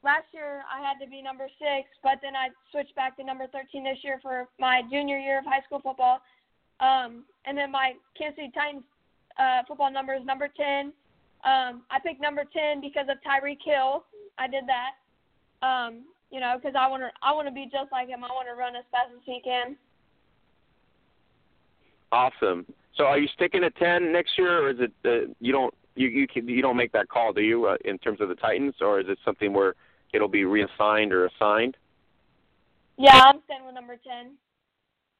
last 0.06 0.30
year 0.32 0.62
I 0.70 0.78
had 0.78 1.02
to 1.04 1.10
be 1.10 1.20
number 1.20 1.50
six, 1.58 1.90
but 2.02 2.22
then 2.22 2.38
I 2.38 2.54
switched 2.70 2.94
back 2.94 3.18
to 3.18 3.24
number 3.24 3.46
13 3.50 3.82
this 3.82 3.98
year 4.02 4.20
for 4.22 4.46
my 4.58 4.82
junior 4.88 5.18
year 5.18 5.40
of 5.40 5.44
high 5.44 5.66
school 5.66 5.82
football. 5.82 6.22
Um, 6.78 7.26
and 7.44 7.58
then 7.58 7.72
my 7.72 7.98
Kansas 8.16 8.36
City 8.38 8.52
Titans 8.54 8.84
uh, 9.36 9.66
football 9.66 9.90
number 9.90 10.14
is 10.14 10.24
number 10.24 10.48
10. 10.48 10.94
Um, 11.44 11.82
I 11.90 11.98
picked 12.02 12.22
number 12.22 12.44
10 12.46 12.80
because 12.80 13.06
of 13.10 13.18
Tyreek 13.26 13.58
Hill. 13.64 14.06
I 14.38 14.46
did 14.46 14.64
that. 14.70 14.94
Um, 15.66 16.04
you 16.30 16.40
know, 16.40 16.54
because 16.56 16.76
I 16.78 16.86
want 16.86 17.02
to 17.02 17.10
I 17.22 17.32
want 17.32 17.48
to 17.48 17.54
be 17.54 17.64
just 17.64 17.90
like 17.92 18.08
him. 18.08 18.22
I 18.24 18.28
want 18.28 18.48
to 18.48 18.54
run 18.54 18.76
as 18.76 18.84
fast 18.90 19.10
as 19.14 19.22
he 19.24 19.40
can. 19.42 19.76
Awesome. 22.12 22.66
So 22.96 23.04
are 23.04 23.18
you 23.18 23.28
sticking 23.34 23.64
at 23.64 23.76
10 23.76 24.12
next 24.12 24.32
year, 24.38 24.66
or 24.66 24.70
is 24.70 24.76
it 24.80 24.92
uh, 25.04 25.32
you 25.40 25.52
don't 25.52 25.72
you 25.94 26.08
you 26.08 26.26
can, 26.26 26.48
you 26.48 26.62
don't 26.62 26.76
make 26.76 26.92
that 26.92 27.08
call, 27.08 27.32
do 27.32 27.40
you, 27.40 27.66
uh, 27.66 27.76
in 27.84 27.98
terms 27.98 28.20
of 28.20 28.28
the 28.28 28.34
Titans, 28.34 28.74
or 28.80 29.00
is 29.00 29.06
it 29.08 29.18
something 29.24 29.52
where 29.52 29.74
it'll 30.12 30.28
be 30.28 30.44
reassigned 30.44 31.12
or 31.12 31.26
assigned? 31.26 31.76
Yeah, 32.98 33.20
I'm 33.24 33.40
staying 33.44 33.66
with 33.66 33.74
number 33.74 33.96
10. 33.96 34.32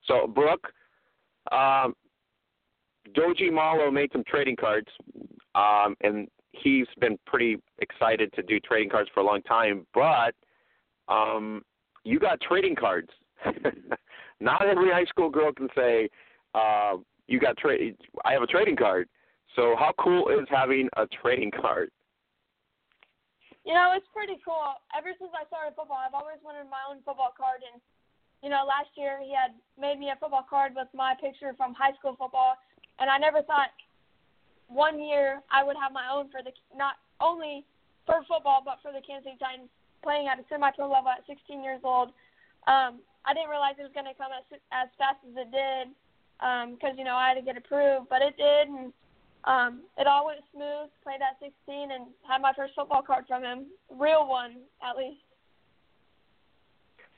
So 0.06 0.26
Brooke, 0.26 0.72
um, 1.52 1.94
Doji 3.14 3.52
Malo 3.52 3.90
made 3.90 4.10
some 4.12 4.24
trading 4.26 4.56
cards, 4.56 4.88
um, 5.54 5.96
and 6.00 6.28
he's 6.52 6.86
been 7.00 7.18
pretty 7.26 7.56
excited 7.78 8.32
to 8.34 8.42
do 8.42 8.58
trading 8.60 8.88
cards 8.88 9.10
for 9.12 9.20
a 9.20 9.24
long 9.24 9.42
time. 9.42 9.86
But 9.94 10.34
um, 11.12 11.62
you 12.04 12.18
got 12.18 12.40
trading 12.40 12.74
cards. 12.74 13.10
Not 14.40 14.66
every 14.66 14.90
high 14.90 15.04
school 15.04 15.30
girl 15.30 15.52
can 15.52 15.68
say, 15.74 16.08
uh, 16.54 16.96
"You 17.26 17.38
got 17.38 17.56
trade. 17.56 17.96
I 18.24 18.32
have 18.32 18.42
a 18.42 18.46
trading 18.46 18.76
card." 18.76 19.08
So 19.54 19.74
how 19.78 19.92
cool 19.98 20.28
is 20.28 20.46
having 20.50 20.88
a 20.96 21.06
trading 21.06 21.50
card? 21.50 21.90
You 23.66 23.74
know, 23.74 23.98
it's 23.98 24.06
pretty 24.14 24.38
cool. 24.46 24.78
Ever 24.94 25.10
since 25.18 25.34
I 25.34 25.42
started 25.50 25.74
football, 25.74 25.98
I've 25.98 26.14
always 26.14 26.38
wanted 26.46 26.70
my 26.70 26.86
own 26.86 27.02
football 27.02 27.34
card. 27.34 27.66
And, 27.66 27.82
you 28.38 28.46
know, 28.46 28.62
last 28.62 28.94
year 28.94 29.18
he 29.18 29.34
had 29.34 29.58
made 29.74 29.98
me 29.98 30.14
a 30.14 30.16
football 30.22 30.46
card 30.46 30.78
with 30.78 30.86
my 30.94 31.18
picture 31.18 31.50
from 31.58 31.74
high 31.74 31.90
school 31.98 32.14
football. 32.14 32.54
And 33.02 33.10
I 33.10 33.18
never 33.18 33.42
thought 33.42 33.74
one 34.70 35.02
year 35.02 35.42
I 35.50 35.66
would 35.66 35.74
have 35.74 35.90
my 35.90 36.06
own 36.06 36.30
for 36.30 36.46
the, 36.46 36.54
not 36.78 37.02
only 37.18 37.66
for 38.06 38.22
football, 38.30 38.62
but 38.62 38.78
for 38.86 38.94
the 38.94 39.02
Kansas 39.02 39.34
City 39.34 39.42
Titans 39.42 39.66
playing 39.98 40.30
at 40.30 40.38
a 40.38 40.46
semi 40.46 40.70
pro 40.70 40.86
level 40.86 41.10
at 41.10 41.26
16 41.26 41.58
years 41.58 41.82
old. 41.82 42.14
Um, 42.70 43.02
I 43.26 43.34
didn't 43.34 43.50
realize 43.50 43.74
it 43.82 43.90
was 43.90 43.98
going 43.98 44.06
to 44.06 44.14
come 44.14 44.30
as, 44.30 44.46
as 44.70 44.94
fast 44.94 45.18
as 45.26 45.34
it 45.34 45.50
did 45.50 45.90
because, 46.70 46.94
you 46.94 47.02
know, 47.02 47.18
I 47.18 47.34
had 47.34 47.38
to 47.42 47.42
get 47.42 47.58
approved. 47.58 48.06
But 48.06 48.22
it 48.22 48.38
did. 48.38 48.70
And, 48.70 48.94
um, 49.46 49.82
it 49.96 50.06
all 50.06 50.26
went 50.26 50.40
smooth. 50.52 50.90
Played 51.02 51.20
at 51.22 51.38
16 51.40 51.90
and 51.92 52.06
had 52.28 52.42
my 52.42 52.52
first 52.56 52.74
football 52.74 53.02
card 53.02 53.24
from 53.28 53.42
him, 53.42 53.66
real 53.90 54.26
one 54.28 54.56
at 54.82 54.96
least. 54.96 55.20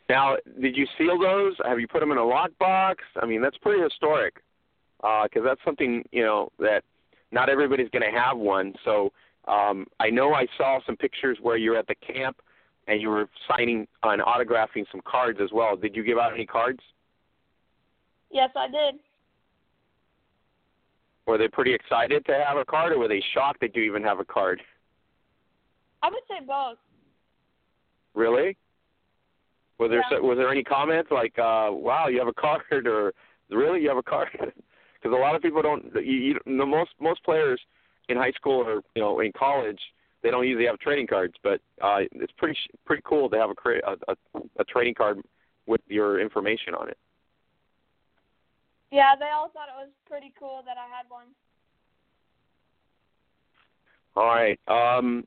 Now, 0.09 0.37
did 0.61 0.77
you 0.77 0.87
seal 0.97 1.19
those? 1.19 1.55
Have 1.65 1.81
you 1.81 1.87
put 1.87 2.01
them 2.01 2.13
in 2.13 2.19
a 2.19 2.23
lockbox? 2.23 2.97
I 3.21 3.27
mean, 3.27 3.43
that's 3.43 3.59
pretty 3.59 3.83
historic 3.83 4.37
because 5.01 5.43
that's 5.45 5.61
something 5.65 6.03
you 6.13 6.23
know 6.23 6.51
that 6.59 6.83
not 7.31 7.49
everybody's 7.49 7.91
going 7.91 8.11
to 8.11 8.19
have 8.19 8.39
one. 8.39 8.75
So 8.85 9.13
um, 9.47 9.87
I 10.01 10.11
know 10.11 10.33
I 10.35 10.47
saw 10.57 10.81
some 10.87 10.97
pictures 10.97 11.39
where 11.43 11.57
you're 11.57 11.77
at 11.77 11.87
the 11.87 11.95
camp 11.95 12.41
and 12.87 13.03
you 13.03 13.11
were 13.11 13.29
signing 13.49 13.87
and 14.03 14.23
autographing 14.23 14.85
some 14.91 15.03
cards 15.05 15.39
as 15.43 15.51
well. 15.53 15.77
Did 15.77 15.95
you 15.95 16.03
give 16.03 16.19
out 16.19 16.33
any 16.33 16.47
cards? 16.47 16.81
Yes, 18.31 18.51
I 18.57 18.67
did. 18.67 19.01
Were 21.29 21.37
they 21.37 21.47
pretty 21.47 21.75
excited 21.75 22.25
to 22.25 22.43
have 22.43 22.57
a 22.57 22.65
card, 22.65 22.93
or 22.93 22.99
were 22.99 23.07
they 23.07 23.23
shocked 23.35 23.61
that 23.61 23.77
you 23.77 23.83
even 23.83 24.03
have 24.03 24.19
a 24.19 24.25
card? 24.25 24.63
I 26.03 26.09
would 26.09 26.23
say 26.27 26.43
both. 26.45 26.79
Really? 28.15 28.57
Was 29.77 29.91
there 29.91 30.03
Yeah. 30.11 30.21
was 30.21 30.39
there 30.39 30.49
any 30.51 30.65
comments 30.65 31.11
like, 31.11 31.39
uh, 31.39 31.69
"Wow, 31.71 32.09
you 32.09 32.19
have 32.19 32.29
a 32.29 32.33
card," 32.33 32.87
or 32.87 33.13
"Really, 33.51 33.83
you 33.83 33.89
have 33.91 33.99
a 33.99 34.03
card"? 34.03 34.31
Because 35.01 35.17
a 35.17 35.21
lot 35.21 35.37
of 35.37 35.43
people 35.43 35.63
don't. 35.63 35.95
You, 35.95 36.01
you, 36.03 36.41
the 36.45 36.67
most 36.67 36.91
most 36.99 37.23
players 37.23 37.61
in 38.09 38.17
high 38.17 38.33
school 38.33 38.67
or 38.67 38.83
you 38.97 39.03
know 39.03 39.21
in 39.21 39.31
college, 39.31 39.81
they 40.23 40.31
don't 40.33 40.45
usually 40.45 40.67
have 40.67 40.77
trading 40.81 41.07
cards. 41.07 41.35
But 41.45 41.61
uh, 41.81 42.01
it's 42.11 42.33
pretty 42.33 42.59
pretty 42.85 43.03
cool 43.05 43.31
to 43.31 43.37
have 43.39 43.51
a, 43.51 43.71
a 43.87 43.97
a 44.09 44.41
a 44.59 44.65
trading 44.65 44.95
card 44.95 45.21
with 45.67 45.83
your 45.87 46.19
information 46.19 46.75
on 46.75 46.89
it. 46.89 46.99
Yeah, 48.91 49.15
they 49.19 49.31
all 49.35 49.51
thought 49.51 49.69
it 49.69 49.79
was 49.79 49.91
pretty 50.09 50.33
cool 50.39 50.63
that 50.65 50.77
I 50.79 50.87
had 50.89 51.09
one. 51.09 51.27
All 54.17 54.27
right. 54.27 54.59
Um, 54.67 55.25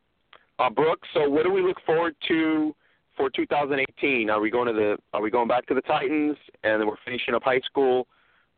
uh, 0.59 0.69
Brooke, 0.69 1.03
so 1.13 1.29
what 1.29 1.43
do 1.43 1.51
we 1.51 1.61
look 1.61 1.77
forward 1.85 2.15
to 2.27 2.75
for 3.15 3.29
2018? 3.29 4.29
Are 4.29 4.39
we 4.39 4.49
going 4.49 4.67
to 4.67 4.73
the 4.73 4.97
Are 5.13 5.21
we 5.21 5.31
going 5.31 5.47
back 5.47 5.65
to 5.67 5.73
the 5.73 5.81
Titans, 5.81 6.37
and 6.63 6.81
then 6.81 6.87
we're 6.87 6.95
finishing 7.05 7.33
up 7.33 7.43
high 7.43 7.61
school? 7.61 8.07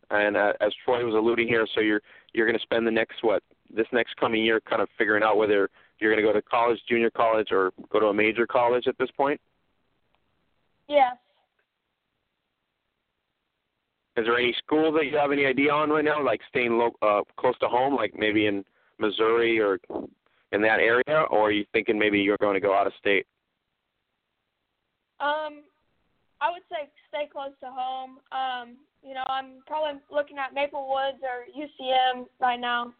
And 0.10 0.38
uh, 0.38 0.54
as 0.62 0.74
Troy 0.86 1.06
was 1.06 1.16
alluding 1.16 1.48
here, 1.48 1.68
so 1.76 1.82
you're 1.82 2.02
you're 2.34 2.48
going 2.48 2.58
to 2.58 2.64
spend 2.64 2.88
the 2.88 2.92
next 2.92 3.24
what 3.24 3.44
this 3.74 3.88
next 3.92 4.16
coming 4.18 4.44
year 4.44 4.62
kind 4.62 4.82
of 4.82 4.90
figuring 4.98 5.24
out 5.24 5.38
whether 5.38 5.70
you're 6.00 6.12
going 6.14 6.24
to 6.24 6.32
go 6.32 6.34
to 6.34 6.42
college, 6.42 6.80
junior 6.90 7.10
college, 7.10 7.50
or 7.52 7.72
go 7.92 8.00
to 8.00 8.08
a 8.08 8.14
major 8.14 8.46
college 8.46 8.88
at 8.88 8.98
this 8.98 9.10
point. 9.12 9.40
Yes. 10.88 11.16
Is 14.16 14.26
there 14.26 14.38
any 14.38 14.54
school 14.64 14.92
that 14.94 15.06
you 15.06 15.18
have 15.18 15.32
any 15.32 15.46
idea 15.46 15.72
on 15.72 15.90
right 15.90 16.06
now, 16.06 16.24
like 16.24 16.42
staying 16.50 16.78
lo- 16.78 16.96
uh, 17.02 17.22
close 17.38 17.58
to 17.60 17.68
home, 17.68 17.96
like 17.96 18.14
maybe 18.16 18.46
in 18.46 18.64
Missouri 19.00 19.60
or 19.60 19.80
in 20.52 20.62
that 20.62 20.80
area, 20.80 21.26
or 21.32 21.48
are 21.48 21.52
you 21.52 21.66
thinking 21.74 21.98
maybe 21.98 22.20
you're 22.20 22.38
going 22.38 22.54
to 22.54 22.60
go 22.60 22.76
out 22.76 22.86
of 22.86 22.94
state? 23.00 23.26
Um, 25.20 25.64
I 26.42 26.52
would 26.52 26.62
say 26.70 26.90
stay 27.10 27.28
close 27.32 27.54
to 27.62 27.72
home. 27.72 28.20
Um, 28.32 28.76
you 29.02 29.16
know, 29.16 29.24
I'm 29.28 29.64
probably 29.66 30.00
looking 30.12 30.38
at 30.38 30.54
Maple 30.54 30.88
Woods 30.90 31.24
or 31.24 31.46
UCM 31.58 32.26
right 32.40 32.60
now. 32.60 32.94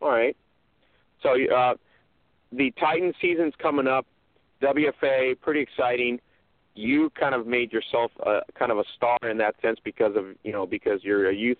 All 0.00 0.10
right. 0.10 0.36
So 1.22 1.30
uh, 1.54 1.74
the 2.52 2.72
Titan 2.80 3.12
season's 3.20 3.54
coming 3.60 3.86
up. 3.86 4.06
WFA, 4.62 5.38
pretty 5.40 5.60
exciting. 5.60 6.20
You 6.78 7.10
kind 7.18 7.34
of 7.34 7.46
made 7.46 7.72
yourself 7.72 8.12
a, 8.24 8.40
kind 8.56 8.70
of 8.70 8.78
a 8.78 8.84
star 8.96 9.18
in 9.28 9.36
that 9.38 9.56
sense 9.60 9.78
because 9.82 10.14
of 10.16 10.26
you 10.44 10.52
know 10.52 10.66
because 10.66 11.00
you're 11.02 11.30
a 11.30 11.34
youth 11.34 11.58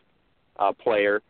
uh, 0.58 0.72
player. 0.72 1.22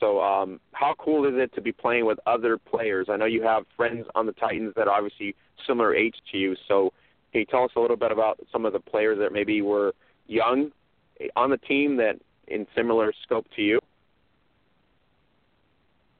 So 0.00 0.20
um, 0.20 0.60
how 0.72 0.94
cool 0.98 1.26
is 1.26 1.34
it 1.36 1.54
to 1.54 1.60
be 1.60 1.72
playing 1.72 2.06
with 2.06 2.18
other 2.26 2.56
players? 2.58 3.08
I 3.10 3.16
know 3.16 3.26
you 3.26 3.42
have 3.42 3.64
friends 3.76 4.06
on 4.14 4.26
the 4.26 4.32
Titans 4.32 4.72
that 4.76 4.88
are 4.88 4.94
obviously 4.94 5.34
similar 5.66 5.94
age 5.94 6.16
to 6.32 6.38
you. 6.38 6.56
So 6.68 6.92
can 7.32 7.40
you 7.40 7.46
tell 7.46 7.64
us 7.64 7.70
a 7.76 7.80
little 7.80 7.96
bit 7.96 8.12
about 8.12 8.38
some 8.50 8.64
of 8.64 8.72
the 8.72 8.80
players 8.80 9.18
that 9.18 9.32
maybe 9.32 9.60
were 9.62 9.92
young 10.26 10.70
on 11.36 11.50
the 11.50 11.58
team 11.58 11.96
that 11.98 12.16
in 12.48 12.66
similar 12.74 13.12
scope 13.24 13.46
to 13.56 13.62
you? 13.62 13.80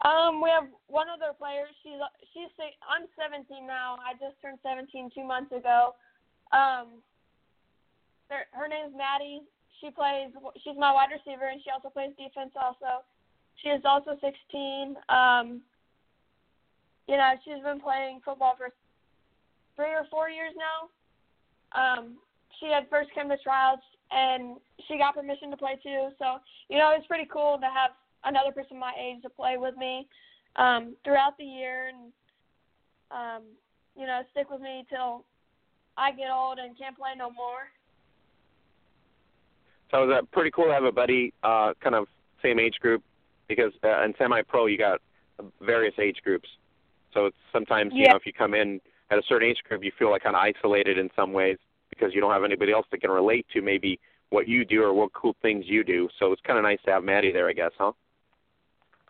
Um, 0.04 0.42
we 0.42 0.50
have 0.50 0.68
one 0.88 1.06
other 1.08 1.32
player. 1.38 1.64
She's 1.82 1.96
she's 2.32 2.52
I'm 2.84 3.08
17 3.16 3.66
now. 3.66 3.96
I 4.04 4.12
just 4.14 4.40
turned 4.42 4.58
17 4.62 5.10
two 5.14 5.24
months 5.24 5.50
ago. 5.52 5.94
Um, 6.52 7.00
her, 8.30 8.68
name's 8.68 8.96
Maddie. 8.96 9.42
She 9.80 9.90
plays. 9.90 10.30
She's 10.62 10.78
my 10.78 10.92
wide 10.92 11.12
receiver, 11.12 11.48
and 11.48 11.60
she 11.62 11.70
also 11.70 11.90
plays 11.90 12.12
defense. 12.16 12.52
Also, 12.56 13.04
she 13.62 13.68
is 13.68 13.82
also 13.84 14.16
16. 14.20 14.96
Um, 15.08 15.60
you 17.08 17.16
know, 17.16 17.34
she's 17.44 17.62
been 17.62 17.80
playing 17.80 18.20
football 18.24 18.54
for 18.56 18.70
three 19.76 19.92
or 19.92 20.06
four 20.10 20.30
years 20.30 20.54
now. 20.56 20.88
Um, 21.74 22.16
she 22.60 22.66
had 22.66 22.88
first 22.88 23.10
come 23.14 23.28
to 23.28 23.36
trials, 23.38 23.80
and 24.10 24.56
she 24.86 24.96
got 24.96 25.14
permission 25.14 25.50
to 25.50 25.56
play 25.56 25.78
too. 25.82 26.08
So, 26.18 26.38
you 26.70 26.78
know, 26.78 26.94
it's 26.96 27.06
pretty 27.06 27.28
cool 27.30 27.58
to 27.60 27.66
have 27.66 27.92
another 28.24 28.52
person 28.52 28.78
my 28.78 28.92
age 28.98 29.22
to 29.22 29.28
play 29.28 29.56
with 29.56 29.76
me 29.76 30.08
um, 30.56 30.96
throughout 31.04 31.36
the 31.38 31.44
year 31.44 31.88
and 31.88 32.12
um, 33.10 33.42
you 33.96 34.06
know 34.06 34.22
stick 34.32 34.50
with 34.50 34.60
me 34.60 34.84
till 34.88 35.24
I 35.96 36.12
get 36.12 36.30
old 36.32 36.58
and 36.58 36.76
can't 36.76 36.96
play 36.96 37.12
no 37.16 37.30
more. 37.30 37.70
So 39.90 40.04
is 40.04 40.10
that 40.10 40.30
pretty 40.32 40.50
cool 40.50 40.66
to 40.66 40.72
have 40.72 40.84
a 40.84 40.92
buddy, 40.92 41.32
uh, 41.42 41.74
kind 41.80 41.94
of 41.94 42.06
same 42.42 42.58
age 42.58 42.76
group? 42.80 43.02
Because 43.48 43.72
uh, 43.84 44.02
in 44.04 44.14
semi-pro 44.18 44.66
you 44.66 44.78
got 44.78 45.00
various 45.60 45.94
age 45.98 46.18
groups. 46.24 46.48
So 47.12 47.26
it's 47.26 47.36
sometimes 47.52 47.92
yeah. 47.94 48.02
you 48.02 48.08
know 48.08 48.16
if 48.16 48.26
you 48.26 48.32
come 48.32 48.54
in 48.54 48.80
at 49.10 49.18
a 49.18 49.22
certain 49.28 49.48
age 49.48 49.58
group, 49.68 49.84
you 49.84 49.92
feel 49.98 50.10
like 50.10 50.22
kind 50.22 50.36
of 50.36 50.42
isolated 50.42 50.98
in 50.98 51.10
some 51.14 51.32
ways 51.32 51.58
because 51.90 52.14
you 52.14 52.20
don't 52.20 52.32
have 52.32 52.44
anybody 52.44 52.72
else 52.72 52.86
that 52.90 53.00
can 53.00 53.10
relate 53.10 53.46
to 53.52 53.62
maybe 53.62 54.00
what 54.30 54.48
you 54.48 54.64
do 54.64 54.82
or 54.82 54.92
what 54.92 55.12
cool 55.12 55.36
things 55.42 55.64
you 55.68 55.84
do. 55.84 56.08
So 56.18 56.32
it's 56.32 56.42
kind 56.42 56.58
of 56.58 56.64
nice 56.64 56.80
to 56.86 56.90
have 56.90 57.04
Maddie 57.04 57.30
there, 57.30 57.48
I 57.48 57.52
guess, 57.52 57.70
huh? 57.78 57.92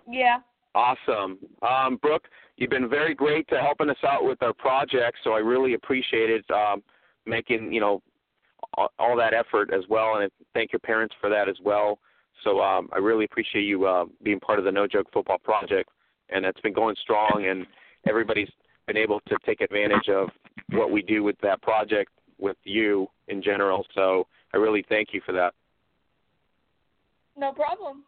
Yeah. 0.08 0.40
Awesome. 0.74 1.38
Um, 1.62 1.96
Brooke, 2.02 2.28
you've 2.56 2.70
been 2.70 2.88
very 2.88 3.14
great 3.14 3.48
to 3.48 3.58
helping 3.58 3.88
us 3.88 3.96
out 4.06 4.24
with 4.24 4.42
our 4.42 4.52
project, 4.52 5.18
so 5.22 5.32
I 5.32 5.38
really 5.38 5.74
appreciate 5.74 6.30
it 6.30 6.44
um, 6.50 6.82
making, 7.26 7.72
you 7.72 7.80
know, 7.80 8.02
all, 8.76 8.88
all 8.98 9.16
that 9.16 9.34
effort 9.34 9.70
as 9.72 9.84
well, 9.88 10.16
and 10.16 10.30
thank 10.52 10.72
your 10.72 10.80
parents 10.80 11.14
for 11.20 11.30
that 11.30 11.48
as 11.48 11.56
well. 11.64 11.98
So 12.42 12.60
um, 12.60 12.88
I 12.92 12.98
really 12.98 13.24
appreciate 13.24 13.62
you 13.62 13.86
uh, 13.86 14.04
being 14.22 14.40
part 14.40 14.58
of 14.58 14.64
the 14.64 14.72
No 14.72 14.86
Joke 14.86 15.06
Football 15.12 15.38
Project, 15.38 15.88
and 16.30 16.44
it's 16.44 16.60
been 16.60 16.72
going 16.72 16.96
strong, 17.00 17.46
and 17.48 17.66
everybody's 18.08 18.50
been 18.86 18.96
able 18.96 19.20
to 19.28 19.36
take 19.46 19.60
advantage 19.60 20.08
of 20.08 20.28
what 20.72 20.90
we 20.90 21.02
do 21.02 21.22
with 21.22 21.36
that 21.42 21.62
project 21.62 22.10
with 22.38 22.56
you 22.64 23.06
in 23.28 23.42
general. 23.42 23.86
So 23.94 24.26
I 24.52 24.58
really 24.58 24.84
thank 24.88 25.08
you 25.12 25.20
for 25.24 25.32
that. 25.32 25.54
No 27.36 27.52
problem. 27.52 28.04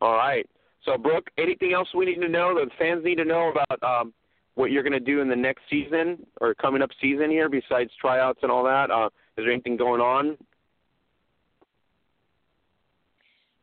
All 0.00 0.14
right. 0.14 0.48
So, 0.84 0.96
Brooke, 0.96 1.28
anything 1.38 1.72
else 1.72 1.88
we 1.94 2.06
need 2.06 2.20
to 2.20 2.28
know 2.28 2.54
that 2.54 2.68
fans 2.78 3.04
need 3.04 3.16
to 3.16 3.24
know 3.24 3.52
about 3.52 3.82
um, 3.82 4.14
what 4.58 4.72
you're 4.72 4.82
going 4.82 4.92
to 4.92 5.00
do 5.00 5.20
in 5.20 5.28
the 5.28 5.36
next 5.36 5.62
season 5.70 6.18
or 6.40 6.52
coming 6.52 6.82
up 6.82 6.90
season 7.00 7.30
here 7.30 7.48
besides 7.48 7.90
tryouts 8.00 8.40
and 8.42 8.50
all 8.50 8.64
that? 8.64 8.90
Uh, 8.90 9.06
is 9.36 9.44
there 9.44 9.52
anything 9.52 9.76
going 9.76 10.00
on? 10.00 10.36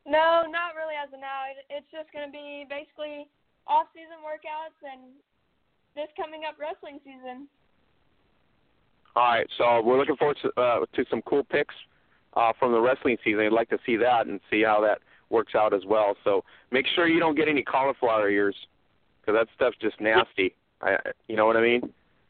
No, 0.06 0.44
not 0.48 0.72
really 0.74 0.94
as 0.96 1.12
of 1.12 1.20
now. 1.20 1.42
It's 1.68 1.86
just 1.92 2.10
going 2.14 2.24
to 2.24 2.32
be 2.32 2.64
basically 2.70 3.28
off-season 3.66 4.24
workouts 4.24 4.80
and 4.90 5.12
this 5.94 6.08
coming 6.16 6.42
up 6.48 6.56
wrestling 6.58 6.98
season. 7.04 7.46
All 9.14 9.24
right, 9.24 9.46
so 9.58 9.82
we're 9.82 9.98
looking 9.98 10.16
forward 10.16 10.38
to, 10.42 10.60
uh, 10.60 10.86
to 10.94 11.04
some 11.10 11.20
cool 11.22 11.44
picks 11.44 11.74
uh, 12.34 12.52
from 12.58 12.72
the 12.72 12.80
wrestling 12.80 13.18
season. 13.22 13.40
I'd 13.40 13.52
like 13.52 13.68
to 13.68 13.78
see 13.84 13.96
that 13.96 14.28
and 14.28 14.40
see 14.50 14.62
how 14.62 14.80
that 14.80 15.00
works 15.28 15.54
out 15.54 15.74
as 15.74 15.82
well. 15.86 16.16
So 16.24 16.42
make 16.70 16.86
sure 16.94 17.06
you 17.06 17.20
don't 17.20 17.36
get 17.36 17.48
any 17.48 17.62
cauliflower 17.62 18.30
ears 18.30 18.56
because 19.20 19.38
that 19.38 19.48
stuff's 19.54 19.76
just 19.78 20.00
nasty. 20.00 20.54
I, 20.82 20.96
you 21.28 21.36
know 21.36 21.46
what 21.46 21.56
I 21.56 21.62
mean? 21.62 21.82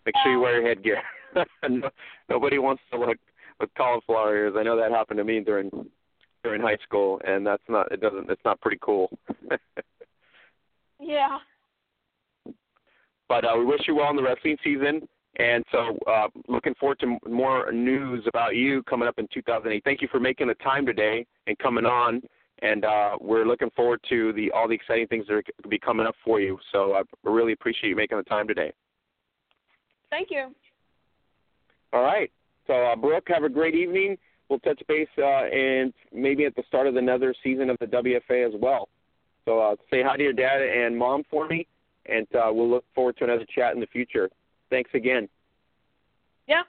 Make 0.05 0.15
sure 0.23 0.33
you 0.33 0.41
wear 0.41 0.61
your 0.61 0.69
headgear. 0.69 1.03
no, 1.69 1.91
nobody 2.29 2.59
wants 2.59 2.83
to 2.93 2.99
look 2.99 3.19
with 3.59 3.71
cauliflower 3.77 4.37
ears. 4.37 4.55
I 4.57 4.63
know 4.63 4.77
that 4.77 4.91
happened 4.91 5.19
to 5.19 5.25
me 5.25 5.41
during 5.41 5.71
during 6.45 6.63
high 6.63 6.79
school, 6.85 7.21
and 7.27 7.47
that's 7.47 7.63
not 7.69 7.91
it 7.91 8.01
doesn't 8.01 8.31
it's 8.31 8.45
not 8.45 8.61
pretty 8.61 8.79
cool. 8.81 9.11
yeah. 11.01 11.39
But 13.29 13.45
uh, 13.45 13.55
we 13.59 13.65
wish 13.65 13.81
you 13.89 13.97
well 13.97 14.11
in 14.11 14.15
the 14.17 14.23
wrestling 14.23 14.57
season. 14.63 15.09
And 15.39 15.65
so, 15.73 15.99
uh, 16.09 16.29
looking 16.49 16.75
forward 16.79 17.01
to 17.01 17.19
more 17.29 17.71
news 17.73 18.25
about 18.29 18.55
you 18.55 18.85
coming 18.85 19.09
up 19.09 19.19
in 19.19 19.27
2008. 19.35 19.83
Thank 19.85 20.01
you 20.01 20.07
for 20.13 20.21
making 20.21 20.47
the 20.47 20.55
time 20.55 20.87
today 20.87 21.27
and 21.49 21.59
coming 21.59 21.85
on 21.85 22.23
and 22.63 22.85
uh, 22.85 23.17
we're 23.21 23.45
looking 23.45 23.71
forward 23.77 24.01
to 24.09 24.33
the 24.33 24.51
all 24.51 24.69
the 24.69 24.75
exciting 24.75 25.07
things 25.07 25.27
that 25.27 25.35
are 25.35 25.43
going 25.43 25.63
to 25.63 25.69
be 25.69 25.79
coming 25.79 26.07
up 26.07 26.15
for 26.25 26.41
you. 26.41 26.59
So 26.73 26.95
I 26.95 27.03
really 27.29 27.53
appreciate 27.53 27.91
you 27.91 27.97
making 27.97 28.19
the 28.19 28.25
time 28.25 28.49
today. 28.49 28.73
Thank 30.11 30.31
you. 30.31 30.55
All 31.93 32.03
right. 32.03 32.31
So 32.67 32.75
uh, 32.75 32.97
Brooke, 32.97 33.27
have 33.29 33.45
a 33.45 33.49
great 33.49 33.75
evening. 33.75 34.17
We'll 34.49 34.61
touch 34.61 34.81
base 34.89 35.09
uh, 35.19 35.25
and 35.25 35.93
maybe 36.13 36.45
at 36.45 36.55
the 36.55 36.63
start 36.69 36.87
of 36.87 36.97
another 36.97 37.35
season 37.43 37.69
of 37.69 37.77
the 37.81 37.87
WFA 37.87 38.47
as 38.47 38.55
well. 38.61 38.89
So 39.45 39.59
uh, 39.61 39.77
say 39.91 40.03
hi 40.03 40.17
to 40.17 40.23
your 40.23 40.33
dad 40.33 40.63
and 40.63 40.97
mom 40.97 41.23
for 41.31 41.47
me, 41.49 41.67
and 42.07 42.27
uh, 42.35 42.51
we'll 42.53 42.71
look 42.71 42.85
forward 42.95 43.17
to 43.19 43.25
another 43.25 43.47
chat 43.55 43.75
in 43.75 43.81
the 43.81 43.87
future. 43.87 44.29
Thanks 44.71 44.91
again. 44.95 45.29
Yeah. 46.47 46.63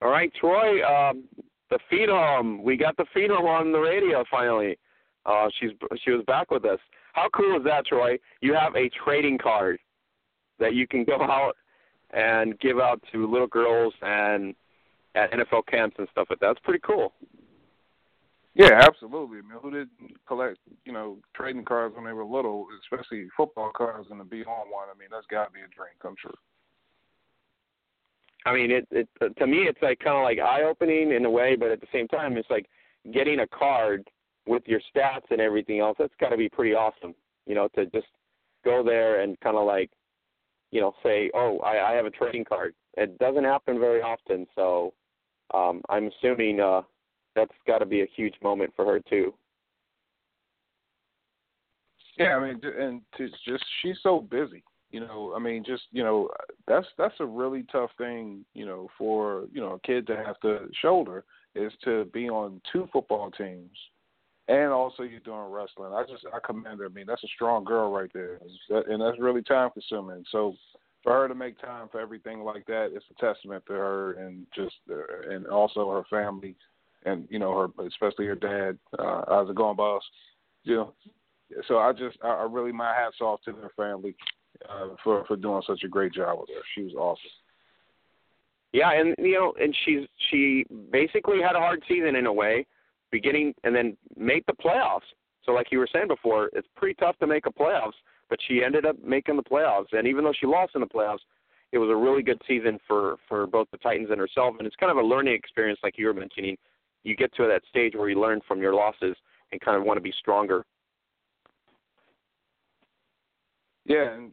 All 0.00 0.10
right, 0.10 0.32
Troy. 0.38 0.82
Um, 0.84 1.24
the 1.72 1.78
phenom. 1.90 2.62
We 2.62 2.76
got 2.76 2.96
the 2.96 3.06
phenom 3.16 3.44
on 3.44 3.72
the 3.72 3.78
radio 3.78 4.24
finally. 4.30 4.78
Uh, 5.24 5.48
she's 5.58 5.70
she 6.04 6.10
was 6.10 6.24
back 6.26 6.50
with 6.50 6.64
us. 6.64 6.78
How 7.14 7.28
cool 7.34 7.56
is 7.56 7.64
that, 7.64 7.86
Troy? 7.86 8.18
You 8.40 8.54
have 8.54 8.74
a 8.76 8.90
trading 9.04 9.38
card 9.38 9.78
that 10.58 10.74
you 10.74 10.86
can 10.86 11.04
go 11.04 11.16
out 11.20 11.54
and 12.10 12.58
give 12.60 12.78
out 12.78 13.02
to 13.12 13.30
little 13.30 13.46
girls 13.46 13.94
and 14.02 14.54
at 15.14 15.30
NFL 15.32 15.66
camps 15.66 15.96
and 15.98 16.08
stuff 16.12 16.26
like 16.30 16.40
that. 16.40 16.48
That's 16.48 16.60
pretty 16.60 16.82
cool. 16.86 17.12
Yeah, 18.54 18.80
absolutely. 18.82 19.38
I 19.38 19.42
mean, 19.42 19.58
who 19.62 19.70
didn't 19.70 20.26
collect, 20.28 20.58
you 20.84 20.92
know, 20.92 21.16
trading 21.34 21.64
cards 21.64 21.94
when 21.94 22.04
they 22.04 22.12
were 22.12 22.24
little, 22.24 22.66
especially 22.82 23.28
football 23.34 23.70
cards, 23.74 24.08
and 24.10 24.20
to 24.20 24.24
be 24.24 24.44
on 24.44 24.70
one? 24.70 24.88
I 24.94 24.98
mean, 24.98 25.08
that's 25.10 25.26
got 25.30 25.46
to 25.46 25.52
be 25.52 25.60
a 25.60 25.74
dream 25.74 25.96
come 26.02 26.14
true. 26.20 26.34
I 28.44 28.52
mean, 28.52 28.70
it, 28.70 28.86
it 28.90 29.08
to 29.38 29.46
me, 29.46 29.58
it's 29.68 29.80
like 29.82 29.98
kind 30.00 30.16
of 30.16 30.24
like 30.24 30.38
eye 30.38 30.62
opening 30.64 31.12
in 31.12 31.24
a 31.24 31.30
way, 31.30 31.56
but 31.56 31.70
at 31.70 31.80
the 31.80 31.86
same 31.92 32.08
time, 32.08 32.36
it's 32.36 32.50
like 32.50 32.66
getting 33.12 33.40
a 33.40 33.46
card 33.46 34.08
with 34.46 34.62
your 34.66 34.80
stats 34.94 35.30
and 35.30 35.40
everything 35.40 35.80
else. 35.80 35.96
That's 35.98 36.12
got 36.20 36.30
to 36.30 36.36
be 36.36 36.48
pretty 36.48 36.74
awesome, 36.74 37.14
you 37.46 37.54
know, 37.54 37.68
to 37.76 37.86
just 37.86 38.08
go 38.64 38.82
there 38.82 39.20
and 39.20 39.38
kind 39.40 39.56
of 39.56 39.66
like, 39.66 39.90
you 40.70 40.80
know, 40.80 40.94
say, 41.02 41.30
oh, 41.34 41.58
I, 41.58 41.92
I 41.92 41.94
have 41.94 42.06
a 42.06 42.10
trading 42.10 42.44
card. 42.44 42.74
It 42.96 43.18
doesn't 43.18 43.44
happen 43.44 43.78
very 43.78 44.02
often, 44.02 44.46
so 44.54 44.92
um, 45.54 45.82
I'm 45.88 46.10
assuming 46.18 46.60
uh, 46.60 46.82
that's 47.34 47.52
got 47.66 47.78
to 47.78 47.86
be 47.86 48.02
a 48.02 48.08
huge 48.16 48.34
moment 48.42 48.72
for 48.74 48.84
her 48.84 49.00
too. 49.00 49.34
Yeah, 52.18 52.36
I 52.36 52.46
mean, 52.46 52.60
and 52.78 53.00
to 53.16 53.28
just 53.46 53.64
she's 53.80 53.96
so 54.02 54.20
busy. 54.20 54.62
You 54.92 55.00
know, 55.00 55.32
I 55.34 55.38
mean, 55.38 55.64
just 55.66 55.84
you 55.90 56.04
know, 56.04 56.28
that's 56.68 56.86
that's 56.98 57.14
a 57.20 57.26
really 57.26 57.64
tough 57.72 57.90
thing. 57.96 58.44
You 58.52 58.66
know, 58.66 58.88
for 58.98 59.46
you 59.50 59.60
know 59.60 59.72
a 59.72 59.80
kid 59.80 60.06
to 60.08 60.16
have 60.16 60.38
to 60.40 60.68
shoulder 60.80 61.24
is 61.54 61.72
to 61.84 62.04
be 62.12 62.28
on 62.28 62.60
two 62.70 62.86
football 62.92 63.30
teams, 63.30 63.76
and 64.48 64.70
also 64.70 65.02
you're 65.02 65.20
doing 65.20 65.50
wrestling. 65.50 65.94
I 65.94 66.04
just 66.06 66.26
I 66.32 66.38
commend 66.44 66.80
her. 66.80 66.86
I 66.86 66.88
mean, 66.90 67.06
that's 67.06 67.24
a 67.24 67.34
strong 67.34 67.64
girl 67.64 67.90
right 67.90 68.10
there, 68.12 68.38
and 68.68 69.00
that's 69.00 69.18
really 69.18 69.42
time 69.42 69.70
consuming. 69.70 70.24
So 70.30 70.56
for 71.02 71.12
her 71.12 71.26
to 71.26 71.34
make 71.34 71.58
time 71.58 71.88
for 71.90 71.98
everything 71.98 72.40
like 72.40 72.66
that, 72.66 72.90
it's 72.92 73.06
a 73.10 73.24
testament 73.24 73.64
to 73.68 73.72
her 73.72 74.12
and 74.12 74.46
just 74.54 74.76
uh, 74.90 75.30
and 75.30 75.46
also 75.46 75.90
her 75.90 76.04
family, 76.10 76.54
and 77.06 77.26
you 77.30 77.38
know 77.38 77.56
her 77.58 77.86
especially 77.86 78.26
her 78.26 78.34
dad. 78.34 78.78
Uh, 78.98 79.22
how's 79.26 79.48
it 79.48 79.56
going, 79.56 79.76
boss? 79.76 80.02
You 80.64 80.76
know, 80.76 80.94
so 81.66 81.78
I 81.78 81.92
just 81.92 82.18
I, 82.22 82.28
I 82.28 82.42
really 82.42 82.72
my 82.72 82.94
hats 82.94 83.22
off 83.22 83.40
to 83.46 83.52
their 83.52 83.70
family 83.74 84.14
uh, 84.68 84.88
for 85.02 85.24
for 85.26 85.36
doing 85.36 85.62
such 85.66 85.82
a 85.84 85.88
great 85.88 86.12
job 86.12 86.40
with 86.40 86.48
her. 86.48 86.62
She 86.74 86.82
was 86.82 86.94
awesome. 86.94 87.30
Yeah, 88.72 88.92
and 88.92 89.14
you 89.18 89.34
know, 89.34 89.54
and 89.60 89.76
she's 89.84 90.06
she 90.30 90.64
basically 90.90 91.40
had 91.42 91.56
a 91.56 91.60
hard 91.60 91.82
season 91.88 92.16
in 92.16 92.26
a 92.26 92.32
way, 92.32 92.66
beginning 93.10 93.54
and 93.64 93.74
then 93.74 93.96
made 94.16 94.44
the 94.46 94.54
playoffs. 94.54 95.08
So 95.44 95.52
like 95.52 95.68
you 95.70 95.78
were 95.78 95.88
saying 95.92 96.08
before, 96.08 96.50
it's 96.52 96.68
pretty 96.76 96.94
tough 96.94 97.18
to 97.18 97.26
make 97.26 97.46
a 97.46 97.52
playoffs, 97.52 97.98
but 98.30 98.38
she 98.46 98.62
ended 98.64 98.86
up 98.86 98.96
making 99.02 99.36
the 99.36 99.42
playoffs. 99.42 99.92
And 99.92 100.06
even 100.06 100.24
though 100.24 100.32
she 100.38 100.46
lost 100.46 100.74
in 100.74 100.80
the 100.80 100.86
playoffs, 100.86 101.18
it 101.72 101.78
was 101.78 101.90
a 101.90 101.96
really 101.96 102.22
good 102.22 102.40
season 102.46 102.78
for 102.86 103.16
for 103.28 103.46
both 103.46 103.68
the 103.70 103.78
Titans 103.78 104.10
and 104.10 104.20
herself. 104.20 104.54
And 104.58 104.66
it's 104.66 104.76
kind 104.76 104.90
of 104.90 104.98
a 104.98 105.06
learning 105.06 105.34
experience, 105.34 105.80
like 105.82 105.98
you 105.98 106.06
were 106.06 106.14
mentioning. 106.14 106.56
You 107.04 107.16
get 107.16 107.34
to 107.34 107.46
that 107.48 107.62
stage 107.68 107.94
where 107.94 108.08
you 108.08 108.20
learn 108.20 108.40
from 108.46 108.62
your 108.62 108.74
losses 108.74 109.16
and 109.50 109.60
kind 109.60 109.76
of 109.76 109.84
want 109.84 109.96
to 109.96 110.00
be 110.00 110.14
stronger 110.18 110.64
Yeah, 113.84 114.14
and 114.14 114.32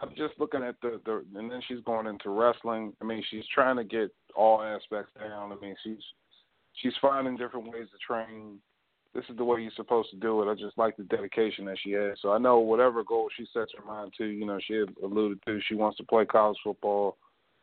I'm 0.00 0.10
just 0.16 0.34
looking 0.38 0.62
at 0.62 0.76
the, 0.82 1.00
the 1.04 1.24
and 1.36 1.50
then 1.50 1.60
she's 1.68 1.80
going 1.84 2.06
into 2.06 2.30
wrestling. 2.30 2.92
I 3.00 3.04
mean, 3.04 3.22
she's 3.30 3.44
trying 3.54 3.76
to 3.76 3.84
get 3.84 4.14
all 4.34 4.62
aspects 4.62 5.12
down. 5.18 5.52
I 5.52 5.56
mean, 5.60 5.76
she's 5.82 6.02
she's 6.74 6.92
finding 7.00 7.36
different 7.36 7.66
ways 7.66 7.88
to 7.92 7.98
train. 8.06 8.58
This 9.14 9.24
is 9.28 9.36
the 9.36 9.44
way 9.44 9.60
you're 9.60 9.72
supposed 9.74 10.10
to 10.10 10.16
do 10.16 10.40
it. 10.42 10.50
I 10.50 10.54
just 10.54 10.78
like 10.78 10.96
the 10.96 11.02
dedication 11.04 11.64
that 11.66 11.78
she 11.82 11.92
has. 11.92 12.16
So 12.22 12.32
I 12.32 12.38
know 12.38 12.58
whatever 12.60 13.02
goal 13.02 13.28
she 13.36 13.44
sets 13.52 13.72
her 13.76 13.84
mind 13.84 14.12
to, 14.18 14.24
you 14.24 14.46
know, 14.46 14.60
she 14.64 14.84
alluded 15.02 15.40
to 15.46 15.60
she 15.68 15.74
wants 15.74 15.96
to 15.98 16.04
play 16.04 16.24
college 16.24 16.58
football. 16.62 17.16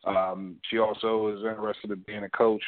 Um, 0.05 0.57
she 0.69 0.77
also 0.77 1.29
is 1.29 1.39
interested 1.39 1.91
in 1.91 2.03
being 2.05 2.23
a 2.23 2.29
coach, 2.29 2.61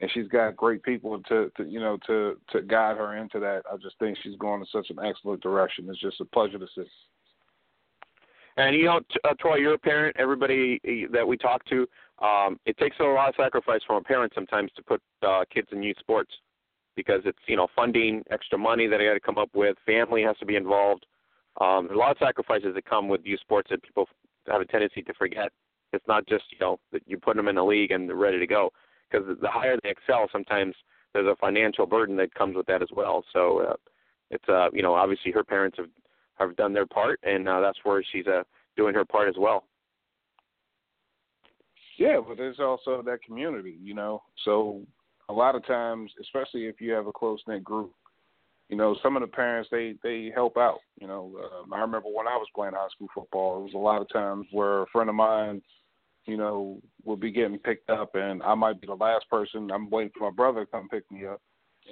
and 0.00 0.10
she's 0.12 0.28
got 0.28 0.56
great 0.56 0.82
people 0.82 1.20
to, 1.28 1.50
to 1.56 1.64
you 1.64 1.80
know 1.80 1.98
to 2.06 2.38
to 2.50 2.62
guide 2.62 2.96
her 2.96 3.16
into 3.16 3.40
that. 3.40 3.62
I 3.70 3.76
just 3.76 3.98
think 3.98 4.18
she's 4.22 4.36
going 4.36 4.60
in 4.60 4.66
such 4.72 4.90
an 4.90 4.98
excellent 5.04 5.42
direction. 5.42 5.88
It's 5.88 6.00
just 6.00 6.20
a 6.20 6.24
pleasure 6.24 6.58
to 6.58 6.66
see. 6.74 6.84
And 8.56 8.74
you 8.74 8.86
know, 8.86 9.00
uh, 9.24 9.34
Troy, 9.38 9.56
you're 9.56 9.74
a 9.74 9.78
parent. 9.78 10.16
Everybody 10.18 10.80
eh, 10.84 11.06
that 11.12 11.26
we 11.26 11.36
talk 11.36 11.64
to, 11.66 11.86
um, 12.22 12.58
it 12.64 12.76
takes 12.78 12.96
a 13.00 13.04
lot 13.04 13.28
of 13.28 13.34
sacrifice 13.36 13.80
from 13.86 13.96
a 13.96 14.02
parent 14.02 14.32
sometimes 14.34 14.70
to 14.76 14.82
put 14.82 15.02
uh, 15.26 15.44
kids 15.52 15.68
in 15.72 15.82
youth 15.82 15.98
sports 16.00 16.30
because 16.96 17.20
it's 17.26 17.38
you 17.46 17.56
know 17.56 17.68
funding, 17.76 18.22
extra 18.30 18.58
money 18.58 18.86
that 18.86 19.00
I 19.00 19.04
got 19.04 19.14
to 19.14 19.20
come 19.20 19.38
up 19.38 19.50
with. 19.54 19.76
Family 19.84 20.22
has 20.22 20.36
to 20.38 20.46
be 20.46 20.56
involved. 20.56 21.04
Um, 21.60 21.88
a 21.90 21.94
lot 21.94 22.10
of 22.10 22.16
sacrifices 22.18 22.74
that 22.74 22.84
come 22.86 23.08
with 23.08 23.20
youth 23.24 23.40
sports 23.40 23.68
that 23.70 23.82
people 23.82 24.08
have 24.48 24.60
a 24.60 24.64
tendency 24.64 25.02
to 25.02 25.14
forget. 25.14 25.52
It's 25.92 26.06
not 26.08 26.26
just 26.26 26.44
you 26.50 26.58
know 26.58 26.78
that 26.92 27.02
you 27.06 27.18
put 27.18 27.36
them 27.36 27.48
in 27.48 27.58
a 27.58 27.64
league 27.64 27.90
and 27.90 28.08
they're 28.08 28.16
ready 28.16 28.38
to 28.38 28.46
go. 28.46 28.70
Because 29.10 29.26
the 29.40 29.50
higher 29.50 29.76
they 29.82 29.90
excel, 29.90 30.28
sometimes 30.32 30.74
there's 31.12 31.28
a 31.28 31.36
financial 31.36 31.86
burden 31.86 32.16
that 32.16 32.34
comes 32.34 32.56
with 32.56 32.66
that 32.66 32.82
as 32.82 32.88
well. 32.94 33.22
So 33.32 33.60
uh, 33.60 33.74
it's 34.30 34.48
uh 34.48 34.70
you 34.72 34.82
know 34.82 34.94
obviously 34.94 35.30
her 35.32 35.44
parents 35.44 35.76
have 35.76 35.88
have 36.36 36.56
done 36.56 36.72
their 36.72 36.86
part, 36.86 37.20
and 37.22 37.48
uh, 37.48 37.60
that's 37.60 37.78
where 37.82 38.02
she's 38.12 38.26
uh, 38.26 38.42
doing 38.76 38.94
her 38.94 39.04
part 39.04 39.28
as 39.28 39.36
well. 39.38 39.64
Yeah, 41.98 42.20
but 42.26 42.36
there's 42.36 42.60
also 42.60 43.02
that 43.02 43.22
community, 43.22 43.76
you 43.82 43.94
know. 43.94 44.22
So 44.44 44.82
a 45.28 45.32
lot 45.32 45.54
of 45.54 45.66
times, 45.66 46.10
especially 46.20 46.66
if 46.66 46.80
you 46.80 46.92
have 46.92 47.06
a 47.06 47.12
close 47.12 47.40
knit 47.48 47.64
group, 47.64 47.92
you 48.68 48.76
know, 48.76 48.96
some 49.02 49.16
of 49.16 49.22
the 49.22 49.28
parents 49.28 49.68
they 49.70 49.94
they 50.02 50.30
help 50.34 50.56
out. 50.56 50.80
You 51.00 51.06
know, 51.06 51.32
um, 51.44 51.72
I 51.72 51.80
remember 51.80 52.08
when 52.08 52.26
I 52.26 52.36
was 52.36 52.48
playing 52.54 52.74
high 52.74 52.88
school 52.94 53.08
football, 53.14 53.60
it 53.60 53.64
was 53.64 53.74
a 53.74 53.78
lot 53.78 54.02
of 54.02 54.08
times 54.10 54.46
where 54.50 54.82
a 54.82 54.86
friend 54.86 55.08
of 55.08 55.14
mine, 55.14 55.62
you 56.26 56.36
know, 56.36 56.80
would 57.04 57.20
be 57.20 57.30
getting 57.30 57.58
picked 57.58 57.90
up, 57.90 58.14
and 58.14 58.42
I 58.42 58.54
might 58.54 58.80
be 58.80 58.88
the 58.88 58.94
last 58.94 59.28
person. 59.30 59.70
I'm 59.70 59.88
waiting 59.88 60.12
for 60.16 60.30
my 60.30 60.34
brother 60.34 60.64
to 60.64 60.70
come 60.70 60.88
pick 60.88 61.10
me 61.10 61.26
up, 61.26 61.40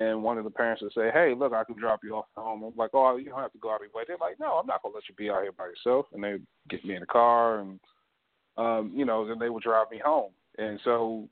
and 0.01 0.23
one 0.23 0.39
of 0.39 0.45
the 0.45 0.51
parents 0.51 0.83
would 0.83 0.93
say, 0.93 1.11
"Hey, 1.13 1.35
look, 1.35 1.53
I 1.53 1.65
can 1.65 1.77
drop 1.77 2.03
you 2.03 2.17
off 2.17 2.27
at 2.37 2.43
home." 2.43 2.63
I'm 2.63 2.77
like, 2.77 2.91
"Oh, 2.95 3.17
you 3.17 3.31
don't 3.31 3.41
have 3.41 3.53
to 3.53 3.59
go 3.59 3.71
out 3.71 3.77
of 3.77 3.83
your 3.83 3.91
way." 3.93 4.05
They're 4.07 4.17
like, 4.19 4.39
"No, 4.41 4.55
I'm 4.55 4.67
not 4.67 4.83
gonna 4.83 4.95
let 4.95 5.09
you 5.09 5.15
be 5.15 5.31
out 5.31 5.43
here 5.43 5.53
by 5.53 5.67
yourself." 5.67 6.07
And 6.13 6.23
they 6.23 6.39
get 6.69 6.85
me 6.85 6.95
in 6.95 7.01
the 7.01 7.07
car, 7.07 7.61
and 7.61 7.81
um, 8.57 8.93
you 8.95 9.05
know, 9.05 9.27
then 9.27 9.39
they 9.39 9.51
would 9.51 9.63
drive 9.63 9.91
me 9.91 9.99
home. 9.99 10.33
And 10.59 10.81
so, 10.85 11.29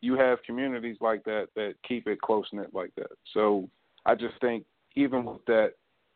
you 0.00 0.14
have 0.14 0.42
communities 0.42 0.96
like 1.00 1.22
that 1.24 1.48
that 1.54 1.74
keep 1.86 2.06
it 2.06 2.20
close 2.20 2.46
knit 2.52 2.74
like 2.74 2.94
that. 2.96 3.12
So, 3.34 3.68
I 4.06 4.14
just 4.14 4.38
think 4.40 4.64
even 4.96 5.24
with 5.24 5.44
that, 5.46 5.74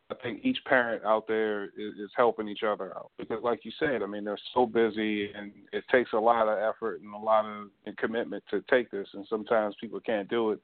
I 0.09 0.15
think 0.15 0.43
each 0.43 0.63
parent 0.65 1.03
out 1.03 1.27
there 1.27 1.65
is, 1.65 1.95
is 1.99 2.11
helping 2.15 2.47
each 2.47 2.63
other 2.63 2.95
out 2.95 3.11
because, 3.17 3.43
like 3.43 3.65
you 3.65 3.71
said, 3.77 4.01
I 4.01 4.05
mean, 4.05 4.23
they're 4.23 4.39
so 4.53 4.65
busy, 4.65 5.31
and 5.33 5.51
it 5.73 5.83
takes 5.91 6.13
a 6.13 6.19
lot 6.19 6.47
of 6.47 6.57
effort 6.57 7.01
and 7.01 7.13
a 7.13 7.17
lot 7.17 7.45
of 7.45 7.95
commitment 7.97 8.43
to 8.51 8.63
take 8.69 8.89
this, 8.89 9.07
and 9.13 9.25
sometimes 9.29 9.75
people 9.81 9.99
can't 9.99 10.29
do 10.29 10.51
it 10.51 10.59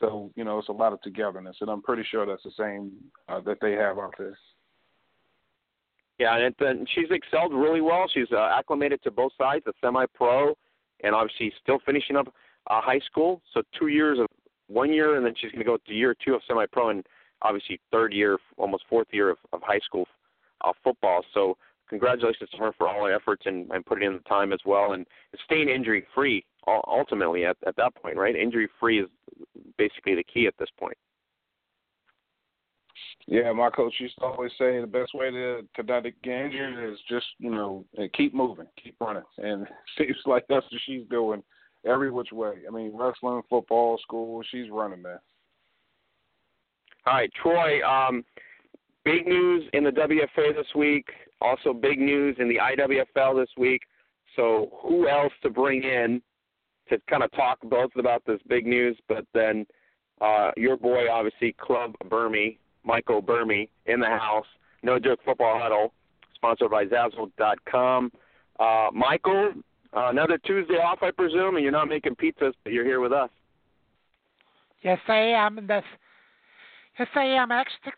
so 0.00 0.30
you 0.36 0.44
know, 0.44 0.58
it's 0.58 0.68
a 0.68 0.72
lot 0.72 0.92
of 0.92 1.00
togetherness, 1.02 1.56
and 1.60 1.70
I'm 1.70 1.82
pretty 1.82 2.04
sure 2.10 2.26
that's 2.26 2.42
the 2.42 2.50
same 2.58 2.92
uh, 3.28 3.40
that 3.40 3.58
they 3.60 3.72
have 3.72 3.98
out 3.98 4.14
there. 4.18 4.36
Yeah, 6.18 6.36
and, 6.38 6.54
and 6.60 6.88
she's 6.94 7.10
excelled 7.10 7.52
really 7.52 7.82
well. 7.82 8.06
She's 8.12 8.30
uh, 8.32 8.50
acclimated 8.58 9.02
to 9.02 9.10
both 9.10 9.32
sides, 9.36 9.64
the 9.66 9.72
semi-pro, 9.82 10.56
and 11.04 11.14
obviously 11.14 11.52
still 11.62 11.78
finishing 11.84 12.16
up 12.16 12.28
uh, 12.70 12.80
high 12.80 13.00
school. 13.00 13.42
So 13.52 13.62
two 13.78 13.88
years 13.88 14.18
of 14.18 14.26
one 14.68 14.92
year, 14.92 15.16
and 15.16 15.26
then 15.26 15.34
she's 15.38 15.50
going 15.50 15.60
to 15.60 15.66
go 15.66 15.76
to 15.76 15.92
year 15.92 16.14
two 16.24 16.34
of 16.34 16.40
semi-pro, 16.48 16.88
and 16.90 17.06
obviously 17.42 17.80
third 17.90 18.12
year, 18.12 18.38
almost 18.56 18.84
fourth 18.88 19.08
year 19.12 19.30
of, 19.30 19.38
of 19.52 19.60
high 19.62 19.80
school 19.84 20.06
uh, 20.64 20.72
football. 20.82 21.22
So 21.34 21.58
congratulations 21.88 22.50
to 22.50 22.56
her 22.58 22.72
for 22.76 22.88
all 22.88 23.06
her 23.06 23.14
efforts 23.14 23.42
and, 23.46 23.70
and 23.70 23.84
putting 23.86 24.06
in 24.06 24.14
the 24.14 24.28
time 24.28 24.52
as 24.52 24.60
well, 24.64 24.92
and 24.92 25.06
staying 25.44 25.68
injury 25.68 26.06
free 26.14 26.44
ultimately 26.66 27.44
at, 27.44 27.56
at 27.66 27.76
that 27.76 27.94
point, 27.94 28.16
right? 28.16 28.34
Injury 28.34 28.68
free 28.80 29.00
is 29.00 29.08
basically 29.78 30.14
the 30.14 30.24
key 30.24 30.46
at 30.46 30.54
this 30.58 30.68
point. 30.78 30.96
Yeah, 33.28 33.52
my 33.52 33.70
coach 33.70 33.94
used 33.98 34.16
to 34.18 34.24
always 34.24 34.52
say 34.52 34.80
the 34.80 34.86
best 34.86 35.12
way 35.12 35.30
to 35.30 35.62
to 35.74 35.82
not 35.82 36.04
get 36.04 36.32
injured 36.32 36.92
is 36.92 36.98
just 37.08 37.26
you 37.38 37.50
know 37.50 37.84
keep 38.14 38.32
moving, 38.32 38.66
keep 38.82 38.94
running, 39.00 39.24
and 39.38 39.62
it 39.66 39.68
seems 39.98 40.16
like 40.26 40.44
that's 40.48 40.64
what 40.70 40.80
she's 40.86 41.02
doing 41.10 41.42
every 41.84 42.10
which 42.10 42.30
way. 42.32 42.54
I 42.66 42.70
mean, 42.70 42.92
wrestling, 42.94 43.42
football, 43.50 43.98
school, 44.02 44.42
she's 44.50 44.70
running 44.70 45.02
there. 45.02 45.22
All 47.06 47.14
right, 47.14 47.30
Troy. 47.40 47.80
Um, 47.86 48.24
big 49.04 49.26
news 49.26 49.64
in 49.72 49.84
the 49.84 49.90
WFA 49.90 50.54
this 50.54 50.66
week. 50.74 51.06
Also, 51.40 51.72
big 51.72 51.98
news 51.98 52.36
in 52.38 52.48
the 52.48 52.56
IWFL 52.56 53.40
this 53.40 53.50
week. 53.56 53.82
So, 54.34 54.70
who 54.82 55.08
else 55.08 55.32
to 55.42 55.50
bring 55.50 55.82
in 55.82 56.22
to 56.88 56.98
kind 57.08 57.22
of 57.22 57.30
talk 57.32 57.58
both 57.64 57.90
about 57.98 58.22
this 58.26 58.40
big 58.48 58.66
news, 58.66 58.96
but 59.08 59.24
then 59.34 59.66
uh, 60.20 60.50
your 60.56 60.76
boy, 60.76 61.10
obviously, 61.10 61.54
Club 61.60 61.94
Burmy, 62.04 62.58
Michael 62.84 63.22
Burmy, 63.22 63.68
in 63.86 64.00
the 64.00 64.06
house. 64.06 64.46
No 64.82 64.98
Joke 64.98 65.20
Football 65.24 65.58
Huddle, 65.60 65.92
sponsored 66.34 66.70
by 66.70 66.84
Zazzle.com. 66.84 68.12
Uh, 68.60 68.88
Michael, 68.92 69.52
uh, 69.94 70.08
another 70.10 70.38
Tuesday 70.38 70.74
off, 70.74 70.98
I 71.02 71.10
presume, 71.10 71.56
and 71.56 71.62
you're 71.62 71.72
not 71.72 71.88
making 71.88 72.14
pizzas, 72.14 72.52
but 72.62 72.72
you're 72.72 72.84
here 72.84 73.00
with 73.00 73.12
us. 73.12 73.30
Yes, 74.82 74.98
I 75.08 75.18
am. 75.18 75.58
And 75.58 75.68
that's, 75.68 75.86
yes, 76.98 77.08
I 77.14 77.24
am. 77.24 77.50
I 77.50 77.60
actually 77.60 77.80
took, 77.84 77.94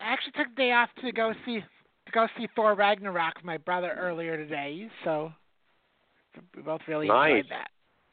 I 0.00 0.12
actually 0.12 0.32
took 0.32 0.48
the 0.48 0.62
day 0.62 0.72
off 0.72 0.88
to 1.02 1.12
go 1.12 1.32
see 1.46 1.60
go 2.12 2.26
see 2.36 2.48
Thor 2.54 2.74
Ragnarok 2.74 3.36
with 3.36 3.44
my 3.44 3.58
brother 3.58 3.96
earlier 3.98 4.36
today. 4.36 4.88
So 5.04 5.32
we 6.56 6.62
both 6.62 6.80
really 6.88 7.08
nice. 7.08 7.30
enjoyed 7.30 7.50
that. 7.50 7.68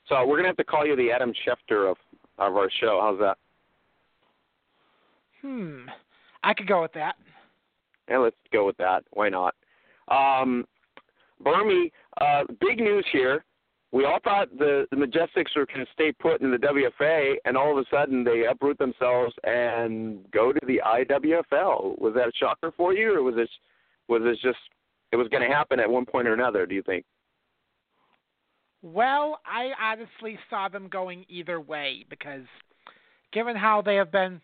So 0.07 0.25
we're 0.25 0.37
gonna 0.37 0.49
have 0.49 0.57
to 0.57 0.63
call 0.63 0.85
you 0.85 0.95
the 0.95 1.11
Adam 1.11 1.33
Schefter 1.45 1.89
of 1.89 1.97
of 2.37 2.55
our 2.55 2.69
show. 2.79 2.99
How's 3.01 3.19
that? 3.19 3.37
Hmm. 5.41 5.85
I 6.43 6.53
could 6.53 6.67
go 6.67 6.81
with 6.81 6.93
that. 6.93 7.15
Yeah, 8.09 8.17
let's 8.19 8.35
go 8.51 8.65
with 8.65 8.77
that. 8.77 9.03
Why 9.11 9.29
not? 9.29 9.55
Um, 10.07 10.65
Burmy, 11.43 11.91
uh, 12.19 12.43
big 12.59 12.79
news 12.79 13.05
here. 13.11 13.45
We 13.91 14.05
all 14.05 14.19
thought 14.23 14.55
the, 14.57 14.85
the 14.91 14.97
Majestics 14.97 15.55
were 15.55 15.65
going 15.65 15.85
to 15.85 15.91
stay 15.93 16.11
put 16.11 16.41
in 16.41 16.51
the 16.51 16.57
WFA, 16.57 17.35
and 17.45 17.57
all 17.57 17.71
of 17.71 17.83
a 17.83 17.89
sudden 17.89 18.23
they 18.23 18.45
uproot 18.45 18.77
themselves 18.77 19.33
and 19.43 20.19
go 20.31 20.51
to 20.51 20.59
the 20.67 20.79
IWFL. 20.85 21.99
Was 21.99 22.13
that 22.15 22.27
a 22.27 22.31
shocker 22.35 22.71
for 22.75 22.93
you, 22.93 23.15
or 23.15 23.23
was 23.23 23.35
this 23.35 23.49
was 24.09 24.23
this 24.23 24.37
just 24.41 24.57
it 25.11 25.15
was 25.15 25.27
going 25.29 25.47
to 25.47 25.55
happen 25.55 25.79
at 25.79 25.89
one 25.89 26.05
point 26.05 26.27
or 26.27 26.33
another? 26.33 26.65
Do 26.65 26.75
you 26.75 26.83
think? 26.83 27.05
Well, 28.81 29.39
I 29.45 29.71
honestly 29.81 30.39
saw 30.49 30.69
them 30.69 30.87
going 30.87 31.25
either 31.27 31.59
way 31.59 32.05
because 32.09 32.45
given 33.33 33.55
how 33.55 33.81
they 33.81 33.95
have 33.95 34.11
been 34.11 34.41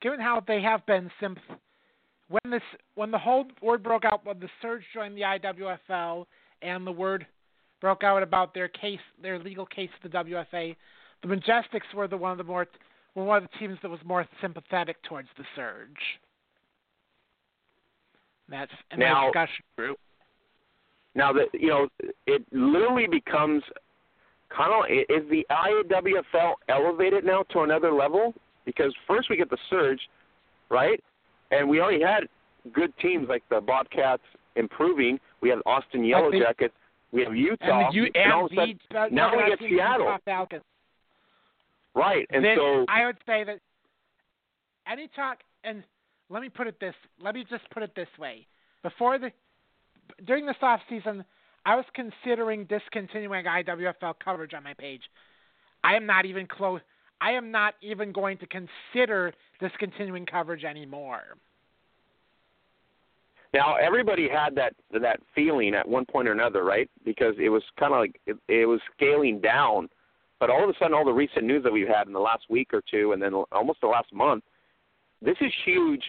given 0.00 0.20
how 0.20 0.42
they 0.46 0.62
have 0.62 0.84
been 0.86 1.10
since 1.20 1.38
when 2.28 2.50
this 2.50 2.62
when 2.94 3.10
the 3.10 3.18
whole 3.18 3.46
word 3.62 3.82
broke 3.82 4.04
out 4.04 4.24
when 4.24 4.38
the 4.38 4.48
Surge 4.60 4.82
joined 4.94 5.16
the 5.16 5.22
IWFL 5.22 6.26
and 6.62 6.86
the 6.86 6.92
word 6.92 7.26
broke 7.80 8.04
out 8.04 8.22
about 8.22 8.54
their 8.54 8.68
case 8.68 9.00
their 9.20 9.38
legal 9.38 9.66
case 9.66 9.90
to 10.02 10.08
the 10.08 10.18
WFA, 10.18 10.76
the 11.22 11.28
Majestics 11.28 11.94
were 11.94 12.06
the 12.06 12.16
one 12.16 12.32
of 12.32 12.38
the 12.38 12.44
more 12.44 12.66
were 13.14 13.24
one 13.24 13.42
of 13.42 13.48
the 13.50 13.58
teams 13.58 13.78
that 13.82 13.90
was 13.90 14.00
more 14.04 14.26
sympathetic 14.40 15.02
towards 15.02 15.28
the 15.38 15.44
Surge. 15.56 16.20
That's 18.48 18.72
in 18.90 18.98
Now- 19.00 19.20
my 19.20 19.26
discussion 19.26 19.64
group. 19.76 19.98
Now 21.14 21.32
that 21.32 21.48
you 21.52 21.68
know, 21.68 21.88
it 22.26 22.42
literally 22.52 23.06
becomes 23.08 23.62
kind 24.50 24.72
of 24.72 24.90
is 24.90 25.28
the 25.30 25.46
IWFL 25.50 26.54
elevated 26.68 27.24
now 27.24 27.42
to 27.50 27.60
another 27.60 27.90
level? 27.92 28.34
Because 28.64 28.94
first 29.06 29.28
we 29.30 29.36
get 29.36 29.50
the 29.50 29.58
surge, 29.68 30.00
right? 30.70 31.02
And 31.50 31.68
we 31.68 31.80
already 31.80 32.02
had 32.02 32.28
good 32.72 32.92
teams 32.98 33.28
like 33.28 33.42
the 33.48 33.60
Bobcats 33.60 34.22
improving. 34.56 35.18
We 35.40 35.48
have 35.48 35.60
Austin 35.66 36.04
Yellow 36.04 36.30
the- 36.30 36.40
Jackets. 36.40 36.74
We 37.10 37.24
have 37.24 37.34
Utah. 37.34 37.64
and 37.64 37.88
the 37.88 37.96
U- 37.96 38.10
and 38.14 38.32
all 38.32 38.44
of 38.46 38.50
and 38.52 38.58
sudden- 38.58 38.80
the 38.90 38.98
uh, 39.00 39.08
now 39.10 39.34
we 39.36 39.46
get 39.48 39.58
Seattle. 39.60 40.18
Falcons. 40.26 40.62
right? 41.94 42.26
And 42.30 42.44
then 42.44 42.56
so 42.58 42.84
I 42.88 43.06
would 43.06 43.16
say 43.26 43.44
that 43.44 43.58
any 44.86 45.08
talk 45.08 45.38
and 45.64 45.82
let 46.30 46.42
me 46.42 46.48
put 46.48 46.66
it 46.66 46.78
this 46.80 46.94
let 47.20 47.34
me 47.34 47.44
just 47.48 47.68
put 47.70 47.82
it 47.82 47.94
this 47.94 48.08
way. 48.18 48.46
Before 48.82 49.18
the 49.18 49.30
during 50.26 50.46
this 50.46 50.56
off 50.62 50.80
season 50.88 51.24
I 51.66 51.76
was 51.76 51.84
considering 51.94 52.64
discontinuing 52.64 53.44
IWFL 53.44 54.14
coverage 54.24 54.54
on 54.54 54.62
my 54.62 54.74
page. 54.74 55.02
I 55.84 55.94
am 55.94 56.06
not 56.06 56.24
even 56.24 56.46
close 56.46 56.80
I 57.20 57.32
am 57.32 57.50
not 57.50 57.74
even 57.82 58.12
going 58.12 58.38
to 58.38 58.46
consider 58.46 59.32
discontinuing 59.60 60.26
coverage 60.26 60.64
anymore. 60.64 61.36
Now 63.54 63.76
everybody 63.76 64.28
had 64.28 64.54
that 64.56 64.74
that 65.00 65.20
feeling 65.34 65.74
at 65.74 65.88
one 65.88 66.04
point 66.04 66.28
or 66.28 66.32
another, 66.32 66.64
right? 66.64 66.90
Because 67.04 67.34
it 67.38 67.48
was 67.48 67.62
kind 67.78 67.92
of 67.92 68.00
like 68.00 68.20
it, 68.26 68.36
it 68.48 68.66
was 68.66 68.80
scaling 68.94 69.40
down, 69.40 69.88
but 70.38 70.50
all 70.50 70.62
of 70.62 70.70
a 70.70 70.74
sudden, 70.78 70.94
all 70.94 71.04
the 71.04 71.12
recent 71.12 71.44
news 71.44 71.64
that 71.64 71.72
we've 71.72 71.88
had 71.88 72.06
in 72.06 72.12
the 72.12 72.20
last 72.20 72.44
week 72.48 72.72
or 72.72 72.82
two, 72.88 73.12
and 73.12 73.22
then 73.22 73.34
almost 73.34 73.80
the 73.80 73.86
last 73.86 74.12
month, 74.12 74.44
this 75.22 75.36
is 75.40 75.52
huge. 75.64 76.02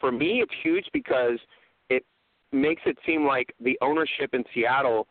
For 0.00 0.10
me, 0.10 0.42
it's 0.42 0.52
huge 0.62 0.86
because 0.92 1.38
it 1.88 2.04
makes 2.50 2.82
it 2.86 2.98
seem 3.06 3.24
like 3.24 3.54
the 3.60 3.78
ownership 3.80 4.34
in 4.34 4.44
Seattle 4.54 5.06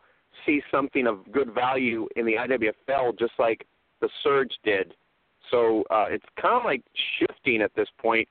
sees 0.46 0.62
something 0.70 1.06
of 1.06 1.20
good 1.32 1.52
value 1.52 2.08
in 2.16 2.26
the 2.26 2.34
IWFL, 2.34 3.18
just 3.18 3.32
like 3.38 3.66
the 4.00 4.08
Surge 4.22 4.52
did. 4.64 4.94
So 5.50 5.84
uh, 5.90 6.06
it's 6.08 6.24
kind 6.40 6.54
of 6.54 6.64
like 6.64 6.82
shifting 7.18 7.62
at 7.62 7.74
this 7.74 7.88
point 8.00 8.28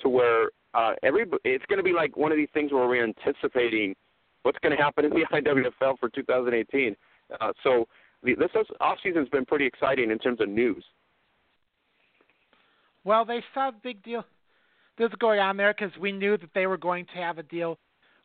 to 0.00 0.08
where 0.08 0.50
uh, 0.74 0.92
every 1.02 1.24
it's 1.44 1.64
going 1.66 1.78
to 1.78 1.84
be 1.84 1.92
like 1.92 2.16
one 2.16 2.32
of 2.32 2.36
these 2.36 2.48
things 2.52 2.72
where 2.72 2.86
we're 2.88 3.04
anticipating 3.04 3.94
what's 4.42 4.58
going 4.58 4.76
to 4.76 4.82
happen 4.82 5.04
in 5.04 5.10
the 5.10 5.24
IWFL 5.32 5.98
for 5.98 6.08
2018. 6.08 6.96
Uh, 7.40 7.52
so 7.62 7.86
the, 8.22 8.34
this 8.34 8.50
off 8.80 8.98
season's 9.02 9.28
been 9.28 9.44
pretty 9.44 9.66
exciting 9.66 10.10
in 10.10 10.18
terms 10.18 10.40
of 10.40 10.48
news. 10.48 10.84
Well, 13.04 13.24
they 13.24 13.42
saw 13.52 13.68
a 13.68 13.72
big 13.72 14.02
deal 14.02 14.24
this 14.98 15.10
going 15.18 15.40
on 15.40 15.56
there 15.56 15.74
because 15.76 15.96
we 15.98 16.12
knew 16.12 16.36
that 16.36 16.50
they 16.54 16.66
were 16.66 16.76
going 16.76 17.06
to 17.06 17.20
have 17.20 17.38
a 17.38 17.42
deal. 17.42 17.78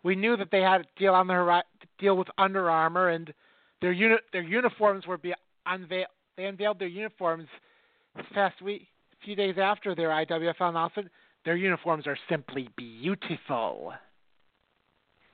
We 0.03 0.15
knew 0.15 0.37
that 0.37 0.49
they 0.51 0.61
had 0.61 0.81
a 0.81 0.99
deal 0.99 1.13
on 1.13 1.27
the 1.27 1.63
deal 1.99 2.15
with 2.15 2.27
Under 2.37 2.69
Armour, 2.69 3.09
and 3.09 3.33
their 3.81 3.91
uni- 3.91 4.17
their 4.31 4.43
uniforms 4.43 5.05
were 5.07 5.17
be 5.17 5.33
unveiled. 5.65 6.07
They 6.37 6.45
unveiled 6.45 6.79
their 6.79 6.87
uniforms 6.87 7.47
this 8.15 8.25
past 8.33 8.61
week, 8.61 8.87
a 9.13 9.25
few 9.25 9.35
days 9.35 9.57
after 9.57 9.93
their 9.93 10.09
IWFL 10.09 10.69
announcement. 10.69 11.09
Their 11.43 11.57
uniforms 11.57 12.07
are 12.07 12.17
simply 12.29 12.69
beautiful. 12.77 13.93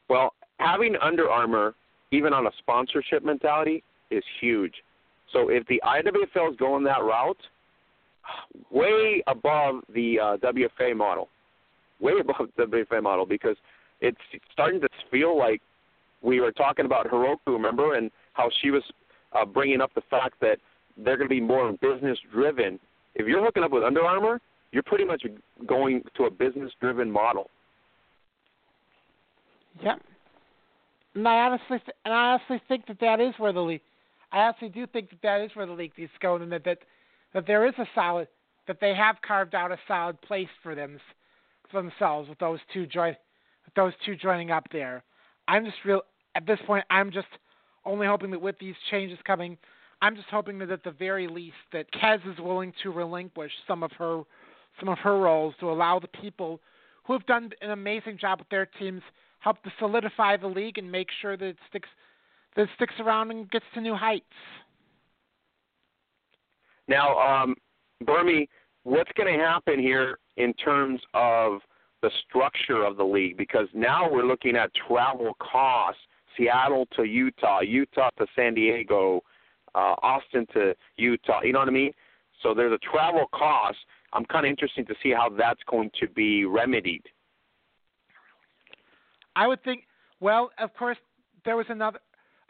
Well, 0.09 0.33
having 0.59 0.95
Under 1.01 1.29
Armour, 1.29 1.75
even 2.11 2.33
on 2.33 2.47
a 2.47 2.51
sponsorship 2.59 3.23
mentality, 3.23 3.83
is 4.09 4.23
huge. 4.39 4.73
So 5.31 5.49
if 5.49 5.65
the 5.67 5.81
IWFL 5.86 6.51
is 6.51 6.57
going 6.57 6.83
that 6.86 7.03
route, 7.03 7.38
way 8.71 9.23
above 9.28 9.82
the 9.93 10.19
uh, 10.19 10.38
WFA 10.38 10.95
model, 10.95 11.30
way 11.99 12.13
above 12.19 12.49
the 12.57 12.63
WFA 12.63 13.01
model, 13.01 13.26
because 13.26 13.57
it's 14.01 14.17
starting 14.51 14.82
to 14.82 14.89
feel 15.11 15.38
like 15.38 15.61
we 16.21 16.39
were 16.39 16.51
talking 16.51 16.86
about 16.86 17.07
Heroku, 17.07 17.38
remember, 17.47 17.95
and 17.95 18.11
how 18.34 18.49
she 18.61 18.71
was 18.71 18.84
uh, 19.34 19.45
bringing 19.45 19.82
up 19.82 19.93
the 19.93 20.01
fact 20.09 20.39
that 20.41 20.57
they're 20.97 21.17
going 21.17 21.30
to 21.30 21.36
be 21.36 21.41
more 21.41 21.71
business 21.73 22.17
driven. 22.32 22.80
If 23.15 23.28
you're 23.28 23.43
hooking 23.43 23.63
up 23.63 23.71
with 23.71 23.84
Under 23.84 24.01
Armour, 24.01 24.41
you're 24.71 24.84
pretty 24.84 25.05
much 25.05 25.23
going 25.65 26.03
to 26.17 26.23
a 26.26 26.32
business 26.32 26.71
driven 26.82 27.11
model. 27.11 27.49
Yep. 29.84 30.01
And 31.15 31.28
I 31.28 31.38
honestly, 31.45 31.78
and 32.03 32.13
I 32.13 32.34
honestly 32.34 32.61
think 32.67 32.88
that 32.88 32.99
that 32.99 33.19
is 33.19 33.34
where 33.38 33.53
the 33.53 33.61
league. 33.61 33.82
I 34.32 34.39
honestly 34.39 34.69
do 34.69 34.86
think 34.88 35.09
that 35.11 35.21
that 35.23 35.41
is 35.41 35.51
where 35.53 35.65
the 35.65 35.71
league 35.71 35.93
is 35.97 36.09
going, 36.21 36.41
and 36.41 36.51
that 36.51 36.65
that, 36.65 36.80
that 37.36 37.45
there 37.45 37.67
is 37.67 37.73
a 37.77 37.86
solid, 37.93 38.27
that 38.65 38.79
they 38.79 38.95
have 38.95 39.17
carved 39.21 39.53
out 39.53 39.71
a 39.71 39.77
solid 39.88 40.19
place 40.21 40.47
for 40.63 40.73
them, 40.73 40.97
for 41.69 41.81
themselves 41.83 42.29
with 42.29 42.39
those 42.39 42.59
two 42.73 42.88
join, 42.88 43.15
with 43.65 43.73
those 43.75 43.93
two 44.03 44.15
joining 44.15 44.49
up 44.49 44.65
there. 44.71 45.03
I'm 45.47 45.65
just 45.65 45.77
real 45.86 46.01
at 46.33 46.47
this 46.47 46.59
point. 46.65 46.86
I'm 46.89 47.11
just 47.11 47.27
only 47.83 48.07
hoping 48.07 48.31
that 48.31 48.41
with 48.41 48.57
these 48.57 48.73
changes 48.89 49.19
coming, 49.27 49.57
I'm 50.01 50.15
just 50.15 50.29
hoping 50.29 50.57
that 50.59 50.71
at 50.71 50.83
the 50.83 50.91
very 50.91 51.27
least 51.27 51.57
that 51.73 51.91
Kez 51.91 52.19
is 52.25 52.39
willing 52.39 52.73
to 52.83 52.91
relinquish 52.91 53.51
some 53.67 53.83
of 53.83 53.91
her, 53.99 54.23
some 54.79 54.88
of 54.88 54.97
her 54.99 55.19
roles 55.19 55.53
to 55.59 55.69
allow 55.69 55.99
the 55.99 56.07
people 56.07 56.61
who 57.03 57.13
have 57.13 57.25
done 57.25 57.51
an 57.61 57.71
amazing 57.71 58.17
job 58.17 58.39
with 58.39 58.49
their 58.49 58.65
teams 58.65 59.01
help 59.39 59.61
to 59.63 59.73
solidify 59.77 60.38
the 60.38 60.47
league 60.47 60.77
and 60.77 60.89
make 60.89 61.09
sure 61.21 61.36
that 61.38 61.45
it 61.45 61.57
sticks 61.69 61.89
that 62.55 62.63
it 62.63 62.69
sticks 62.75 62.93
around 62.99 63.31
and 63.31 63.51
gets 63.51 63.65
to 63.73 63.81
new 63.81 63.93
heights. 63.93 64.23
Now, 66.88 67.17
um, 67.17 67.55
Burmy, 68.03 68.47
what's 68.83 69.11
going 69.17 69.38
to 69.38 69.43
happen 69.43 69.79
here 69.79 70.19
in 70.38 70.53
terms 70.53 71.01
of 71.13 71.59
the 72.01 72.09
structure 72.27 72.83
of 72.83 72.97
the 72.97 73.03
league? 73.03 73.38
Because 73.38 73.67
now 73.73 74.09
we're 74.09 74.25
looking 74.25 74.55
at 74.55 74.71
travel 74.88 75.33
costs: 75.39 76.01
Seattle 76.38 76.86
to 76.95 77.03
Utah, 77.03 77.61
Utah 77.61 78.09
to 78.17 78.27
San 78.36 78.53
Diego, 78.53 79.21
uh, 79.73 79.95
Austin 80.03 80.45
to 80.53 80.75
Utah. 80.97 81.41
You 81.41 81.53
know 81.53 81.59
what 81.59 81.69
I 81.69 81.71
mean? 81.71 81.91
So 82.43 82.53
there's 82.53 82.73
a 82.73 82.79
travel 82.91 83.25
cost. 83.33 83.77
I'm 84.13 84.25
kind 84.25 84.45
of 84.45 84.49
interested 84.49 84.88
to 84.88 84.95
see 85.01 85.11
how 85.11 85.29
that's 85.29 85.61
going 85.69 85.91
to 85.99 86.07
be 86.07 86.45
remedied. 86.45 87.03
I 89.36 89.47
would 89.47 89.63
think. 89.63 89.83
Well, 90.21 90.51
of 90.59 90.73
course, 90.75 90.97
there 91.43 91.57
was 91.57 91.65
another. 91.69 91.99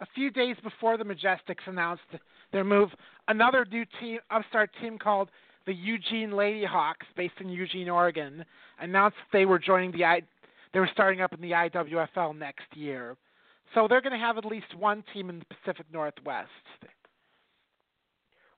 A 0.02 0.06
few 0.14 0.30
days 0.30 0.58
before 0.62 0.98
the 0.98 1.06
Majestics 1.06 1.66
announced 1.68 2.04
their 2.56 2.64
move, 2.64 2.90
another 3.28 3.66
new 3.70 3.86
team, 4.00 4.20
upstart 4.32 4.72
team 4.82 4.98
called 4.98 5.30
the 5.68 5.74
Eugene 5.74 6.32
Lady 6.32 6.64
Hawks, 6.64 7.06
based 7.18 7.34
in 7.42 7.50
Eugene, 7.50 7.90
Oregon, 7.90 8.46
announced 8.80 9.18
they 9.34 9.46
were 9.46 9.60
joining 9.60 9.92
the 9.92 10.06
I. 10.06 10.22
They 10.74 10.80
were 10.80 10.90
starting 10.94 11.22
up 11.22 11.34
in 11.34 11.42
the 11.42 11.52
IWFL 11.52 12.38
next 12.38 12.66
year, 12.74 13.18
so 13.74 13.88
they're 13.88 14.02
going 14.02 14.14
to 14.14 14.20
have 14.20 14.38
at 14.38 14.46
least 14.46 14.74
one 14.78 15.04
team 15.14 15.30
in 15.30 15.40
the 15.40 15.46
Pacific 15.46 15.86
Northwest. 15.92 16.50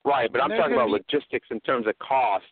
Right, 0.06 0.32
but 0.32 0.42
I'm 0.42 0.50
talking 0.50 0.74
about 0.74 0.88
be- 0.88 0.94
logistics 0.94 1.48
in 1.50 1.60
terms 1.62 1.88
of 1.88 1.98
cost. 2.00 2.46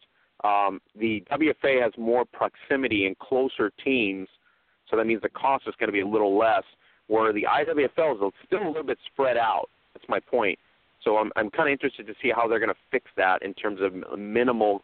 Um, 0.44 0.82
the 1.00 1.24
WFA 1.32 1.82
has 1.82 1.94
more 1.98 2.26
proximity 2.26 3.06
and 3.06 3.18
closer 3.20 3.72
teams, 3.84 4.28
so 4.90 4.98
that 4.98 5.06
means 5.06 5.22
the 5.22 5.30
cost 5.30 5.66
is 5.68 5.74
going 5.80 5.88
to 5.88 5.94
be 5.94 6.02
a 6.02 6.08
little 6.08 6.38
less. 6.38 6.64
Where 7.08 7.32
the 7.32 7.44
IWFL 7.44 8.16
is 8.16 8.34
still 8.48 8.64
a 8.64 8.68
little 8.68 8.84
bit 8.84 8.98
spread 9.12 9.38
out. 9.38 9.70
That's 9.94 10.10
my 10.10 10.20
point. 10.20 10.58
So 11.06 11.18
I'm 11.18 11.32
I'm 11.38 11.50
kind 11.50 11.70
of 11.70 11.72
interested 11.72 12.08
to 12.08 12.14
see 12.22 12.32
how 12.36 12.48
they're 12.48 12.60
going 12.60 12.70
to 12.70 12.80
fix 12.92 13.06
that 13.16 13.42
in 13.44 13.54
terms 13.54 13.80
of 13.82 14.20
minimal 14.20 14.84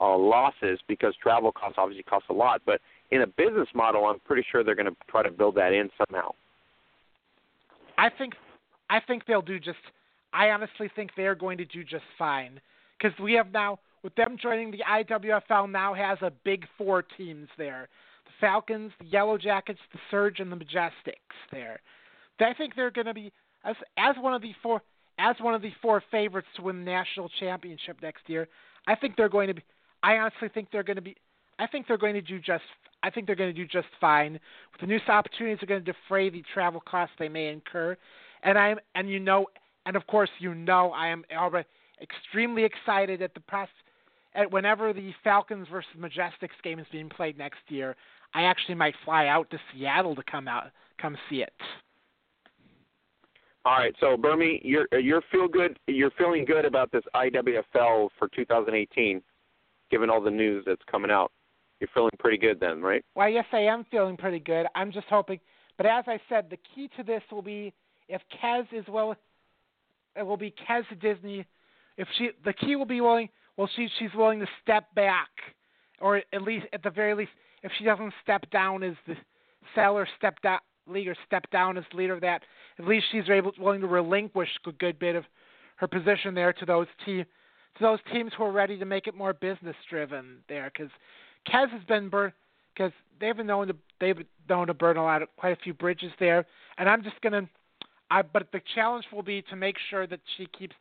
uh, 0.00 0.16
losses 0.16 0.78
because 0.86 1.14
travel 1.20 1.50
costs 1.50 1.76
obviously 1.78 2.04
cost 2.04 2.26
a 2.30 2.32
lot. 2.32 2.62
But 2.64 2.80
in 3.10 3.22
a 3.22 3.26
business 3.26 3.68
model, 3.74 4.04
I'm 4.04 4.20
pretty 4.20 4.44
sure 4.50 4.62
they're 4.62 4.74
going 4.74 4.86
to 4.86 4.96
try 5.08 5.22
to 5.22 5.30
build 5.30 5.56
that 5.56 5.72
in 5.72 5.90
somehow. 5.98 6.30
I 7.98 8.10
think 8.10 8.34
I 8.90 9.00
think 9.00 9.26
they'll 9.26 9.42
do 9.42 9.58
just. 9.58 9.78
I 10.32 10.50
honestly 10.50 10.90
think 10.94 11.10
they're 11.16 11.36
going 11.36 11.58
to 11.58 11.64
do 11.64 11.82
just 11.84 12.04
fine 12.18 12.60
because 12.98 13.16
we 13.20 13.32
have 13.34 13.52
now 13.52 13.78
with 14.02 14.14
them 14.16 14.36
joining 14.40 14.70
the 14.70 14.82
IWFL 14.88 15.70
now 15.70 15.94
has 15.94 16.18
a 16.20 16.32
big 16.44 16.66
four 16.76 17.02
teams 17.16 17.48
there: 17.56 17.88
the 18.26 18.32
Falcons, 18.40 18.92
the 19.00 19.06
Yellow 19.06 19.38
Jackets, 19.38 19.78
the 19.92 19.98
Surge, 20.10 20.40
and 20.40 20.52
the 20.52 20.56
Majestics. 20.56 21.14
There, 21.52 21.80
I 22.40 22.52
think 22.52 22.74
they're 22.74 22.90
going 22.90 23.06
to 23.06 23.14
be 23.14 23.32
as 23.64 23.76
as 23.96 24.16
one 24.20 24.34
of 24.34 24.42
the 24.42 24.52
four 24.62 24.82
as 25.18 25.36
one 25.40 25.54
of 25.54 25.62
the 25.62 25.72
four 25.80 26.02
favorites 26.10 26.48
to 26.56 26.62
win 26.62 26.84
the 26.84 26.90
national 26.90 27.30
championship 27.40 27.98
next 28.02 28.28
year. 28.28 28.48
I 28.86 28.94
think 28.94 29.16
they're 29.16 29.28
going 29.28 29.48
to 29.48 29.54
be. 29.54 29.62
I 30.02 30.16
honestly 30.16 30.48
think 30.52 30.68
they're 30.70 30.82
going 30.82 30.96
to 30.96 31.02
be. 31.02 31.16
I 31.58 31.66
think 31.66 31.86
they're 31.86 31.98
going 31.98 32.14
to 32.14 32.22
do 32.22 32.38
just. 32.38 32.64
I 33.02 33.10
think 33.10 33.26
they're 33.26 33.36
going 33.36 33.54
to 33.54 33.58
do 33.58 33.66
just 33.66 33.88
fine. 34.00 34.32
With 34.32 34.80
the 34.80 34.86
new 34.86 34.98
opportunities, 35.08 35.58
they're 35.60 35.68
going 35.68 35.84
to 35.84 35.92
defray 35.92 36.30
the 36.30 36.42
travel 36.52 36.82
costs 36.86 37.14
they 37.18 37.28
may 37.28 37.48
incur, 37.48 37.96
and 38.42 38.58
I'm 38.58 38.78
and 38.94 39.08
you 39.08 39.20
know, 39.20 39.46
and 39.86 39.96
of 39.96 40.06
course 40.06 40.30
you 40.38 40.54
know, 40.54 40.90
I 40.90 41.08
am 41.08 41.24
already 41.36 41.68
extremely 42.02 42.64
excited 42.64 43.22
at 43.22 43.34
the 43.34 43.40
press 43.40 43.68
at 44.34 44.50
whenever 44.50 44.92
the 44.92 45.12
Falcons 45.22 45.68
versus 45.70 45.90
Majestics 45.98 46.60
game 46.62 46.78
is 46.78 46.86
being 46.90 47.08
played 47.08 47.38
next 47.38 47.60
year. 47.68 47.94
I 48.34 48.42
actually 48.42 48.74
might 48.74 48.94
fly 49.04 49.28
out 49.28 49.48
to 49.50 49.58
Seattle 49.72 50.16
to 50.16 50.22
come 50.24 50.48
out 50.48 50.72
come 51.00 51.16
see 51.28 51.42
it. 51.42 51.52
All 53.66 53.78
right, 53.78 53.94
so 53.98 54.16
Bermie, 54.16 54.60
you're 54.62 54.86
you're 54.92 55.22
feel 55.32 55.48
good. 55.48 55.78
You're 55.86 56.10
feeling 56.18 56.44
good 56.44 56.66
about 56.66 56.92
this 56.92 57.02
IWFL 57.14 58.10
for 58.18 58.28
2018, 58.34 59.22
given 59.90 60.10
all 60.10 60.20
the 60.20 60.30
news 60.30 60.64
that's 60.66 60.82
coming 60.90 61.10
out. 61.10 61.32
You're 61.80 61.88
feeling 61.94 62.10
pretty 62.18 62.36
good 62.36 62.60
then, 62.60 62.82
right? 62.82 63.02
Well, 63.14 63.28
yes, 63.28 63.46
I 63.52 63.60
am 63.60 63.86
feeling 63.90 64.18
pretty 64.18 64.38
good. 64.38 64.66
I'm 64.74 64.92
just 64.92 65.06
hoping, 65.08 65.40
but 65.78 65.86
as 65.86 66.04
I 66.06 66.20
said, 66.28 66.50
the 66.50 66.58
key 66.74 66.90
to 66.98 67.02
this 67.02 67.22
will 67.32 67.42
be 67.42 67.72
if 68.08 68.20
Kez 68.42 68.66
is 68.70 68.84
well, 68.86 69.16
it 70.14 70.22
will 70.22 70.36
be 70.36 70.52
Kez 70.68 70.84
Disney. 71.00 71.46
If 71.96 72.06
she, 72.18 72.30
the 72.44 72.52
key 72.52 72.76
will 72.76 72.84
be 72.84 73.00
willing. 73.00 73.30
Well, 73.56 73.70
she 73.76 73.88
she's 73.98 74.12
willing 74.14 74.40
to 74.40 74.46
step 74.62 74.94
back, 74.94 75.30
or 76.00 76.18
at 76.18 76.42
least 76.42 76.66
at 76.74 76.82
the 76.82 76.90
very 76.90 77.14
least, 77.14 77.30
if 77.62 77.72
she 77.78 77.84
doesn't 77.84 78.12
step 78.22 78.50
down 78.50 78.82
as 78.82 78.94
the 79.06 79.14
seller, 79.74 80.06
step 80.18 80.42
down 80.42 80.58
leader, 80.86 81.14
step 81.26 81.50
down 81.50 81.76
as 81.76 81.84
leader 81.92 82.14
of 82.14 82.20
that. 82.20 82.42
At 82.78 82.86
least 82.86 83.06
she's 83.12 83.28
able 83.28 83.52
willing 83.58 83.80
to 83.80 83.86
relinquish 83.86 84.48
a 84.66 84.72
good 84.72 84.98
bit 84.98 85.16
of 85.16 85.24
her 85.76 85.88
position 85.88 86.34
there 86.34 86.52
to 86.52 86.66
those 86.66 86.86
team 87.04 87.24
to 87.76 87.82
those 87.82 87.98
teams 88.12 88.30
who 88.36 88.44
are 88.44 88.52
ready 88.52 88.78
to 88.78 88.84
make 88.84 89.08
it 89.08 89.16
more 89.16 89.32
business 89.32 89.74
driven 89.90 90.38
there 90.48 90.70
because 90.72 90.92
Kez 91.48 91.68
has 91.70 91.82
been 91.88 92.08
burned 92.08 92.32
because 92.74 92.92
they've 93.20 93.36
been 93.36 93.46
known 93.46 93.68
to 93.68 93.76
they've 94.00 94.16
been 94.16 94.26
known 94.48 94.66
to 94.68 94.74
burn 94.74 94.96
a 94.96 95.02
lot 95.02 95.22
of 95.22 95.28
quite 95.36 95.52
a 95.52 95.60
few 95.62 95.74
bridges 95.74 96.12
there, 96.18 96.46
and 96.78 96.88
I'm 96.88 97.02
just 97.02 97.20
gonna. 97.20 97.48
I 98.10 98.22
but 98.22 98.48
the 98.52 98.60
challenge 98.74 99.06
will 99.12 99.22
be 99.22 99.42
to 99.42 99.56
make 99.56 99.76
sure 99.90 100.06
that 100.06 100.20
she 100.36 100.46
keeps 100.46 100.74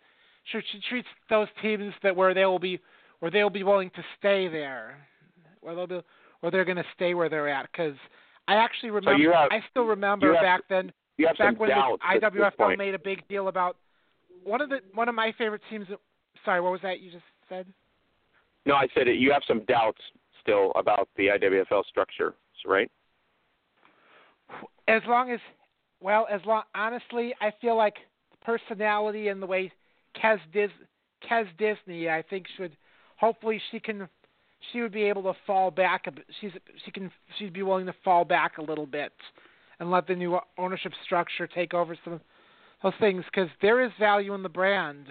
sure 0.52 0.62
she 0.72 0.80
treats 0.90 1.08
those 1.30 1.48
teams 1.62 1.94
that 2.04 2.16
where 2.16 2.34
they 2.34 2.46
will 2.46 2.60
be 2.60 2.80
where 3.20 3.32
they 3.32 3.42
will 3.42 3.50
be 3.50 3.64
willing 3.64 3.90
to 3.92 4.04
stay 4.20 4.48
there, 4.48 5.08
where 5.62 5.76
they'll 5.76 5.88
be 5.88 6.02
where 6.42 6.52
they're 6.52 6.66
going 6.66 6.78
to 6.78 6.86
stay 6.94 7.14
where 7.14 7.30
they're 7.30 7.48
at. 7.48 7.72
Because 7.72 7.96
I 8.48 8.56
actually 8.56 8.90
remember, 8.90 9.24
so 9.24 9.32
have, 9.32 9.50
I 9.52 9.60
still 9.70 9.86
remember 9.86 10.34
have, 10.34 10.44
back 10.44 10.62
then, 10.70 10.92
back 11.38 11.60
when 11.60 11.70
the 11.70 11.98
IWFL 12.22 12.78
made 12.78 12.94
a 12.94 13.00
big 13.00 13.26
deal 13.28 13.48
about 13.48 13.78
one 14.44 14.62
of 14.62 14.70
the 14.70 14.80
one 14.94 15.08
of 15.08 15.16
my 15.16 15.34
favorite 15.38 15.62
teams. 15.70 15.88
Sorry, 16.44 16.60
what 16.60 16.72
was 16.72 16.82
that 16.82 17.00
you 17.00 17.12
just 17.12 17.24
said? 17.48 17.66
No, 18.66 18.76
I 18.76 18.88
said 18.96 19.08
it, 19.08 19.18
you 19.18 19.32
have 19.32 19.44
some 19.48 19.64
doubts 19.66 20.02
still 20.42 20.72
about 20.76 21.10
the 21.18 21.28
IWFL 21.28 21.86
structure, 21.86 22.34
right? 22.66 22.90
As 24.88 25.02
long 25.08 25.32
as, 25.32 25.40
well, 26.02 26.28
as 26.30 26.42
long 26.46 26.64
honestly, 26.76 27.34
I 27.42 27.52
feel 27.62 27.76
like 27.76 27.96
the 28.32 28.38
personality 28.46 29.30
and 29.30 29.42
the 29.42 29.46
way 29.46 29.72
Kez, 30.22 30.40
Dis, 30.54 30.70
Kez 31.30 31.46
Disney, 31.58 32.10
I 32.10 32.22
think 32.22 32.46
should 32.58 32.76
hopefully 33.18 33.62
she 33.72 33.80
can 33.80 34.08
she 34.72 34.82
would 34.82 34.92
be 34.92 35.04
able 35.04 35.24
to 35.24 35.34
fall 35.46 35.72
back 35.72 36.08
a. 36.08 36.12
She's 36.40 36.52
she 36.86 36.92
can 36.92 37.12
she'd 37.38 37.54
be 37.54 37.64
willing 37.64 37.86
to 37.86 37.96
fall 38.04 38.26
back 38.26 38.58
a 38.58 38.62
little 38.62 38.86
bit 38.86 39.14
and 39.80 39.92
let 39.92 40.08
the 40.08 40.16
new 40.16 40.40
ownership 40.58 40.94
structure 41.04 41.48
take 41.48 41.74
over 41.74 41.98
some 42.04 42.20
those 42.82 42.94
things 43.00 43.24
because 43.26 43.50
there 43.62 43.82
is 43.84 43.92
value 44.00 44.34
in 44.34 44.44
the 44.44 44.50
brand. 44.50 45.08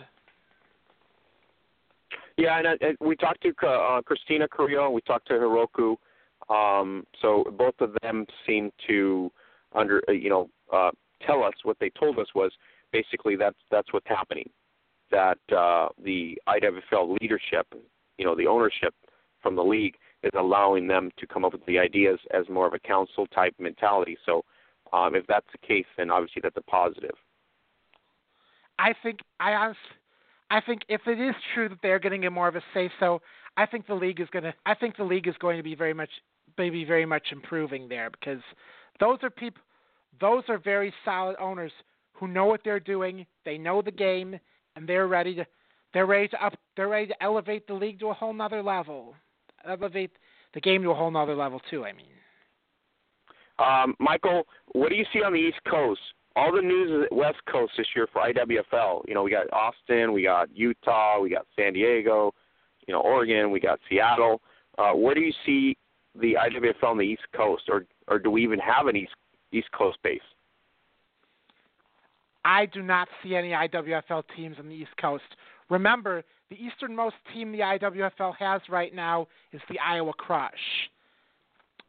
Yeah, 2.38 2.58
and, 2.58 2.80
and 2.80 2.96
we 3.00 3.16
talked 3.16 3.42
to 3.42 3.66
uh, 3.66 4.00
Christina 4.02 4.48
Carrillo. 4.48 4.90
We 4.90 5.00
talked 5.02 5.28
to 5.28 5.34
Hiroku. 5.34 5.96
Um, 6.48 7.04
so 7.20 7.44
both 7.56 7.74
of 7.80 7.96
them 8.02 8.26
seem 8.46 8.72
to 8.88 9.30
under 9.74 10.02
uh, 10.08 10.12
you 10.12 10.30
know 10.30 10.50
uh, 10.72 10.90
tell 11.26 11.42
us 11.42 11.54
what 11.62 11.78
they 11.80 11.90
told 11.90 12.18
us 12.18 12.26
was 12.34 12.52
basically 12.92 13.36
that's 13.36 13.56
that's 13.70 13.92
what's 13.92 14.08
happening. 14.08 14.48
That 15.10 15.38
uh, 15.54 15.88
the 16.02 16.38
IWFL 16.48 17.18
leadership, 17.20 17.66
you 18.16 18.24
know, 18.24 18.34
the 18.34 18.46
ownership 18.46 18.94
from 19.42 19.56
the 19.56 19.62
league 19.62 19.96
is 20.22 20.30
allowing 20.38 20.86
them 20.86 21.10
to 21.18 21.26
come 21.26 21.44
up 21.44 21.52
with 21.52 21.64
the 21.66 21.78
ideas 21.78 22.18
as 22.32 22.48
more 22.48 22.66
of 22.66 22.74
a 22.74 22.78
council 22.78 23.26
type 23.28 23.54
mentality. 23.58 24.16
So 24.24 24.44
um, 24.92 25.14
if 25.14 25.26
that's 25.26 25.46
the 25.52 25.66
case, 25.66 25.86
then 25.96 26.10
obviously 26.10 26.40
that's 26.42 26.56
a 26.56 26.62
positive. 26.62 27.14
I 28.78 28.94
think 29.02 29.20
I 29.40 29.52
honestly, 29.52 29.80
I 30.50 30.60
think 30.60 30.82
if 30.88 31.02
it 31.06 31.20
is 31.20 31.34
true 31.54 31.68
that 31.68 31.78
they're 31.82 31.98
getting 31.98 32.26
a 32.26 32.30
more 32.30 32.48
of 32.48 32.56
a 32.56 32.62
say 32.74 32.90
so, 33.00 33.20
I 33.56 33.66
think 33.66 33.86
the 33.86 33.94
league 33.94 34.20
is 34.20 34.28
to 34.32 34.52
I 34.66 34.74
think 34.74 34.96
the 34.96 35.04
league 35.04 35.28
is 35.28 35.34
going 35.38 35.56
to 35.56 35.62
be 35.62 35.74
very 35.74 35.94
much 35.94 36.10
maybe 36.58 36.84
very 36.84 37.06
much 37.06 37.28
improving 37.32 37.88
there 37.88 38.10
because 38.10 38.42
those 39.00 39.18
are 39.22 39.30
people 39.30 39.62
those 40.20 40.42
are 40.48 40.58
very 40.58 40.92
solid 41.04 41.36
owners 41.40 41.72
who 42.12 42.28
know 42.28 42.44
what 42.44 42.60
they're 42.64 42.78
doing, 42.78 43.26
they 43.44 43.58
know 43.58 43.82
the 43.82 43.90
game 43.90 44.38
and 44.76 44.88
they're 44.88 45.08
ready 45.08 45.34
to 45.34 45.46
they're 45.94 46.06
ready 46.06 46.28
to 46.28 46.44
up 46.44 46.54
they're 46.76 46.88
ready 46.88 47.06
to 47.06 47.22
elevate 47.22 47.66
the 47.66 47.74
league 47.74 48.00
to 48.00 48.08
a 48.08 48.14
whole 48.14 48.32
nother 48.32 48.62
level 48.62 49.14
elevate 49.66 50.12
the 50.54 50.60
game 50.60 50.82
to 50.82 50.90
a 50.90 50.94
whole 50.94 51.10
nother 51.10 51.34
level 51.34 51.60
too. 51.70 51.84
I 51.84 51.92
mean, 51.92 52.06
um, 53.58 53.94
Michael, 53.98 54.46
what 54.72 54.88
do 54.88 54.96
you 54.96 55.04
see 55.12 55.22
on 55.22 55.32
the 55.32 55.38
East 55.38 55.60
Coast? 55.70 56.00
All 56.34 56.52
the 56.54 56.62
news 56.62 57.04
is 57.04 57.08
West 57.12 57.38
Coast 57.50 57.72
this 57.76 57.86
year 57.94 58.08
for 58.12 58.22
IWFL. 58.22 59.02
You 59.06 59.14
know, 59.14 59.22
we 59.22 59.30
got 59.30 59.52
Austin, 59.52 60.12
we 60.12 60.22
got 60.22 60.48
Utah, 60.56 61.20
we 61.20 61.30
got 61.30 61.46
San 61.56 61.74
Diego, 61.74 62.32
you 62.86 62.94
know, 62.94 63.00
Oregon, 63.00 63.50
we 63.50 63.60
got 63.60 63.78
Seattle. 63.88 64.40
Uh, 64.78 64.92
where 64.92 65.14
do 65.14 65.20
you 65.20 65.32
see 65.44 65.76
the 66.18 66.34
IWFL 66.34 66.84
on 66.90 66.98
the 66.98 67.04
East 67.04 67.22
Coast, 67.36 67.64
or 67.68 67.84
or 68.08 68.18
do 68.18 68.30
we 68.30 68.42
even 68.42 68.58
have 68.58 68.86
an 68.86 68.96
East 68.96 69.12
East 69.52 69.70
Coast 69.72 69.98
base? 70.02 70.20
I 72.44 72.66
do 72.66 72.82
not 72.82 73.08
see 73.22 73.36
any 73.36 73.50
IWFL 73.50 74.24
teams 74.34 74.56
on 74.58 74.68
the 74.68 74.74
East 74.74 74.96
Coast. 75.00 75.22
Remember, 75.70 76.24
the 76.52 76.64
easternmost 76.64 77.16
team 77.32 77.50
the 77.52 77.60
IWFL 77.60 78.36
has 78.38 78.60
right 78.68 78.94
now 78.94 79.26
is 79.52 79.60
the 79.70 79.78
Iowa 79.78 80.12
Crush. 80.12 80.52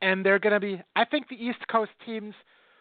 And 0.02 0.26
they're 0.26 0.40
going 0.40 0.54
to 0.54 0.60
be, 0.60 0.82
I 0.96 1.06
think 1.06 1.28
the 1.30 1.36
East 1.36 1.60
Coast 1.70 1.92
teams 2.06 2.34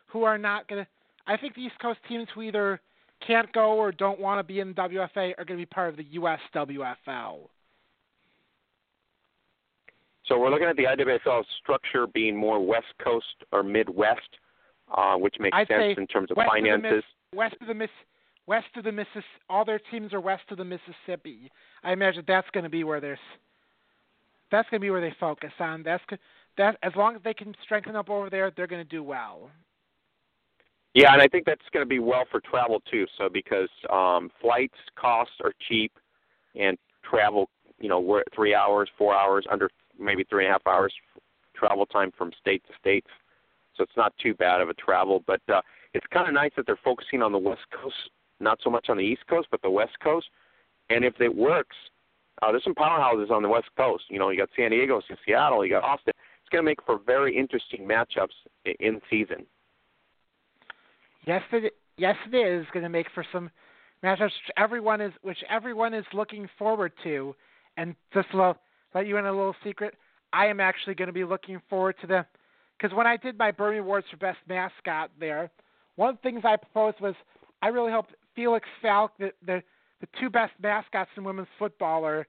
who 0.07 0.25
are 0.25 0.39
not 0.39 0.69
going 0.69 0.85
to, 0.85 0.89
I 1.27 1.37
think 1.37 1.55
the 1.55 1.63
East 1.63 1.79
Coast 1.81 1.99
teams 2.09 2.29
who 2.35 2.43
either 2.43 2.81
can't 3.27 3.53
go 3.53 3.73
or 3.73 3.93
don't 3.93 4.21
want 4.21 4.39
to 4.39 4.43
be 4.43 4.61
in 4.61 4.69
the 4.69 4.75
WFA 4.75 5.33
are 5.39 5.45
going 5.45 5.59
to 5.59 5.63
be 5.63 5.67
part 5.67 5.89
of 5.89 5.97
the 5.97 6.05
USWFL. 6.05 7.39
So 10.27 10.39
we're 10.39 10.51
looking 10.51 10.69
at 10.69 10.77
the 10.77 10.85
IWFL 10.85 11.43
structure 11.63 12.07
being 12.07 12.37
more 12.37 12.65
West 12.65 12.87
Coast 13.03 13.27
or 13.51 13.63
Midwest, 13.63 14.21
uh, 14.97 15.17
which 15.17 15.35
makes 15.41 15.57
I'd 15.57 15.69
sense 15.69 15.99
in 15.99 16.07
terms 16.07 16.31
of 16.31 16.37
west 16.37 16.51
finances. 16.53 16.99
Of 16.99 17.03
the, 17.33 17.37
west 17.37 17.57
of 17.61 17.67
the 17.67 17.75
Miss, 17.75 17.91
west 18.47 18.67
of 18.77 18.85
the 18.85 18.93
Missis, 18.93 19.25
all 19.49 19.65
their 19.65 19.81
teams 19.91 20.13
are 20.13 20.21
west 20.21 20.45
of 20.51 20.59
the 20.59 20.65
Mississippi. 20.65 21.51
I 21.83 21.93
imagine 21.93 22.25
that's 22.27 22.49
going 22.53 22.65
to 22.65 22.71
be 22.71 22.85
where 22.85 23.01
there's 23.01 23.19
that's 24.51 24.69
going 24.69 24.81
to 24.81 24.85
be 24.85 24.91
where 24.91 25.01
they 25.01 25.15
focus 25.19 25.53
on. 25.61 25.83
That's 25.83 26.03
that 26.59 26.77
as 26.83 26.93
long 26.97 27.17
as 27.17 27.23
they 27.23 27.35
can 27.35 27.55
strengthen 27.65 27.97
up 27.97 28.11
over 28.11 28.29
there, 28.29 28.53
they're 28.55 28.67
going 28.67 28.85
to 28.85 28.89
do 28.89 29.03
well. 29.03 29.51
Yeah, 30.95 31.15
and 31.15 31.23
I 31.23 31.29
think 31.29 31.47
that's 31.47 31.63
going 31.73 31.85
to 31.85 31.89
be 31.89 32.01
well 32.01 32.25
for 32.31 32.41
travel 32.41 32.83
too. 32.91 33.07
So 33.17 33.31
because 33.31 33.71
um, 33.91 34.31
flights 34.41 34.77
costs 34.95 35.35
are 35.43 35.53
cheap, 35.69 35.93
and 36.55 36.77
travel, 37.03 37.49
you 37.81 37.89
know, 37.89 38.01
we're 38.01 38.23
three 38.35 38.55
hours, 38.55 38.91
four 38.99 39.15
hours, 39.15 39.47
under 39.51 39.71
maybe 39.99 40.25
three 40.25 40.45
and 40.45 40.51
a 40.51 40.53
half 40.53 40.67
hours 40.67 40.93
travel 41.55 41.87
time 41.87 42.13
from 42.17 42.31
state 42.41 42.63
to 42.67 42.73
state. 42.79 43.07
So 43.77 43.83
it's 43.83 43.97
not 43.97 44.13
too 44.23 44.35
bad 44.35 44.61
of 44.61 44.69
a 44.69 44.75
travel, 44.75 45.23
but 45.27 45.41
uh, 45.49 45.61
it's 45.95 46.07
kind 46.13 46.29
of 46.29 46.35
nice 46.35 46.51
that 46.57 46.67
they're 46.67 46.79
focusing 46.85 47.23
on 47.23 47.33
the 47.33 47.39
West 47.39 47.63
Coast, 47.71 48.11
not 48.43 48.59
so 48.63 48.71
much 48.71 48.87
on 48.89 48.97
the 48.97 49.05
East 49.05 49.27
Coast, 49.29 49.49
but 49.51 49.63
the 49.63 49.71
West 49.71 49.99
Coast. 50.03 50.27
And 50.91 51.05
if 51.05 51.21
it 51.21 51.35
works, 51.35 51.77
uh, 52.43 52.51
there's 52.51 52.65
some 52.65 52.75
powerhouses 52.75 53.31
on 53.31 53.43
the 53.43 53.49
West 53.49 53.69
Coast. 53.77 54.05
You 54.09 54.19
know, 54.19 54.31
you 54.31 54.39
got 54.39 54.49
San 54.57 54.71
Diego, 54.71 54.97
you 54.97 55.15
got 55.15 55.19
Seattle, 55.27 55.65
you 55.65 55.71
got 55.73 55.85
Austin. 55.85 56.13
It's 56.17 56.49
going 56.51 56.65
to 56.65 56.71
make 56.71 56.83
for 56.85 56.99
very 57.05 57.37
interesting 57.37 57.87
matchups 57.87 58.35
in 58.81 59.01
season. 59.09 59.47
Yes, 61.25 61.43
it 61.53 61.75
yes 61.97 62.17
it 62.33 62.37
is 62.37 62.67
going 62.73 62.83
to 62.83 62.89
make 62.89 63.07
for 63.15 63.25
some 63.33 63.51
matchups 64.03 64.23
which 64.23 64.33
everyone 64.57 65.01
is 65.01 65.13
which 65.23 65.39
everyone 65.49 65.95
is 65.95 66.05
looking 66.13 66.49
forward 66.59 66.93
to. 67.05 67.35
And 67.77 67.95
just 68.13 68.31
to 68.33 68.57
let 68.95 69.07
you 69.07 69.17
in 69.19 69.27
a 69.27 69.31
little 69.33 69.55
secret, 69.63 69.95
I 70.33 70.47
am 70.47 70.59
actually 70.59 70.95
going 70.95 71.07
to 71.07 71.13
be 71.13 71.25
looking 71.25 71.61
forward 71.71 71.95
to 72.01 72.07
them 72.07 72.25
because 72.77 72.95
when 72.97 73.07
I 73.07 73.17
did 73.17 73.39
my 73.39 73.53
Bermie 73.53 73.79
Awards 73.79 74.07
for 74.11 74.17
Best 74.17 74.39
Mascot 74.49 75.11
there, 75.21 75.51
one 75.95 76.11
of 76.11 76.17
the 76.17 76.23
things 76.23 76.43
I 76.45 76.57
proposed 76.57 77.01
was 77.01 77.15
I 77.63 77.69
really 77.69 77.93
hope 77.93 78.07
Felix 78.35 78.67
Falk, 78.81 79.13
the, 79.19 79.33
the 79.45 79.63
the 80.01 80.09
two 80.21 80.29
best 80.29 80.53
mascots 80.61 81.11
in 81.17 81.23
women's 81.23 81.49
football 81.59 82.05
are 82.05 82.27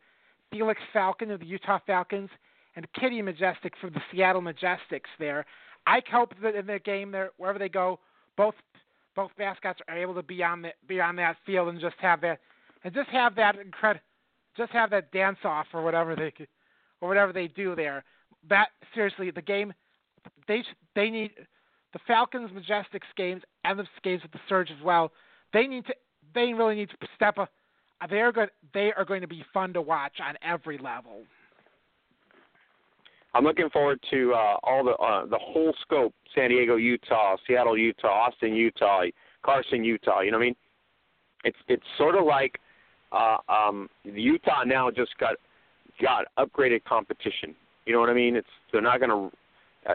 Felix 0.51 0.79
Falcon 0.93 1.31
of 1.31 1.39
the 1.39 1.45
Utah 1.45 1.79
Falcons 1.87 2.29
and 2.75 2.87
Kitty 2.93 3.21
Majestic 3.21 3.73
from 3.81 3.93
the 3.93 4.01
Seattle 4.11 4.41
Majestics. 4.41 5.09
There, 5.17 5.45
I 5.87 6.01
hope 6.11 6.33
that 6.43 6.55
in 6.55 6.67
their 6.67 6.79
game, 6.79 7.11
there 7.11 7.31
wherever 7.37 7.57
they 7.57 7.69
go, 7.69 7.99
both 8.37 8.55
both 9.15 9.31
mascots 9.37 9.79
are 9.87 9.97
able 9.97 10.13
to 10.15 10.23
be 10.23 10.43
on 10.43 10.61
the 10.61 10.69
be 10.87 11.01
on 11.01 11.15
that 11.17 11.37
field 11.45 11.69
and 11.69 11.79
just 11.79 11.95
have 11.99 12.21
that 12.21 12.39
and 12.83 12.93
just 12.93 13.09
have 13.09 13.35
that 13.35 13.57
incredible, 13.57 14.05
just 14.55 14.71
have 14.71 14.89
that 14.91 15.11
dance 15.11 15.39
off 15.43 15.67
or 15.73 15.83
whatever 15.83 16.15
they 16.15 16.31
or 17.01 17.07
whatever 17.07 17.33
they 17.33 17.47
do 17.47 17.75
there. 17.75 18.03
That 18.49 18.69
seriously, 18.93 19.31
the 19.31 19.41
game 19.41 19.73
they 20.47 20.63
they 20.95 21.09
need 21.09 21.31
the 21.93 21.99
Falcons 22.07 22.51
Majestics 22.51 23.01
games 23.15 23.41
and 23.63 23.79
the 23.79 23.85
games 24.03 24.21
with 24.23 24.31
the 24.31 24.39
Surge 24.49 24.71
as 24.71 24.83
well. 24.83 25.11
They 25.53 25.67
need 25.67 25.85
to 25.85 25.93
they 26.33 26.53
really 26.53 26.75
need 26.75 26.89
to 26.89 27.07
step 27.15 27.37
up 27.37 27.49
they're 28.09 28.31
good. 28.31 28.49
They 28.73 28.91
are 28.95 29.05
going 29.05 29.21
to 29.21 29.27
be 29.27 29.43
fun 29.53 29.73
to 29.73 29.81
watch 29.81 30.13
on 30.25 30.35
every 30.43 30.77
level. 30.77 31.21
I'm 33.35 33.43
looking 33.43 33.69
forward 33.69 33.99
to 34.11 34.33
uh, 34.33 34.57
all 34.63 34.83
the 34.83 34.91
uh, 34.91 35.25
the 35.25 35.39
whole 35.39 35.73
scope: 35.81 36.13
San 36.35 36.49
Diego, 36.49 36.75
Utah, 36.75 37.35
Seattle, 37.47 37.77
Utah, 37.77 38.07
Austin, 38.07 38.55
Utah, 38.55 39.03
Carson, 39.43 39.83
Utah. 39.83 40.21
You 40.21 40.31
know 40.31 40.37
what 40.37 40.43
I 40.43 40.47
mean? 40.47 40.55
It's 41.43 41.57
it's 41.67 41.83
sort 41.97 42.15
of 42.15 42.25
like 42.25 42.59
uh, 43.11 43.37
um, 43.49 43.89
Utah 44.03 44.63
now 44.65 44.91
just 44.91 45.17
got 45.17 45.35
got 45.99 46.25
upgraded 46.37 46.83
competition. 46.83 47.55
You 47.85 47.93
know 47.93 47.99
what 47.99 48.09
I 48.09 48.13
mean? 48.13 48.35
It's 48.35 48.47
they're 48.71 48.81
not 48.81 48.99
going 48.99 49.09
to 49.09 49.35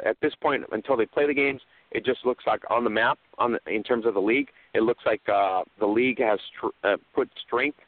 at 0.04 0.16
this 0.20 0.34
point 0.42 0.64
until 0.72 0.96
they 0.96 1.06
play 1.06 1.26
the 1.26 1.34
games. 1.34 1.60
It 1.92 2.04
just 2.04 2.26
looks 2.26 2.44
like 2.46 2.62
on 2.70 2.84
the 2.84 2.90
map, 2.90 3.18
on 3.38 3.52
the, 3.52 3.60
in 3.72 3.82
terms 3.82 4.04
of 4.04 4.14
the 4.14 4.20
league, 4.20 4.48
it 4.78 4.84
looks 4.84 5.02
like 5.04 5.20
uh, 5.28 5.62
the 5.80 5.86
league 5.86 6.20
has 6.20 6.38
tr- 6.58 6.88
uh, 6.88 6.96
put 7.12 7.28
strength 7.44 7.78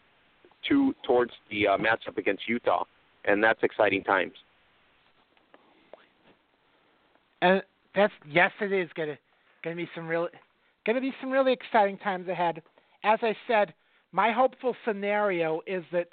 to 0.69 0.93
towards 1.07 1.31
the 1.49 1.69
uh, 1.69 1.79
matchup 1.79 2.19
against 2.19 2.49
Utah, 2.49 2.85
and 3.25 3.43
that's 3.43 3.61
exciting 3.63 4.03
times. 4.03 4.33
And 7.43 7.63
that's 7.95 8.13
yes, 8.29 8.51
it 8.61 8.73
is 8.73 8.91
gonna 8.97 9.17
gonna 9.63 9.77
be 9.77 9.89
some 9.95 10.09
real 10.09 10.29
gonna 10.85 11.01
be 11.01 11.15
some 11.21 11.31
really 11.31 11.53
exciting 11.53 11.97
times 11.99 12.27
ahead. 12.29 12.61
As 13.05 13.21
I 13.23 13.37
said, 13.47 13.73
my 14.11 14.33
hopeful 14.33 14.75
scenario 14.85 15.61
is 15.69 15.85
that 15.93 16.09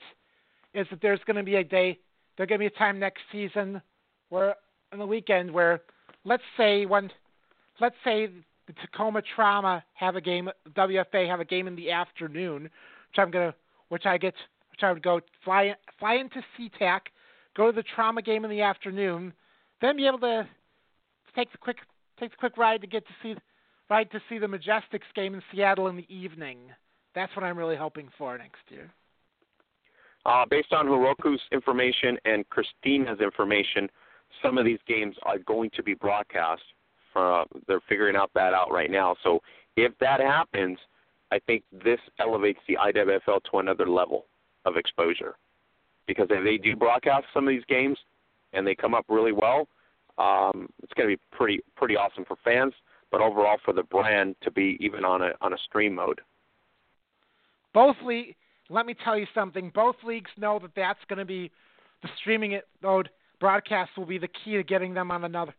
is 0.75 0.85
that 0.91 1.01
there's 1.01 1.19
gonna 1.25 1.43
be 1.43 1.55
a 1.55 1.63
day 1.63 1.97
there's 2.37 2.47
gonna 2.47 2.59
be 2.59 2.67
a 2.67 2.69
time 2.69 2.99
next 2.99 3.21
season 3.31 3.81
where 4.29 4.55
on 4.93 4.99
the 4.99 5.05
weekend 5.07 5.51
where 5.51 5.81
let's 6.23 6.43
say 6.55 6.85
one 6.85 7.09
let's 7.81 7.95
say 8.03 8.29
the 8.67 8.73
Tacoma 8.73 9.21
Trauma 9.35 9.83
have 9.93 10.15
a 10.15 10.21
game 10.21 10.49
WFA 10.71 11.27
have 11.27 11.39
a 11.39 11.45
game 11.45 11.67
in 11.67 11.75
the 11.75 11.91
afternoon, 11.91 12.63
which 12.63 13.17
I'm 13.17 13.31
gonna 13.31 13.55
which 13.89 14.05
I 14.05 14.17
get 14.17 14.33
which 14.71 14.83
I 14.83 14.91
would 14.91 15.01
go 15.01 15.21
fly 15.43 15.75
fly 15.99 16.15
into 16.15 16.41
SeaTac, 16.57 17.01
go 17.55 17.71
to 17.71 17.75
the 17.75 17.83
trauma 17.95 18.21
game 18.21 18.43
in 18.43 18.51
the 18.51 18.61
afternoon, 18.61 19.33
then 19.81 19.97
be 19.97 20.05
able 20.05 20.19
to 20.19 20.47
take 21.35 21.51
the 21.51 21.57
quick 21.57 21.77
take 22.19 22.31
the 22.31 22.37
quick 22.37 22.57
ride 22.57 22.81
to 22.81 22.87
get 22.87 23.05
to 23.07 23.13
see 23.23 23.35
ride 23.89 24.11
to 24.11 24.21
see 24.29 24.37
the 24.37 24.47
Majestics 24.47 25.07
game 25.15 25.33
in 25.33 25.41
Seattle 25.51 25.87
in 25.87 25.95
the 25.95 26.13
evening. 26.13 26.57
That's 27.15 27.33
what 27.35 27.43
I'm 27.43 27.57
really 27.57 27.77
hoping 27.77 28.09
for 28.17 28.37
next 28.37 28.61
year. 28.69 28.91
Uh, 30.25 30.45
based 30.49 30.73
on 30.73 30.87
Heroku's 30.87 31.39
information 31.53 32.17
and 32.25 32.47
Christina's 32.49 33.21
information, 33.21 33.89
some 34.43 34.57
of 34.57 34.65
these 34.65 34.79
games 34.85 35.15
are 35.23 35.39
going 35.39 35.69
to 35.75 35.81
be 35.81 35.93
broadcast. 35.93 36.61
Uh, 37.17 37.45
they're 37.67 37.81
figuring 37.89 38.15
out 38.15 38.31
that 38.35 38.53
out 38.53 38.71
right 38.71 38.91
now. 38.91 39.15
So 39.23 39.39
if 39.75 39.91
that 39.99 40.19
happens, 40.19 40.77
I 41.31 41.39
think 41.39 41.63
this 41.71 41.99
elevates 42.19 42.59
the 42.67 42.75
IWFL 42.75 43.41
to 43.51 43.57
another 43.59 43.89
level 43.89 44.25
of 44.65 44.77
exposure. 44.77 45.35
Because 46.05 46.27
if 46.29 46.43
they 46.43 46.57
do 46.57 46.75
broadcast 46.75 47.25
some 47.33 47.47
of 47.47 47.49
these 47.51 47.65
games 47.67 47.97
and 48.53 48.65
they 48.65 48.75
come 48.75 48.93
up 48.93 49.05
really 49.09 49.33
well, 49.33 49.67
um, 50.17 50.69
it's 50.81 50.93
going 50.93 51.09
to 51.09 51.15
be 51.15 51.21
pretty 51.31 51.59
pretty 51.75 51.95
awesome 51.95 52.25
for 52.25 52.37
fans, 52.43 52.73
but 53.11 53.21
overall 53.21 53.57
for 53.63 53.73
the 53.73 53.83
brand 53.83 54.35
to 54.41 54.49
be 54.49 54.77
even 54.79 55.05
on 55.05 55.21
a 55.21 55.31
on 55.41 55.53
a 55.53 55.57
stream 55.57 55.95
mode. 55.95 56.21
Both 57.73 57.97
league, 58.03 58.35
let 58.69 58.85
me 58.85 58.95
tell 59.03 59.17
you 59.17 59.27
something. 59.35 59.71
Both 59.75 59.97
leagues 60.03 60.31
know 60.37 60.59
that 60.59 60.71
that's 60.75 60.99
going 61.07 61.19
to 61.19 61.25
be 61.25 61.51
the 62.01 62.09
streaming 62.19 62.53
it 62.53 62.67
mode 62.81 63.09
broadcast 63.39 63.91
will 63.97 64.05
be 64.05 64.17
the 64.17 64.29
key 64.43 64.55
to 64.55 64.63
getting 64.63 64.93
them 64.93 65.11
on 65.11 65.23
another 65.23 65.53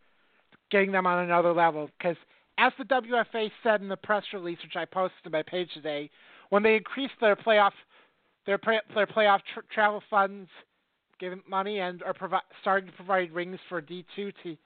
getting 0.71 0.93
them 0.93 1.07
on 1.07 1.25
another 1.25 1.53
level. 1.53 1.91
Because 1.99 2.16
as 2.59 2.73
the 2.79 2.85
WFA 2.85 3.51
said 3.62 3.81
in 3.81 3.89
the 3.89 3.97
press 3.97 4.25
release, 4.33 4.59
which 4.62 4.77
I 4.77 4.85
posted 4.85 5.27
on 5.27 5.33
my 5.33 5.43
page 5.43 5.69
today, 5.75 6.11
when 6.51 6.62
they 6.62 6.77
increased 6.77 7.14
their 7.21 7.37
playoff 7.37 7.73
their 8.47 8.59
their 8.95 9.07
playoff 9.07 9.41
tr- 9.53 9.61
travel 9.73 10.03
funds 10.09 10.49
given 11.21 11.43
money 11.49 11.81
and 11.81 12.03
are 12.03 12.14
provi- 12.14 12.37
starting 12.61 12.89
to 12.89 12.97
provide 12.97 13.33
rings 13.33 13.59
for 13.69 13.83
D2 13.83 14.33
t- 14.43 14.59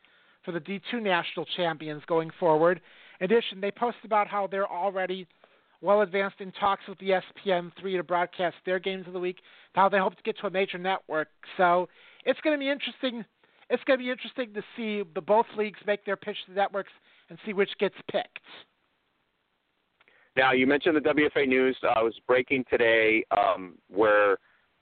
for 0.44 0.52
the 0.52 0.60
D2 0.60 1.02
national 1.02 1.46
champions 1.56 2.02
going 2.06 2.30
forward. 2.38 2.80
In 3.20 3.24
addition, 3.24 3.60
they 3.60 3.70
posted 3.70 4.04
about 4.04 4.28
how 4.28 4.46
they're 4.46 4.70
already 4.70 5.26
well 5.80 6.02
advanced 6.02 6.40
in 6.40 6.52
talks 6.52 6.82
with 6.88 6.98
the 6.98 7.10
ESPN3 7.10 7.96
to 7.96 8.02
broadcast 8.02 8.56
their 8.64 8.78
games 8.78 9.06
of 9.06 9.12
the 9.12 9.18
week. 9.18 9.38
How 9.74 9.88
they 9.88 9.98
hope 9.98 10.16
to 10.16 10.22
get 10.22 10.38
to 10.38 10.46
a 10.46 10.50
major 10.50 10.78
network. 10.78 11.28
So 11.56 11.88
it's 12.24 12.40
going 12.40 12.56
to 12.56 12.60
be 12.60 12.70
interesting. 12.70 13.24
It's 13.72 13.82
going 13.84 13.98
to 13.98 14.04
be 14.04 14.10
interesting 14.10 14.52
to 14.52 14.62
see 14.76 15.02
the 15.14 15.22
both 15.22 15.46
leagues 15.56 15.78
make 15.86 16.04
their 16.04 16.16
pitch 16.16 16.36
to 16.44 16.52
the 16.52 16.60
networks 16.60 16.92
and 17.30 17.38
see 17.46 17.54
which 17.54 17.70
gets 17.80 17.94
picked. 18.10 18.38
Now 20.36 20.52
you 20.52 20.66
mentioned 20.66 20.94
the 20.94 21.00
WFA 21.00 21.48
news. 21.48 21.74
Uh, 21.82 21.94
I 21.96 22.02
was 22.02 22.14
breaking 22.26 22.66
today 22.68 23.24
um, 23.30 23.78
where 23.88 24.36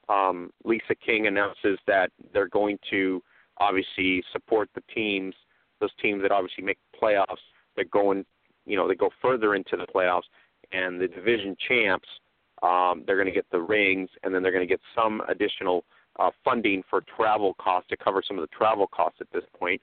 um, 0.08 0.50
Lisa 0.64 0.96
King 1.06 1.28
announces 1.28 1.78
that 1.86 2.10
they're 2.34 2.48
going 2.48 2.78
to 2.90 3.22
obviously 3.58 4.24
support 4.32 4.68
the 4.74 4.82
teams, 4.92 5.36
those 5.80 5.90
teams 6.02 6.20
that 6.22 6.32
obviously 6.32 6.64
make 6.64 6.78
playoffs, 7.00 7.44
that 7.76 7.92
go 7.92 8.10
in, 8.10 8.26
you 8.66 8.76
know, 8.76 8.88
they 8.88 8.96
go 8.96 9.10
further 9.22 9.54
into 9.54 9.76
the 9.76 9.86
playoffs, 9.86 10.22
and 10.72 11.00
the 11.00 11.06
division 11.06 11.56
champs, 11.68 12.08
um, 12.64 13.04
they're 13.06 13.16
going 13.16 13.26
to 13.26 13.32
get 13.32 13.46
the 13.52 13.60
rings, 13.60 14.10
and 14.24 14.34
then 14.34 14.42
they're 14.42 14.52
going 14.52 14.66
to 14.66 14.72
get 14.72 14.80
some 14.96 15.22
additional 15.28 15.84
uh, 16.20 16.30
funding 16.44 16.82
for 16.88 17.02
travel 17.16 17.54
costs 17.54 17.88
to 17.88 17.96
cover 17.96 18.22
some 18.26 18.38
of 18.38 18.42
the 18.42 18.56
travel 18.56 18.86
costs 18.86 19.18
at 19.20 19.26
this 19.32 19.44
point. 19.58 19.80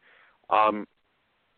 Um, 0.50 0.88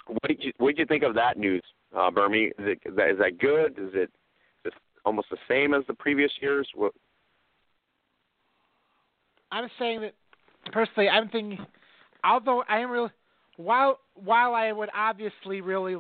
what 0.08 0.28
did 0.28 0.44
you 0.44 0.52
what 0.58 0.70
did 0.70 0.80
you 0.80 0.86
think 0.86 1.04
of 1.04 1.14
that 1.16 1.38
news, 1.38 1.62
uh, 1.96 2.10
Bermie? 2.10 2.48
Is, 2.48 2.54
it, 2.60 2.80
is 2.86 2.96
that, 2.96 3.38
good? 3.40 3.74
Is 3.78 3.92
it 3.94 4.10
almost 5.06 5.28
the 5.30 5.38
same 5.48 5.74
as 5.74 5.84
the 5.88 5.94
previous 5.94 6.32
years? 6.42 6.68
What, 6.74 6.94
I'm 9.52 9.70
saying 9.78 10.02
that 10.02 10.14
personally, 10.72 11.10
I'm 11.10 11.30
thinking, 11.30 11.60
although 12.24 12.64
I 12.68 12.80
am 12.80 12.90
really, 12.90 13.10
while 13.58 14.00
while 14.16 14.56
I 14.56 14.72
would 14.72 14.90
obviously 14.96 15.62
really, 15.62 15.98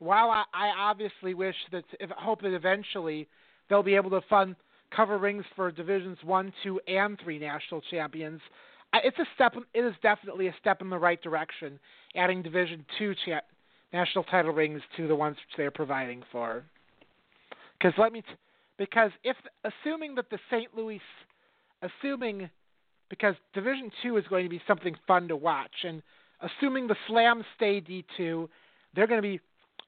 while 0.00 0.30
I, 0.30 0.44
I 0.52 0.68
obviously 0.76 1.34
wish 1.34 1.56
that 1.72 1.84
if 1.98 2.10
hope 2.10 2.42
that 2.42 2.54
eventually 2.54 3.28
they'll 3.68 3.82
be 3.82 3.94
able 3.94 4.10
to 4.10 4.20
fund 4.28 4.56
cover 4.94 5.18
rings 5.18 5.44
for 5.56 5.70
divisions 5.70 6.18
one, 6.22 6.52
two, 6.62 6.80
and 6.86 7.18
three 7.22 7.38
national 7.38 7.80
champions. 7.90 8.40
It's 8.94 9.18
a 9.18 9.26
step. 9.34 9.54
It 9.72 9.84
is 9.84 9.94
definitely 10.02 10.48
a 10.48 10.54
step 10.60 10.82
in 10.82 10.90
the 10.90 10.98
right 10.98 11.22
direction. 11.22 11.78
Adding 12.16 12.42
Division 12.42 12.84
two 12.98 13.14
cha- 13.24 13.42
national 13.92 14.24
title 14.24 14.52
rings 14.52 14.82
to 14.96 15.06
the 15.06 15.14
ones 15.14 15.36
which 15.36 15.56
they 15.56 15.64
are 15.64 15.70
providing 15.70 16.22
for. 16.32 16.64
Because 17.78 17.94
let 17.98 18.12
me, 18.12 18.20
t- 18.22 18.28
because 18.78 19.10
if 19.22 19.36
assuming 19.64 20.16
that 20.16 20.28
the 20.30 20.38
St. 20.50 20.76
Louis, 20.76 21.00
assuming 21.82 22.50
because 23.08 23.34
Division 23.52 23.90
Two 24.02 24.16
is 24.16 24.24
going 24.28 24.44
to 24.44 24.50
be 24.50 24.62
something 24.66 24.94
fun 25.06 25.28
to 25.28 25.36
watch, 25.36 25.84
and 25.84 26.02
assuming 26.40 26.86
the 26.86 26.96
Slams 27.06 27.44
stay 27.56 27.80
D 27.80 28.04
two, 28.16 28.48
they're 28.94 29.06
going 29.06 29.22
to 29.22 29.28
be 29.28 29.40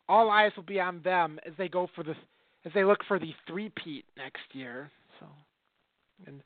all 0.09 0.31
eyes 0.31 0.53
will 0.57 0.65
be 0.65 0.81
on 0.81 1.01
them 1.03 1.39
as 1.47 1.53
they 1.57 1.69
go 1.69 1.89
for 1.95 2.03
the 2.03 2.15
as 2.65 2.73
they 2.75 2.85
look 2.85 3.01
for 3.09 3.19
the 3.19 3.33
three 3.47 3.71
peat 3.83 4.05
next 4.17 4.43
year. 4.53 4.91
So, 5.21 5.27
and 6.27 6.43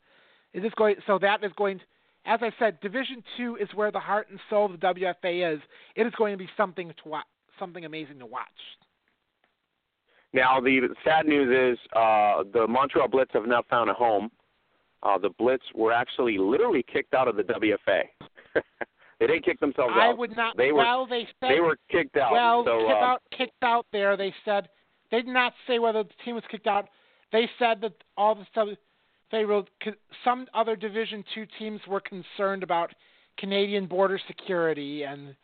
it 0.52 0.64
is 0.64 0.72
going. 0.76 0.96
So 1.06 1.18
that 1.20 1.44
is 1.44 1.52
going. 1.56 1.80
As 2.24 2.40
I 2.42 2.50
said, 2.58 2.80
Division 2.80 3.22
Two 3.36 3.56
is 3.56 3.68
where 3.74 3.92
the 3.92 4.00
heart 4.00 4.28
and 4.30 4.40
soul 4.50 4.66
of 4.66 4.72
the 4.72 4.86
WFA 4.86 5.54
is. 5.54 5.60
It 5.94 6.06
is 6.06 6.12
going 6.18 6.32
to 6.32 6.38
be 6.38 6.48
something 6.56 6.88
to 6.88 7.08
watch, 7.08 7.26
something 7.58 7.84
amazing 7.84 8.18
to 8.18 8.26
watch. 8.26 8.46
Now 10.32 10.60
the 10.60 10.88
sad 11.04 11.26
news 11.26 11.74
is 11.74 11.78
uh, 11.94 12.42
the 12.52 12.66
Montreal 12.66 13.08
Blitz 13.08 13.30
have 13.32 13.46
now 13.46 13.62
found 13.70 13.90
a 13.90 13.94
home 13.94 14.30
uh, 15.02 15.18
the 15.18 15.30
Blitz 15.38 15.64
were 15.74 15.92
actually 15.92 16.38
literally 16.38 16.84
kicked 16.92 17.14
out 17.14 17.28
of 17.28 17.36
the 17.36 17.42
WFA. 17.42 18.02
they 19.20 19.26
didn't 19.26 19.44
kick 19.44 19.60
themselves 19.60 19.92
I 19.94 20.06
out. 20.06 20.10
I 20.10 20.14
would 20.14 20.36
not. 20.36 20.56
They 20.56 20.72
were, 20.72 20.78
well, 20.78 21.06
they 21.06 21.28
said 21.40 21.50
they 21.50 21.60
were 21.60 21.78
kicked 21.90 22.16
out. 22.16 22.32
Well, 22.32 22.64
so, 22.64 22.78
kicked 22.78 22.90
uh, 22.90 23.04
out, 23.04 23.22
kicked 23.36 23.62
out. 23.62 23.86
There, 23.92 24.16
they 24.16 24.34
said 24.44 24.68
they 25.10 25.18
did 25.18 25.28
not 25.28 25.52
say 25.66 25.78
whether 25.78 26.02
the 26.02 26.10
team 26.24 26.34
was 26.34 26.44
kicked 26.50 26.66
out. 26.66 26.88
They 27.32 27.48
said 27.58 27.80
that 27.82 27.92
all 28.16 28.34
the 28.34 28.46
stuff 28.50 28.68
they 29.32 29.44
wrote. 29.44 29.68
Some 30.24 30.46
other 30.54 30.76
Division 30.76 31.24
Two 31.34 31.46
teams 31.58 31.80
were 31.88 32.00
concerned 32.00 32.62
about 32.62 32.92
Canadian 33.38 33.86
border 33.86 34.20
security 34.26 35.02
and 35.02 35.34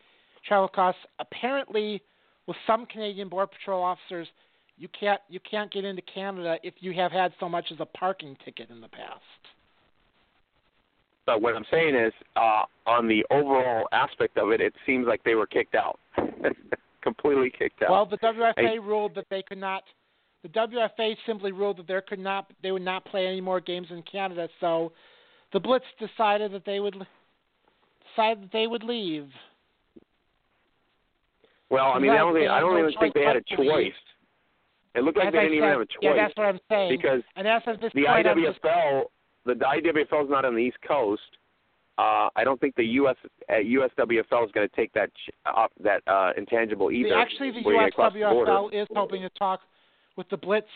travel 0.47 0.69
costs. 0.69 1.01
Apparently, 1.19 2.03
with 2.47 2.57
some 2.67 2.87
Canadian 2.87 3.29
Border 3.29 3.51
Patrol 3.59 3.83
officers, 3.83 4.29
you 4.79 4.89
can't 4.99 5.21
you 5.29 5.41
can't 5.49 5.73
get 5.73 5.85
into 5.85 6.03
Canada 6.03 6.57
if 6.63 6.75
you 6.81 6.93
have 6.93 7.13
had 7.13 7.33
so 7.39 7.49
much 7.49 7.67
as 7.73 7.79
a 7.81 7.87
parking 7.87 8.37
ticket 8.45 8.71
in 8.71 8.81
the 8.81 8.89
past. 8.89 9.21
But 11.25 11.41
what 11.41 11.55
I'm 11.55 11.65
saying 11.71 11.95
is, 11.95 12.13
uh, 12.35 12.65
on 12.87 13.07
the 13.07 13.25
overall 13.31 13.87
aspect 13.93 14.37
of 14.39 14.51
it, 14.51 14.61
it 14.61 14.75
seems 14.85 15.07
like 15.07 15.23
they 15.23 15.37
were 15.37 15.47
kicked 15.47 15.77
out, 15.77 16.01
completely 17.03 17.51
kicked 17.57 17.83
out. 17.83 17.91
Well, 17.91 18.07
the 18.07 18.19
WFA 18.19 18.53
I, 18.59 18.75
ruled 18.75 19.15
that 19.15 19.27
they 19.31 19.43
could 19.43 19.59
not. 19.59 19.83
The 20.43 20.49
WFA 20.49 21.17
simply 21.27 21.53
ruled 21.53 21.79
that 21.79 21.87
there 21.87 22.03
could 22.03 22.19
not. 22.19 22.51
They 22.63 22.73
would 22.73 22.83
not 22.83 23.05
play 23.05 23.27
any 23.27 23.41
more 23.41 23.61
games 23.61 23.89
in 23.91 24.03
Canada. 24.03 24.49
So, 24.61 24.93
the 25.53 25.61
Blitz 25.61 25.85
decided 26.01 26.53
that 26.53 26.65
they 26.65 26.81
would 26.81 26.95
decided 28.15 28.45
that 28.45 28.53
they 28.53 28.67
would 28.67 28.83
leave. 28.83 29.29
Well, 31.71 31.93
I 31.93 31.99
mean, 31.99 32.11
I 32.11 32.19
don't, 32.19 32.35
think, 32.35 32.51
I 32.51 32.61
don't 32.61 32.79
even 32.79 32.93
think 33.01 33.15
they 33.15 33.23
had 33.23 33.37
a 33.37 33.57
choice. 33.57 33.93
It 34.95 35.05
looked 35.05 35.17
like 35.17 35.29
As 35.29 35.33
they 35.33 35.39
didn't 35.39 35.53
said, 35.53 35.57
even 35.57 35.69
have 35.71 35.81
a 35.81 35.87
choice. 35.87 36.03
Yeah, 36.03 36.17
that's 36.17 36.37
what 36.37 36.47
I'm 36.47 36.61
saying. 36.69 36.99
Because 37.01 37.23
and 37.35 37.49
as 37.49 37.63
of 37.67 37.81
this 37.81 37.93
the 37.95 38.05
point, 38.05 38.27
I'm 38.27 38.43
just- 38.43 38.61
the 39.45 39.55
IWFL 39.55 40.25
is 40.25 40.31
not 40.31 40.45
on 40.45 40.55
the 40.55 40.61
East 40.61 40.77
Coast, 40.87 41.23
uh, 41.99 42.29
I 42.35 42.45
don't 42.45 42.61
think 42.61 42.75
the 42.77 42.85
US 42.85 43.17
uh, 43.51 43.55
USWFL 43.55 44.47
is 44.47 44.53
going 44.53 44.69
to 44.69 44.77
take 44.77 44.93
that 44.95 45.11
uh, 45.45 45.67
that 45.83 46.03
uh, 46.07 46.33
intangible 46.37 46.91
either. 46.91 47.11
The, 47.11 47.17
actually, 47.17 47.51
the 47.51 47.61
USWFL 47.61 48.73
is 48.73 48.89
hoping 48.95 49.23
to 49.23 49.29
talk 49.31 49.61
with 50.17 50.29
the 50.31 50.37
Blitz, 50.37 50.67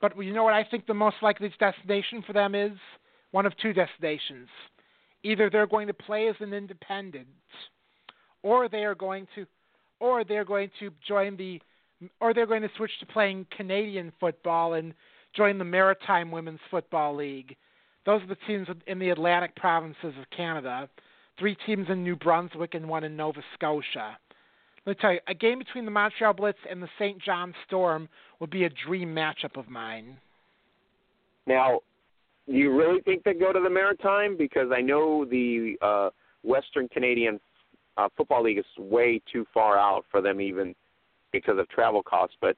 but 0.00 0.16
you 0.22 0.32
know 0.32 0.44
what 0.44 0.54
I 0.54 0.64
think 0.64 0.86
the 0.86 0.94
most 0.94 1.16
likely 1.22 1.52
destination 1.60 2.22
for 2.26 2.32
them 2.32 2.54
is 2.54 2.72
one 3.30 3.46
of 3.46 3.52
two 3.58 3.72
destinations. 3.72 4.48
Either 5.22 5.48
they're 5.48 5.66
going 5.66 5.86
to 5.86 5.94
play 5.94 6.28
as 6.28 6.36
an 6.40 6.52
independent, 6.52 7.28
or 8.42 8.68
they 8.68 8.84
are 8.84 8.94
going 8.94 9.26
to, 9.34 9.46
or 10.00 10.24
they're 10.24 10.44
going 10.44 10.70
to 10.80 10.90
join 11.06 11.36
the, 11.36 11.60
or 12.20 12.34
they're 12.34 12.46
going 12.46 12.62
to 12.62 12.70
switch 12.76 12.90
to 13.00 13.06
playing 13.06 13.46
Canadian 13.56 14.12
football 14.18 14.74
and 14.74 14.92
join 15.36 15.56
the 15.58 15.64
Maritime 15.64 16.30
Women's 16.30 16.60
Football 16.70 17.16
League 17.16 17.56
those 18.06 18.22
are 18.22 18.26
the 18.26 18.36
teams 18.46 18.68
in 18.86 18.98
the 18.98 19.10
Atlantic 19.10 19.54
provinces 19.56 20.14
of 20.20 20.30
Canada. 20.36 20.88
Three 21.38 21.56
teams 21.66 21.86
in 21.88 22.04
New 22.04 22.16
Brunswick 22.16 22.74
and 22.74 22.88
one 22.88 23.04
in 23.04 23.16
Nova 23.16 23.40
Scotia. 23.54 24.16
Let 24.86 24.96
me 24.96 25.00
tell 25.00 25.12
you, 25.14 25.20
a 25.26 25.34
game 25.34 25.58
between 25.58 25.84
the 25.86 25.90
Montreal 25.90 26.34
Blitz 26.34 26.58
and 26.70 26.82
the 26.82 26.88
St. 26.98 27.20
John 27.20 27.54
Storm 27.66 28.08
would 28.38 28.50
be 28.50 28.64
a 28.64 28.70
dream 28.86 29.14
matchup 29.14 29.56
of 29.56 29.68
mine. 29.68 30.18
Now, 31.46 31.80
do 32.46 32.52
you 32.52 32.76
really 32.76 33.00
think 33.00 33.24
they 33.24 33.32
go 33.32 33.52
to 33.52 33.60
the 33.60 33.70
Maritime? 33.70 34.36
Because 34.36 34.68
I 34.74 34.82
know 34.82 35.24
the 35.24 35.76
uh, 35.80 36.10
Western 36.42 36.88
Canadian 36.88 37.40
uh, 37.96 38.08
Football 38.16 38.44
League 38.44 38.58
is 38.58 38.64
way 38.76 39.20
too 39.32 39.46
far 39.54 39.78
out 39.78 40.04
for 40.10 40.20
them, 40.20 40.40
even 40.40 40.74
because 41.32 41.58
of 41.58 41.68
travel 41.70 42.02
costs. 42.02 42.36
But 42.40 42.56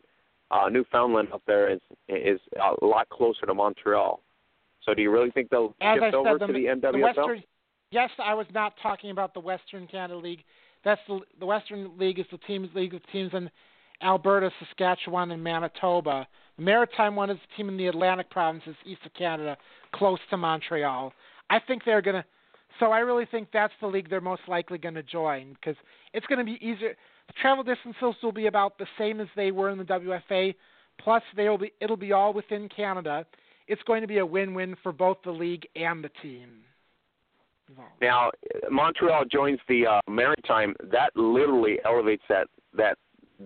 uh, 0.51 0.69
Newfoundland 0.69 1.29
up 1.33 1.43
there 1.47 1.73
is 1.73 1.81
is 2.09 2.41
a 2.57 2.85
lot 2.85 3.09
closer 3.09 3.47
to 3.47 3.55
Montreal. 3.55 4.21
So 4.87 4.95
do 4.95 5.03
you 5.03 5.11
really 5.11 5.31
think 5.31 5.51
they'll 5.51 5.75
As 5.81 5.97
shift 5.97 6.15
I 6.15 6.17
over 6.17 6.39
said, 6.39 6.47
to 6.47 6.53
the, 6.53 6.93
the 6.93 6.99
Western, 6.99 7.43
yes, 7.91 8.11
I 8.23 8.35
was 8.35 8.47
not 8.55 8.75
talking 8.81 9.11
about 9.11 9.35
the 9.35 9.41
Western 9.41 9.87
Canada 9.89 10.17
League. 10.17 10.45
That's 10.85 11.01
the 11.09 11.21
the 11.41 11.47
Western 11.47 11.99
League 11.99 12.21
is 12.21 12.27
the 12.31 12.39
teams 12.39 12.69
league 12.75 12.95
of 12.95 13.01
teams 13.11 13.33
in 13.35 13.51
Alberta, 14.03 14.51
Saskatchewan, 14.61 15.33
and 15.33 15.43
Manitoba. 15.43 16.27
The 16.57 16.63
Maritime 16.63 17.17
one 17.17 17.31
is 17.31 17.39
the 17.39 17.57
team 17.57 17.69
in 17.69 17.77
the 17.77 17.89
Atlantic 17.89 18.31
provinces, 18.31 18.77
east 18.85 19.01
of 19.05 19.13
Canada, 19.15 19.57
close 19.93 20.21
to 20.31 20.37
Montreal. 20.37 21.13
I 21.51 21.59
think 21.59 21.83
they're 21.85 22.03
gonna. 22.03 22.25
So 22.79 22.93
I 22.93 23.01
really 23.01 23.27
think 23.27 23.49
that's 23.53 23.73
the 23.81 23.87
league 23.89 24.09
they're 24.09 24.21
most 24.21 24.43
likely 24.49 24.79
going 24.79 24.95
to 24.95 25.03
join 25.03 25.55
because 25.55 25.77
it's 26.13 26.27
going 26.27 26.39
to 26.39 26.45
be 26.45 26.59
easier. 26.65 26.95
The 27.27 27.33
travel 27.41 27.65
distances 27.65 28.15
will 28.23 28.33
be 28.33 28.47
about 28.47 28.77
the 28.77 28.87
same 28.99 29.19
as 29.19 29.29
they 29.35 29.51
were 29.51 29.71
in 29.71 29.79
the 29.79 29.85
WFA. 29.85 30.55
Plus, 30.99 31.23
they'll 31.35 31.59
be 31.59 31.73
it'll 31.81 31.97
be 31.97 32.13
all 32.13 32.33
within 32.33 32.69
Canada 32.69 33.27
it's 33.69 33.83
going 33.83 34.01
to 34.01 34.07
be 34.07 34.19
a 34.19 34.27
win-win 34.27 34.77
for 34.83 34.93
both 34.93 35.19
the 35.25 35.31
league 35.31 35.67
and 35.77 36.03
the 36.03 36.11
team. 36.23 36.63
Now, 38.01 38.31
Montreal 38.71 39.25
joins 39.31 39.59
the 39.69 39.87
uh, 39.87 40.01
Maritime. 40.09 40.75
That 40.93 41.11
literally 41.17 41.79
elevates 41.85 42.23
that 42.29 42.47
that 42.77 42.97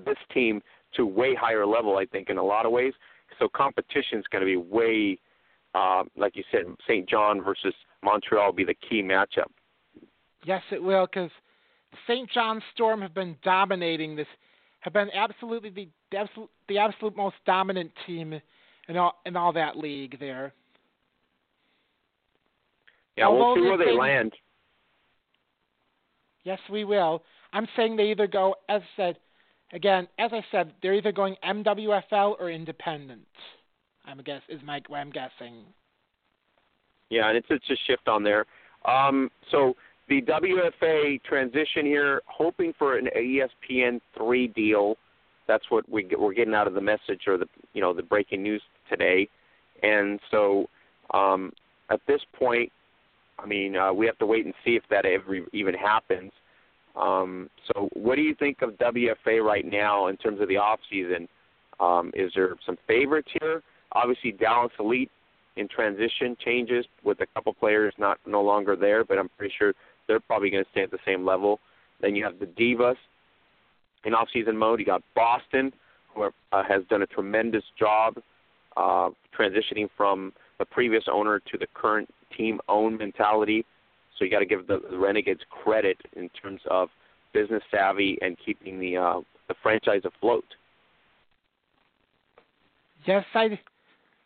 this 0.04 0.18
team 0.32 0.60
to 0.94 1.06
way 1.06 1.34
higher 1.34 1.64
level. 1.64 1.96
I 1.96 2.04
think 2.04 2.28
in 2.28 2.36
a 2.36 2.42
lot 2.42 2.66
of 2.66 2.72
ways. 2.72 2.92
So 3.38 3.48
competition 3.48 4.18
is 4.18 4.24
going 4.30 4.40
to 4.42 4.46
be 4.46 4.56
way, 4.56 5.18
uh, 5.74 6.02
like 6.16 6.36
you 6.36 6.44
said, 6.50 6.64
St. 6.86 7.08
John 7.08 7.42
versus 7.42 7.74
Montreal 8.02 8.46
will 8.46 8.52
be 8.52 8.64
the 8.64 8.74
key 8.74 9.02
matchup. 9.02 9.48
Yes, 10.44 10.62
it 10.70 10.82
will, 10.82 11.06
because 11.06 11.30
St. 12.06 12.30
John 12.30 12.62
Storm 12.74 13.00
have 13.00 13.14
been 13.14 13.36
dominating 13.42 14.16
this, 14.16 14.26
have 14.80 14.92
been 14.92 15.10
absolutely 15.14 15.70
the, 15.70 15.88
the 16.10 16.18
absolute 16.18 16.50
the 16.68 16.78
absolute 16.78 17.16
most 17.16 17.36
dominant 17.46 17.90
team 18.06 18.40
and 18.91 18.99
all 18.99 19.14
and 19.24 19.36
all 19.36 19.53
that 19.53 19.76
league 19.76 20.18
there. 20.18 20.53
Yeah, 23.16 23.26
Although 23.26 23.55
we'll 23.55 23.55
see 23.55 23.61
where 23.62 23.78
they 23.78 23.97
land. 23.97 24.32
Yes, 26.43 26.59
we 26.70 26.84
will. 26.84 27.22
I'm 27.53 27.68
saying 27.76 27.97
they 27.97 28.11
either 28.11 28.26
go, 28.26 28.57
as 28.68 28.82
I 28.82 28.97
said, 28.97 29.18
again, 29.72 30.09
as 30.18 30.32
I 30.32 30.45
said, 30.51 30.72
they're 30.82 30.95
either 30.95 31.12
going 31.12 31.36
MWFL 31.45 32.34
or 32.41 32.51
independent. 32.51 33.26
I'm 34.07 34.18
a 34.18 34.22
guess 34.24 34.43
is 34.49 34.61
my 34.64 34.80
I'm 34.93 35.11
guessing. 35.11 35.64
Yeah, 37.11 37.28
and 37.28 37.36
it's 37.36 37.47
it's 37.49 37.70
a 37.70 37.76
shift 37.86 38.09
on 38.09 38.24
there. 38.24 38.45
Um, 38.86 39.30
so 39.53 39.74
the 40.09 40.20
WFA 40.22 41.22
transition 41.22 41.86
here, 41.86 42.22
hoping 42.26 42.72
for 42.76 42.99
an 42.99 43.09
ESPN 43.16 44.01
three 44.16 44.49
deal. 44.49 44.97
That's 45.47 45.64
what 45.68 45.88
we 45.88 46.03
get, 46.03 46.18
we're 46.18 46.32
getting 46.32 46.55
out 46.55 46.66
of 46.66 46.74
the 46.74 46.80
message 46.80 47.22
or 47.28 47.36
the 47.36 47.47
you 47.72 47.80
know 47.80 47.95
the 47.95 48.03
breaking 48.03 48.43
news 48.43 48.62
today. 48.91 49.28
And 49.82 50.20
so 50.30 50.66
um, 51.14 51.53
at 51.91 52.01
this 52.07 52.20
point, 52.38 52.70
I 53.38 53.47
mean, 53.47 53.76
uh, 53.76 53.93
we 53.93 54.07
have 54.07 54.18
to 54.18 54.26
wait 54.26 54.45
and 54.45 54.55
see 54.64 54.72
if 54.72 54.82
that 54.91 55.07
ever 55.07 55.38
even 55.53 55.74
happens. 55.74 56.32
Um, 56.97 57.49
so, 57.66 57.88
what 57.95 58.16
do 58.16 58.22
you 58.22 58.34
think 58.34 58.62
of 58.62 58.70
WFA 58.72 59.43
right 59.43 59.64
now 59.64 60.09
in 60.09 60.16
terms 60.16 60.41
of 60.41 60.49
the 60.49 60.57
off 60.57 60.80
season? 60.91 61.28
Um, 61.78 62.11
is 62.14 62.32
there 62.34 62.57
some 62.66 62.76
favorites 62.86 63.28
here? 63.41 63.62
Obviously, 63.93 64.32
Dallas 64.32 64.72
Elite 64.78 65.11
in 65.57 65.68
transition 65.68 66.36
changes 66.45 66.84
with 67.05 67.20
a 67.20 67.26
couple 67.34 67.53
players 67.55 67.95
not 67.99 68.18
no 68.26 68.43
longer 68.43 68.76
there, 68.76 69.05
but 69.05 69.18
I'm 69.18 69.30
pretty 69.38 69.55
sure 69.59 69.72
they're 70.07 70.20
probably 70.20 70.51
going 70.51 70.64
to 70.64 70.70
stay 70.70 70.82
at 70.82 70.91
the 70.91 70.99
same 71.07 71.24
level. 71.24 71.61
Then 72.01 72.14
you 72.14 72.24
have 72.24 72.38
the 72.38 72.47
Divas 72.47 72.97
in 74.05 74.14
off-season 74.14 74.57
mode. 74.57 74.80
You 74.80 74.86
got 74.86 75.03
Boston, 75.14 75.72
who 76.14 76.22
are, 76.22 76.32
uh, 76.53 76.62
has 76.68 76.82
done 76.88 77.03
a 77.03 77.07
tremendous 77.07 77.64
job 77.78 78.16
uh, 78.76 79.10
transitioning 79.38 79.88
from 79.96 80.32
the 80.58 80.64
previous 80.64 81.04
owner 81.10 81.40
to 81.40 81.58
the 81.58 81.66
current 81.74 82.08
team 82.36 82.60
owned 82.68 82.98
mentality. 82.98 83.64
So 84.18 84.24
you 84.24 84.30
got 84.30 84.40
to 84.40 84.46
give 84.46 84.66
the, 84.66 84.80
the 84.90 84.98
Renegades 84.98 85.40
credit 85.50 85.96
in 86.14 86.28
terms 86.42 86.60
of 86.70 86.88
business 87.32 87.62
savvy 87.70 88.18
and 88.20 88.36
keeping 88.44 88.78
the 88.78 88.96
uh, 88.96 89.20
the 89.48 89.54
franchise 89.62 90.02
afloat. 90.04 90.44
Yes, 93.06 93.24
I 93.34 93.58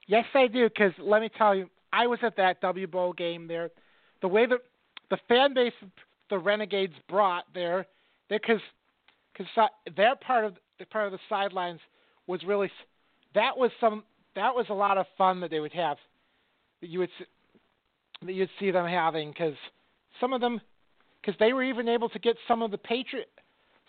yes 0.07 0.25
I 0.35 0.47
do. 0.49 0.69
Because 0.69 0.93
let 0.99 1.23
me 1.23 1.31
tell 1.37 1.55
you, 1.55 1.69
I 1.93 2.07
was 2.07 2.19
at 2.23 2.37
that 2.37 2.61
W 2.61 2.87
Bowl 2.87 3.13
game 3.13 3.47
there. 3.47 3.71
The 4.21 4.29
way 4.29 4.47
that 4.47 4.59
the 5.11 5.19
fan 5.29 5.55
base 5.55 5.73
the 6.31 6.39
Renegades 6.39 6.95
brought 7.09 7.45
there, 7.55 7.87
because 8.29 8.61
because 9.33 9.47
their 9.97 10.17
part 10.17 10.45
of 10.45 10.55
the 10.79 10.87
part 10.87 11.07
of 11.07 11.13
the 11.13 11.19
sidelines 11.29 11.81
was 12.27 12.43
really 12.45 12.71
that 13.35 13.57
was 13.57 13.71
some 13.81 14.03
that 14.37 14.55
was 14.55 14.67
a 14.69 14.75
lot 14.75 14.99
of 14.99 15.07
fun 15.17 15.41
that 15.41 15.51
they 15.51 15.61
would 15.61 15.73
have 15.73 15.97
that 16.81 16.91
you 16.91 16.99
would 17.01 17.11
that 18.23 18.33
you'd 18.33 18.51
see 18.59 18.71
them 18.71 18.87
having 18.87 19.31
because 19.31 19.55
some 20.21 20.33
of 20.33 20.41
them 20.41 20.61
because 21.21 21.39
they 21.39 21.53
were 21.53 21.63
even 21.63 21.89
able 21.89 22.09
to 22.09 22.19
get 22.19 22.37
some 22.47 22.63
of 22.63 22.71
the 22.71 22.79
patriot 22.79 23.31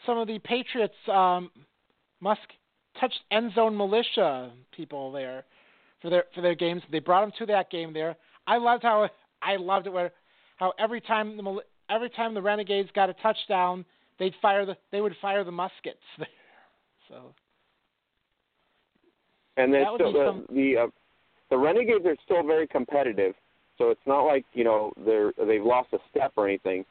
some 0.06 0.18
of 0.18 0.28
the 0.28 0.40
patriots 0.40 0.96
um 1.12 1.50
musk 2.20 2.42
touched 3.00 3.20
end 3.32 3.54
zone 3.54 3.76
militia 3.76 4.52
people 4.76 5.12
there 5.12 5.46
for 6.02 6.10
their 6.10 6.26
for 6.34 6.42
their 6.42 6.56
games. 6.56 6.82
They 6.92 7.00
brought 7.00 7.22
them 7.22 7.32
to 7.40 7.46
that 7.48 7.70
game 7.70 7.94
there. 7.94 8.16
I 8.48 8.58
loved 8.58 8.84
how 8.84 9.10
i 9.42 9.58
loved 9.58 9.88
it 9.88 9.94
where 9.94 10.12
how 10.58 10.74
every 10.80 11.02
time 11.02 11.36
the 11.36 11.62
every 11.90 12.10
time 12.10 12.34
the 12.34 12.42
renegades 12.42 12.90
got 12.96 13.10
a 13.10 13.14
touchdown 13.16 13.84
they'd 14.18 14.34
fire 14.42 14.66
the 14.66 14.78
they 14.92 15.02
would 15.02 15.16
fire 15.22 15.44
the 15.44 15.52
muskets 15.52 16.00
there. 16.18 16.28
So 17.10 17.34
and 19.58 19.74
then 19.74 19.86
still 19.96 20.14
the 20.14 20.26
some... 20.28 20.46
the 20.50 20.78
uh, 20.78 20.88
the 21.50 21.58
Renegades 21.58 22.06
are 22.06 22.16
still 22.26 22.44
very 22.44 22.68
competitive. 22.68 23.34
So 23.78 23.90
it's 23.90 24.02
not 24.06 24.24
like 24.24 24.46
you 24.54 24.64
know 24.64 24.92
they're 25.06 25.34
they've 25.46 25.64
lost 25.64 25.90
a 25.94 25.98
step 26.10 26.34
or 26.36 26.48
anything. 26.48 26.86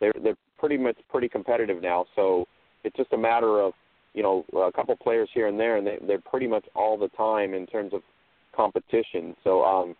They're 0.00 0.14
they're 0.22 0.36
pretty 0.58 0.78
much 0.78 0.96
pretty 1.10 1.28
competitive 1.28 1.82
now. 1.82 2.06
So 2.16 2.46
it's 2.84 2.96
just 2.96 3.12
a 3.12 3.18
matter 3.18 3.60
of 3.60 3.72
you 4.14 4.22
know 4.22 4.44
a 4.56 4.72
couple 4.72 4.96
players 4.96 5.28
here 5.34 5.48
and 5.48 5.58
there, 5.58 5.76
and 5.76 5.86
they, 5.86 5.98
they're 6.06 6.20
pretty 6.20 6.46
much 6.46 6.64
all 6.74 6.98
the 6.98 7.08
time 7.08 7.54
in 7.54 7.66
terms 7.66 7.92
of 7.92 8.02
competition. 8.54 9.34
So 9.44 9.64
um, 9.64 9.94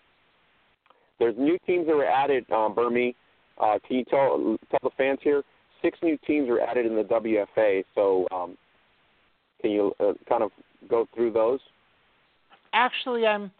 there's 1.18 1.36
new 1.38 1.58
teams 1.66 1.86
that 1.86 1.94
were 1.96 2.06
added. 2.06 2.44
Um, 2.50 2.74
Burmy, 2.74 3.14
uh, 3.60 3.78
can 3.86 3.98
you 3.98 4.04
tell 4.04 4.56
tell 4.70 4.80
the 4.82 4.90
fans 4.96 5.18
here? 5.22 5.42
Six 5.82 5.98
new 6.02 6.16
teams 6.26 6.48
were 6.48 6.60
added 6.60 6.86
in 6.86 6.94
the 6.94 7.02
WFA. 7.02 7.84
So 7.94 8.26
um, 8.32 8.56
can 9.60 9.70
you 9.70 9.92
uh, 10.00 10.12
kind 10.28 10.42
of 10.42 10.50
go 10.88 11.06
through 11.14 11.32
those? 11.32 11.60
Actually, 12.72 13.26
I'm 13.26 13.50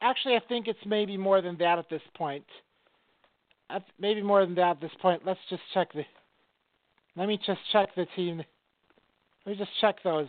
actually 0.00 0.34
I 0.34 0.40
think 0.48 0.68
it's 0.68 0.78
maybe 0.86 1.16
more 1.16 1.40
than 1.40 1.56
that 1.58 1.78
at 1.78 1.88
this 1.88 2.02
point. 2.16 2.44
Maybe 3.98 4.22
more 4.22 4.44
than 4.44 4.54
that 4.56 4.70
at 4.72 4.80
this 4.80 4.90
point. 5.00 5.22
Let's 5.24 5.40
just 5.48 5.62
check 5.72 5.92
the. 5.92 6.02
Let 7.16 7.28
me 7.28 7.38
just 7.44 7.60
check 7.72 7.94
the 7.94 8.06
team. 8.16 8.42
Let 9.46 9.52
me 9.52 9.58
just 9.58 9.70
check 9.80 9.96
those. 10.04 10.28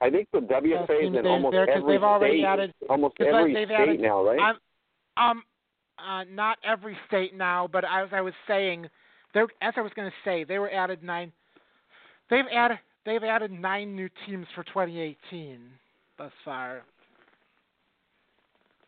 I 0.00 0.10
think 0.10 0.28
the 0.32 0.40
WFA 0.40 1.08
is 1.08 1.18
in 1.18 1.26
almost 1.26 1.52
there, 1.52 1.68
every 1.70 1.94
they've 1.94 2.02
already 2.02 2.40
state. 2.40 2.44
Added, 2.44 2.74
almost 2.90 3.14
every 3.20 3.54
they've 3.54 3.68
state 3.68 3.74
added, 3.74 4.00
now, 4.00 4.22
right? 4.22 4.38
I'm, 5.16 5.30
um, 5.30 5.42
uh, 5.98 6.24
not 6.24 6.58
every 6.62 6.96
state 7.08 7.34
now, 7.34 7.66
but 7.72 7.84
as 7.84 8.08
I 8.12 8.20
was 8.20 8.34
saying, 8.46 8.88
there 9.32 9.46
as 9.62 9.72
I 9.76 9.80
was 9.80 9.92
going 9.96 10.10
to 10.10 10.16
say, 10.24 10.44
they 10.44 10.58
were 10.58 10.70
added 10.70 11.02
nine. 11.02 11.32
They've 12.28 12.44
added 12.52 12.78
they've 13.06 13.22
added 13.22 13.50
nine 13.50 13.96
new 13.96 14.10
teams 14.26 14.46
for 14.54 14.64
2018 14.64 15.60
thus 16.18 16.32
far. 16.44 16.82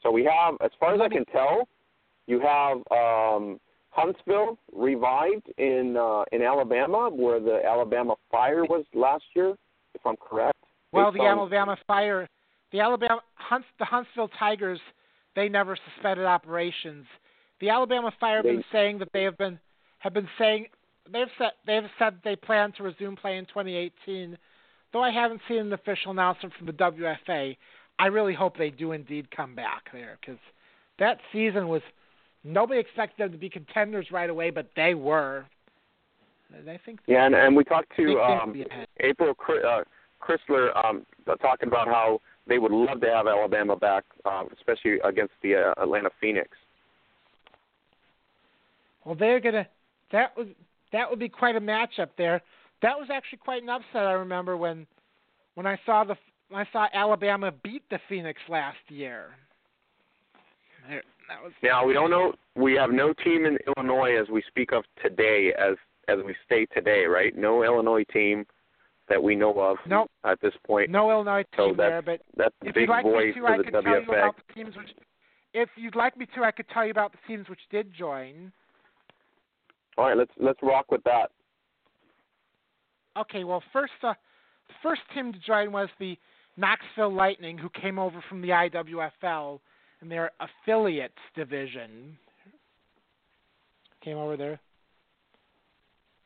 So 0.02 0.10
we 0.10 0.24
have, 0.24 0.54
as 0.64 0.70
far 0.78 0.94
as 0.94 1.00
I 1.00 1.08
can 1.08 1.24
tell, 1.26 1.68
you 2.26 2.40
have 2.40 2.78
um, 2.90 3.58
Huntsville 3.90 4.58
revived 4.72 5.48
in 5.58 5.96
uh, 5.96 6.24
in 6.30 6.42
Alabama, 6.42 7.10
where 7.10 7.40
the 7.40 7.60
Alabama 7.66 8.14
Fire 8.30 8.64
was 8.64 8.84
last 8.94 9.24
year, 9.34 9.54
if 9.94 10.00
I'm 10.06 10.16
correct. 10.16 10.58
Well, 10.92 11.10
the 11.10 11.20
on- 11.20 11.38
Alabama 11.38 11.76
Fire, 11.86 12.28
the 12.72 12.80
Alabama 12.80 13.20
Hunts, 13.34 13.66
the 13.78 13.84
Huntsville 13.84 14.28
Tigers, 14.38 14.80
they 15.34 15.48
never 15.48 15.76
suspended 15.94 16.26
operations. 16.26 17.06
The 17.60 17.70
Alabama 17.70 18.12
Fire 18.20 18.36
have 18.36 18.44
been 18.44 18.64
saying 18.70 18.98
that 18.98 19.08
they 19.12 19.24
have 19.24 19.36
been 19.36 19.58
have 19.98 20.14
been 20.14 20.28
saying 20.38 20.66
they've 21.12 21.26
said 21.38 21.50
they've 21.66 21.90
said 21.98 22.18
they 22.24 22.36
plan 22.36 22.72
to 22.76 22.82
resume 22.82 23.16
play 23.16 23.36
in 23.36 23.46
2018. 23.46 24.38
Though 24.92 25.02
I 25.02 25.10
haven't 25.10 25.40
seen 25.48 25.58
an 25.58 25.72
official 25.72 26.12
announcement 26.12 26.54
from 26.56 26.66
the 26.66 26.72
WFA, 26.72 27.56
I 27.98 28.06
really 28.06 28.34
hope 28.34 28.56
they 28.56 28.70
do 28.70 28.92
indeed 28.92 29.30
come 29.30 29.54
back 29.54 29.90
there 29.92 30.18
because 30.20 30.38
that 30.98 31.18
season 31.32 31.68
was 31.68 31.82
nobody 32.44 32.80
expected 32.80 33.24
them 33.24 33.32
to 33.32 33.38
be 33.38 33.50
contenders 33.50 34.06
right 34.12 34.30
away, 34.30 34.50
but 34.50 34.68
they 34.76 34.94
were. 34.94 35.44
And 36.56 36.70
I 36.70 36.78
think 36.84 37.00
Yeah, 37.06 37.26
and, 37.26 37.34
and 37.34 37.56
we 37.56 37.64
talked 37.64 37.94
to 37.96 38.20
um. 38.20 38.54
April 39.00 39.34
uh, 39.66 39.82
Chrysler 40.22 40.84
um, 40.84 41.04
talking 41.40 41.68
about 41.68 41.88
how 41.88 42.20
they 42.46 42.58
would 42.58 42.72
love 42.72 43.00
to 43.02 43.06
have 43.10 43.26
Alabama 43.26 43.76
back, 43.76 44.04
um, 44.24 44.48
especially 44.56 44.98
against 45.04 45.34
the 45.42 45.54
uh, 45.54 45.82
Atlanta 45.82 46.10
Phoenix. 46.20 46.48
Well, 49.04 49.14
they're 49.14 49.40
gonna. 49.40 49.66
That 50.12 50.36
was 50.36 50.46
that 50.92 51.08
would 51.10 51.18
be 51.18 51.28
quite 51.28 51.56
a 51.56 51.60
matchup 51.60 52.10
there. 52.16 52.42
That 52.82 52.98
was 52.98 53.08
actually 53.12 53.38
quite 53.38 53.62
an 53.62 53.68
upset. 53.68 54.06
I 54.06 54.12
remember 54.12 54.56
when 54.56 54.86
when 55.54 55.66
I 55.66 55.78
saw 55.84 56.04
the 56.04 56.16
I 56.54 56.64
saw 56.72 56.86
Alabama 56.92 57.52
beat 57.62 57.82
the 57.90 57.98
Phoenix 58.08 58.40
last 58.48 58.78
year. 58.88 59.36
There- 60.88 61.02
That 61.28 61.42
was 61.42 61.52
Now 61.62 61.84
we 61.84 61.92
don't 61.92 62.10
know. 62.10 62.34
We 62.54 62.72
have 62.74 62.90
no 62.90 63.12
team 63.12 63.44
in 63.44 63.58
Illinois 63.66 64.16
as 64.18 64.28
we 64.30 64.40
speak 64.48 64.72
of 64.72 64.84
today, 65.02 65.52
as 65.58 65.76
as 66.08 66.18
we 66.24 66.34
stay 66.46 66.64
today, 66.66 67.04
right? 67.04 67.36
No 67.36 67.62
Illinois 67.62 68.04
team 68.04 68.46
that 69.10 69.22
we 69.22 69.36
know 69.36 69.58
of 69.60 69.76
Nope. 69.86 70.10
at 70.24 70.40
this 70.40 70.54
point. 70.66 70.88
no 70.90 71.10
Illinois 71.10 71.44
So 71.54 71.66
team 71.68 71.76
there, 71.76 72.00
but 72.00 72.22
That's 72.34 72.54
if 72.62 72.74
big 72.74 72.82
you'd 72.82 72.88
like 72.88 73.04
void 73.04 73.26
me 73.26 73.32
to, 73.40 73.46
I 73.46 73.56
the 73.58 73.64
could 73.64 73.72
tell 73.72 73.82
you 73.82 73.88
WFA. 74.06 74.18
about 74.22 74.36
the 74.46 74.52
teams 74.54 74.76
which. 74.76 74.94
If 75.52 75.68
you'd 75.76 75.96
like 75.96 76.16
me 76.16 76.26
to, 76.34 76.44
I 76.44 76.50
could 76.50 76.68
tell 76.70 76.84
you 76.86 76.90
about 76.90 77.12
the 77.12 77.18
teams 77.26 77.46
which 77.50 77.60
did 77.70 77.92
join. 77.92 78.52
All 79.98 80.06
right, 80.06 80.16
let's 80.16 80.32
let's 80.38 80.62
rock 80.62 80.90
with 80.90 81.02
that. 81.04 81.30
Okay, 83.18 83.44
well, 83.44 83.62
first, 83.72 83.92
uh, 84.02 84.14
the 84.68 84.74
first 84.82 85.02
team 85.12 85.32
to 85.32 85.38
join 85.40 85.72
was 85.72 85.88
the 85.98 86.16
Knoxville 86.58 87.14
Lightning, 87.14 87.56
who 87.56 87.70
came 87.70 87.98
over 87.98 88.22
from 88.28 88.42
the 88.42 88.48
IWFL 88.48 89.60
in 90.02 90.08
their 90.08 90.32
affiliates 90.40 91.14
division. 91.34 92.18
Came 94.02 94.16
over 94.16 94.36
there 94.36 94.60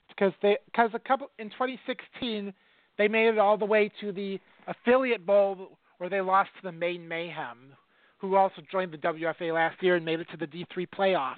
because 0.09 0.33
they 0.43 0.59
because 0.67 0.91
a 0.95 0.99
couple 0.99 1.31
in 1.39 1.49
2016 1.51 2.53
they 2.99 3.09
made 3.09 3.29
it 3.29 3.39
all 3.39 3.57
the 3.57 3.65
way 3.65 3.91
to 4.01 4.13
the 4.13 4.39
affiliate 4.67 5.25
bowl 5.25 5.79
where 5.99 6.11
they 6.11 6.21
lost 6.21 6.51
to 6.57 6.63
the 6.63 6.73
Maine 6.73 7.07
Mayhem, 7.07 7.73
who 8.19 8.37
also 8.37 8.63
joined 8.71 8.93
the 8.93 8.99
WFA 8.99 9.55
last 9.55 9.83
year 9.83 9.97
and 9.97 10.05
made 10.05 10.21
it 10.21 10.29
to 10.31 10.37
the 10.37 10.47
D3 10.47 10.87
playoffs. 10.97 11.37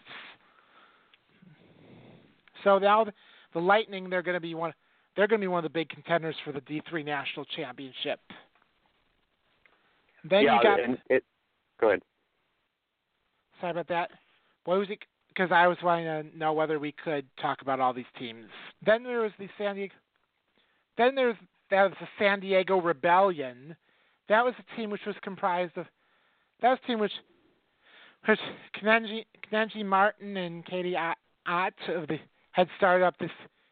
So 2.65 2.79
now 2.79 3.05
the, 3.05 3.13
the 3.53 3.61
Lightning 3.61 4.11
they're 4.11 4.23
going 4.23 4.35
to 4.35 4.41
be 4.41 4.55
one 4.55 4.73
they're 5.17 5.29
going 5.29 5.41
to 5.41 5.45
be 5.45 5.49
one 5.49 5.65
of 5.65 5.71
the 5.73 5.79
big 5.79 5.89
contenders 5.89 6.35
for 6.45 6.53
the 6.53 6.61
D3 6.61 7.05
national 7.05 7.45
championship. 7.57 8.21
Then 10.29 10.45
yeah, 10.45 10.57
you 10.57 10.63
got 10.63 10.81
and 10.81 10.99
it. 11.11 11.25
Go 11.81 11.89
ahead. 11.89 12.03
sorry 13.61 13.73
about 13.73 13.89
that. 13.89 14.11
What 14.65 14.79
was 14.79 14.91
it? 14.91 14.99
Because 15.29 15.51
I 15.53 15.67
was 15.67 15.77
wanting 15.83 16.05
to 16.07 16.39
know 16.39 16.53
whether 16.53 16.79
we 16.79 16.93
could 16.93 17.27
talk 17.41 17.61
about 17.61 17.81
all 17.81 17.93
these 17.93 18.05
teams. 18.19 18.47
Then 18.85 19.03
there 19.03 19.21
was 19.21 19.33
the 19.39 19.49
San 19.59 19.75
Diego. 19.75 19.95
Then 20.97 21.15
there's 21.15 21.37
that 21.71 21.83
was 21.83 21.93
the 22.01 22.09
San 22.19 22.41
Diego 22.41 22.81
Rebellion. 22.81 23.77
That 24.29 24.45
was 24.45 24.55
a 24.59 24.77
team 24.77 24.91
which 24.91 25.05
was 25.07 25.17
comprised 25.23 25.77
of. 25.77 25.87
That 26.63 26.71
was 26.71 26.79
a 26.85 26.87
team 26.87 27.01
which, 27.01 27.13
which 28.27 28.39
Kenenji, 28.81 29.25
Kenenji 29.51 29.85
Martin 29.85 30.37
and 30.37 30.65
Katie 30.65 30.97
Ott 30.97 31.75
of 31.89 32.09
the 32.09 32.19
had 32.53 32.69
started 32.77 33.05
up 33.05 33.19
this 33.19 33.31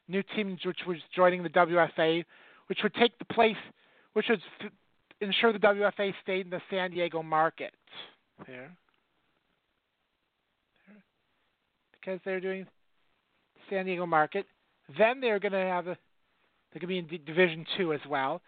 new 0.08 0.22
team 0.34 0.58
which 0.64 0.80
was 0.86 0.98
joining 1.14 1.42
the 1.42 1.48
WFA, 1.48 2.24
which 2.66 2.80
would 2.82 2.94
take 2.94 3.16
the 3.18 3.24
place, 3.26 3.56
which 4.14 4.26
would 4.28 4.40
f- 4.60 4.72
ensure 5.22 5.52
the 5.52 5.58
WFA 5.58 6.12
stayed 6.22 6.46
in 6.46 6.50
the 6.50 6.60
San 6.70 6.90
Diego 6.90 7.22
market. 7.22 7.72
There. 8.46 8.70
Because 11.92 12.20
they're 12.24 12.40
doing 12.40 12.66
San 13.70 13.86
Diego 13.86 14.06
market. 14.06 14.46
Then 14.98 15.20
they're 15.20 15.38
going 15.38 15.52
to 15.52 15.58
have 15.58 15.86
a, 15.86 15.96
they're 16.72 16.80
going 16.80 17.02
to 17.02 17.08
be 17.08 17.16
in 17.16 17.24
Division 17.24 17.64
Two 17.76 17.92
as 17.92 18.00
well. 18.08 18.42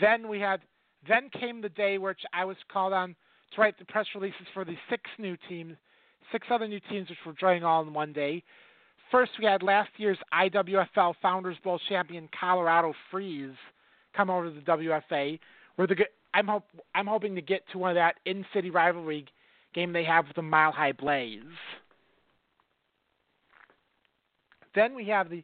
Then 0.00 0.28
we 0.28 0.38
had, 0.38 0.60
then 1.08 1.28
came 1.38 1.60
the 1.60 1.68
day 1.68 1.98
which 1.98 2.20
I 2.32 2.44
was 2.44 2.56
called 2.72 2.92
on 2.92 3.16
to 3.54 3.60
write 3.60 3.78
the 3.78 3.84
press 3.84 4.06
releases 4.14 4.46
for 4.54 4.64
the 4.64 4.76
six 4.88 5.02
new 5.18 5.36
teams, 5.48 5.76
six 6.30 6.46
other 6.50 6.68
new 6.68 6.80
teams 6.88 7.08
which 7.08 7.18
were 7.26 7.34
joining 7.38 7.64
all 7.64 7.82
in 7.82 7.92
one 7.92 8.12
day. 8.12 8.42
First, 9.10 9.32
we 9.38 9.44
had 9.44 9.62
last 9.62 9.90
year's 9.98 10.18
IWFL 10.32 11.14
Founders 11.20 11.58
Bowl 11.62 11.78
champion 11.88 12.28
Colorado 12.38 12.94
Freeze 13.10 13.50
come 14.16 14.30
over 14.30 14.48
to 14.48 14.54
the 14.54 14.60
WFA. 14.60 15.38
Where 15.76 15.88
I'm 16.34 16.46
hope 16.46 16.64
I'm 16.94 17.06
hoping 17.06 17.34
to 17.34 17.42
get 17.42 17.62
to 17.72 17.78
one 17.78 17.90
of 17.90 17.96
that 17.96 18.16
in-city 18.24 18.70
rivalry 18.70 19.26
game 19.74 19.92
they 19.92 20.04
have 20.04 20.26
with 20.26 20.36
the 20.36 20.42
Mile 20.42 20.72
High 20.72 20.92
Blaze. 20.92 21.42
Then 24.74 24.94
we 24.94 25.06
have 25.06 25.30
the 25.30 25.42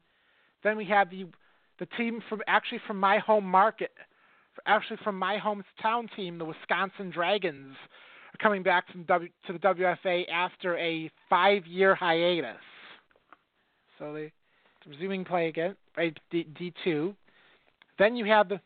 then 0.64 0.76
we 0.76 0.86
have 0.86 1.10
the 1.10 1.26
the 1.78 1.86
team 1.96 2.22
from 2.28 2.42
actually 2.46 2.80
from 2.86 2.98
my 2.98 3.18
home 3.18 3.44
market, 3.44 3.92
actually 4.66 4.98
from 5.04 5.18
my 5.18 5.38
hometown 5.38 6.08
team, 6.16 6.38
the 6.38 6.44
Wisconsin 6.44 7.10
Dragons, 7.10 7.76
are 8.34 8.42
coming 8.42 8.62
back 8.62 8.90
from 8.90 9.04
w, 9.04 9.30
to 9.46 9.52
the 9.52 9.58
WFA 9.58 10.28
after 10.28 10.76
a 10.78 11.10
five-year 11.30 11.94
hiatus. 11.94 12.56
So 13.98 14.12
they 14.12 14.32
resuming 14.88 15.24
play 15.24 15.48
again, 15.48 15.76
right? 15.96 16.18
D 16.30 16.72
two. 16.84 17.14
Then 17.98 18.16
you 18.16 18.24
have 18.26 18.48
the 18.48 18.60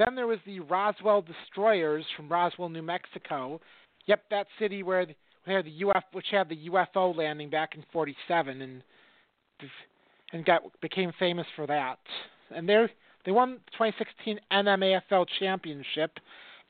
then 0.00 0.14
there 0.14 0.26
was 0.26 0.38
the 0.46 0.60
Roswell 0.60 1.22
Destroyers 1.22 2.04
from 2.16 2.28
Roswell, 2.28 2.70
New 2.70 2.82
Mexico. 2.82 3.60
Yep, 4.06 4.22
that 4.30 4.46
city 4.58 4.82
where 4.82 5.06
where 5.44 5.62
the 5.62 5.84
UF 5.84 6.04
which 6.12 6.26
had 6.30 6.48
the 6.48 6.68
UFO 6.68 7.14
landing 7.14 7.50
back 7.50 7.74
in 7.74 7.84
'47 7.92 8.62
and 8.62 8.82
and 10.32 10.44
got 10.44 10.62
became 10.80 11.12
famous 11.18 11.46
for 11.54 11.66
that. 11.66 11.98
And 12.54 12.68
they 12.68 12.86
they 13.24 13.32
won 13.32 13.60
the 13.66 13.70
2016 13.72 14.40
NMAFL 14.50 15.26
championship 15.38 16.18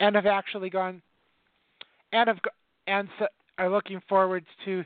and 0.01 0.17
have 0.17 0.27
actually 0.27 0.71
gone 0.71 1.01
and 2.13 2.29
have 2.29 2.39
and 2.87 3.09
so 3.19 3.27
are 3.59 3.71
looking 3.71 4.01
forward 4.09 4.45
to 4.65 4.85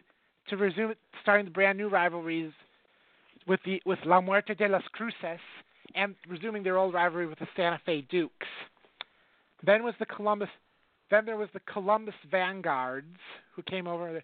to 0.48 0.56
resume 0.56 0.94
starting 1.22 1.46
the 1.46 1.50
brand 1.50 1.78
new 1.78 1.88
rivalries 1.88 2.52
with 3.46 3.60
the 3.64 3.80
with 3.86 3.98
La 4.04 4.20
Muerte 4.20 4.54
de 4.54 4.68
las 4.68 4.82
Cruces 4.92 5.40
and 5.94 6.14
resuming 6.28 6.62
their 6.62 6.78
old 6.78 6.94
rivalry 6.94 7.26
with 7.26 7.38
the 7.38 7.48
Santa 7.56 7.80
Fe 7.84 8.02
Dukes. 8.10 8.46
Then 9.64 9.82
was 9.82 9.94
the 9.98 10.06
Columbus. 10.06 10.48
Then 11.10 11.24
there 11.24 11.36
was 11.36 11.48
the 11.52 11.60
Columbus 11.60 12.14
Vanguards, 12.30 13.18
who 13.54 13.62
came 13.62 13.86
over. 13.86 14.12
The 14.12 14.22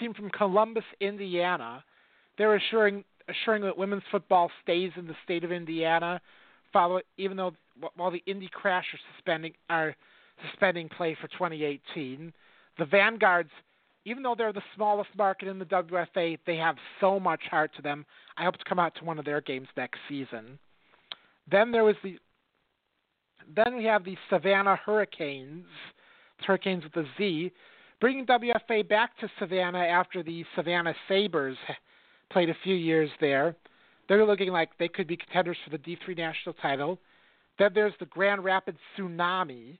team 0.00 0.14
from 0.14 0.30
Columbus, 0.30 0.84
Indiana. 1.00 1.84
They're 2.38 2.56
assuring 2.56 3.04
assuring 3.28 3.62
that 3.62 3.76
women's 3.76 4.04
football 4.10 4.50
stays 4.62 4.92
in 4.96 5.06
the 5.06 5.16
state 5.24 5.42
of 5.42 5.50
Indiana, 5.50 6.20
follow 6.72 7.00
even 7.16 7.36
though 7.36 7.52
while 7.96 8.10
the 8.10 8.22
Indy 8.26 8.48
Crash 8.52 8.86
are 8.92 9.00
suspending 9.14 9.52
are 9.68 9.94
suspending 10.50 10.88
play 10.88 11.16
for 11.20 11.28
2018. 11.28 12.32
The 12.78 12.84
Vanguards, 12.84 13.50
even 14.04 14.22
though 14.22 14.34
they're 14.36 14.52
the 14.52 14.62
smallest 14.74 15.10
market 15.16 15.48
in 15.48 15.58
the 15.58 15.64
WFA, 15.64 16.38
they 16.46 16.56
have 16.56 16.76
so 17.00 17.18
much 17.18 17.40
heart 17.50 17.70
to 17.76 17.82
them. 17.82 18.04
I 18.36 18.44
hope 18.44 18.56
to 18.58 18.64
come 18.64 18.78
out 18.78 18.94
to 18.96 19.04
one 19.04 19.18
of 19.18 19.24
their 19.24 19.40
games 19.40 19.68
next 19.76 19.98
season. 20.08 20.58
Then 21.50 21.72
there 21.72 21.84
was 21.84 21.96
the 22.02 22.18
then 23.54 23.76
we 23.76 23.84
have 23.84 24.04
the 24.04 24.16
Savannah 24.28 24.76
Hurricanes, 24.84 25.66
Hurricanes 26.44 26.82
with 26.82 26.96
a 26.96 27.08
Z, 27.16 27.52
bringing 28.00 28.26
WFA 28.26 28.88
back 28.88 29.16
to 29.18 29.28
Savannah 29.38 29.78
after 29.78 30.22
the 30.22 30.44
Savannah 30.56 30.94
Sabers 31.08 31.56
played 32.32 32.50
a 32.50 32.56
few 32.64 32.74
years 32.74 33.08
there. 33.20 33.54
They're 34.08 34.26
looking 34.26 34.50
like 34.50 34.70
they 34.78 34.88
could 34.88 35.06
be 35.06 35.16
contenders 35.16 35.56
for 35.64 35.70
the 35.70 35.78
D3 35.78 36.16
national 36.16 36.54
title. 36.54 36.98
Then 37.58 37.70
there's 37.74 37.94
the 38.00 38.06
Grand 38.06 38.44
Rapids 38.44 38.78
Tsunami, 38.98 39.78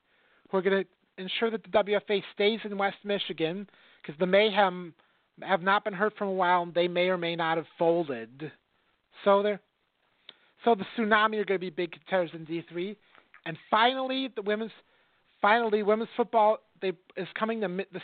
who 0.49 0.57
are 0.57 0.63
going 0.63 0.85
to 0.85 1.23
ensure 1.23 1.51
that 1.51 1.63
the 1.65 1.71
WFA 1.71 2.23
stays 2.35 2.61
in 2.65 2.79
West 2.79 2.99
Michigan 3.05 3.69
because 4.01 4.19
the 4.19 4.27
Mayhem 4.27 4.95
have 5.43 5.63
not 5.63 5.85
been 5.85 5.93
hurt 5.93 6.15
for 6.17 6.25
a 6.25 6.31
while 6.31 6.63
and 6.63 6.75
they 6.75 6.89
may 6.89 7.09
or 7.09 7.19
may 7.19 7.37
not 7.37 7.57
have 7.57 7.67
folded. 7.79 8.51
So 9.25 9.43
they're 9.43 9.61
so 10.67 10.75
the 10.75 10.85
Tsunami 10.99 11.39
are 11.39 11.45
going 11.45 11.47
to 11.47 11.59
be 11.61 11.71
big 11.71 11.93
contenders 11.93 12.31
in 12.35 12.45
D3. 12.45 12.97
And 13.47 13.57
finally, 13.71 14.29
the 14.35 14.43
women's 14.43 14.73
finally 15.41 15.85
women's 15.85 16.11
football 16.17 16.59
they 16.83 16.93
is 17.17 17.29
coming 17.39 17.61
to 17.61 17.69
the 17.69 18.01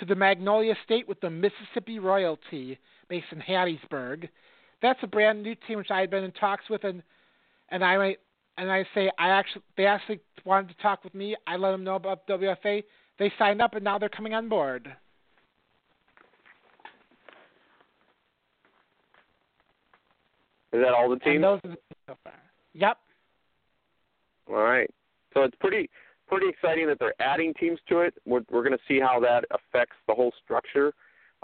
to 0.00 0.04
the 0.04 0.16
Magnolia 0.16 0.74
State 0.84 1.08
with 1.08 1.20
the 1.20 1.30
Mississippi 1.30 2.00
Royalty, 2.00 2.78
based 3.08 3.26
in 3.30 3.38
Hattiesburg. 3.38 4.28
That's 4.82 4.98
a 5.04 5.06
brand 5.06 5.44
new 5.44 5.54
team 5.68 5.78
which 5.78 5.92
I 5.92 6.00
had 6.00 6.10
been 6.10 6.24
in 6.24 6.32
talks 6.32 6.68
with, 6.68 6.82
and 6.82 7.00
and 7.68 7.84
I 7.84 7.96
might 7.96 8.18
and 8.58 8.72
I 8.72 8.84
say 8.92 9.08
I 9.16 9.28
actually 9.28 9.62
they 9.76 9.86
actually 9.86 10.18
wanted 10.44 10.76
to 10.76 10.82
talk 10.82 11.04
with 11.04 11.14
me. 11.14 11.36
I 11.46 11.54
let 11.56 11.70
them 11.70 11.84
know 11.84 11.94
about 11.94 12.26
WFA. 12.26 12.82
They 13.20 13.32
signed 13.38 13.62
up, 13.62 13.74
and 13.74 13.84
now 13.84 14.00
they're 14.00 14.08
coming 14.08 14.34
on 14.34 14.48
board. 14.48 14.92
Is 20.74 20.80
that 20.82 20.92
all 20.92 21.08
the 21.08 21.20
teams? 21.20 21.36
And 21.36 21.44
those 21.44 21.60
are 21.64 21.68
the 21.68 21.76
teams 21.76 22.04
so 22.08 22.16
far. 22.24 22.32
Yep. 22.74 22.98
All 24.48 24.56
right. 24.56 24.90
So 25.32 25.42
it's 25.42 25.54
pretty 25.60 25.88
pretty 26.26 26.48
exciting 26.48 26.88
that 26.88 26.98
they're 26.98 27.14
adding 27.20 27.54
teams 27.54 27.78
to 27.88 28.00
it. 28.00 28.14
We're 28.26 28.42
we're 28.50 28.64
going 28.64 28.76
to 28.76 28.84
see 28.88 28.98
how 28.98 29.20
that 29.20 29.44
affects 29.52 29.96
the 30.08 30.14
whole 30.14 30.32
structure. 30.42 30.92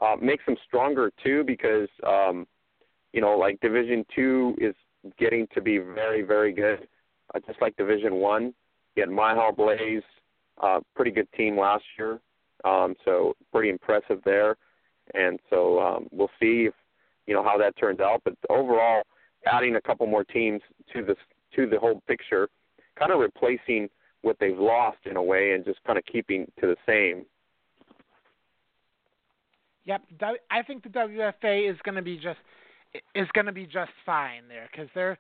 Uh, 0.00 0.16
makes 0.20 0.44
them 0.46 0.56
stronger 0.66 1.12
too 1.22 1.44
because 1.46 1.88
um, 2.04 2.46
you 3.12 3.20
know 3.20 3.38
like 3.38 3.60
Division 3.60 4.04
Two 4.14 4.56
is 4.58 4.74
getting 5.16 5.46
to 5.54 5.60
be 5.60 5.78
very 5.78 6.22
very 6.22 6.52
good, 6.52 6.88
uh, 7.32 7.38
just 7.46 7.62
like 7.62 7.76
Division 7.76 8.16
One. 8.16 8.52
You 8.96 9.02
had 9.02 9.10
Mile 9.10 9.52
Blaze, 9.52 10.02
uh, 10.60 10.80
pretty 10.96 11.12
good 11.12 11.28
team 11.36 11.56
last 11.56 11.84
year, 11.96 12.18
um, 12.64 12.96
so 13.04 13.34
pretty 13.52 13.70
impressive 13.70 14.20
there. 14.24 14.56
And 15.14 15.38
so 15.50 15.78
um, 15.80 16.08
we'll 16.10 16.30
see 16.40 16.66
if 16.66 16.74
you 17.26 17.34
know 17.34 17.44
how 17.44 17.56
that 17.58 17.76
turns 17.76 18.00
out. 18.00 18.22
But 18.24 18.34
overall, 18.48 19.02
adding 19.46 19.76
a 19.76 19.80
couple 19.80 20.06
more 20.06 20.24
teams 20.24 20.60
to 20.94 21.04
this 21.04 21.16
to 21.56 21.66
the 21.66 21.78
whole 21.78 22.00
picture, 22.06 22.48
kind 22.98 23.12
of 23.12 23.18
replacing 23.18 23.88
what 24.22 24.36
they've 24.38 24.58
lost 24.58 24.98
in 25.04 25.16
a 25.16 25.22
way, 25.22 25.52
and 25.52 25.64
just 25.64 25.82
kind 25.84 25.98
of 25.98 26.04
keeping 26.06 26.46
to 26.60 26.66
the 26.66 26.76
same. 26.86 27.24
Yep, 29.84 30.02
I 30.50 30.62
think 30.62 30.82
the 30.82 30.88
WFA 30.90 31.70
is 31.70 31.76
going 31.84 31.96
to 31.96 32.02
be 32.02 32.16
just 32.16 32.38
is 33.14 33.28
going 33.32 33.46
to 33.46 33.52
be 33.52 33.66
just 33.66 33.90
fine 34.04 34.42
there 34.48 34.68
because 34.70 34.88
they're 34.94 35.18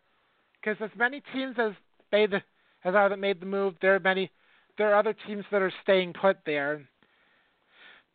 because 0.60 0.76
as 0.82 0.90
many 0.98 1.22
teams 1.32 1.56
as 1.58 1.72
made 2.12 2.30
the 2.30 2.42
as 2.84 2.94
are 2.94 3.08
that 3.08 3.18
made 3.18 3.40
the 3.40 3.46
move, 3.46 3.74
there 3.80 3.94
are 3.94 4.00
many 4.00 4.30
there 4.78 4.90
are 4.90 4.98
other 4.98 5.14
teams 5.26 5.44
that 5.50 5.62
are 5.62 5.72
staying 5.82 6.12
put 6.12 6.38
there. 6.46 6.82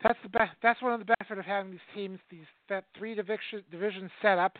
That's 0.03 0.19
the 0.23 0.29
best. 0.29 0.51
That's 0.61 0.81
one 0.81 0.93
of 0.93 0.99
the 0.99 1.05
benefits 1.05 1.39
of 1.39 1.45
having 1.45 1.71
these 1.71 1.79
teams, 1.93 2.19
these 2.29 2.45
that 2.69 2.85
three 2.97 3.15
division 3.15 3.63
divisions 3.71 4.11
set 4.21 4.37
up. 4.37 4.57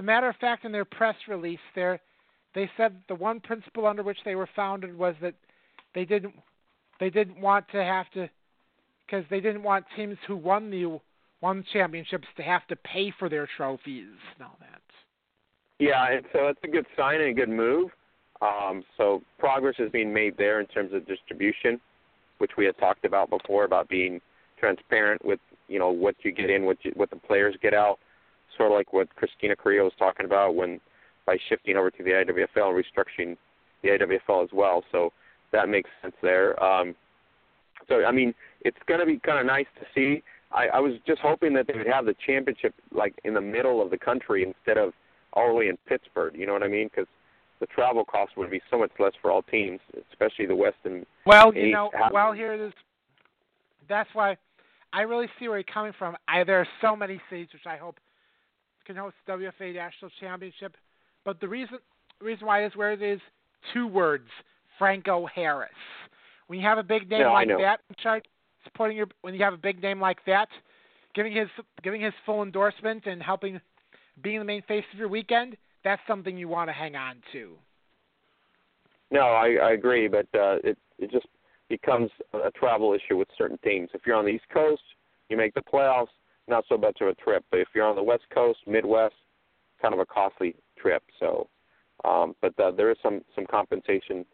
A 0.00 0.02
matter 0.02 0.30
of 0.30 0.36
fact, 0.36 0.64
in 0.64 0.72
their 0.72 0.86
press 0.86 1.14
release, 1.28 1.60
there 1.74 2.00
they 2.54 2.70
said 2.78 2.96
the 3.06 3.14
one 3.14 3.38
principle 3.38 3.86
under 3.86 4.02
which 4.02 4.16
they 4.24 4.34
were 4.34 4.48
founded 4.56 4.96
was 4.96 5.14
that 5.20 5.34
they 5.94 6.06
didn't 6.06 6.34
they 6.98 7.10
didn't 7.10 7.38
want 7.38 7.66
to 7.72 7.84
have 7.84 8.10
to 8.14 8.30
because 9.04 9.26
they 9.28 9.40
didn't 9.40 9.62
want 9.62 9.84
teams 9.94 10.16
who 10.26 10.36
won 10.38 10.70
the 10.70 10.98
won 11.42 11.62
championships 11.70 12.26
to 12.38 12.42
have 12.42 12.66
to 12.68 12.76
pay 12.76 13.12
for 13.18 13.28
their 13.28 13.46
trophies 13.58 14.06
and 14.38 14.46
all 14.46 14.56
that. 14.60 14.80
Yeah, 15.78 16.10
and 16.10 16.24
so 16.32 16.48
it's 16.48 16.60
a 16.64 16.68
good 16.68 16.86
sign 16.96 17.20
and 17.20 17.30
a 17.30 17.34
good 17.34 17.50
move. 17.50 17.90
Um, 18.40 18.82
so 18.96 19.22
progress 19.38 19.74
is 19.78 19.90
being 19.90 20.14
made 20.14 20.34
there 20.38 20.60
in 20.60 20.66
terms 20.66 20.94
of 20.94 21.06
distribution, 21.06 21.78
which 22.38 22.52
we 22.56 22.64
had 22.64 22.78
talked 22.78 23.04
about 23.04 23.28
before 23.28 23.64
about 23.64 23.90
being 23.90 24.18
transparent 24.58 25.22
with 25.26 25.40
you 25.68 25.78
know 25.78 25.90
what 25.90 26.14
you 26.22 26.32
get 26.32 26.48
in, 26.48 26.64
what 26.64 26.78
you, 26.84 26.92
what 26.96 27.10
the 27.10 27.16
players 27.16 27.54
get 27.60 27.74
out. 27.74 27.98
Sort 28.56 28.72
of 28.72 28.76
like 28.76 28.92
what 28.92 29.14
Christina 29.16 29.56
Carrillo 29.56 29.84
was 29.84 29.92
talking 29.98 30.26
about 30.26 30.54
when 30.54 30.80
by 31.26 31.36
shifting 31.48 31.76
over 31.76 31.90
to 31.90 32.02
the 32.02 32.10
IWFL 32.10 32.74
and 32.74 32.84
restructuring 32.84 33.36
the 33.82 33.88
IWFL 33.90 34.44
as 34.44 34.50
well. 34.52 34.82
So 34.90 35.12
that 35.52 35.68
makes 35.68 35.90
sense 36.02 36.14
there. 36.22 36.62
Um, 36.62 36.94
so 37.88 38.04
I 38.04 38.12
mean, 38.12 38.34
it's 38.62 38.78
going 38.86 39.00
to 39.00 39.06
be 39.06 39.18
kind 39.18 39.38
of 39.38 39.46
nice 39.46 39.66
to 39.78 39.86
see. 39.94 40.22
I, 40.52 40.66
I 40.74 40.80
was 40.80 40.94
just 41.06 41.20
hoping 41.20 41.54
that 41.54 41.66
they 41.66 41.74
would 41.74 41.86
have 41.86 42.06
the 42.06 42.14
championship 42.26 42.74
like 42.92 43.14
in 43.24 43.34
the 43.34 43.40
middle 43.40 43.80
of 43.80 43.90
the 43.90 43.98
country 43.98 44.42
instead 44.42 44.78
of 44.78 44.92
all 45.32 45.48
the 45.48 45.54
way 45.54 45.68
in 45.68 45.76
Pittsburgh. 45.88 46.34
You 46.36 46.46
know 46.46 46.52
what 46.52 46.62
I 46.62 46.68
mean? 46.68 46.88
Because 46.88 47.06
the 47.60 47.66
travel 47.66 48.04
cost 48.04 48.32
would 48.36 48.50
be 48.50 48.60
so 48.70 48.78
much 48.78 48.90
less 48.98 49.12
for 49.20 49.30
all 49.30 49.42
teams, 49.42 49.80
especially 50.10 50.46
the 50.46 50.56
West 50.56 50.78
and 50.84 51.06
well, 51.26 51.54
you 51.54 51.72
know, 51.72 51.90
well 52.12 52.32
here 52.32 52.54
it 52.54 52.60
is. 52.60 52.72
That's 53.88 54.08
why 54.12 54.36
I 54.92 55.02
really 55.02 55.26
see 55.38 55.48
where 55.48 55.58
you're 55.58 55.64
coming 55.72 55.92
from. 55.98 56.16
I, 56.26 56.42
there 56.44 56.60
are 56.60 56.68
so 56.80 56.96
many 56.96 57.20
cities 57.28 57.48
which 57.52 57.66
I 57.66 57.76
hope 57.76 57.96
can 58.86 58.96
host 58.96 59.14
the 59.26 59.32
WFA 59.32 59.74
National 59.74 60.10
Championship, 60.20 60.76
but 61.24 61.40
the 61.40 61.48
reason 61.48 61.78
reason 62.20 62.46
why 62.46 62.64
is 62.64 62.72
where 62.74 62.92
it 62.92 63.02
is 63.02 63.20
two 63.72 63.86
words: 63.86 64.28
Franco 64.78 65.26
Harris. 65.26 65.70
When 66.46 66.58
you 66.58 66.66
have 66.66 66.78
a 66.78 66.82
big 66.82 67.08
name 67.08 67.22
no, 67.22 67.32
like 67.32 67.48
that, 67.48 67.80
start 68.00 68.26
supporting 68.64 68.96
your 68.96 69.06
when 69.22 69.34
you 69.34 69.42
have 69.44 69.54
a 69.54 69.58
big 69.58 69.80
name 69.82 70.00
like 70.00 70.18
that, 70.26 70.48
giving 71.14 71.34
his 71.34 71.48
giving 71.82 72.00
his 72.00 72.12
full 72.26 72.42
endorsement 72.42 73.06
and 73.06 73.22
helping 73.22 73.60
being 74.22 74.38
the 74.38 74.44
main 74.44 74.62
face 74.62 74.84
of 74.92 74.98
your 74.98 75.08
weekend, 75.08 75.56
that's 75.84 76.02
something 76.06 76.36
you 76.36 76.48
want 76.48 76.68
to 76.68 76.72
hang 76.72 76.96
on 76.96 77.16
to. 77.32 77.56
No, 79.10 79.20
I, 79.20 79.56
I 79.62 79.72
agree, 79.72 80.08
but 80.08 80.26
uh, 80.34 80.56
it 80.62 80.78
it 80.98 81.10
just 81.10 81.26
becomes 81.68 82.10
a 82.34 82.50
travel 82.50 82.94
issue 82.94 83.16
with 83.16 83.28
certain 83.38 83.58
teams. 83.58 83.88
If 83.94 84.02
you're 84.06 84.16
on 84.16 84.24
the 84.24 84.32
East 84.32 84.44
Coast, 84.52 84.82
you 85.28 85.36
make 85.36 85.54
the 85.54 85.62
playoffs, 85.62 86.08
not 86.50 86.64
so 86.68 86.76
much 86.76 86.98
of 87.00 87.08
a 87.08 87.14
trip. 87.14 87.44
But 87.50 87.60
if 87.60 87.68
you're 87.74 87.86
on 87.86 87.96
the 87.96 88.02
West 88.02 88.24
Coast, 88.34 88.58
Midwest, 88.66 89.14
kind 89.80 89.94
of 89.94 90.00
a 90.00 90.06
costly 90.06 90.54
trip. 90.76 91.02
So, 91.18 91.48
um, 92.04 92.34
but 92.42 92.58
uh, 92.58 92.72
there 92.72 92.90
is 92.90 92.98
some 93.02 93.22
some 93.34 93.46
compensation, 93.46 94.26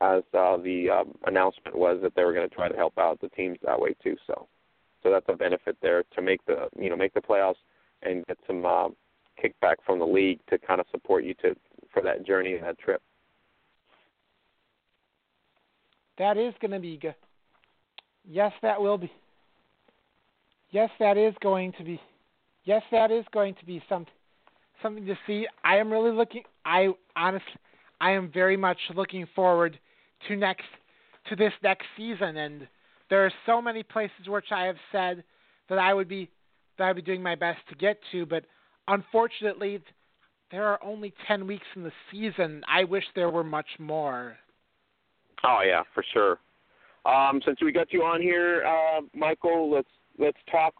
as 0.00 0.22
uh, 0.34 0.56
the 0.58 0.90
um, 0.90 1.14
announcement 1.26 1.76
was 1.76 1.98
that 2.02 2.14
they 2.14 2.24
were 2.24 2.34
going 2.34 2.48
to 2.48 2.54
try 2.54 2.68
to 2.68 2.76
help 2.76 2.98
out 2.98 3.20
the 3.20 3.28
teams 3.30 3.58
that 3.64 3.80
way 3.80 3.94
too. 4.02 4.16
So, 4.26 4.48
so 5.02 5.10
that's 5.10 5.26
a 5.28 5.36
benefit 5.36 5.76
there 5.80 6.04
to 6.14 6.22
make 6.22 6.44
the 6.46 6.68
you 6.78 6.90
know 6.90 6.96
make 6.96 7.14
the 7.14 7.20
playoffs 7.20 7.54
and 8.02 8.26
get 8.26 8.38
some 8.46 8.64
uh, 8.66 8.88
kickback 9.42 9.76
from 9.86 9.98
the 9.98 10.06
league 10.06 10.40
to 10.48 10.58
kind 10.58 10.80
of 10.80 10.86
support 10.90 11.24
you 11.24 11.34
to 11.34 11.54
for 11.92 12.02
that 12.02 12.26
journey 12.26 12.54
and 12.54 12.64
that 12.64 12.78
trip. 12.78 13.02
That 16.18 16.36
is 16.36 16.52
going 16.60 16.72
to 16.72 16.80
be 16.80 16.98
good. 16.98 17.14
Yes, 18.28 18.52
that 18.62 18.80
will 18.80 18.98
be. 18.98 19.10
Yes, 20.70 20.90
that 21.00 21.16
is 21.16 21.34
going 21.42 21.72
to 21.78 21.84
be. 21.84 22.00
Yes, 22.64 22.82
that 22.92 23.10
is 23.10 23.24
going 23.32 23.54
to 23.54 23.66
be 23.66 23.82
something 23.88 24.12
something 24.82 25.06
to 25.06 25.18
see. 25.26 25.46
I 25.64 25.76
am 25.76 25.90
really 25.90 26.12
looking. 26.12 26.42
I 26.64 26.88
honestly, 27.16 27.52
I 28.00 28.12
am 28.12 28.30
very 28.32 28.56
much 28.56 28.78
looking 28.94 29.26
forward 29.34 29.78
to 30.28 30.36
next 30.36 30.64
to 31.28 31.36
this 31.36 31.52
next 31.62 31.86
season. 31.96 32.36
And 32.36 32.68
there 33.08 33.24
are 33.24 33.32
so 33.46 33.60
many 33.60 33.82
places 33.82 34.28
which 34.28 34.46
I 34.52 34.64
have 34.64 34.76
said 34.92 35.24
that 35.68 35.78
I 35.78 35.94
would 35.94 36.08
be 36.08 36.30
that 36.78 36.84
I 36.84 36.88
would 36.88 36.96
be 36.96 37.02
doing 37.02 37.22
my 37.22 37.34
best 37.34 37.58
to 37.68 37.74
get 37.74 37.98
to, 38.12 38.24
but 38.24 38.44
unfortunately, 38.88 39.80
there 40.50 40.66
are 40.66 40.82
only 40.82 41.12
ten 41.28 41.46
weeks 41.46 41.66
in 41.76 41.82
the 41.82 41.92
season. 42.10 42.62
I 42.68 42.84
wish 42.84 43.04
there 43.14 43.30
were 43.30 43.44
much 43.44 43.68
more. 43.78 44.36
Oh 45.44 45.60
yeah, 45.66 45.82
for 45.94 46.04
sure. 46.12 46.38
Um, 47.06 47.40
since 47.44 47.58
we 47.62 47.72
got 47.72 47.92
you 47.92 48.02
on 48.02 48.20
here, 48.20 48.62
uh, 48.66 49.00
Michael, 49.14 49.70
let's 49.70 49.88
let's 50.20 50.38
talk 50.50 50.74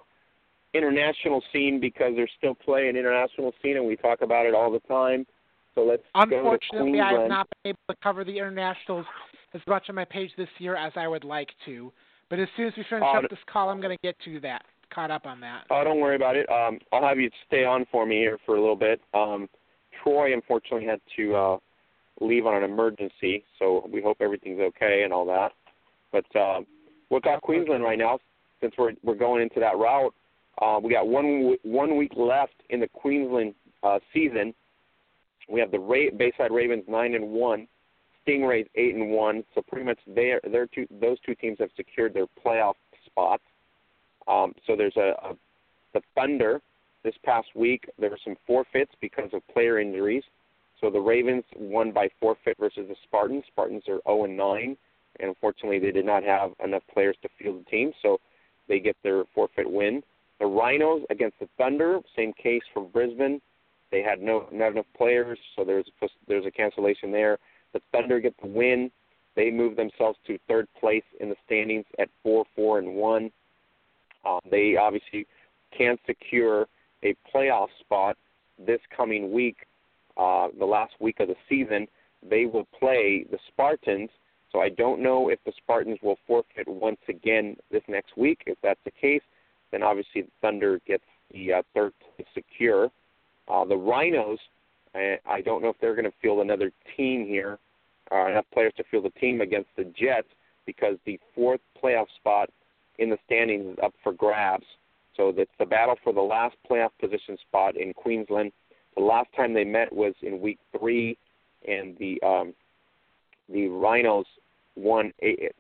international 0.75 1.43
scene 1.53 1.81
because 1.81 2.13
there's 2.15 2.31
still 2.39 2.55
play 2.55 2.89
in 2.89 2.97
international 2.97 3.53
scene, 3.63 3.77
and 3.77 3.87
we 3.87 3.97
talk 3.97 4.23
about 4.23 4.47
it 4.47 4.55
all 4.55 4.71
the 4.71 4.81
time. 4.81 5.27
So 5.75 5.83
let's 5.83 6.03
Unfortunately, 6.15 7.01
I 7.01 7.13
have 7.13 7.29
not 7.29 7.49
been 7.63 7.71
able 7.71 7.95
to 7.95 7.97
cover 8.03 8.25
the 8.25 8.37
internationals 8.37 9.07
as 9.55 9.61
much 9.67 9.85
on 9.89 9.95
my 9.95 10.05
page 10.05 10.31
this 10.37 10.49
year 10.59 10.77
as 10.77 10.93
I 10.97 11.09
would 11.09 11.25
like 11.25 11.49
to. 11.67 11.93
But 12.29 12.39
as 12.39 12.49
soon 12.57 12.69
as 12.69 12.75
we 12.77 12.85
finish 12.89 13.05
uh, 13.05 13.19
up 13.19 13.31
this 13.31 13.39
call, 13.53 13.71
I'm 13.71 13.81
going 13.81 13.97
to 13.97 14.03
get 14.03 14.17
to 14.25 14.41
that, 14.41 14.63
caught 14.95 15.11
up 15.11 15.27
on 15.27 15.41
that. 15.41 15.65
Oh, 15.71 15.83
don't 15.83 16.01
worry 16.01 16.17
about 16.17 16.37
it. 16.37 16.49
Um, 16.51 16.79
I'll 16.93 17.07
have 17.07 17.19
you 17.19 17.31
stay 17.47 17.65
on 17.65 17.87
for 17.91 18.07
me 18.07 18.17
here 18.17 18.39
for 18.47 18.57
a 18.57 18.61
little 18.61 18.77
bit. 18.77 19.01
Um, 19.15 19.49
Troy 20.03 20.33
unfortunately 20.33 20.87
had 20.87 21.01
to 21.17 21.35
uh, 21.35 21.57
leave 22.21 22.47
on 22.47 22.63
an 22.63 22.63
emergency, 22.63 23.45
so 23.59 23.89
we 23.93 24.01
hope 24.01 24.19
everything's 24.21 24.61
okay 24.61 25.03
and 25.05 25.13
all 25.13 25.27
that. 25.27 25.53
But 26.13 26.39
uh, 26.39 26.61
what 27.09 27.25
got 27.25 27.43
Queensland 27.43 27.83
right 27.83 27.99
now, 27.99 28.19
since 28.61 28.75
we're 28.79 28.93
we're 29.03 29.15
going 29.15 29.43
into 29.43 29.61
that 29.61 29.77
route, 29.77 30.15
uh, 30.61 30.79
we 30.83 30.93
got 30.93 31.07
one 31.07 31.57
one 31.63 31.97
week 31.97 32.13
left 32.17 32.55
in 32.71 32.81
the 32.81 32.89
Queensland 32.89 33.55
uh, 33.83 33.99
season. 34.13 34.55
We 35.49 35.61
have 35.61 35.71
the 35.71 35.79
Ra- 35.79 36.11
Bayside 36.17 36.53
Ravens 36.53 36.85
nine 36.87 37.15
and 37.15 37.31
one, 37.31 37.67
Stingrays 38.27 38.69
eight 38.75 38.95
and 38.95 39.11
one. 39.11 39.45
So 39.55 39.63
pretty 39.63 39.85
much 39.85 39.99
they 40.07 40.35
they're 40.51 40.67
two, 40.67 40.87
those 41.01 41.19
two 41.25 41.35
teams 41.35 41.59
have 41.61 41.71
secured 41.77 42.15
their 42.15 42.27
playoff 42.45 42.75
spots. 43.07 43.43
Um, 44.29 44.55
so 44.67 44.77
there's 44.77 44.97
a, 44.97 45.15
a 45.23 45.37
the 45.93 46.03
Thunder 46.15 46.61
this 47.03 47.15
past 47.25 47.49
week. 47.55 47.89
There 47.99 48.11
were 48.11 48.19
some 48.23 48.37
forfeits 48.47 48.93
because 49.01 49.31
of 49.33 49.47
player 49.49 49.81
injuries. 49.81 50.23
So 50.81 50.91
the 50.91 51.01
Ravens 51.01 51.45
won 51.57 51.93
by 51.93 52.09
forfeit 52.19 52.57
versus 52.59 52.87
the 52.89 52.97
Spartans. 53.05 53.45
Spartans 53.49 53.83
are 53.89 54.01
0 54.07 54.25
and 54.25 54.37
9, 54.37 54.77
and 55.21 55.29
unfortunately 55.29 55.79
they 55.79 55.91
did 55.91 56.07
not 56.07 56.23
have 56.23 56.53
enough 56.65 56.83
players 56.93 57.17
to 57.23 57.29
field 57.39 57.61
the 57.61 57.71
team, 57.71 57.93
so 58.03 58.19
they 58.71 58.79
get 58.79 58.97
their 59.03 59.25
forfeit 59.35 59.71
win. 59.71 60.03
The 60.39 60.47
Rhinos 60.47 61.03
against 61.11 61.39
the 61.41 61.49
Thunder, 61.59 62.01
same 62.17 62.33
case 62.33 62.63
for 62.73 62.83
Brisbane. 62.83 63.43
They 63.91 64.03
had 64.03 64.23
no 64.23 64.49
not 64.53 64.73
enough 64.73 64.87
players, 64.97 65.39
so 65.55 65.65
there's 65.65 65.85
a, 66.01 66.07
there's 66.29 66.47
a 66.47 66.51
cancellation 66.51 67.11
there. 67.11 67.39
The 67.75 67.81
Thunder 67.93 68.21
get 68.21 68.35
the 68.41 68.49
win. 68.49 68.91
They 69.37 69.51
move 69.51 69.77
themselves 69.77 70.19
to 70.27 70.39
third 70.49 70.67
place 70.79 71.05
in 71.21 71.29
the 71.29 71.37
standings 71.45 71.85
at 71.99 72.09
four, 72.23 72.45
four, 72.57 72.79
and 72.79 72.95
one. 72.95 73.31
Um, 74.25 74.41
they 74.51 74.77
obviously 74.77 75.27
can 75.77 75.97
secure 76.07 76.67
a 77.03 77.15
playoff 77.35 77.69
spot 77.81 78.17
this 78.65 78.81
coming 78.97 79.33
week, 79.33 79.57
uh, 80.17 80.49
the 80.59 80.65
last 80.65 80.93
week 81.01 81.21
of 81.21 81.29
the 81.29 81.37
season. 81.49 81.87
They 82.29 82.47
will 82.47 82.67
play 82.79 83.27
the 83.31 83.39
Spartans. 83.49 84.11
So 84.53 84.61
I 84.61 84.69
don't 84.69 85.01
know 85.01 85.29
if 85.29 85.39
the 85.45 85.53
Spartans 85.57 85.99
will 86.03 86.19
forfeit 86.27 86.67
once 86.67 87.01
again 87.09 87.57
this 87.71 87.83
next 87.89 88.17
week. 88.17 88.43
If 88.47 88.59
that's 88.63 88.81
the 88.85 88.91
case, 88.91 89.23
then 89.71 89.83
obviously 89.83 90.23
the 90.23 90.31
Thunder 90.41 90.81
gets 90.87 91.05
the 91.33 91.53
uh, 91.55 91.63
third 91.75 91.93
place 92.01 92.27
secure. 92.35 92.91
Uh, 93.49 93.65
the 93.65 93.77
Rhinos, 93.77 94.39
I, 94.95 95.19
I 95.29 95.41
don't 95.41 95.63
know 95.63 95.69
if 95.69 95.77
they're 95.81 95.95
going 95.95 96.05
to 96.05 96.17
field 96.21 96.41
another 96.41 96.73
team 96.97 97.27
here, 97.27 97.59
uh, 98.11 98.27
enough 98.27 98.47
players 98.53 98.73
to 98.77 98.85
field 98.91 99.07
a 99.07 99.11
team 99.21 99.41
against 99.41 99.69
the 99.77 99.85
Jets 99.85 100.29
because 100.67 100.97
the 101.07 101.19
fourth 101.35 101.61
playoff 101.83 102.07
spot 102.17 102.51
in 102.99 103.11
the 103.11 103.19
standings 103.27 103.73
is 103.73 103.79
up 103.83 103.95
for 104.03 104.13
grabs. 104.13 104.67
So 105.17 105.33
it's 105.37 105.51
the 105.59 105.67
battle 105.67 105.97
for 106.03 106.13
the 106.13 106.21
last 106.21 106.57
playoff 106.69 106.91
position 107.01 107.37
spot 107.49 107.77
in 107.77 107.93
Queensland. 107.93 108.53
The 108.97 109.03
last 109.03 109.29
time 109.37 109.55
they 109.55 109.65
met 109.65 109.93
was 109.93 110.15
in 110.23 110.41
week 110.41 110.59
three, 110.77 111.17
and 111.67 111.97
the 111.99 112.21
um, 112.23 112.55
the 113.53 113.69
Rhinos 113.69 114.27
won 114.77 115.13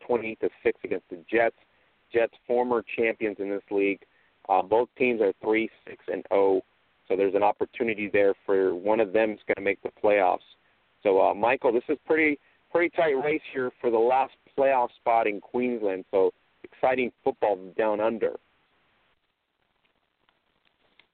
28 0.06 0.40
to 0.40 0.48
six 0.62 0.78
against 0.84 1.08
the 1.10 1.18
Jets. 1.30 1.56
Jets, 2.12 2.32
former 2.46 2.84
champions 2.96 3.36
in 3.38 3.50
this 3.50 3.62
league. 3.70 4.00
Uh, 4.48 4.62
both 4.62 4.88
teams 4.98 5.20
are 5.20 5.32
three, 5.42 5.70
six, 5.86 6.04
and 6.08 6.24
zero. 6.28 6.42
Oh. 6.42 6.62
So 7.08 7.16
there's 7.16 7.34
an 7.34 7.42
opportunity 7.42 8.08
there 8.12 8.34
for 8.46 8.74
one 8.74 9.00
of 9.00 9.12
them 9.12 9.32
is 9.32 9.38
going 9.46 9.56
to 9.56 9.62
make 9.62 9.82
the 9.82 9.90
playoffs. 10.02 10.38
So 11.02 11.20
uh, 11.20 11.34
Michael, 11.34 11.72
this 11.72 11.82
is 11.88 11.98
pretty 12.06 12.38
pretty 12.70 12.88
tight 12.90 13.14
race 13.24 13.40
here 13.52 13.72
for 13.80 13.90
the 13.90 13.98
last 13.98 14.32
playoff 14.56 14.88
spot 15.00 15.26
in 15.26 15.40
Queensland. 15.40 16.04
So 16.12 16.32
exciting 16.62 17.10
football 17.24 17.58
down 17.76 18.00
under. 18.00 18.38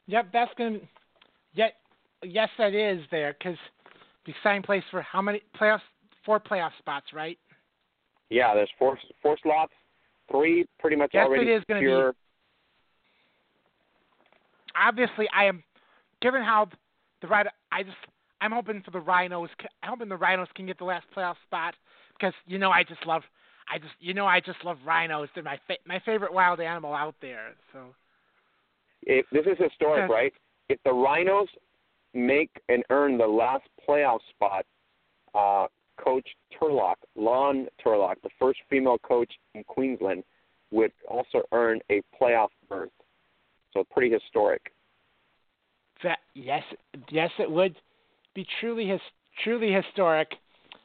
Yep, 0.06 0.26
that's 0.32 0.50
going 0.58 0.80
to. 0.80 0.80
Yet, 1.54 1.74
yes, 2.22 2.50
that 2.58 2.74
is 2.74 3.00
there 3.10 3.34
because 3.38 3.58
the 4.26 4.32
exciting 4.32 4.62
place 4.62 4.82
for 4.90 5.00
how 5.02 5.22
many 5.22 5.42
playoffs? 5.58 5.80
Four 6.26 6.40
playoff 6.40 6.72
spots, 6.78 7.06
right? 7.14 7.38
Yeah, 8.28 8.54
there's 8.54 8.70
four 8.78 8.98
four 9.22 9.38
slots. 9.42 9.72
Three 10.30 10.66
pretty 10.80 10.96
much 10.96 11.14
already 11.14 11.48
it 11.48 11.56
is 11.56 11.64
going 11.68 11.80
secure. 11.80 12.12
Be, 12.12 12.18
obviously, 14.74 15.28
I 15.34 15.44
am 15.44 15.62
given 16.20 16.42
how 16.42 16.68
the 17.22 17.28
right. 17.28 17.46
I 17.70 17.84
just 17.84 17.96
I'm 18.40 18.50
hoping 18.50 18.82
for 18.84 18.90
the 18.90 19.00
Rhinos. 19.00 19.50
I'm 19.82 19.90
hoping 19.90 20.08
the 20.08 20.16
Rhinos 20.16 20.48
can 20.56 20.66
get 20.66 20.78
the 20.78 20.84
last 20.84 21.06
playoff 21.16 21.36
spot 21.46 21.74
because 22.18 22.34
you 22.46 22.58
know 22.58 22.70
I 22.70 22.82
just 22.82 23.06
love. 23.06 23.22
I 23.72 23.78
just 23.78 23.94
you 24.00 24.12
know 24.12 24.26
I 24.26 24.40
just 24.40 24.58
love 24.64 24.78
rhinos. 24.84 25.28
They're 25.34 25.44
my 25.44 25.58
fa- 25.68 25.78
my 25.86 26.00
favorite 26.04 26.32
wild 26.32 26.60
animal 26.60 26.92
out 26.92 27.14
there. 27.22 27.54
So. 27.72 27.94
If, 29.02 29.24
this 29.30 29.46
is 29.46 29.56
historic, 29.58 30.10
right? 30.10 30.32
If 30.68 30.80
the 30.84 30.92
Rhinos 30.92 31.46
make 32.12 32.50
and 32.68 32.82
earn 32.90 33.16
the 33.18 33.26
last 33.26 33.62
playoff 33.88 34.18
spot, 34.34 34.66
uh, 35.32 35.68
Coach 36.02 36.26
Turlock, 36.52 36.96
Lon 37.14 37.66
Turlock, 37.84 38.16
the 38.22 38.30
first 38.38 38.60
female 38.68 38.98
coach 38.98 39.32
in 39.54 39.64
Queensland, 39.64 40.24
would 40.70 40.92
also 41.08 41.42
earn 41.52 41.80
a 41.90 42.02
playoff 42.20 42.48
berth. 42.68 42.90
So 43.72 43.84
pretty 43.84 44.12
historic. 44.12 44.72
That, 46.02 46.18
yes, 46.34 46.62
yes, 47.10 47.30
it 47.38 47.50
would 47.50 47.76
be 48.34 48.46
truly 48.60 48.86
his 48.88 49.00
truly 49.42 49.72
historic, 49.72 50.28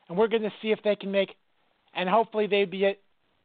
and 0.07 0.17
we're 0.17 0.27
going 0.27 0.41
to 0.43 0.53
see 0.61 0.71
if 0.71 0.79
they 0.83 0.95
can 0.95 1.11
make, 1.11 1.35
and 1.93 2.09
hopefully 2.09 2.47
they'd 2.47 2.71
be. 2.71 2.85
A, 2.85 2.97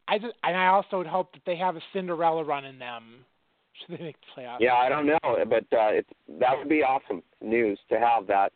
I 0.08 0.18
just, 0.18 0.34
and 0.44 0.56
I 0.56 0.68
also 0.68 0.98
would 0.98 1.06
hope 1.06 1.32
that 1.32 1.42
they 1.44 1.56
have 1.56 1.76
a 1.76 1.80
Cinderella 1.92 2.44
run 2.44 2.64
in 2.64 2.78
them. 2.78 3.24
Should 3.86 3.98
they 3.98 4.04
make 4.04 4.16
the 4.20 4.40
playoffs? 4.40 4.58
Yeah, 4.60 4.74
I 4.74 4.88
don't 4.88 5.06
know, 5.06 5.18
but 5.22 5.64
uh, 5.76 5.90
it's 5.90 6.08
that 6.40 6.56
would 6.56 6.68
be 6.68 6.82
awesome 6.82 7.22
news 7.42 7.78
to 7.90 7.98
have 7.98 8.26
that 8.28 8.52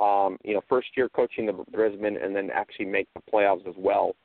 um, 0.00 0.38
you 0.42 0.54
know, 0.54 0.62
first 0.68 0.88
year 0.96 1.08
coaching 1.08 1.46
the 1.46 1.52
Brisbane 1.70 2.16
and 2.16 2.34
then 2.34 2.50
actually 2.52 2.86
make 2.86 3.06
the 3.14 3.20
playoffs 3.32 3.66
as 3.68 3.74
well. 3.76 4.16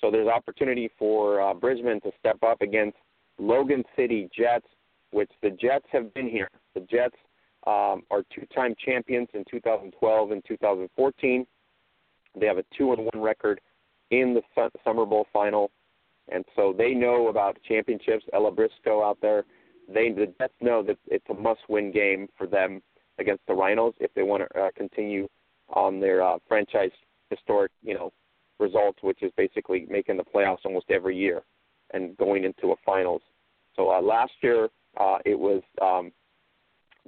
So 0.00 0.10
there's 0.10 0.28
opportunity 0.28 0.90
for 0.98 1.40
uh, 1.40 1.54
Brisbane 1.54 2.00
to 2.02 2.10
step 2.18 2.42
up 2.42 2.60
against 2.60 2.98
Logan 3.38 3.84
City 3.96 4.28
Jets, 4.36 4.66
which 5.10 5.30
the 5.42 5.50
Jets 5.50 5.86
have 5.90 6.12
been 6.12 6.28
here. 6.28 6.48
The 6.74 6.80
Jets 6.80 7.16
um, 7.66 8.02
are 8.10 8.22
two-time 8.34 8.74
champions 8.84 9.28
in 9.32 9.44
2012 9.50 10.30
and 10.32 10.42
2014. 10.46 11.46
They 12.38 12.46
have 12.46 12.58
a 12.58 12.64
two 12.76 12.92
and 12.92 13.08
one 13.12 13.22
record 13.22 13.60
in 14.10 14.34
the 14.34 14.42
Summer 14.84 15.06
Bowl 15.06 15.26
final, 15.32 15.70
and 16.30 16.44
so 16.56 16.74
they 16.76 16.92
know 16.92 17.28
about 17.28 17.58
championships. 17.66 18.24
Ella 18.32 18.50
Briscoe 18.50 19.02
out 19.02 19.18
there, 19.22 19.44
they 19.88 20.10
the 20.10 20.32
Jets 20.38 20.54
know 20.60 20.82
that 20.82 20.98
it's 21.06 21.24
a 21.30 21.34
must-win 21.34 21.92
game 21.92 22.28
for 22.36 22.46
them 22.46 22.82
against 23.18 23.46
the 23.46 23.54
Rhinos 23.54 23.94
if 24.00 24.12
they 24.14 24.22
want 24.22 24.42
to 24.42 24.60
uh, 24.60 24.70
continue 24.76 25.28
on 25.68 26.00
their 26.00 26.22
uh, 26.22 26.38
franchise 26.48 26.90
historic, 27.30 27.70
you 27.82 27.94
know, 27.94 28.12
results, 28.58 28.98
which 29.02 29.22
is 29.22 29.32
basically 29.36 29.86
making 29.88 30.16
the 30.16 30.24
playoffs 30.24 30.64
almost 30.64 30.86
every 30.90 31.16
year 31.16 31.42
and 31.92 32.16
going 32.16 32.44
into 32.44 32.72
a 32.72 32.76
finals. 32.84 33.22
So 33.76 33.90
uh, 33.90 34.00
last 34.00 34.32
year 34.42 34.68
uh, 34.98 35.18
it 35.24 35.38
was 35.38 35.62
um, 35.80 36.12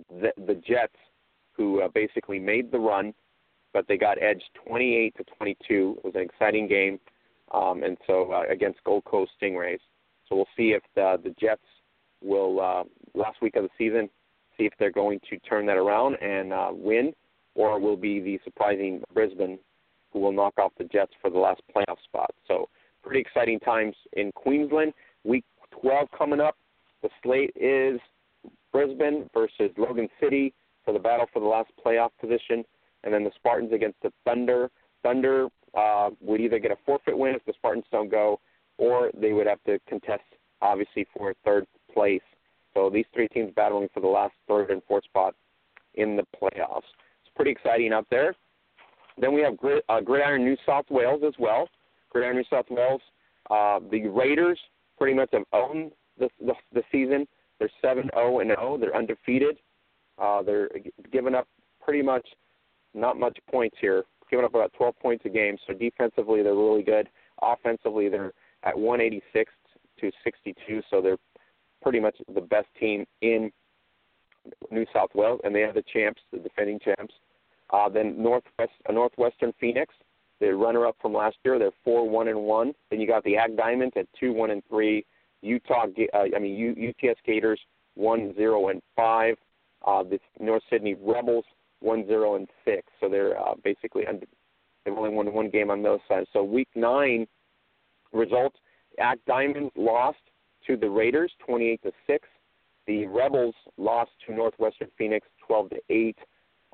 the, 0.09 0.33
the 0.47 0.55
Jets 0.55 0.97
who 1.53 1.83
uh, 1.83 1.89
basically 1.95 2.39
made 2.39 2.73
the 2.73 2.79
run, 2.79 3.15
but 3.73 3.87
they 3.87 3.97
got 3.97 4.21
edged 4.23 4.45
28 4.67 5.15
to 5.17 5.25
22. 5.37 5.95
It 5.99 6.05
was 6.05 6.15
an 6.15 6.23
exciting 6.23 6.67
game, 6.69 6.99
um, 7.53 7.83
and 7.83 7.97
so 8.07 8.33
uh, 8.33 8.53
against 8.53 8.83
Gold 8.85 9.05
Coast 9.05 9.33
Stingrays. 9.41 9.79
So 10.29 10.37
we'll 10.37 10.49
see 10.57 10.71
if 10.71 10.83
the, 10.95 11.21
the 11.23 11.35
Jets 11.41 11.63
will 12.23 12.61
uh, 12.61 12.85
last 13.15 13.41
week 13.43 13.57
of 13.57 13.63
the 13.63 13.71
season 13.79 14.09
see 14.57 14.65
if 14.65 14.73
they're 14.79 14.91
going 14.91 15.21
to 15.31 15.39
turn 15.41 15.67
that 15.67 15.77
around 15.77 16.17
and 16.17 16.53
uh, 16.53 16.71
win, 16.73 17.13
or 17.55 17.79
will 17.79 17.97
be 17.97 18.21
the 18.21 18.39
surprising 18.45 19.03
Brisbane 19.13 19.59
who 20.13 20.21
will 20.21 20.33
knock 20.33 20.55
off 20.59 20.73
the 20.79 20.85
Jets 20.85 21.13
for 21.21 21.31
the 21.31 21.39
last 21.39 21.61
playoff 21.75 21.97
spot. 22.05 22.31
So 22.47 22.69
pretty 23.03 23.21
exciting 23.21 23.61
times 23.61 23.95
in 24.15 24.33
Queensland. 24.33 24.93
Week 25.25 25.45
12 25.81 26.09
coming 26.17 26.41
up. 26.41 26.57
The 27.03 27.11
slate 27.23 27.53
is 27.57 28.01
Brisbane 28.73 29.29
versus 29.35 29.71
Logan 29.77 30.09
City 30.21 30.55
for 30.85 30.93
the 30.93 30.99
battle 30.99 31.27
for 31.33 31.41
the 31.41 31.47
last 31.47 31.71
playoff 31.85 32.11
position, 32.21 32.65
and 33.03 33.13
then 33.13 33.25
the 33.25 33.31
Spartans 33.37 33.73
against 33.73 34.01
the 34.03 34.13
Thunder. 34.25 34.71
Thunder 35.03 35.49
uh, 35.77 36.11
would 36.21 36.41
either 36.41 36.59
get 36.59 36.71
a 36.71 36.77
forfeit 36.87 37.17
win 37.17 37.35
if 37.35 37.45
the 37.45 37.53
Spartans 37.55 37.85
don't 37.91 38.11
go, 38.11 38.41
or 38.79 39.11
they 39.19 39.33
would 39.33 39.47
have 39.47 39.63
to 39.65 39.79
contest, 39.89 40.23
obviously, 40.63 41.07
for 41.17 41.35
third 41.45 41.67
place 41.93 42.23
so 42.75 42.91
these 42.91 43.07
three 43.15 43.29
teams 43.29 43.53
battling 43.55 43.89
for 43.95 44.01
the 44.01 44.09
last 44.09 44.35
third 44.49 44.71
and 44.71 44.83
fourth 44.87 45.05
spot 45.05 45.35
in 45.95 46.17
the 46.17 46.25
playoffs. 46.41 46.83
It's 47.23 47.33
pretty 47.37 47.53
exciting 47.53 47.93
out 47.93 48.07
there. 48.11 48.35
Then 49.17 49.33
we 49.33 49.43
have 49.43 49.55
uh, 49.89 50.01
Gridiron 50.01 50.45
New 50.45 50.57
South 50.67 50.87
Wales 50.91 51.23
as 51.27 51.35
well. 51.39 51.69
Gridiron 52.11 52.37
New 52.37 52.45
South 52.51 52.67
Wales, 52.69 53.01
uh, 53.51 53.81
the 53.91 54.09
Raiders 54.09 54.59
pretty 54.99 55.15
much 55.15 55.31
have 55.33 55.45
owned 55.53 55.93
the, 56.19 56.29
the, 56.45 56.55
the 56.73 56.83
season. 56.91 57.27
They're 57.59 57.71
7 57.81 58.11
0 58.15 58.41
and 58.41 58.51
0. 58.51 58.79
They're 58.79 58.97
undefeated. 58.97 59.57
Uh, 60.19 60.43
they're 60.43 60.69
giving 61.13 61.35
up 61.35 61.47
pretty 61.83 62.03
much 62.03 62.27
not 62.95 63.19
much 63.19 63.37
points 63.51 63.77
here, 63.81 64.05
giving 64.31 64.45
up 64.45 64.55
about 64.55 64.73
12 64.75 64.99
points 65.01 65.25
a 65.27 65.29
game. 65.29 65.57
So 65.67 65.75
defensively, 65.75 66.43
they're 66.43 66.55
really 66.55 66.83
good. 66.83 67.09
Offensively, 67.43 68.09
they're 68.09 68.33
at 68.63 68.79
186 68.79 69.53
to 70.01 70.11
62. 70.23 70.83
So 70.91 71.01
they're 71.01 71.19
pretty 71.85 72.01
much 72.01 72.17
the 72.35 72.41
best 72.41 72.67
team 72.81 73.05
in 73.21 73.53
New 74.71 74.87
South 74.93 75.11
Wales, 75.15 75.41
and 75.45 75.55
they 75.55 75.63
are 75.63 75.73
the 75.73 75.85
champs, 75.93 76.21
the 76.33 76.39
defending 76.39 76.81
champs. 76.81 77.15
Uh, 77.71 77.89
then 77.89 78.21
Northwest, 78.21 78.73
uh, 78.89 78.93
Northwestern 78.93 79.53
Phoenix, 79.61 79.95
the 80.41 80.55
runner-up 80.55 80.97
from 81.01 81.13
last 81.13 81.37
year. 81.45 81.59
They're 81.59 81.71
four 81.85 82.09
one 82.09 82.29
and 82.29 82.41
one. 82.41 82.73
Then 82.91 83.01
you 83.01 83.07
got 83.07 83.23
the 83.25 83.37
Act 83.37 83.57
Diamonds 83.57 83.95
at 83.97 84.07
two 84.19 84.33
one 84.33 84.51
and 84.51 84.63
three. 84.69 85.05
Utah, 85.43 85.87
uh, 86.15 86.19
I 86.35 86.39
mean 86.39 86.57
U, 86.57 86.71
UTS 86.89 87.21
Gators 87.25 87.61
one 87.95 88.35
zero 88.35 88.69
and 88.69 88.83
five. 88.97 89.37
Uh, 89.87 90.03
the 90.03 90.19
North 90.41 90.63
Sydney 90.71 90.97
Rebels 91.01 91.45
one 91.81 92.07
zero 92.07 92.37
and 92.37 92.49
six. 92.65 92.87
So 93.01 93.09
they're 93.09 93.39
uh, 93.39 93.55
basically 93.63 94.07
under, 94.07 94.27
they've 94.85 94.95
only 94.95 95.11
won 95.11 95.33
one 95.33 95.51
game 95.51 95.71
on 95.71 95.83
those 95.83 96.01
sides. 96.09 96.29
So 96.33 96.43
week 96.43 96.69
nine 96.75 97.27
results: 98.13 98.57
Act 98.99 99.25
Diamonds 99.27 99.71
lost 99.77 100.19
to 100.67 100.77
the 100.77 100.89
Raiders, 100.89 101.33
28 101.47 101.83
to 101.83 101.93
six. 102.07 102.29
The 102.87 103.07
Rebels 103.07 103.55
lost 103.79 104.11
to 104.27 104.35
Northwestern 104.35 104.89
Phoenix, 104.99 105.27
12 105.47 105.71
to 105.71 105.77
eight. 105.91 106.19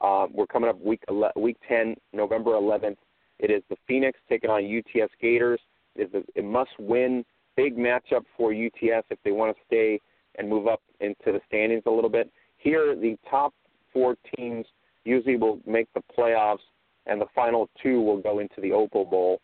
Uh, 0.03 0.27
we're 0.33 0.47
coming 0.47 0.71
up 0.71 0.81
week 0.81 1.03
11, 1.09 1.41
week 1.41 1.57
10, 1.69 1.95
November 2.13 2.53
11th. 2.53 2.97
It 3.39 3.51
is 3.51 3.63
the 3.69 3.77
Phoenix 3.87 4.19
taking 4.29 4.51
on 4.51 4.65
UTS 4.65 5.13
Gators. 5.21 5.61
It 5.97 6.11
is 6.13 6.25
a, 6.37 6.43
must-win, 6.43 7.25
big 7.57 7.77
matchup 7.77 8.25
for 8.37 8.53
UTS 8.53 9.07
if 9.11 9.19
they 9.25 9.33
want 9.33 9.57
to 9.57 9.63
stay 9.67 10.01
and 10.37 10.49
move 10.49 10.67
up 10.67 10.81
into 11.01 11.33
the 11.33 11.41
standings 11.47 11.83
a 11.87 11.91
little 11.91 12.11
bit. 12.11 12.31
Here, 12.59 12.95
the 12.95 13.17
top 13.29 13.55
four 13.93 14.17
teams 14.37 14.67
usually 15.05 15.37
will 15.37 15.61
make 15.67 15.89
the 15.95 16.03
playoffs, 16.17 16.59
and 17.07 17.21
the 17.21 17.27
final 17.35 17.69
two 17.83 18.01
will 18.01 18.19
go 18.19 18.39
into 18.39 18.61
the 18.61 18.73
Opal 18.73 19.05
Bowl. 19.05 19.41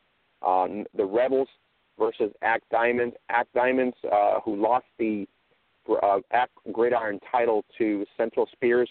Uh, 0.46 0.84
the 0.96 1.04
Rebels 1.04 1.48
versus 1.98 2.32
Act 2.42 2.64
Diamonds. 2.70 3.16
Act 3.28 3.52
Diamonds, 3.54 3.96
uh, 4.12 4.40
who 4.44 4.56
lost 4.56 4.86
the 4.98 5.26
uh, 6.02 6.18
Act 6.32 6.52
Gridiron 6.72 7.20
title 7.30 7.64
to 7.78 8.04
Central 8.16 8.48
Spears, 8.52 8.90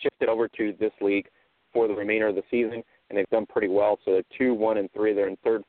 shifted 0.00 0.28
over 0.28 0.48
to 0.48 0.74
this 0.78 0.92
league 1.00 1.26
for 1.72 1.88
the 1.88 1.94
remainder 1.94 2.28
of 2.28 2.34
the 2.34 2.42
season, 2.50 2.82
and 3.08 3.18
they've 3.18 3.28
done 3.30 3.46
pretty 3.46 3.68
well. 3.68 3.98
So 4.04 4.12
they're 4.12 4.22
two, 4.38 4.54
one, 4.54 4.78
and 4.78 4.90
three. 4.92 5.14
They're 5.14 5.28
in 5.28 5.36
third. 5.44 5.62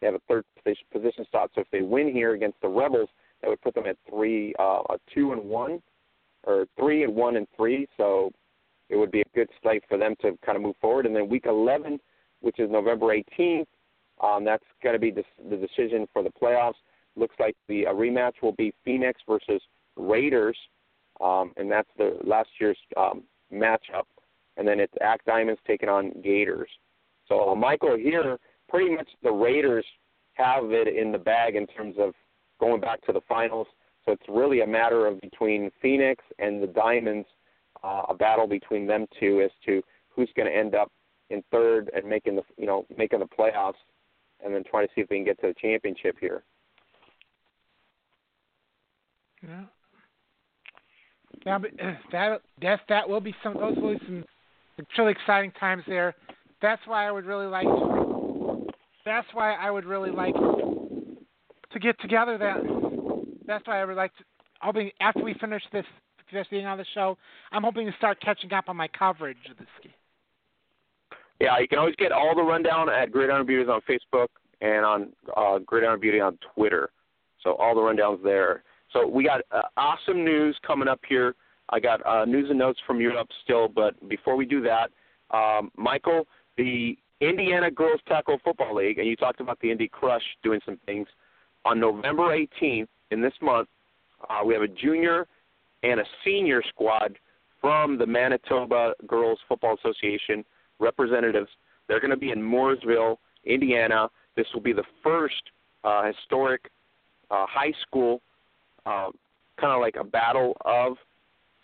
They 0.00 0.06
have 0.06 0.14
a 0.14 0.20
third 0.28 0.44
position 0.92 1.24
spot. 1.26 1.50
So 1.54 1.60
if 1.60 1.70
they 1.70 1.82
win 1.82 2.12
here 2.12 2.34
against 2.34 2.60
the 2.62 2.68
Rebels, 2.68 3.08
that 3.42 3.48
would 3.48 3.60
put 3.60 3.74
them 3.74 3.86
at 3.86 3.96
three, 4.08 4.54
uh, 4.58 4.82
two 5.14 5.32
and 5.32 5.42
one, 5.44 5.82
or 6.44 6.66
three 6.78 7.04
and 7.04 7.14
one 7.14 7.36
and 7.36 7.46
three. 7.56 7.86
So 7.96 8.30
it 8.88 8.96
would 8.96 9.10
be 9.10 9.20
a 9.20 9.24
good 9.34 9.48
slate 9.62 9.84
for 9.88 9.98
them 9.98 10.14
to 10.22 10.36
kind 10.44 10.56
of 10.56 10.62
move 10.62 10.76
forward. 10.80 11.06
And 11.06 11.14
then 11.14 11.28
week 11.28 11.44
11, 11.46 12.00
which 12.40 12.58
is 12.58 12.70
November 12.70 13.14
18th, 13.14 13.66
um, 14.22 14.44
that's 14.44 14.64
going 14.82 14.94
to 14.94 14.98
be 14.98 15.10
the, 15.10 15.24
the 15.48 15.56
decision 15.56 16.06
for 16.12 16.22
the 16.22 16.30
playoffs. 16.30 16.74
Looks 17.16 17.36
like 17.38 17.56
the 17.68 17.86
uh, 17.86 17.92
rematch 17.92 18.34
will 18.42 18.52
be 18.52 18.72
Phoenix 18.84 19.20
versus 19.28 19.60
Raiders, 19.96 20.56
um, 21.20 21.52
and 21.56 21.70
that's 21.70 21.88
the 21.98 22.18
last 22.24 22.48
year's 22.60 22.78
um, 22.96 23.24
matchup. 23.52 24.04
And 24.56 24.66
then 24.66 24.78
it's 24.78 24.92
Act 25.00 25.26
Diamonds 25.26 25.60
taking 25.66 25.88
on 25.88 26.12
Gators. 26.22 26.70
So 27.28 27.50
uh, 27.50 27.54
Michael 27.54 27.96
here, 27.96 28.38
pretty 28.68 28.94
much 28.94 29.08
the 29.22 29.30
Raiders 29.30 29.86
have 30.34 30.70
it 30.72 30.88
in 30.88 31.12
the 31.12 31.18
bag 31.18 31.56
in 31.56 31.66
terms 31.66 31.96
of 31.98 32.14
going 32.60 32.80
back 32.80 33.00
to 33.06 33.12
the 33.12 33.20
finals. 33.28 33.66
So 34.04 34.12
it's 34.12 34.22
really 34.28 34.60
a 34.60 34.66
matter 34.66 35.06
of 35.06 35.20
between 35.20 35.70
Phoenix 35.82 36.22
and 36.38 36.62
the 36.62 36.66
Diamonds, 36.66 37.28
uh, 37.82 38.02
a 38.08 38.14
battle 38.14 38.46
between 38.46 38.86
them 38.86 39.06
two 39.18 39.42
as 39.42 39.50
to 39.66 39.82
who's 40.08 40.30
going 40.36 40.50
to 40.50 40.56
end 40.56 40.74
up 40.74 40.90
in 41.30 41.42
third 41.50 41.90
and 41.94 42.04
making 42.04 42.36
the 42.36 42.42
you 42.56 42.66
know 42.66 42.86
making 42.96 43.20
the 43.20 43.26
playoffs, 43.26 43.74
and 44.44 44.54
then 44.54 44.62
trying 44.68 44.86
to 44.86 44.92
see 44.94 45.00
if 45.00 45.08
they 45.08 45.16
can 45.16 45.24
get 45.24 45.40
to 45.40 45.48
the 45.48 45.54
championship 45.60 46.16
here. 46.20 46.42
Yeah. 49.42 49.64
Yeah, 51.46 51.58
but 51.58 51.70
uh, 51.82 51.92
that 52.12 52.40
that 52.60 52.80
that 52.88 53.08
will 53.08 53.20
be 53.20 53.34
some 53.42 53.54
those 53.54 53.76
will 53.76 53.94
be 53.94 54.00
some 54.06 54.24
truly 54.94 55.12
exciting 55.12 55.52
times 55.52 55.82
there. 55.86 56.14
That's 56.60 56.82
why 56.86 57.06
I 57.06 57.10
would 57.10 57.24
really 57.24 57.46
like 57.46 57.66
to. 57.66 58.66
That's 59.06 59.26
why 59.32 59.54
I 59.54 59.70
would 59.70 59.86
really 59.86 60.10
like 60.10 60.34
to 60.34 61.78
get 61.78 61.98
together. 62.00 62.36
That 62.36 62.56
that's 63.46 63.66
why 63.66 63.80
I 63.80 63.84
would 63.84 63.96
like 63.96 64.12
to. 64.16 64.24
Be 64.74 64.92
after 65.00 65.22
we 65.22 65.34
finish 65.40 65.62
this 65.72 65.86
this 66.32 66.46
being 66.50 66.66
on 66.66 66.76
the 66.76 66.84
show. 66.94 67.16
I'm 67.50 67.62
hoping 67.62 67.86
to 67.86 67.92
start 67.96 68.20
catching 68.20 68.52
up 68.52 68.68
on 68.68 68.76
my 68.76 68.88
coverage 68.88 69.38
of 69.50 69.56
this 69.56 69.66
game. 69.82 69.92
Yeah, 71.40 71.58
you 71.58 71.68
can 71.68 71.78
always 71.78 71.96
get 71.96 72.12
all 72.12 72.34
the 72.34 72.42
rundown 72.42 72.90
at 72.90 73.10
Gridiron 73.10 73.46
Beauties 73.46 73.70
on 73.70 73.80
Facebook 73.88 74.28
and 74.60 74.84
on 74.84 75.08
uh, 75.36 75.58
Gridiron 75.58 75.98
Beauty 75.98 76.20
on 76.20 76.38
Twitter. 76.54 76.90
So 77.42 77.54
all 77.54 77.74
the 77.74 77.80
rundowns 77.80 78.22
there. 78.22 78.62
So 78.92 79.06
we 79.06 79.24
got 79.24 79.40
uh, 79.50 79.62
awesome 79.76 80.24
news 80.24 80.56
coming 80.66 80.86
up 80.86 81.00
here. 81.08 81.34
I 81.70 81.80
got 81.80 82.04
uh, 82.04 82.26
news 82.26 82.50
and 82.50 82.58
notes 82.58 82.78
from 82.86 83.00
Europe 83.00 83.28
still, 83.44 83.68
but 83.68 84.08
before 84.08 84.36
we 84.36 84.44
do 84.44 84.60
that, 84.62 84.90
um, 85.30 85.70
Michael, 85.76 86.26
the 86.58 86.98
Indiana 87.20 87.70
Girls 87.70 88.00
Tackle 88.06 88.38
Football 88.44 88.74
League, 88.74 88.98
and 88.98 89.06
you 89.06 89.16
talked 89.16 89.40
about 89.40 89.58
the 89.60 89.70
Indy 89.70 89.88
Crush 89.88 90.22
doing 90.42 90.60
some 90.66 90.78
things. 90.84 91.06
On 91.64 91.78
November 91.78 92.36
18th 92.36 92.88
in 93.10 93.20
this 93.20 93.32
month, 93.40 93.68
uh, 94.28 94.44
we 94.44 94.52
have 94.54 94.62
a 94.62 94.68
junior 94.68 95.26
and 95.82 96.00
a 96.00 96.04
senior 96.24 96.62
squad 96.68 97.16
from 97.60 97.96
the 97.96 98.06
Manitoba 98.06 98.94
Girls 99.06 99.38
Football 99.48 99.76
Association 99.82 100.44
representatives. 100.80 101.48
They're 101.88 102.00
going 102.00 102.10
to 102.10 102.16
be 102.16 102.30
in 102.30 102.40
Mooresville, 102.40 103.16
Indiana. 103.44 104.08
This 104.36 104.46
will 104.54 104.60
be 104.60 104.72
the 104.72 104.84
first 105.02 105.42
uh, 105.84 106.04
historic 106.06 106.70
uh, 107.30 107.46
high 107.48 107.72
school 107.86 108.20
uh, 108.86 109.08
kind 109.60 109.72
of 109.72 109.80
like 109.80 109.96
a 109.96 110.04
battle 110.04 110.56
of. 110.64 110.96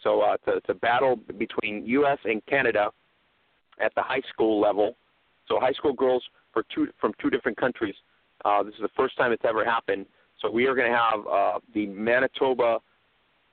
So 0.03 0.23
uh, 0.23 0.35
it's, 0.35 0.47
a, 0.47 0.57
it's 0.57 0.69
a 0.69 0.75
battle 0.75 1.17
between 1.39 1.85
U.S. 1.87 2.19
and 2.25 2.45
Canada 2.47 2.91
at 3.81 3.93
the 3.95 4.03
high 4.03 4.23
school 4.33 4.61
level. 4.61 4.97
So 5.49 5.59
high 5.59 5.73
school 5.73 5.93
girls 5.93 6.23
for 6.53 6.65
two 6.75 6.89
from 7.01 7.13
two 7.21 7.31
different 7.31 7.59
countries. 7.59 7.95
Uh, 8.45 8.63
this 8.63 8.75
is 8.75 8.81
the 8.81 8.91
first 8.97 9.17
time 9.17 9.33
it's 9.33 9.45
ever 9.49 9.65
happened. 9.65 10.07
So 10.41 10.51
we 10.51 10.67
are 10.67 10.75
going 10.75 10.91
to 10.91 10.97
have 10.97 11.27
uh, 11.27 11.59
the 11.75 11.87
Manitoba 11.87 12.79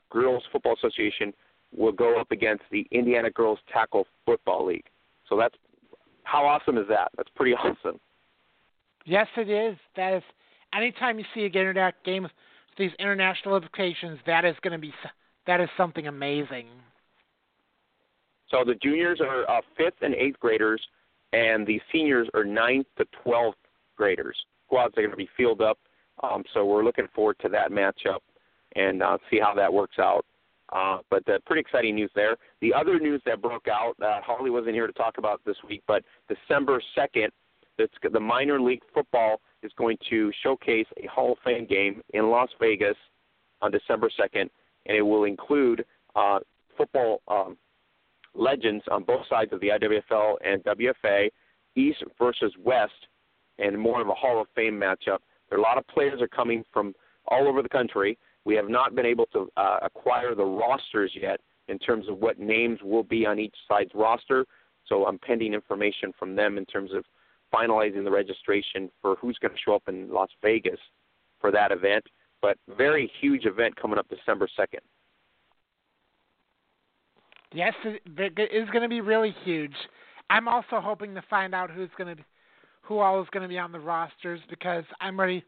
Girls 0.09 0.43
Football 0.51 0.75
Association 0.75 1.33
will 1.75 1.91
go 1.91 2.19
up 2.19 2.31
against 2.31 2.63
the 2.71 2.85
Indiana 2.91 3.31
Girls 3.31 3.59
Tackle 3.71 4.05
Football 4.25 4.67
League. 4.67 4.85
So 5.33 5.39
that's 5.39 5.55
how 6.23 6.45
awesome 6.45 6.77
is 6.77 6.87
that? 6.89 7.11
That's 7.17 7.29
pretty 7.35 7.53
awesome. 7.55 7.99
Yes, 9.05 9.27
it 9.35 9.49
is. 9.49 9.77
That 9.95 10.13
is. 10.13 10.23
Anytime 10.75 11.19
you 11.19 11.25
see 11.33 11.45
a 11.45 11.49
game 11.49 12.27
these 12.77 12.91
international 12.99 13.55
implications, 13.55 14.19
that 14.25 14.45
is 14.45 14.55
going 14.61 14.73
to 14.73 14.79
be 14.79 14.93
that 15.47 15.59
is 15.59 15.69
something 15.75 16.07
amazing. 16.07 16.67
So 18.49 18.63
the 18.65 18.75
juniors 18.75 19.19
are 19.21 19.49
uh, 19.49 19.61
fifth 19.75 20.01
and 20.01 20.13
eighth 20.13 20.39
graders, 20.39 20.81
and 21.33 21.65
the 21.65 21.81
seniors 21.91 22.27
are 22.33 22.43
ninth 22.43 22.87
to 22.97 23.05
twelfth 23.23 23.57
graders. 23.97 24.37
Squads 24.67 24.93
are 24.97 25.01
going 25.01 25.11
to 25.11 25.17
be 25.17 25.29
fielded 25.35 25.65
up, 25.65 25.79
um, 26.23 26.43
so 26.53 26.65
we're 26.65 26.83
looking 26.83 27.07
forward 27.15 27.37
to 27.41 27.49
that 27.49 27.71
matchup 27.71 28.19
and 28.75 29.01
uh, 29.01 29.17
see 29.29 29.39
how 29.39 29.53
that 29.55 29.71
works 29.71 29.97
out. 29.99 30.25
Uh, 30.73 30.97
but 31.09 31.27
uh, 31.29 31.37
pretty 31.45 31.61
exciting 31.61 31.95
news 31.95 32.09
there. 32.15 32.35
The 32.61 32.73
other 32.73 32.99
news 32.99 33.21
that 33.25 33.41
broke 33.41 33.67
out, 33.67 33.93
uh, 34.01 34.21
Harley 34.21 34.49
wasn't 34.49 34.73
here 34.73 34.87
to 34.87 34.93
talk 34.93 35.19
about 35.19 35.39
this 35.45 35.57
week, 35.67 35.83
but 35.87 36.03
December 36.27 36.81
2nd, 36.97 37.29
it's, 37.77 37.93
the 38.11 38.19
minor 38.19 38.59
league 38.59 38.81
football 38.93 39.41
is 39.61 39.71
going 39.77 39.97
to 40.09 40.31
showcase 40.41 40.87
a 40.97 41.07
Hall 41.07 41.33
of 41.33 41.37
Fame 41.45 41.67
game 41.67 42.01
in 42.13 42.29
Las 42.29 42.49
Vegas 42.59 42.97
on 43.61 43.71
December 43.71 44.09
2nd, 44.19 44.49
and 44.87 44.97
it 44.97 45.01
will 45.01 45.25
include 45.25 45.85
uh, 46.15 46.39
football 46.75 47.21
um, 47.27 47.55
legends 48.33 48.83
on 48.91 49.03
both 49.03 49.21
sides 49.29 49.53
of 49.53 49.59
the 49.59 49.67
IWFL 49.67 50.35
and 50.43 50.63
WFA, 50.63 51.29
East 51.75 52.03
versus 52.17 52.53
West, 52.63 52.91
and 53.59 53.77
more 53.77 54.01
of 54.01 54.07
a 54.07 54.13
Hall 54.13 54.41
of 54.41 54.47
Fame 54.55 54.79
matchup. 54.79 55.19
There 55.49 55.57
are 55.57 55.61
a 55.61 55.61
lot 55.61 55.77
of 55.77 55.85
players 55.87 56.19
are 56.19 56.27
coming 56.27 56.63
from 56.73 56.95
all 57.27 57.47
over 57.47 57.61
the 57.61 57.69
country. 57.69 58.17
We 58.45 58.55
have 58.55 58.69
not 58.69 58.95
been 58.95 59.05
able 59.05 59.25
to 59.27 59.49
uh, 59.55 59.79
acquire 59.83 60.35
the 60.35 60.43
rosters 60.43 61.11
yet 61.19 61.39
in 61.67 61.79
terms 61.79 62.09
of 62.09 62.17
what 62.17 62.39
names 62.39 62.79
will 62.83 63.03
be 63.03 63.25
on 63.25 63.39
each 63.39 63.55
side's 63.67 63.91
roster. 63.93 64.45
So 64.87 65.05
I'm 65.05 65.17
pending 65.17 65.53
information 65.53 66.11
from 66.19 66.35
them 66.35 66.57
in 66.57 66.65
terms 66.65 66.91
of 66.93 67.05
finalizing 67.53 68.03
the 68.03 68.11
registration 68.11 68.89
for 69.01 69.15
who's 69.15 69.37
going 69.39 69.53
to 69.53 69.59
show 69.63 69.75
up 69.75 69.83
in 69.87 70.11
Las 70.11 70.29
Vegas 70.41 70.79
for 71.39 71.51
that 71.51 71.71
event. 71.71 72.03
But 72.41 72.57
very 72.77 73.09
huge 73.21 73.45
event 73.45 73.75
coming 73.75 73.97
up 73.97 74.07
December 74.09 74.49
2nd. 74.59 74.79
Yes, 77.53 77.73
it 77.85 78.51
is 78.51 78.69
going 78.71 78.81
to 78.81 78.89
be 78.89 78.99
really 78.99 79.33
huge. 79.43 79.75
I'm 80.29 80.47
also 80.47 80.81
hoping 80.81 81.13
to 81.15 81.23
find 81.29 81.53
out 81.53 81.69
who's 81.69 81.91
going 81.97 82.09
to 82.09 82.15
be, 82.15 82.25
who 82.81 82.99
all 82.99 83.21
is 83.21 83.27
going 83.31 83.43
to 83.43 83.47
be 83.47 83.59
on 83.59 83.71
the 83.71 83.79
rosters 83.79 84.39
because 84.49 84.83
I'm 84.99 85.17
ready 85.19 85.43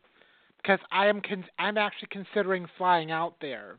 because 0.65 0.79
I 0.91 1.07
am 1.07 1.21
con- 1.21 1.45
I'm 1.59 1.77
actually 1.77 2.09
considering 2.11 2.67
flying 2.77 3.11
out 3.11 3.35
there. 3.41 3.77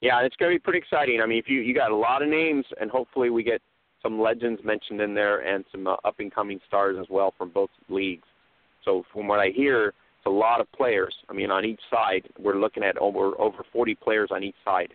Yeah, 0.00 0.20
it's 0.22 0.34
going 0.36 0.50
to 0.50 0.56
be 0.56 0.62
pretty 0.62 0.78
exciting. 0.78 1.20
I 1.20 1.26
mean, 1.26 1.38
if 1.38 1.48
you 1.48 1.60
you 1.60 1.74
got 1.74 1.90
a 1.90 1.96
lot 1.96 2.22
of 2.22 2.28
names, 2.28 2.64
and 2.80 2.90
hopefully 2.90 3.30
we 3.30 3.42
get 3.42 3.60
some 4.02 4.20
legends 4.20 4.60
mentioned 4.64 5.00
in 5.00 5.14
there 5.14 5.40
and 5.40 5.64
some 5.70 5.86
uh, 5.86 5.96
up 6.04 6.16
and 6.18 6.34
coming 6.34 6.60
stars 6.66 6.96
as 7.00 7.06
well 7.08 7.34
from 7.36 7.50
both 7.50 7.70
leagues. 7.88 8.26
So 8.84 9.04
from 9.12 9.28
what 9.28 9.38
I 9.38 9.50
hear, 9.54 9.88
it's 9.88 10.26
a 10.26 10.30
lot 10.30 10.60
of 10.60 10.70
players. 10.72 11.14
I 11.28 11.34
mean, 11.34 11.50
on 11.50 11.64
each 11.64 11.80
side, 11.90 12.28
we're 12.38 12.58
looking 12.58 12.82
at 12.82 12.96
over 12.98 13.40
over 13.40 13.64
40 13.72 13.94
players 13.96 14.30
on 14.32 14.42
each 14.42 14.56
side. 14.64 14.94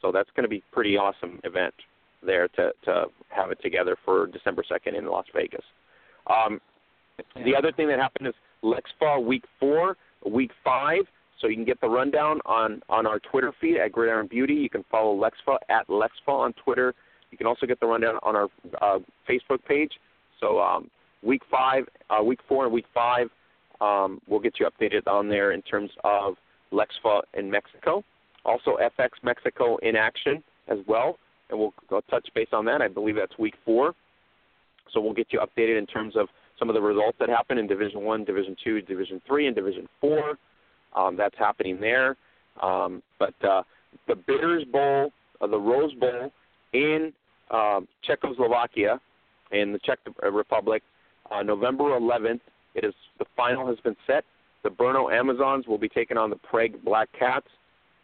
So 0.00 0.10
that's 0.10 0.30
going 0.34 0.44
to 0.44 0.48
be 0.48 0.58
a 0.58 0.74
pretty 0.74 0.96
awesome 0.96 1.40
event 1.44 1.74
there 2.24 2.48
to 2.48 2.72
to 2.84 3.04
have 3.28 3.50
it 3.50 3.58
together 3.62 3.96
for 4.04 4.26
December 4.26 4.64
2nd 4.68 4.98
in 4.98 5.06
Las 5.06 5.26
Vegas. 5.34 5.64
Um, 6.26 6.60
yeah. 7.36 7.44
The 7.44 7.54
other 7.54 7.70
thing 7.70 7.86
that 7.88 7.98
happened 8.00 8.26
is 8.26 8.34
Lexfa 8.64 9.22
Week 9.24 9.44
Four, 9.60 9.96
Week 10.28 10.50
Five. 10.64 11.02
So 11.40 11.48
you 11.48 11.56
can 11.56 11.64
get 11.64 11.80
the 11.80 11.88
rundown 11.88 12.40
on 12.46 12.82
on 12.88 13.06
our 13.06 13.18
Twitter 13.18 13.52
feed 13.60 13.78
at 13.78 13.92
Gridiron 13.92 14.26
Beauty. 14.26 14.54
You 14.54 14.70
can 14.70 14.84
follow 14.90 15.14
Lexfa 15.14 15.58
at 15.68 15.86
Lexfa 15.88 16.28
on 16.28 16.54
Twitter 16.54 16.94
you 17.34 17.38
can 17.38 17.48
also 17.48 17.66
get 17.66 17.80
the 17.80 17.86
rundown 17.86 18.20
on 18.22 18.36
our 18.36 18.48
uh, 18.80 19.00
Facebook 19.28 19.64
page. 19.66 19.90
So 20.38 20.60
um, 20.60 20.88
week 21.20 21.42
five, 21.50 21.82
uh, 22.08 22.22
week 22.22 22.38
four, 22.48 22.64
and 22.64 22.72
week 22.72 22.84
five, 22.94 23.26
um, 23.80 24.20
we'll 24.28 24.38
get 24.38 24.60
you 24.60 24.68
updated 24.70 25.08
on 25.08 25.28
there 25.28 25.50
in 25.50 25.60
terms 25.62 25.90
of 26.04 26.34
Lexfa 26.72 27.22
in 27.36 27.50
Mexico. 27.50 28.04
Also, 28.44 28.78
FX 28.80 29.08
Mexico 29.24 29.78
in 29.78 29.96
action 29.96 30.44
as 30.68 30.78
well, 30.86 31.18
and 31.50 31.58
we'll 31.58 31.74
go 31.90 32.00
touch 32.08 32.28
base 32.36 32.46
on 32.52 32.64
that. 32.66 32.80
I 32.80 32.86
believe 32.86 33.16
that's 33.16 33.36
week 33.36 33.54
four. 33.64 33.94
So 34.92 35.00
we'll 35.00 35.12
get 35.12 35.26
you 35.32 35.40
updated 35.40 35.76
in 35.76 35.86
terms 35.86 36.14
of 36.16 36.28
some 36.58 36.68
of 36.68 36.74
the 36.74 36.80
results 36.80 37.16
that 37.20 37.28
happen 37.28 37.58
in 37.58 37.66
Division 37.66 38.02
One, 38.02 38.24
Division 38.24 38.56
Two, 38.62 38.80
Division 38.82 39.20
Three, 39.26 39.46
and 39.46 39.56
Division 39.56 39.88
Four. 40.00 40.38
Um, 40.94 41.16
that's 41.16 41.36
happening 41.38 41.80
there. 41.80 42.16
Um, 42.62 43.02
but 43.18 43.34
uh, 43.44 43.62
the 44.06 44.14
Bitters 44.14 44.64
Bowl, 44.64 45.10
uh, 45.40 45.46
the 45.46 45.58
Rose 45.58 45.92
Bowl 45.94 46.30
in 46.72 47.12
um, 47.50 47.88
Czechoslovakia 48.02 49.00
in 49.52 49.72
the 49.72 49.78
Czech 49.84 49.98
Republic. 50.22 50.82
Uh, 51.30 51.42
November 51.42 51.84
11th, 51.84 52.40
it 52.74 52.84
is 52.84 52.94
the 53.18 53.24
final 53.36 53.66
has 53.66 53.78
been 53.80 53.96
set. 54.06 54.24
The 54.62 54.70
Brno 54.70 55.12
Amazons 55.12 55.66
will 55.66 55.78
be 55.78 55.88
taking 55.88 56.16
on 56.16 56.30
the 56.30 56.36
Prague 56.36 56.82
Black 56.84 57.08
Cats. 57.18 57.46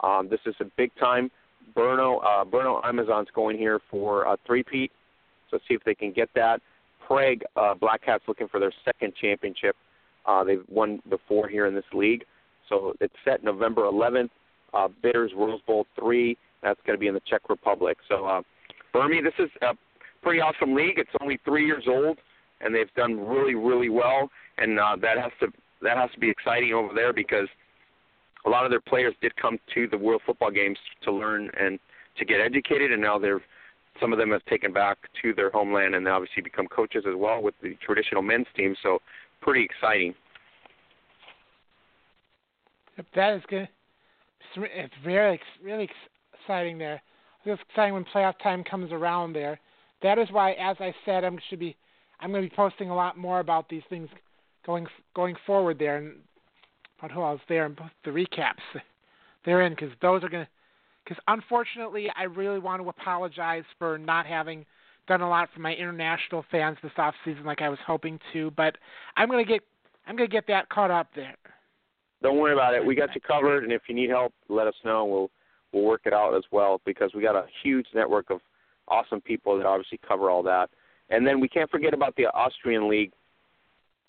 Um, 0.00 0.28
this 0.30 0.40
is 0.46 0.54
a 0.60 0.64
big 0.76 0.90
time. 0.98 1.30
Brno 1.76 2.22
uh, 2.24 2.44
Brno 2.44 2.84
Amazon's 2.84 3.28
going 3.34 3.58
here 3.58 3.80
for 3.90 4.24
a 4.24 4.36
three-peat, 4.46 4.90
so 5.50 5.58
see 5.68 5.74
if 5.74 5.84
they 5.84 5.94
can 5.94 6.12
get 6.12 6.28
that. 6.34 6.60
Prague 7.10 7.42
uh, 7.56 7.74
Black 7.74 8.04
Cats 8.04 8.22
looking 8.28 8.46
for 8.46 8.60
their 8.60 8.72
second 8.84 9.12
championship. 9.20 9.74
Uh, 10.26 10.44
they've 10.44 10.62
won 10.68 11.00
before 11.08 11.48
here 11.48 11.66
in 11.66 11.74
this 11.74 11.84
league, 11.92 12.24
so 12.68 12.94
it's 13.00 13.14
set 13.24 13.42
November 13.42 13.82
11th. 13.82 14.30
Uh, 14.72 14.86
Bitters 15.02 15.32
Rose 15.36 15.60
Bowl 15.66 15.86
three. 15.98 16.36
That's 16.62 16.78
going 16.86 16.96
to 16.96 17.00
be 17.00 17.08
in 17.08 17.14
the 17.14 17.22
Czech 17.28 17.48
Republic. 17.48 17.96
So, 18.08 18.26
uh, 18.26 18.42
Burmy, 18.94 19.22
this 19.24 19.32
is 19.38 19.50
a 19.62 19.72
pretty 20.22 20.40
awesome 20.40 20.74
league. 20.74 20.98
It's 20.98 21.10
only 21.20 21.40
three 21.44 21.66
years 21.66 21.84
old, 21.88 22.18
and 22.60 22.72
they've 22.72 22.92
done 22.94 23.18
really, 23.18 23.54
really 23.54 23.88
well. 23.88 24.30
And 24.58 24.78
uh, 24.78 24.96
that 25.02 25.18
has 25.18 25.32
to 25.40 25.48
that 25.82 25.96
has 25.96 26.10
to 26.12 26.20
be 26.20 26.30
exciting 26.30 26.72
over 26.74 26.94
there 26.94 27.12
because 27.12 27.48
a 28.46 28.50
lot 28.50 28.64
of 28.64 28.70
their 28.70 28.80
players 28.80 29.14
did 29.20 29.34
come 29.36 29.58
to 29.74 29.88
the 29.88 29.98
World 29.98 30.22
Football 30.24 30.50
Games 30.50 30.78
to 31.02 31.12
learn 31.12 31.50
and 31.58 31.80
to 32.18 32.24
get 32.24 32.40
educated, 32.40 32.92
and 32.92 33.02
now 33.02 33.18
they're 33.18 33.40
some 34.00 34.12
of 34.12 34.18
them 34.18 34.30
have 34.30 34.44
taken 34.46 34.72
back 34.72 34.98
to 35.22 35.34
their 35.34 35.50
homeland 35.50 35.94
and 35.94 36.06
they 36.06 36.10
obviously 36.10 36.42
become 36.42 36.66
coaches 36.66 37.04
as 37.06 37.14
well 37.16 37.42
with 37.42 37.54
the 37.62 37.76
traditional 37.84 38.22
men's 38.22 38.46
team. 38.56 38.74
So 38.82 39.00
pretty 39.40 39.64
exciting. 39.64 40.14
That 43.14 43.34
is 43.34 43.42
good. 43.48 43.68
It's 44.56 44.94
very, 45.04 45.40
really 45.62 45.88
exciting 46.34 46.78
there. 46.78 47.00
It's 47.44 47.62
exciting 47.68 47.94
when 47.94 48.04
playoff 48.04 48.34
time 48.42 48.64
comes 48.64 48.92
around 48.92 49.32
there. 49.32 49.58
That 50.02 50.18
is 50.18 50.28
why, 50.30 50.52
as 50.52 50.76
I 50.80 50.94
said, 51.04 51.24
I'm 51.24 51.38
should 51.48 51.58
be, 51.58 51.76
I'm 52.20 52.30
going 52.30 52.44
to 52.44 52.50
be 52.50 52.56
posting 52.56 52.90
a 52.90 52.94
lot 52.94 53.16
more 53.16 53.40
about 53.40 53.68
these 53.68 53.82
things 53.88 54.08
going 54.66 54.86
going 55.14 55.36
forward 55.46 55.78
there, 55.78 55.96
and 55.96 56.16
about 56.98 57.12
who 57.12 57.22
else 57.22 57.40
there 57.48 57.66
and 57.66 57.78
the 58.04 58.10
recaps 58.10 58.54
they're 59.44 59.62
in 59.62 59.72
because 59.72 59.90
those 60.02 60.22
are 60.22 60.28
going 60.28 60.44
to. 60.44 60.50
Because 61.10 61.24
unfortunately, 61.26 62.06
I 62.16 62.22
really 62.22 62.60
want 62.60 62.80
to 62.80 62.88
apologize 62.88 63.64
for 63.80 63.98
not 63.98 64.26
having 64.26 64.64
done 65.08 65.22
a 65.22 65.28
lot 65.28 65.48
for 65.52 65.58
my 65.58 65.74
international 65.74 66.44
fans 66.52 66.78
this 66.84 66.92
off 66.98 67.14
season 67.24 67.44
like 67.44 67.62
I 67.62 67.68
was 67.68 67.80
hoping 67.84 68.20
to, 68.32 68.52
but 68.52 68.76
I'm 69.16 69.28
gonna 69.28 69.44
get 69.44 69.60
I'm 70.06 70.14
gonna 70.14 70.28
get 70.28 70.46
that 70.46 70.68
caught 70.68 70.92
up 70.92 71.08
there. 71.16 71.34
Don't 72.22 72.38
worry 72.38 72.52
about 72.52 72.74
it. 72.74 72.86
We 72.86 72.94
got 72.94 73.12
you 73.16 73.20
covered, 73.20 73.64
and 73.64 73.72
if 73.72 73.82
you 73.88 73.94
need 73.96 74.08
help, 74.08 74.32
let 74.48 74.68
us 74.68 74.74
know. 74.84 75.04
We'll 75.04 75.30
we'll 75.72 75.82
work 75.82 76.02
it 76.04 76.12
out 76.12 76.36
as 76.36 76.44
well 76.52 76.80
because 76.86 77.10
we 77.12 77.22
got 77.22 77.34
a 77.34 77.46
huge 77.64 77.86
network 77.92 78.30
of 78.30 78.38
awesome 78.86 79.20
people 79.20 79.58
that 79.58 79.66
obviously 79.66 79.98
cover 80.06 80.30
all 80.30 80.44
that. 80.44 80.70
And 81.08 81.26
then 81.26 81.40
we 81.40 81.48
can't 81.48 81.70
forget 81.72 81.92
about 81.92 82.14
the 82.14 82.26
Austrian 82.26 82.88
league 82.88 83.10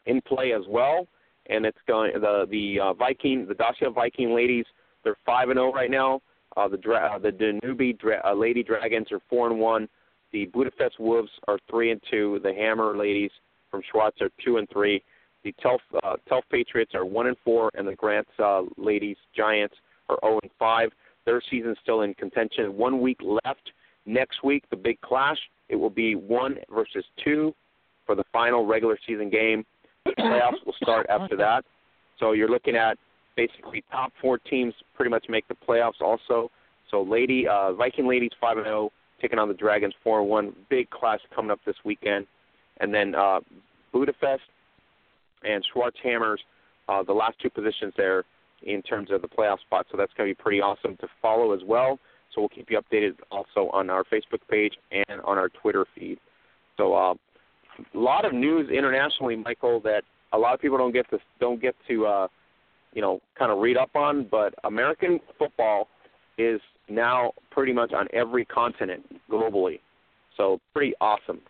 in 0.05 0.21
play 0.21 0.53
as 0.53 0.67
well. 0.69 1.07
And 1.47 1.65
it's 1.65 1.79
going 1.87 2.11
the 2.13 2.45
the 2.47 2.79
uh, 2.79 2.93
Viking 2.93 3.47
the 3.47 3.55
Dacia 3.55 3.89
Viking 3.89 4.35
ladies. 4.35 4.65
They're 5.03 5.17
five 5.25 5.49
and 5.49 5.57
zero 5.57 5.71
oh 5.71 5.73
right 5.73 5.89
now. 5.89 6.21
Uh, 6.57 6.67
the 6.67 6.77
dra- 6.77 7.13
uh, 7.15 7.19
the 7.19 7.31
Danube 7.31 7.97
dra- 7.99 8.21
uh, 8.25 8.33
Lady 8.33 8.63
Dragons 8.63 9.11
are 9.11 9.21
four 9.29 9.49
and 9.49 9.59
one. 9.59 9.87
The 10.31 10.45
Budapest 10.47 10.99
Wolves 10.99 11.31
are 11.47 11.57
three 11.69 11.91
and 11.91 12.01
two. 12.09 12.39
The 12.43 12.53
Hammer 12.53 12.97
ladies 12.97 13.31
from 13.69 13.81
Schwaz 13.93 14.11
are 14.21 14.29
two 14.43 14.57
and 14.57 14.67
three. 14.69 15.03
The 15.43 15.53
Telf 15.63 15.79
uh, 16.03 16.17
Telf 16.29 16.43
Patriots 16.51 16.91
are 16.93 17.05
one 17.05 17.27
and 17.27 17.37
four, 17.43 17.71
and 17.73 17.87
the 17.87 17.95
Graz 17.95 18.25
uh, 18.39 18.63
ladies 18.77 19.17
Giants 19.35 19.75
are 20.09 20.17
zero 20.23 20.39
and 20.41 20.51
five. 20.59 20.89
Their 21.25 21.41
season's 21.49 21.77
still 21.81 22.01
in 22.01 22.13
contention. 22.15 22.75
One 22.77 23.01
week 23.01 23.19
left. 23.21 23.71
Next 24.05 24.43
week, 24.43 24.63
the 24.69 24.75
big 24.75 24.99
clash. 25.01 25.37
It 25.69 25.75
will 25.75 25.89
be 25.89 26.15
one 26.15 26.57
versus 26.73 27.05
two 27.23 27.53
for 28.05 28.15
the 28.15 28.23
final 28.33 28.65
regular 28.65 28.97
season 29.07 29.29
game. 29.29 29.63
The 30.05 30.11
playoffs 30.11 30.65
will 30.65 30.75
start 30.81 31.05
after 31.09 31.37
that. 31.37 31.63
So 32.19 32.31
you're 32.31 32.49
looking 32.49 32.75
at 32.75 32.97
basically 33.35 33.83
top 33.91 34.11
four 34.21 34.37
teams 34.37 34.73
pretty 34.95 35.09
much 35.09 35.25
make 35.29 35.47
the 35.47 35.55
playoffs 35.67 36.01
also. 36.01 36.49
So 36.89 37.01
lady 37.01 37.47
uh 37.47 37.73
Viking 37.73 38.07
ladies 38.07 38.31
five 38.39 38.57
and 38.57 38.65
zero 38.65 38.91
taking 39.21 39.39
on 39.39 39.47
the 39.47 39.53
Dragons 39.53 39.93
four 40.03 40.19
and 40.19 40.29
one. 40.29 40.53
Big 40.69 40.89
clash 40.89 41.19
coming 41.33 41.51
up 41.51 41.59
this 41.65 41.75
weekend. 41.85 42.27
And 42.79 42.93
then 42.93 43.15
uh 43.15 43.39
Budapest 43.93 44.43
and 45.43 45.63
Schwaz 45.73 45.91
Hammers, 46.03 46.41
uh 46.89 47.03
the 47.03 47.13
last 47.13 47.39
two 47.41 47.49
positions 47.49 47.93
there 47.97 48.23
in 48.63 48.81
terms 48.81 49.09
of 49.11 49.21
the 49.21 49.27
playoff 49.27 49.59
spot. 49.61 49.85
So 49.91 49.97
that's 49.97 50.11
gonna 50.17 50.29
be 50.29 50.35
pretty 50.35 50.61
awesome 50.61 50.97
to 50.97 51.07
follow 51.21 51.53
as 51.53 51.61
well. 51.65 51.99
So 52.33 52.41
we'll 52.41 52.49
keep 52.49 52.69
you 52.69 52.79
updated 52.79 53.15
also 53.31 53.69
on 53.73 53.89
our 53.89 54.03
Facebook 54.05 54.41
page 54.49 54.73
and 54.91 55.21
on 55.21 55.37
our 55.37 55.49
Twitter 55.49 55.85
feed. 55.95 56.19
So 56.77 56.93
uh 56.93 57.13
a 57.95 57.97
lot 57.97 58.25
of 58.25 58.33
news 58.33 58.69
internationally, 58.69 59.35
Michael, 59.37 59.79
that 59.81 60.03
a 60.33 60.37
lot 60.37 60.53
of 60.53 60.59
people 60.59 60.77
don't 60.77 60.91
get 60.91 61.09
to 61.09 61.19
don't 61.39 61.61
get 61.61 61.75
to 61.87 62.05
uh 62.05 62.27
you 62.93 63.01
know, 63.01 63.21
kind 63.37 63.51
of 63.51 63.59
read 63.59 63.77
up 63.77 63.95
on, 63.95 64.27
but 64.29 64.53
American 64.63 65.19
football 65.37 65.87
is 66.37 66.59
now 66.89 67.31
pretty 67.49 67.73
much 67.73 67.93
on 67.93 68.07
every 68.13 68.45
continent 68.45 69.03
globally. 69.29 69.79
So 70.37 70.59
pretty 70.73 70.93
awesome. 70.99 71.41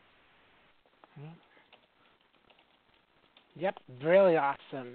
Yep, 3.55 3.77
really 4.03 4.37
awesome. 4.37 4.93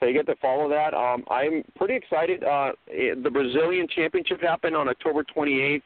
So 0.00 0.06
you 0.06 0.12
get 0.12 0.26
to 0.26 0.36
follow 0.36 0.68
that. 0.68 0.94
Um, 0.94 1.24
I'm 1.28 1.64
pretty 1.76 1.96
excited. 1.96 2.44
Uh, 2.44 2.72
the 2.86 3.30
Brazilian 3.30 3.88
Championship 3.94 4.40
happened 4.40 4.76
on 4.76 4.88
October 4.88 5.24
28th, 5.24 5.82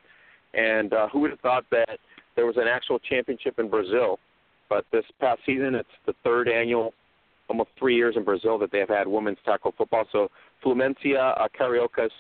and 0.53 0.93
uh, 0.93 1.09
who 1.09 1.21
would 1.21 1.31
have 1.31 1.41
thought 1.41 1.65
that 1.71 1.99
there 2.37 2.45
was 2.45 2.57
an 2.59 2.69
actual 2.69 2.99
championship 2.99 3.59
in 3.59 3.71
Brazil? 3.71 4.19
But 4.73 4.87
this 4.91 5.05
past 5.21 5.41
season, 5.45 5.75
it's 5.75 5.89
the 6.07 6.15
third 6.25 6.49
annual, 6.49 6.95
almost 7.51 7.69
three 7.79 7.95
years 7.95 8.15
in 8.17 8.25
Brazil 8.25 8.59
that 8.59 8.73
they 8.73 8.79
have 8.79 8.89
had 8.89 9.07
women's 9.07 9.37
tackle 9.45 9.75
football. 9.77 10.07
So 10.11 10.31
Fluminense 10.65 10.97
uh, 11.15 11.47
Cariocas 11.55 12.11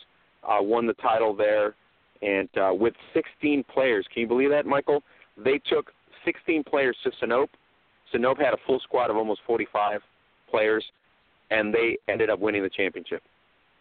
uh, 0.44 0.58
won 0.60 0.86
the 0.86 0.92
title 0.94 1.34
there, 1.34 1.74
and 2.20 2.50
uh, 2.58 2.74
with 2.74 2.92
16 3.14 3.64
players. 3.72 4.06
Can 4.12 4.20
you 4.20 4.28
believe 4.28 4.50
that, 4.50 4.66
Michael? 4.66 5.02
They 5.42 5.62
took 5.66 5.92
16 6.26 6.64
players 6.64 6.94
to 7.04 7.10
Sinop. 7.18 7.48
Sinop 8.12 8.38
had 8.38 8.52
a 8.52 8.58
full 8.66 8.80
squad 8.80 9.08
of 9.08 9.16
almost 9.16 9.40
45 9.46 10.02
players, 10.50 10.84
and 11.50 11.72
they 11.72 11.96
ended 12.06 12.28
up 12.28 12.38
winning 12.38 12.62
the 12.62 12.68
championship. 12.68 13.22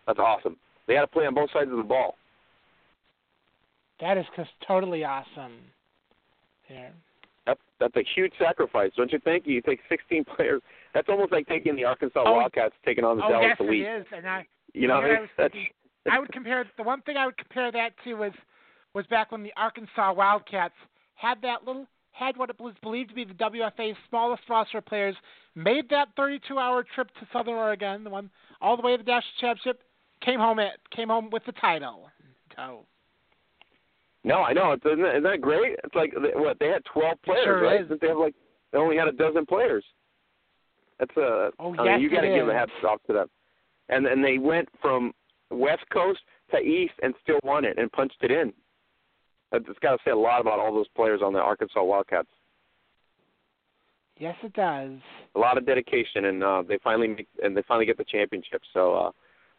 That's 0.07 0.19
awesome. 0.19 0.56
They 0.88 0.93
had 0.93 1.02
to 1.02 1.07
play 1.07 1.26
on 1.26 1.34
both 1.34 1.49
sides 1.52 1.72
of 1.72 1.76
the 1.76 1.84
ball. 1.84 2.15
That 3.99 4.18
is 4.18 4.26
totally 4.65 5.03
awesome. 5.03 5.57
Yeah. 6.69 6.91
That's 7.52 7.61
that's 7.80 7.95
a 7.98 8.10
huge 8.15 8.32
sacrifice, 8.40 8.91
don't 8.95 9.11
you 9.11 9.19
think? 9.19 9.45
You 9.45 9.61
take 9.61 9.80
16 9.90 10.23
players. 10.36 10.61
That's 10.94 11.10
almost 11.10 11.32
like 11.32 11.48
taking 11.48 11.76
the 11.76 11.84
Arkansas 11.84 12.23
oh, 12.26 12.34
Wildcats 12.34 12.76
taking 12.86 13.03
on 13.03 13.18
the 13.18 13.26
oh, 13.26 13.30
Dallas 13.30 13.48
yes, 13.49 13.57
Elite. 13.60 13.82
it 13.82 14.02
is. 14.02 14.06
And 14.15 14.28
I, 14.28 14.48
you 14.73 14.88
know, 14.88 14.95
I, 14.95 15.19
was. 15.19 15.30
Thinking, 15.36 15.68
I 16.10 16.19
would 16.19 16.32
compare 16.32 16.65
the 16.78 16.84
one 16.84 17.02
thing 17.02 17.18
I 17.18 17.26
would 17.26 17.38
compare 17.38 17.72
that 17.72 17.90
to 18.06 18.14
was 18.14 18.32
was 18.94 19.06
back 19.07 19.32
when 19.32 19.44
the 19.44 19.52
Arkansas 19.57 20.14
Wildcats 20.14 20.73
had 21.15 21.41
that 21.41 21.65
little 21.65 21.88
had 22.11 22.38
what 22.38 22.49
it 22.49 22.60
was 22.60 22.73
believed 22.82 23.10
to 23.10 23.15
be 23.15 23.26
the 23.26 23.34
WFA's 23.34 23.98
smallest 24.10 24.44
roster 24.49 24.80
of 24.80 24.86
players, 24.86 25.15
made 25.56 25.90
that 25.90 26.10
32-hour 26.18 26.86
trip 26.94 27.07
to 27.19 27.28
Southern 27.32 27.53
Oregon, 27.53 28.03
the 28.03 28.10
one 28.10 28.30
all 28.60 28.76
the 28.76 28.84
way 28.84 28.98
to 28.98 29.03
the 29.03 29.10
national 29.10 29.32
championship, 29.40 29.82
came 30.22 30.40
home 30.40 30.60
at 30.60 30.78
came 30.95 31.07
home 31.07 31.30
with 31.32 31.44
the 31.45 31.53
title. 31.53 32.10
So 32.56 32.86
no, 34.23 34.43
I 34.43 34.53
know. 34.53 34.73
It's, 34.73 34.85
Isn't 34.85 35.02
that, 35.02 35.11
isn't 35.11 35.23
that 35.23 35.41
great? 35.41 35.77
It's 35.84 35.95
like 35.95 36.14
what 36.35 36.57
they 36.60 36.68
had 36.68 36.84
twelve 36.85 37.22
players, 37.23 37.45
sure 37.45 37.64
right? 37.64 37.81
Is. 37.81 37.99
They 37.99 38.07
have 38.07 38.18
like 38.18 38.35
they 38.72 38.77
only 38.77 38.98
had 38.98 39.07
a 39.07 39.11
dozen 39.11 39.45
players. 39.45 39.84
That's 40.99 41.15
a. 41.18 41.52
Oh, 41.60 41.76
I 41.80 41.85
yes, 41.85 41.93
mean, 41.95 42.02
you 42.02 42.10
got 42.10 42.22
to 42.22 42.27
give 42.27 42.48
a 42.48 42.53
hats 42.53 42.72
off 42.88 42.99
to 43.07 43.14
them. 43.14 43.27
And 43.89 44.06
and 44.06 44.23
they 44.23 44.38
went 44.38 44.69
from 44.81 45.11
West 45.49 45.84
Coast 45.91 46.19
to 46.52 46.57
East 46.60 46.93
and 47.02 47.14
still 47.23 47.39
won 47.43 47.65
it 47.65 47.77
and 47.77 47.91
punched 47.91 48.18
it 48.22 48.31
in. 48.31 48.53
That's 49.52 49.65
got 49.81 49.91
to 49.91 49.98
say 50.06 50.11
a 50.11 50.15
lot 50.15 50.39
about 50.39 50.60
all 50.60 50.73
those 50.73 50.88
players 50.95 51.22
on 51.23 51.34
the 51.34 51.39
Arkansas 51.39 51.84
Wildcats. 51.84 52.30
Yes, 54.18 54.35
it 54.43 54.53
does. 54.53 54.91
A 55.35 55.39
lot 55.39 55.57
of 55.57 55.65
dedication, 55.65 56.26
and 56.26 56.43
uh, 56.43 56.64
they 56.68 56.77
finally 56.84 57.07
make, 57.07 57.27
and 57.43 57.57
they 57.57 57.64
finally 57.68 57.88
get 57.88 57.98
the 57.98 58.06
championship. 58.06 58.61
So 58.72 58.93
uh, 58.93 59.11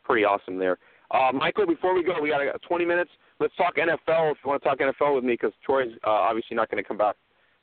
pretty 0.04 0.24
awesome 0.24 0.56
there. 0.56 0.78
Uh, 1.12 1.30
Michael, 1.32 1.66
before 1.66 1.94
we 1.94 2.02
go, 2.02 2.14
we 2.20 2.30
got 2.30 2.40
uh, 2.46 2.58
20 2.66 2.84
minutes. 2.86 3.10
Let's 3.38 3.54
talk 3.56 3.76
NFL. 3.76 4.32
If 4.32 4.38
you 4.42 4.48
want 4.48 4.62
to 4.62 4.68
talk 4.68 4.78
NFL 4.78 5.14
with 5.14 5.24
me, 5.24 5.34
because 5.34 5.52
Troy's 5.64 5.92
uh, 6.06 6.10
obviously 6.10 6.56
not 6.56 6.70
going 6.70 6.82
to 6.82 6.88
come 6.88 6.96
back, 6.96 7.16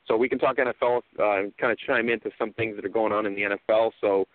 so 0.06 0.16
we 0.16 0.28
can 0.28 0.38
talk 0.38 0.58
NFL 0.58 1.00
uh, 1.18 1.38
and 1.38 1.56
kind 1.56 1.72
of 1.72 1.78
chime 1.78 2.08
into 2.08 2.30
some 2.38 2.52
things 2.52 2.76
that 2.76 2.84
are 2.84 2.90
going 2.90 3.12
on 3.12 3.26
in 3.26 3.34
the 3.34 3.42
NFL. 3.42 3.90
So, 4.00 4.26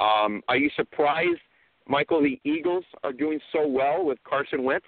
um, 0.00 0.42
are 0.48 0.56
you 0.56 0.70
surprised, 0.74 1.40
Michael? 1.86 2.22
The 2.22 2.40
Eagles 2.44 2.84
are 3.04 3.12
doing 3.12 3.40
so 3.52 3.66
well 3.66 4.04
with 4.06 4.18
Carson 4.24 4.64
Wentz. 4.64 4.86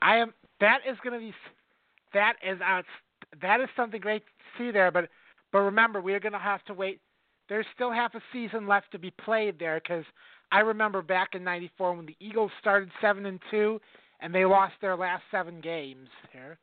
I 0.00 0.16
am. 0.16 0.32
That 0.60 0.80
is 0.88 0.96
going 1.04 1.20
to 1.20 1.26
be. 1.26 1.34
That 2.14 2.34
is 2.46 2.60
out. 2.62 2.86
That 3.42 3.60
is 3.60 3.68
something 3.76 4.00
great 4.00 4.22
to 4.24 4.62
see 4.62 4.70
there. 4.70 4.90
But 4.90 5.10
but 5.52 5.58
remember, 5.58 6.00
we 6.00 6.14
are 6.14 6.20
going 6.20 6.32
to 6.32 6.38
have 6.38 6.64
to 6.64 6.74
wait. 6.74 6.98
There's 7.50 7.66
still 7.74 7.92
half 7.92 8.14
a 8.14 8.20
season 8.32 8.66
left 8.66 8.90
to 8.92 8.98
be 8.98 9.10
played 9.22 9.58
there 9.58 9.82
because 9.82 10.04
I 10.52 10.60
remember 10.60 11.02
back 11.02 11.34
in 11.34 11.44
'94 11.44 11.94
when 11.94 12.06
the 12.06 12.16
Eagles 12.20 12.50
started 12.60 12.90
seven 13.00 13.26
and 13.26 13.40
two, 13.50 13.80
and 14.20 14.34
they 14.34 14.44
lost 14.44 14.74
their 14.80 14.96
last 14.96 15.22
seven 15.30 15.60
games. 15.60 16.08
Here, 16.32 16.58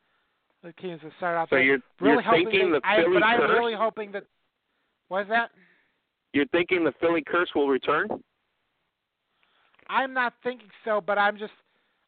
the 0.64 0.74
teams 0.74 1.02
that 1.04 1.12
started 1.18 1.40
out 1.40 1.50
So 1.50 1.56
there. 1.56 1.64
you're 1.64 1.80
really 2.02 2.24
you're 2.24 2.34
thinking 2.34 2.72
they, 2.72 2.80
the 2.80 2.86
I, 2.86 2.98
Philly 3.02 3.14
but 3.14 3.24
I'm 3.24 3.52
really 3.52 3.76
hoping 3.76 4.12
that. 4.14 4.24
What 5.08 5.22
is 5.24 5.28
that? 5.30 5.52
you're 6.34 6.48
thinking 6.48 6.84
the 6.84 6.94
Philly 7.00 7.24
curse 7.26 7.50
will 7.56 7.68
return? 7.70 8.08
I'm 9.90 10.14
not 10.14 10.34
thinking 10.44 10.68
so, 10.84 11.02
but 11.02 11.18
I'm 11.18 11.38
just 11.38 11.54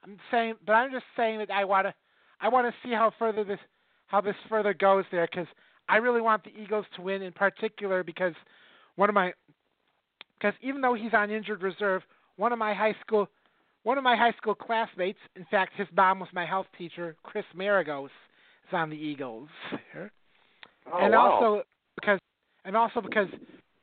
I'm 0.04 0.18
saying, 0.32 0.56
but 0.66 0.74
I'm 0.74 0.92
just 0.92 1.06
saying 1.16 1.40
that 1.40 1.52
I 1.52 1.66
want 1.66 1.88
to 1.88 1.94
I 2.42 2.50
want 2.50 2.68
to 2.68 2.88
see 2.88 2.94
how 2.94 3.12
further 3.18 3.44
this 3.44 3.60
how 4.08 4.22
this 4.22 4.36
further 4.50 4.74
goes 4.74 5.06
there 5.12 5.28
because 5.32 5.48
I 5.88 5.98
really 5.98 6.22
want 6.22 6.44
the 6.44 6.52
Eagles 6.62 6.86
to 6.96 7.02
win 7.02 7.22
in 7.22 7.32
particular 7.32 8.04
because 8.04 8.34
one 8.96 9.10
of 9.10 9.16
my 9.16 9.34
because 10.40 10.54
even 10.62 10.82
though 10.82 10.94
he's 10.94 11.14
on 11.14 11.30
injured 11.32 11.62
reserve, 11.62 12.02
one 12.38 12.54
of 12.54 12.60
my 12.60 12.74
high 12.74 12.96
school 13.06 13.28
one 13.84 13.98
of 13.98 14.04
my 14.04 14.16
high 14.16 14.34
school 14.34 14.56
classmates, 14.56 15.20
in 15.36 15.46
fact, 15.50 15.74
his 15.76 15.88
mom 15.96 16.20
was 16.20 16.30
my 16.34 16.46
health 16.46 16.68
teacher, 16.78 17.16
Chris 17.24 17.46
Maragos, 17.56 18.06
is 18.06 18.74
on 18.74 18.90
the 18.90 18.96
Eagles. 18.96 19.50
Oh, 20.92 20.98
and 21.00 21.14
wow. 21.14 21.32
also 21.32 21.64
because 21.96 22.20
and 22.66 22.76
also 22.76 23.02
because 23.02 23.28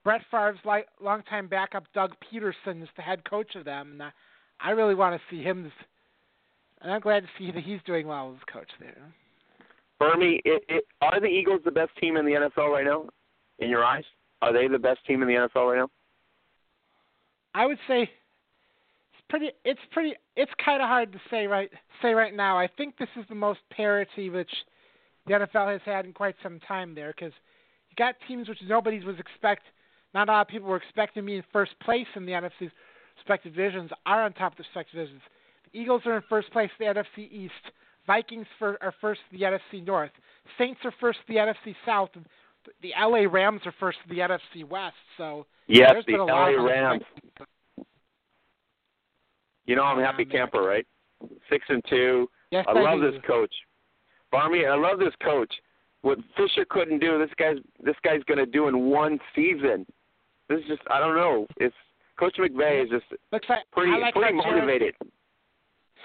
Brett 0.04 0.22
Favre's 0.30 0.58
like 0.64 0.86
longtime 1.00 1.48
backup 1.48 1.84
Doug 1.94 2.12
Pederson 2.20 2.82
is 2.82 2.88
the 2.96 3.02
head 3.02 3.28
coach 3.28 3.54
of 3.54 3.64
them, 3.64 3.92
and 3.92 4.02
I, 4.02 4.10
I 4.60 4.70
really 4.70 4.94
want 4.94 5.14
to 5.14 5.20
see 5.34 5.42
him. 5.42 5.70
And 6.82 6.92
I'm 6.92 7.00
glad 7.00 7.20
to 7.20 7.28
see 7.38 7.50
that 7.52 7.62
he's 7.62 7.80
doing 7.86 8.06
well 8.06 8.34
as 8.36 8.52
coach 8.52 8.68
there. 8.78 9.14
Bernie, 9.98 10.42
it, 10.44 10.62
it, 10.68 10.84
are 11.00 11.20
the 11.20 11.26
Eagles 11.26 11.60
the 11.64 11.70
best 11.70 11.90
team 12.00 12.16
in 12.16 12.26
the 12.26 12.32
NFL 12.32 12.70
right 12.70 12.84
now? 12.84 13.06
In 13.58 13.70
your 13.70 13.82
eyes, 13.82 14.04
are 14.42 14.52
they 14.52 14.68
the 14.68 14.78
best 14.78 14.98
team 15.06 15.22
in 15.22 15.28
the 15.28 15.34
NFL 15.34 15.70
right 15.70 15.78
now? 15.78 15.88
I 17.56 17.64
would 17.64 17.78
say 17.88 18.02
it's 18.02 19.22
pretty. 19.30 19.50
It's 19.64 19.80
pretty. 19.90 20.12
It's 20.36 20.52
kind 20.62 20.82
of 20.82 20.88
hard 20.88 21.10
to 21.12 21.18
say 21.30 21.46
right 21.46 21.70
say 22.02 22.12
right 22.12 22.36
now. 22.36 22.58
I 22.58 22.68
think 22.68 22.98
this 22.98 23.08
is 23.16 23.24
the 23.30 23.34
most 23.34 23.60
parity 23.70 24.28
which 24.28 24.50
the 25.26 25.32
NFL 25.32 25.72
has 25.72 25.80
had 25.86 26.04
in 26.04 26.12
quite 26.12 26.34
some 26.42 26.60
time 26.68 26.94
there 26.94 27.14
because 27.16 27.32
you 27.88 27.96
got 27.96 28.14
teams 28.28 28.46
which 28.46 28.58
nobody 28.68 29.02
was 29.02 29.18
expect. 29.18 29.62
Not 30.12 30.28
a 30.28 30.32
lot 30.32 30.40
of 30.42 30.48
people 30.48 30.68
were 30.68 30.76
expecting 30.76 31.22
to 31.22 31.26
be 31.26 31.36
in 31.36 31.44
first 31.50 31.72
place 31.80 32.06
in 32.14 32.26
the 32.26 32.32
NFC's 32.32 32.70
respective 33.16 33.54
divisions 33.54 33.90
are 34.04 34.24
on 34.24 34.34
top 34.34 34.52
of 34.52 34.58
the 34.58 34.64
respective 34.64 35.00
divisions. 35.00 35.22
The 35.72 35.80
Eagles 35.80 36.02
are 36.04 36.16
in 36.16 36.22
first 36.28 36.52
place 36.52 36.70
in 36.78 36.86
the 36.86 36.94
NFC 36.94 37.32
East. 37.32 37.52
Vikings 38.06 38.46
for, 38.58 38.78
are 38.82 38.94
first 39.00 39.20
in 39.32 39.38
the 39.40 39.44
NFC 39.46 39.84
North. 39.84 40.12
Saints 40.58 40.80
are 40.84 40.92
first 41.00 41.18
in 41.26 41.34
the 41.34 41.40
NFC 41.40 41.74
South. 41.84 42.10
The 42.82 42.92
LA 43.00 43.28
Rams 43.28 43.62
are 43.64 43.74
first 43.80 43.98
in 44.08 44.14
the 44.14 44.22
NFC 44.22 44.68
West. 44.68 44.94
So 45.16 45.46
Yes, 45.68 45.94
the 46.06 46.12
been 46.12 46.20
a 46.20 46.24
lot 46.24 46.52
LA 46.52 46.58
of 46.58 46.64
Rams. 46.64 47.02
You 49.66 49.76
know 49.76 49.82
I'm 49.84 49.98
a 49.98 50.04
happy 50.04 50.24
camper, 50.24 50.62
right? 50.62 50.86
Six 51.50 51.64
and 51.68 51.82
two. 51.88 52.28
Yes, 52.50 52.64
I 52.68 52.72
love 52.72 53.00
do. 53.00 53.10
this 53.10 53.20
coach, 53.26 53.52
Barmy. 54.30 54.66
I 54.66 54.76
love 54.76 54.98
this 54.98 55.14
coach. 55.22 55.52
What 56.02 56.18
Fisher 56.36 56.64
couldn't 56.68 57.00
do, 57.00 57.18
this 57.18 57.30
guy's 57.38 57.56
this 57.82 57.96
guy's 58.04 58.22
going 58.24 58.38
to 58.38 58.46
do 58.46 58.68
in 58.68 58.86
one 58.90 59.18
season. 59.34 59.86
This 60.48 60.60
is 60.60 60.66
just 60.68 60.82
I 60.90 61.00
don't 61.00 61.16
know. 61.16 61.46
It's 61.56 61.74
Coach 62.18 62.36
McVay 62.38 62.84
is 62.84 62.90
just 62.90 63.04
Looks 63.32 63.48
like 63.48 63.60
pretty 63.72 63.92
like 64.00 64.14
pretty 64.14 64.38
Jared- 64.40 64.54
motivated. 64.56 64.94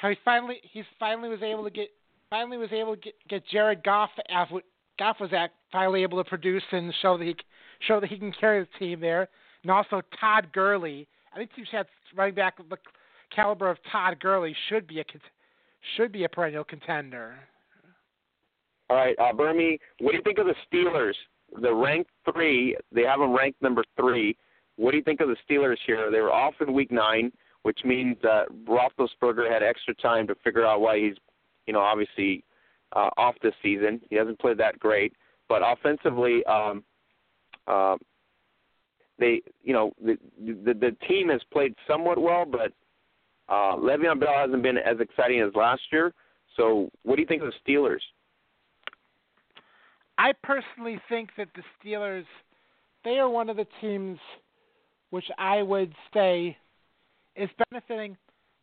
how 0.02 0.10
he 0.10 0.16
finally 0.26 0.58
he 0.64 0.84
finally 1.00 1.30
was 1.30 1.42
able 1.44 1.64
to 1.64 1.70
get 1.70 1.90
finally 2.30 2.58
was 2.58 2.72
able 2.72 2.96
to 2.96 3.02
get, 3.02 3.14
get 3.30 3.44
Jared 3.52 3.84
Goff 3.84 4.10
af- 4.30 4.50
Goff 4.98 5.18
was 5.20 5.32
at, 5.34 5.52
finally 5.72 6.02
able 6.04 6.24
to 6.24 6.28
produce 6.28 6.64
and 6.72 6.92
show 7.02 7.18
that 7.18 7.26
he 7.26 7.36
show 7.88 8.00
that 8.00 8.10
he 8.10 8.18
can 8.18 8.32
carry 8.40 8.62
the 8.62 8.80
team 8.80 9.00
there, 9.02 9.28
and 9.62 9.72
also 9.72 10.02
Todd 10.20 10.48
Gurley. 10.54 11.08
I 11.34 11.38
think 11.38 11.54
teams 11.56 11.68
had 11.72 11.86
running 12.16 12.34
back 12.36 12.56
caliber 13.36 13.70
of 13.70 13.78
Todd 13.92 14.20
Gurley 14.20 14.56
should 14.70 14.88
be 14.88 15.00
a 15.00 15.06
should 15.96 16.12
be 16.12 16.24
a 16.26 16.30
perennial 16.30 16.64
contender. 16.64 17.36
All 18.90 18.98
right, 18.98 19.16
uh, 19.20 19.32
Bermy, 19.34 19.80
what 20.00 20.12
do 20.12 20.18
you 20.18 20.24
think 20.24 20.38
of 20.38 20.46
the 20.46 20.56
Steelers? 20.72 21.14
The 21.62 21.74
ranked 21.74 22.12
three, 22.32 22.76
they 22.92 23.04
have 23.04 23.20
them 23.20 23.36
ranked 23.36 23.62
number 23.62 23.84
three. 23.98 24.38
What 24.76 24.92
do 24.92 24.98
you 24.98 25.04
think 25.04 25.22
of 25.22 25.30
the 25.30 25.38
Steelers 25.50 25.78
here? 25.86 26.12
They 26.12 26.20
were 26.20 26.32
off 26.32 26.56
in 26.60 26.74
week 26.74 26.92
nine, 26.92 27.32
which 27.64 27.80
means 27.84 28.18
that 28.22 28.48
Roethlisberger 28.68 29.50
had 29.52 29.64
extra 29.64 29.94
time 29.96 30.28
to 30.28 30.36
figure 30.44 30.66
out 30.66 30.82
why 30.82 31.00
he's, 31.00 31.16
you 31.68 31.74
know, 31.74 31.80
obviously 31.80 32.44
uh, 32.96 33.10
off 33.18 33.36
this 33.42 33.54
season. 33.62 34.02
He 34.10 34.16
hasn't 34.16 34.40
played 34.40 34.58
that 34.58 34.80
great, 34.80 35.14
but 35.48 35.62
offensively, 35.66 36.44
um, 36.46 36.84
uh, 37.68 37.96
they, 39.20 39.42
you 39.64 39.74
know, 39.74 39.92
the, 40.04 40.18
the 40.66 40.74
the 40.74 40.96
team 41.08 41.30
has 41.30 41.42
played 41.54 41.76
somewhat 41.88 42.20
well, 42.20 42.44
but 42.46 42.74
uh, 43.52 43.76
Le'Veon 43.76 44.20
Bell 44.20 44.34
hasn't 44.34 44.64
been 44.64 44.78
as 44.78 45.00
exciting 45.00 45.42
as 45.42 45.54
last 45.56 45.82
year. 45.92 46.14
So, 46.58 46.90
what 47.04 47.16
do 47.16 47.22
you 47.22 47.28
think 47.28 47.44
of 47.44 47.52
the 47.52 47.72
Steelers? 47.72 48.00
I 50.18 50.32
personally 50.44 51.00
think 51.10 51.30
that 51.38 51.50
the 51.56 51.64
Steelers 51.84 52.26
they 53.04 53.18
are 53.18 53.30
one 53.30 53.50
of 53.50 53.58
the 53.58 53.66
teams 53.80 54.20
which 55.10 55.26
I 55.38 55.62
would 55.62 55.94
say 56.14 56.56
is 57.36 57.50
benefiting. 57.70 58.16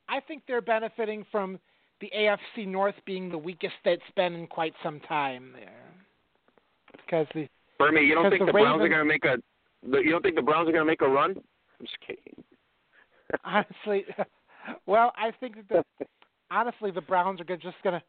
I 0.08 0.20
think 0.20 0.44
they're 0.48 0.62
benefiting 0.62 1.26
from 1.30 1.58
the 2.00 2.10
AFC 2.16 2.66
North 2.66 2.94
being 3.04 3.28
the 3.28 3.36
weakest 3.36 3.74
that's 3.84 4.00
been 4.16 4.34
in 4.34 4.46
quite 4.46 4.72
some 4.82 5.00
time 5.00 5.52
there. 5.52 5.92
Because 6.92 7.26
the 7.34 7.48
Bernie, 7.78 8.02
you 8.02 8.14
don't 8.14 8.30
think 8.30 8.40
the 8.40 8.46
the 8.46 8.52
Browns 8.52 8.80
are 8.80 8.88
going 8.88 9.00
to 9.00 9.04
make 9.04 9.24
a? 9.24 9.36
You 9.84 10.10
don't 10.10 10.22
think 10.22 10.36
the 10.36 10.42
Browns 10.42 10.68
are 10.68 10.72
going 10.72 10.84
to 10.84 10.90
make 10.90 11.02
a 11.02 11.08
run? 11.08 11.32
I'm 11.32 11.86
just 11.86 11.98
kidding. 12.06 12.44
honestly, 13.44 14.04
well, 14.86 15.12
I 15.16 15.30
think 15.40 15.56
that 15.56 15.68
the 15.98 16.06
honestly 16.50 16.90
the 16.90 17.00
Browns 17.00 17.40
are 17.40 17.44
good, 17.44 17.62
just 17.62 17.76
gonna 17.82 18.02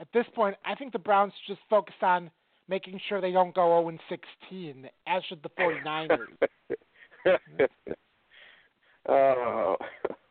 at 0.00 0.08
this 0.12 0.26
point. 0.34 0.56
I 0.64 0.74
think 0.74 0.92
the 0.92 0.98
Browns 0.98 1.32
just 1.46 1.60
focus 1.68 1.94
on 2.02 2.30
making 2.68 3.00
sure 3.08 3.20
they 3.20 3.32
don't 3.32 3.54
go 3.54 3.82
0 3.82 3.98
16, 4.08 4.88
as 5.06 5.22
should 5.28 5.42
the 5.42 5.50
49ers. 5.50 6.18
oh, 9.08 9.76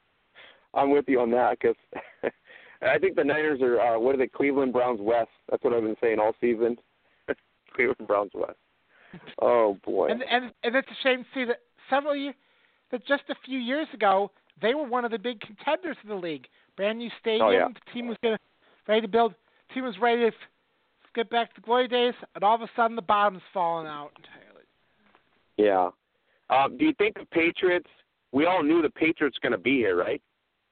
I'm 0.74 0.92
with 0.92 1.06
you 1.08 1.20
on 1.20 1.32
that 1.32 1.58
because 1.60 1.76
I 2.82 2.98
think 2.98 3.16
the 3.16 3.24
Niners 3.24 3.62
are 3.62 3.80
uh, 3.80 4.00
what 4.00 4.16
are 4.16 4.18
they? 4.18 4.28
Cleveland 4.28 4.74
Browns 4.74 5.00
West. 5.02 5.30
That's 5.50 5.64
what 5.64 5.74
I've 5.74 5.84
been 5.84 5.98
saying 6.02 6.20
all 6.20 6.34
season. 6.40 6.78
Cleveland 7.76 8.08
Browns 8.08 8.32
West. 8.34 8.58
Oh 9.42 9.78
boy. 9.84 10.10
And 10.10 10.24
and 10.24 10.52
and 10.64 10.76
it's 10.76 10.88
a 10.88 11.04
shame 11.04 11.24
to 11.24 11.30
see 11.34 11.46
that 11.46 11.60
several 11.90 12.16
years, 12.16 12.36
that 12.92 13.06
just 13.08 13.24
a 13.30 13.36
few 13.46 13.60
years 13.60 13.88
ago 13.94 14.32
they 14.62 14.74
were 14.74 14.84
one 14.84 15.06
of 15.06 15.12
the 15.12 15.18
big 15.20 15.40
contenders 15.42 15.98
in 16.04 16.10
the 16.10 16.16
league. 16.16 16.48
Brand 16.76 16.98
new 17.00 17.10
stadium, 17.20 17.48
Oh, 17.48 17.50
yeah. 17.52 17.68
the 17.68 17.92
team 17.94 18.08
was 18.08 18.18
gonna 18.24 18.40
ready 18.88 19.02
to 19.02 19.08
build. 19.08 19.34
Team 19.74 19.84
was 19.84 19.98
ready 20.00 20.22
to 20.22 20.28
f- 20.28 20.34
get 21.16 21.30
back 21.30 21.50
to 21.54 21.62
the 21.62 21.66
glory 21.66 21.88
days, 21.88 22.14
and 22.36 22.44
all 22.44 22.56
of 22.56 22.62
a 22.62 22.70
sudden 22.76 22.96
the 22.96 23.02
bottom's 23.02 23.42
falling 23.54 23.88
out 23.88 24.12
entirely. 24.18 24.64
Yeah. 25.58 25.90
Uh, 26.50 26.68
do 26.70 26.86
you 26.86 26.94
think 26.94 27.16
the 27.16 27.26
Patriots? 27.32 27.90
We 28.32 28.46
all 28.46 28.64
knew 28.64 28.82
the 28.82 28.90
Patriots 28.90 29.38
going 29.42 29.52
to 29.52 29.58
be 29.58 29.78
here, 29.78 29.96
right? 29.96 30.22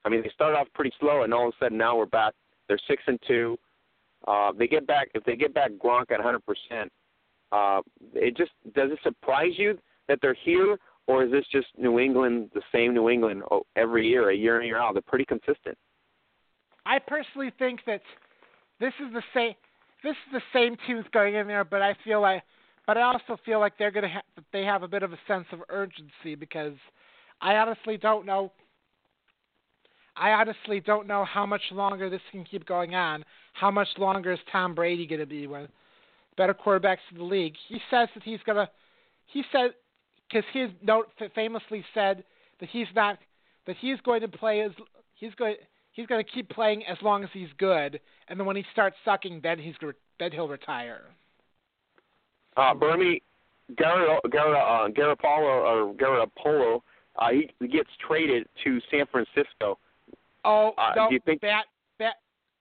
I 0.05 0.09
mean, 0.09 0.21
they 0.21 0.29
started 0.29 0.57
off 0.57 0.67
pretty 0.73 0.93
slow, 0.99 1.23
and 1.23 1.33
all 1.33 1.47
of 1.49 1.53
a 1.59 1.65
sudden 1.65 1.77
now 1.77 1.97
we're 1.97 2.05
back. 2.05 2.33
They're 2.67 2.79
six 2.87 3.03
and 3.07 3.19
two. 3.27 3.57
Uh, 4.27 4.51
they 4.57 4.67
get 4.67 4.87
back 4.87 5.09
if 5.13 5.23
they 5.25 5.35
get 5.35 5.53
back 5.53 5.71
Gronk 5.83 6.11
at 6.11 6.19
100 6.19 6.41
percent. 6.45 6.91
Uh, 7.51 7.81
it 8.13 8.35
just 8.35 8.51
does 8.73 8.91
it 8.91 8.99
surprise 9.03 9.53
you 9.57 9.77
that 10.07 10.19
they're 10.21 10.33
here, 10.43 10.77
or 11.07 11.23
is 11.23 11.31
this 11.31 11.45
just 11.51 11.67
New 11.77 11.99
England, 11.99 12.51
the 12.53 12.61
same 12.73 12.93
New 12.93 13.09
England 13.09 13.43
oh, 13.49 13.63
every 13.75 14.07
year, 14.07 14.29
a 14.29 14.35
year 14.35 14.61
in 14.61 14.67
year 14.67 14.77
out? 14.77 14.93
They're 14.93 15.01
pretty 15.01 15.25
consistent. 15.25 15.77
I 16.85 16.99
personally 16.99 17.51
think 17.57 17.81
that 17.87 18.01
this 18.79 18.93
is 18.99 19.11
the 19.13 19.23
same. 19.33 19.53
This 20.03 20.11
is 20.11 20.33
the 20.33 20.41
same 20.53 20.77
teams 20.85 21.05
going 21.11 21.35
in 21.35 21.47
there, 21.47 21.63
but 21.63 21.81
I 21.81 21.95
feel 22.03 22.21
like, 22.21 22.43
but 22.85 22.97
I 22.97 23.01
also 23.01 23.37
feel 23.45 23.59
like 23.59 23.73
they're 23.77 23.91
gonna 23.91 24.09
have 24.09 24.23
they 24.53 24.63
have 24.63 24.83
a 24.83 24.87
bit 24.87 25.03
of 25.03 25.11
a 25.11 25.17
sense 25.27 25.45
of 25.51 25.59
urgency 25.69 26.35
because 26.35 26.73
I 27.41 27.55
honestly 27.55 27.97
don't 27.97 28.25
know. 28.25 28.51
I 30.15 30.31
honestly 30.31 30.79
don't 30.79 31.07
know 31.07 31.25
how 31.25 31.45
much 31.45 31.61
longer 31.71 32.09
this 32.09 32.21
can 32.31 32.43
keep 32.43 32.65
going 32.65 32.95
on. 32.95 33.23
How 33.53 33.69
much 33.69 33.87
longer 33.97 34.31
is 34.31 34.39
Tom 34.51 34.73
Brady 34.73 35.05
going 35.05 35.19
to 35.19 35.27
be 35.27 35.45
one 35.45 35.63
of 35.63 35.67
the 35.67 35.73
better 36.37 36.55
quarterbacks 36.55 36.97
in 37.11 37.19
the 37.19 37.23
league? 37.23 37.53
He 37.67 37.79
says 37.91 38.09
that 38.13 38.23
he's 38.23 38.39
gonna. 38.45 38.69
He 39.27 39.43
said 39.51 39.71
because 40.29 40.43
he 40.53 40.59
has 40.59 40.69
note 40.81 41.07
famously 41.35 41.83
said 41.93 42.23
that 42.59 42.69
he's 42.69 42.87
not 42.95 43.17
that 43.65 43.75
he's 43.79 43.99
going 44.01 44.21
to 44.21 44.27
play 44.27 44.61
as 44.61 44.71
he's 45.15 45.33
going 45.35 45.55
he's 45.91 46.05
going 46.07 46.23
to 46.23 46.31
keep 46.31 46.49
playing 46.49 46.85
as 46.85 46.97
long 47.01 47.23
as 47.23 47.29
he's 47.33 47.49
good, 47.57 47.99
and 48.27 48.39
then 48.39 48.45
when 48.45 48.55
he 48.55 48.63
starts 48.71 48.95
sucking, 49.03 49.41
then 49.41 49.59
he's 49.59 49.75
then 50.19 50.31
he'll 50.31 50.47
retire. 50.47 51.01
Uh, 52.55 52.73
Bernie, 52.73 53.21
Garrett, 53.77 54.19
Garrett, 54.31 54.55
uh, 54.57 54.87
Garoppolo 54.89 55.63
or 55.63 55.93
Garoppolo, 55.93 56.81
uh, 57.17 57.29
he 57.59 57.67
gets 57.67 57.89
traded 58.07 58.47
to 58.63 58.79
San 58.89 59.05
Francisco. 59.11 59.77
Oh 60.43 60.73
Uh, 60.77 60.93
no, 60.95 61.07
do 61.09 61.15
you 61.15 61.19
think- 61.25 61.41
bad, 61.41 61.65
bad, 61.99 62.13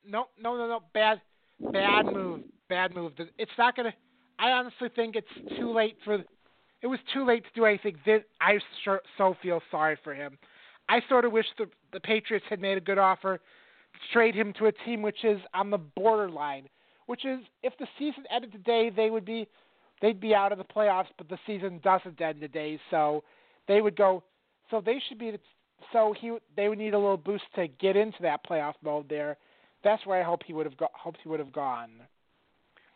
no, 0.05 0.29
no, 0.41 0.57
no, 0.57 0.67
no, 0.67 0.83
bad, 0.93 1.21
bad 1.73 2.07
move, 2.07 2.43
bad 2.69 2.95
move. 2.95 3.13
It's 3.39 3.53
not 3.57 3.77
gonna. 3.77 3.95
I 4.39 4.51
honestly 4.53 4.91
think 4.91 5.17
it's 5.17 5.57
too 5.57 5.73
late 5.73 5.97
for. 6.05 6.23
It 6.87 6.89
was 6.89 7.01
too 7.13 7.27
late 7.27 7.43
to 7.43 7.51
do 7.53 7.65
anything. 7.65 7.97
This, 8.07 8.23
I 8.41 8.61
so 9.19 9.37
feel 9.43 9.61
sorry 9.73 9.99
for 10.05 10.15
him. 10.15 10.39
I 10.89 11.01
sort 11.09 11.25
of 11.25 11.33
wish 11.33 11.47
the 11.59 11.67
the 11.93 11.99
Patriots 11.99 12.47
had 12.49 12.61
made 12.61 12.79
a 12.79 12.81
good 12.81 12.97
offer 12.97 13.39
to 13.39 14.13
trade 14.13 14.37
him 14.37 14.53
to 14.53 14.67
a 14.67 14.73
team 14.85 15.03
which 15.03 15.25
is 15.25 15.41
on 15.53 15.71
the 15.71 15.79
borderline. 15.79 16.69
Which 17.07 17.25
is, 17.25 17.41
if 17.65 17.77
the 17.81 17.89
season 17.99 18.23
ended 18.33 18.53
today, 18.53 18.93
they 18.95 19.11
would 19.11 19.25
be, 19.25 19.49
they'd 20.01 20.21
be 20.21 20.33
out 20.33 20.53
of 20.53 20.59
the 20.59 20.65
playoffs. 20.65 21.09
But 21.19 21.29
the 21.29 21.39
season 21.45 21.81
doesn't 21.83 22.21
end 22.21 22.41
today, 22.41 22.79
so 22.93 23.25
they 23.67 23.81
would 23.81 23.97
go. 23.97 24.23
So 24.71 24.81
they 24.81 25.03
should 25.09 25.19
be. 25.19 25.37
So 25.93 26.15
he 26.17 26.39
they 26.55 26.69
would 26.69 26.79
need 26.79 26.95
a 26.95 26.99
little 26.99 27.17
boost 27.17 27.47
to 27.57 27.67
get 27.67 27.97
into 27.97 28.23
that 28.23 28.47
playoff 28.49 28.75
mode 28.81 29.09
there. 29.09 29.39
That's 29.83 30.07
where 30.07 30.21
I 30.21 30.25
hope 30.25 30.43
he 30.47 30.53
would 30.53 30.67
have 30.67 30.77
go, 30.77 30.87
hoped 30.93 31.19
he 31.25 31.29
would 31.31 31.41
have 31.41 31.53
gone. 31.53 31.91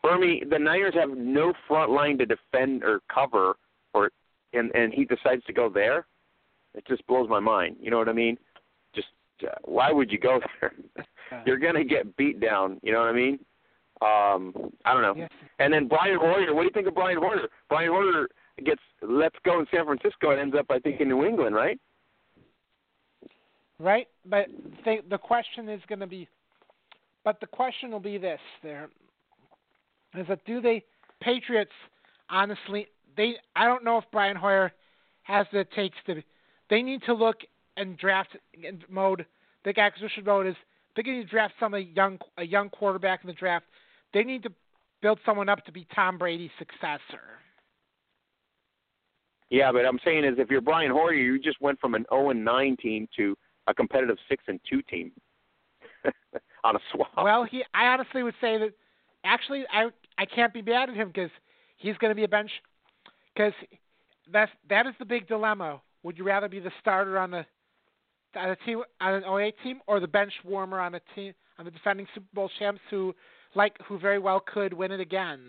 Me, 0.05 0.45
the 0.49 0.61
Niners 0.61 0.95
have 0.95 1.11
no 1.11 1.53
front 1.67 1.91
line 1.91 2.19
to 2.19 2.27
defend 2.27 2.85
or 2.85 3.01
cover, 3.13 3.57
and 4.53 4.75
and 4.75 4.93
he 4.93 5.05
decides 5.05 5.45
to 5.45 5.53
go 5.53 5.69
there. 5.69 6.07
It 6.75 6.87
just 6.87 7.07
blows 7.07 7.29
my 7.29 7.41
mind. 7.41 7.77
You 7.81 7.91
know 7.91 7.99
what 7.99 8.09
I 8.09 8.13
mean? 8.13 8.39
Just 8.95 9.09
uh, 9.43 9.55
why 9.65 9.93
would 9.93 10.11
you 10.11 10.19
go 10.19 10.41
there? 10.61 10.73
You're 11.47 11.59
gonna 11.59 11.85
get 11.85 12.17
beat 12.17 12.41
down. 12.41 12.81
You 12.83 12.93
know 12.93 13.01
what 13.01 13.09
I 13.09 13.13
mean? 13.13 13.39
Um, 14.03 14.73
I 14.85 14.95
don't 14.95 15.03
know. 15.03 15.15
Yes. 15.17 15.31
And 15.59 15.73
then 15.73 15.89
Brian 15.89 16.19
Hoyer. 16.19 16.55
What 16.55 16.63
do 16.63 16.67
you 16.67 16.73
think 16.73 16.87
of 16.87 16.95
Brian 16.95 17.19
Hoyer? 17.19 17.49
Brian 17.69 17.91
Hoyer 17.91 18.29
gets 18.65 18.81
let's 19.03 19.37
go 19.45 19.61
in 19.61 19.67
San 19.71 19.85
Francisco 19.85 20.31
and 20.31 20.41
ends 20.41 20.57
up, 20.59 20.67
I 20.71 20.79
think, 20.79 21.01
in 21.01 21.09
New 21.09 21.25
England, 21.25 21.55
right? 21.55 21.79
Right, 23.79 24.09
but 24.27 24.47
the 24.85 24.99
the 25.09 25.19
question 25.19 25.69
is 25.69 25.81
going 25.89 26.01
to 26.01 26.07
be, 26.07 26.29
but 27.25 27.41
the 27.41 27.47
question 27.47 27.91
will 27.91 28.01
be 28.01 28.19
this: 28.19 28.41
there 28.63 28.91
is 30.15 30.27
that 30.29 30.45
do 30.45 30.61
they 30.61 30.85
Patriots 31.21 31.71
honestly 32.29 32.89
they 33.21 33.35
I 33.55 33.67
don't 33.67 33.85
know 33.85 33.99
if 33.99 34.05
Brian 34.11 34.37
Hoyer 34.37 34.73
has 35.25 35.47
the 35.53 35.67
takes 35.77 35.99
to 36.07 36.23
they 36.71 36.83
need 36.83 37.03
to 37.05 37.13
look 37.13 37.37
and 37.77 37.97
draft 37.99 38.37
in 38.55 38.83
mode 38.89 39.27
the 39.65 39.79
acquisition 39.79 40.25
mode 40.25 40.47
is 40.47 40.57
they're 40.95 41.05
going 41.05 41.21
to 41.21 41.29
draft 41.29 41.55
some 41.61 41.75
a 41.75 41.79
young 41.79 42.19
a 42.39 42.45
young 42.45 42.71
quarterback 42.71 43.21
in 43.23 43.29
the 43.29 43.35
draft. 43.35 43.67
They 44.15 44.25
need 44.25 44.43
to 44.45 44.53
build 45.03 45.19
someone 45.25 45.49
up 45.49 45.65
to 45.67 45.73
be 45.73 45.87
Tom 45.95 46.19
Brady's 46.19 46.51
successor. 46.59 47.23
Yeah, 49.51 49.73
but 49.73 49.85
I'm 49.85 49.99
saying 50.05 50.25
is 50.25 50.35
if 50.39 50.49
you're 50.49 50.61
Brian 50.61 50.91
Hoyer, 50.91 51.13
you 51.13 51.39
just 51.39 51.61
went 51.61 51.79
from 51.81 51.95
an 51.95 52.07
0 52.11 52.31
and 52.31 52.45
9 52.45 52.77
team 52.77 53.09
to 53.17 53.37
a 53.67 53.75
competitive 53.75 54.17
6 54.29 54.45
and 54.47 54.61
2 54.71 54.83
team 54.83 55.13
on 56.65 56.77
a 56.77 56.79
swap. 56.93 57.11
Well, 57.17 57.45
he 57.45 57.65
I 57.75 57.87
honestly 57.87 58.23
would 58.23 58.35
say 58.41 58.59
that 58.59 58.71
actually 59.25 59.65
I 59.73 59.89
I 60.17 60.25
can't 60.25 60.55
be 60.55 60.63
mad 60.63 60.89
at 60.89 60.97
him 60.97 61.09
because 61.09 61.31
he's 61.77 61.97
going 61.99 62.11
to 62.11 62.15
be 62.15 62.25
a 62.25 62.29
bench 62.29 62.51
because 63.35 63.53
that's 64.33 64.51
that 64.69 64.87
is 64.87 64.95
the 64.99 65.05
big 65.05 65.29
dilemma. 65.29 65.81
Would 66.03 66.19
you 66.19 66.25
rather 66.25 66.49
be 66.49 66.61
the 66.61 66.73
starter 66.81 67.19
on 67.19 67.31
the 67.31 67.45
on 68.37 68.51
a 68.51 68.57
team 68.57 68.83
on 69.01 69.15
an 69.15 69.25
08 69.25 69.55
team 69.63 69.81
or 69.87 70.01
the 70.01 70.09
bench 70.09 70.33
warmer 70.45 70.81
on 70.81 70.95
a 70.95 71.01
team 71.15 71.33
on 71.59 71.65
the 71.65 71.71
defending 71.71 72.07
Super 72.15 72.27
Bowl 72.35 72.51
champs 72.59 72.81
who 72.91 73.15
like 73.55 73.77
who 73.87 73.99
very 73.99 74.19
well 74.19 74.41
could 74.41 74.73
win 74.73 74.93
it 74.93 75.01
again? 75.01 75.41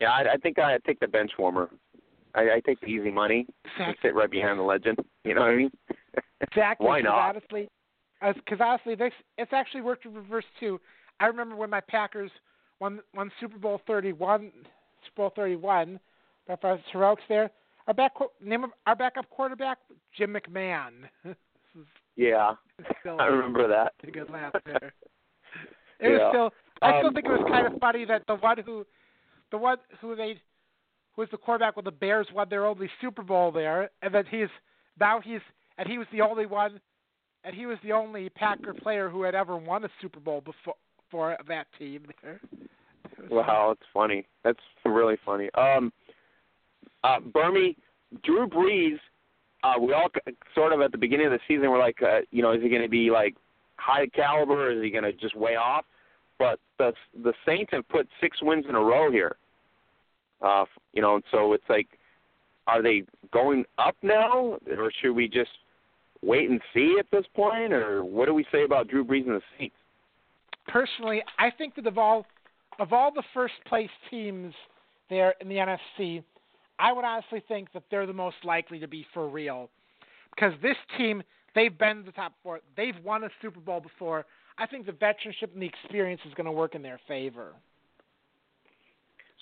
Yeah, 0.00 0.10
I, 0.10 0.34
I 0.34 0.36
think 0.36 0.58
I 0.58 0.78
take 0.86 1.00
the 1.00 1.08
bench 1.08 1.32
warmer. 1.38 1.70
I, 2.34 2.42
I 2.56 2.60
take 2.64 2.80
the 2.80 2.86
easy 2.86 3.10
money 3.10 3.46
and 3.80 3.96
sit 4.02 4.14
right 4.14 4.30
behind 4.30 4.58
the 4.58 4.62
legend. 4.62 4.98
You 5.24 5.34
know 5.34 5.40
what 5.42 5.50
I 5.50 5.56
mean? 5.56 5.70
Exactly. 6.40 6.86
Why 6.86 7.00
'cause 7.00 7.04
not? 7.04 7.36
Honestly, 7.36 7.68
because 8.20 8.60
honestly, 8.60 8.94
this 8.94 9.12
it's 9.38 9.52
actually 9.52 9.80
worked 9.80 10.06
in 10.06 10.14
reverse 10.14 10.44
too. 10.60 10.80
I 11.18 11.26
remember 11.26 11.56
when 11.56 11.68
my 11.68 11.80
Packers 11.80 12.30
won 12.80 13.00
won 13.12 13.30
Super 13.40 13.58
Bowl 13.58 13.80
thirty 13.88 14.12
one, 14.12 14.52
Super 14.52 14.68
Bowl 15.18 15.32
thirty 15.36 15.56
one. 15.56 16.00
But 16.46 16.60
for 16.62 16.80
heroics 16.92 17.22
there, 17.28 17.50
our 17.86 17.92
back 17.94 18.12
name 18.40 18.64
of 18.64 18.70
our 18.86 18.96
backup 18.96 19.28
quarterback 19.28 19.78
Jim 20.16 20.34
McMahon. 20.34 20.92
Yeah, 22.16 22.54
still 22.98 23.20
I 23.20 23.26
remember 23.26 23.68
that. 23.68 23.92
a 24.02 24.10
good 24.10 24.28
laugh 24.30 24.52
there. 24.66 24.92
It 26.00 26.08
was 26.08 26.18
Yeah. 26.20 26.30
still. 26.30 26.52
I 26.82 26.98
still 26.98 27.08
Um, 27.08 27.14
think 27.14 27.26
it 27.26 27.30
was 27.30 27.46
kind 27.48 27.66
of 27.72 27.78
funny 27.80 28.04
that 28.06 28.26
the 28.26 28.34
one 28.36 28.58
who, 28.58 28.84
the 29.52 29.58
one 29.58 29.78
who 30.00 30.16
they, 30.16 30.32
who 31.14 31.22
was 31.22 31.28
the 31.30 31.36
quarterback 31.36 31.76
when 31.76 31.84
the 31.84 31.92
Bears 31.92 32.26
won 32.34 32.48
their 32.48 32.66
only 32.66 32.90
Super 33.00 33.22
Bowl 33.22 33.52
there, 33.52 33.90
and 34.02 34.12
that 34.14 34.26
he's 34.28 34.48
now 34.98 35.20
he's 35.20 35.40
and 35.76 35.88
he 35.88 35.96
was 35.98 36.08
the 36.12 36.20
only 36.20 36.46
one, 36.46 36.80
and 37.44 37.54
he 37.54 37.66
was 37.66 37.78
the 37.84 37.92
only 37.92 38.28
Packer 38.30 38.74
player 38.74 39.08
who 39.08 39.22
had 39.22 39.34
ever 39.36 39.56
won 39.56 39.84
a 39.84 39.88
Super 40.00 40.18
Bowl 40.20 40.40
before 40.40 40.74
for 41.10 41.36
that 41.46 41.66
team 41.78 42.06
there. 42.22 42.40
Wow, 43.30 43.70
it's 43.72 43.88
funny. 43.92 44.26
That's 44.44 44.58
really 44.84 45.16
funny. 45.24 45.50
Um, 45.54 45.92
uh, 47.04 47.20
Burmy, 47.20 47.76
Drew 48.24 48.48
Brees. 48.48 48.98
Uh, 49.64 49.74
we 49.80 49.92
all 49.92 50.08
sort 50.54 50.72
of 50.72 50.80
at 50.80 50.92
the 50.92 50.98
beginning 50.98 51.26
of 51.26 51.32
the 51.32 51.40
season 51.48 51.70
were 51.70 51.78
like, 51.78 52.00
uh, 52.02 52.20
you 52.30 52.42
know, 52.42 52.52
is 52.52 52.62
he 52.62 52.68
going 52.68 52.82
to 52.82 52.88
be 52.88 53.10
like 53.10 53.34
high 53.76 54.06
caliber? 54.06 54.68
Or 54.68 54.72
is 54.72 54.82
he 54.82 54.90
going 54.90 55.04
to 55.04 55.12
just 55.12 55.36
way 55.36 55.56
off? 55.56 55.84
But 56.38 56.60
the 56.78 56.92
the 57.22 57.32
Saints 57.44 57.72
have 57.72 57.88
put 57.88 58.08
six 58.20 58.38
wins 58.40 58.66
in 58.68 58.74
a 58.74 58.80
row 58.80 59.10
here. 59.10 59.36
Uh, 60.40 60.64
you 60.92 61.02
know, 61.02 61.20
so 61.32 61.52
it's 61.52 61.64
like, 61.68 61.88
are 62.68 62.80
they 62.80 63.02
going 63.32 63.64
up 63.78 63.96
now, 64.02 64.56
or 64.78 64.92
should 65.02 65.12
we 65.12 65.26
just 65.26 65.50
wait 66.22 66.48
and 66.48 66.60
see 66.72 66.96
at 67.00 67.06
this 67.10 67.24
point, 67.34 67.72
or 67.72 68.04
what 68.04 68.26
do 68.26 68.34
we 68.34 68.46
say 68.52 68.62
about 68.62 68.86
Drew 68.86 69.04
Brees 69.04 69.26
and 69.26 69.34
the 69.34 69.42
Saints? 69.58 69.74
personally, 70.68 71.22
I 71.38 71.50
think 71.50 71.74
that 71.74 71.84
the 71.84 72.00
all 72.00 72.26
of 72.78 72.92
all 72.92 73.12
the 73.12 73.22
first 73.34 73.54
place 73.66 73.90
teams 74.10 74.54
there 75.10 75.34
in 75.40 75.48
the 75.48 75.56
NFC, 75.56 76.22
I 76.78 76.92
would 76.92 77.04
honestly 77.04 77.42
think 77.48 77.72
that 77.72 77.82
they're 77.90 78.06
the 78.06 78.12
most 78.12 78.36
likely 78.44 78.78
to 78.78 78.88
be 78.88 79.06
for 79.12 79.28
real. 79.28 79.68
Because 80.34 80.52
this 80.62 80.76
team, 80.96 81.22
they've 81.54 81.76
been 81.76 82.04
the 82.04 82.12
top 82.12 82.34
four. 82.42 82.60
They've 82.76 82.94
won 83.04 83.24
a 83.24 83.28
Super 83.42 83.60
Bowl 83.60 83.80
before. 83.80 84.26
I 84.58 84.66
think 84.66 84.86
the 84.86 84.92
veteranship 84.92 85.52
and 85.52 85.62
the 85.62 85.66
experience 85.66 86.20
is 86.26 86.34
going 86.34 86.46
to 86.46 86.52
work 86.52 86.74
in 86.74 86.82
their 86.82 87.00
favor. 87.08 87.54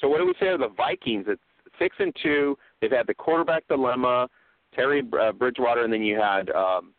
So 0.00 0.08
what 0.08 0.18
do 0.18 0.26
we 0.26 0.34
say 0.40 0.48
of 0.48 0.60
the 0.60 0.68
Vikings? 0.68 1.26
It's 1.28 1.40
six 1.78 1.96
and 1.98 2.14
two. 2.22 2.56
They've 2.80 2.90
had 2.90 3.06
the 3.06 3.14
quarterback 3.14 3.66
dilemma, 3.68 4.28
Terry 4.74 5.02
uh, 5.18 5.32
Bridgewater, 5.32 5.84
and 5.84 5.92
then 5.92 6.02
you 6.02 6.18
had, 6.18 6.50
um, 6.50 6.92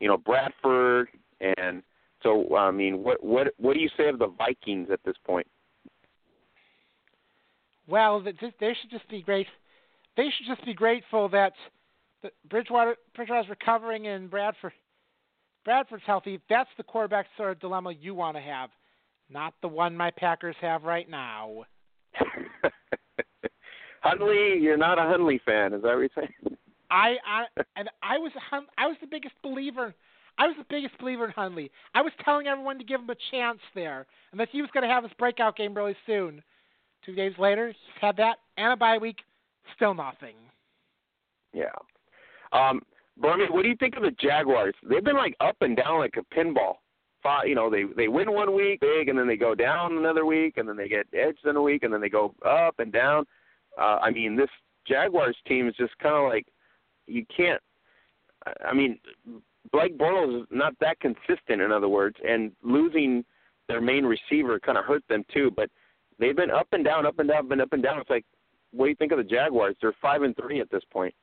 you 0.00 0.08
know, 0.08 0.18
Bradford, 0.18 1.08
and 1.40 1.82
so 2.22 2.54
I 2.56 2.70
mean, 2.70 3.02
what 3.02 3.22
what 3.22 3.48
what 3.58 3.74
do 3.74 3.80
you 3.80 3.88
say 3.96 4.08
of 4.08 4.18
the 4.18 4.28
Vikings 4.28 4.88
at 4.90 5.00
this 5.04 5.16
point? 5.24 5.46
Well, 7.86 8.22
th- 8.22 8.38
th- 8.38 8.54
they 8.60 8.74
should 8.80 8.90
just 8.90 9.08
be 9.08 9.22
great. 9.22 9.46
They 10.16 10.30
should 10.36 10.46
just 10.46 10.64
be 10.64 10.74
grateful 10.74 11.28
that 11.30 11.52
Bridgewater 12.48 12.96
Bridgewater's 13.14 13.48
recovering 13.48 14.06
and 14.06 14.30
Bradford 14.30 14.72
Bradford's 15.64 16.04
healthy. 16.06 16.40
That's 16.48 16.70
the 16.76 16.82
quarterback 16.82 17.26
sort 17.36 17.50
of 17.52 17.60
dilemma 17.60 17.92
you 17.92 18.14
want 18.14 18.36
to 18.36 18.42
have, 18.42 18.70
not 19.30 19.54
the 19.62 19.68
one 19.68 19.96
my 19.96 20.10
Packers 20.10 20.56
have 20.60 20.84
right 20.84 21.08
now. 21.08 21.64
Hundley, 24.02 24.58
you're 24.60 24.76
not 24.76 24.98
a 24.98 25.02
Hundley 25.02 25.40
fan, 25.44 25.72
is 25.72 25.82
that 25.82 25.94
what 25.94 25.98
you're 25.98 26.08
saying? 26.14 26.56
I, 26.90 27.16
I 27.26 27.44
and 27.76 27.88
I 28.02 28.18
was 28.18 28.32
I 28.78 28.86
was 28.86 28.96
the 29.00 29.06
biggest 29.06 29.34
believer. 29.42 29.94
I 30.36 30.46
was 30.46 30.56
the 30.58 30.66
biggest 30.68 30.98
believer 30.98 31.24
in 31.24 31.30
Hundley. 31.30 31.70
I 31.94 32.02
was 32.02 32.12
telling 32.24 32.46
everyone 32.46 32.78
to 32.78 32.84
give 32.84 33.00
him 33.00 33.10
a 33.10 33.16
chance 33.30 33.60
there, 33.74 34.06
and 34.32 34.40
that 34.40 34.48
he 34.50 34.60
was 34.60 34.70
going 34.72 34.82
to 34.82 34.92
have 34.92 35.04
his 35.04 35.12
breakout 35.18 35.56
game 35.56 35.74
really 35.74 35.96
soon. 36.06 36.42
Two 37.04 37.14
days 37.14 37.32
later, 37.38 37.68
he's 37.68 37.76
had 38.00 38.16
that 38.16 38.36
and 38.56 38.72
a 38.72 38.76
bye 38.76 38.98
week, 38.98 39.18
still 39.76 39.94
nothing. 39.94 40.36
Yeah. 41.52 41.66
Um, 42.52 42.82
Bernie, 43.16 43.46
what 43.50 43.62
do 43.62 43.68
you 43.68 43.76
think 43.76 43.96
of 43.96 44.02
the 44.02 44.10
Jaguars? 44.12 44.74
They've 44.88 45.04
been 45.04 45.16
like 45.16 45.36
up 45.40 45.56
and 45.60 45.76
down 45.76 45.98
like 45.98 46.14
a 46.16 46.34
pinball. 46.34 46.74
You 47.46 47.54
know, 47.54 47.70
they 47.70 47.84
they 47.96 48.08
win 48.08 48.30
one 48.32 48.54
week 48.54 48.80
big, 48.80 49.08
and 49.08 49.18
then 49.18 49.26
they 49.26 49.36
go 49.36 49.54
down 49.54 49.96
another 49.96 50.26
week, 50.26 50.58
and 50.58 50.68
then 50.68 50.76
they 50.76 50.88
get 50.88 51.06
edged 51.14 51.46
in 51.46 51.56
a 51.56 51.62
week, 51.62 51.82
and 51.82 51.92
then 51.92 52.02
they 52.02 52.10
go 52.10 52.34
up 52.44 52.78
and 52.78 52.92
down. 52.92 53.24
Uh, 53.80 53.98
I 54.02 54.10
mean, 54.10 54.36
this 54.36 54.50
Jaguars 54.86 55.36
team 55.46 55.66
is 55.66 55.74
just 55.76 55.96
kind 55.98 56.14
of 56.14 56.24
like 56.30 56.46
you 57.06 57.24
can't. 57.34 57.62
I- 58.46 58.68
I 58.68 58.74
mean, 58.74 58.98
Blake 59.72 59.96
Bortles 59.96 60.42
is 60.42 60.46
not 60.50 60.74
that 60.80 61.00
consistent. 61.00 61.62
In 61.62 61.72
other 61.72 61.88
words, 61.88 62.16
and 62.26 62.52
losing 62.62 63.24
their 63.68 63.80
main 63.80 64.04
receiver 64.04 64.60
kind 64.60 64.76
of 64.76 64.84
hurt 64.84 65.02
them 65.08 65.24
too. 65.32 65.50
But 65.56 65.70
they've 66.24 66.36
been 66.36 66.50
up 66.50 66.68
and 66.72 66.84
down, 66.84 67.04
up 67.04 67.18
and 67.18 67.28
down, 67.28 67.48
been 67.48 67.60
up 67.60 67.72
and 67.72 67.82
down. 67.82 68.00
It's 68.00 68.08
like, 68.08 68.24
what 68.72 68.86
do 68.86 68.90
you 68.90 68.96
think 68.96 69.12
of 69.12 69.18
the 69.18 69.24
Jaguars? 69.24 69.76
They're 69.80 69.94
five 70.00 70.22
and 70.22 70.34
three 70.36 70.60
at 70.60 70.70
this 70.70 70.82
point. 70.90 71.14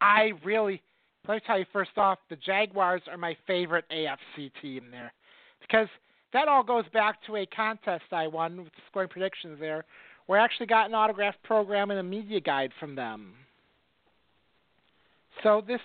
I 0.00 0.30
really, 0.44 0.80
let 1.26 1.34
me 1.34 1.40
tell 1.44 1.58
you 1.58 1.66
first 1.72 1.90
off, 1.96 2.18
the 2.30 2.36
Jaguars 2.36 3.02
are 3.10 3.16
my 3.16 3.36
favorite 3.46 3.84
AFC 3.92 4.50
team 4.62 4.84
there, 4.90 5.12
because 5.60 5.88
that 6.32 6.46
all 6.46 6.62
goes 6.62 6.84
back 6.92 7.16
to 7.26 7.36
a 7.36 7.46
contest 7.46 8.04
I 8.12 8.28
won 8.28 8.58
with 8.58 8.72
scoring 8.88 9.08
predictions 9.08 9.58
there, 9.58 9.84
where 10.26 10.38
I 10.38 10.44
actually 10.44 10.66
got 10.66 10.88
an 10.88 10.94
autographed 10.94 11.42
program 11.42 11.90
and 11.90 11.98
a 11.98 12.02
media 12.04 12.40
guide 12.40 12.70
from 12.78 12.94
them. 12.94 13.34
So 15.42 15.62
this, 15.66 15.80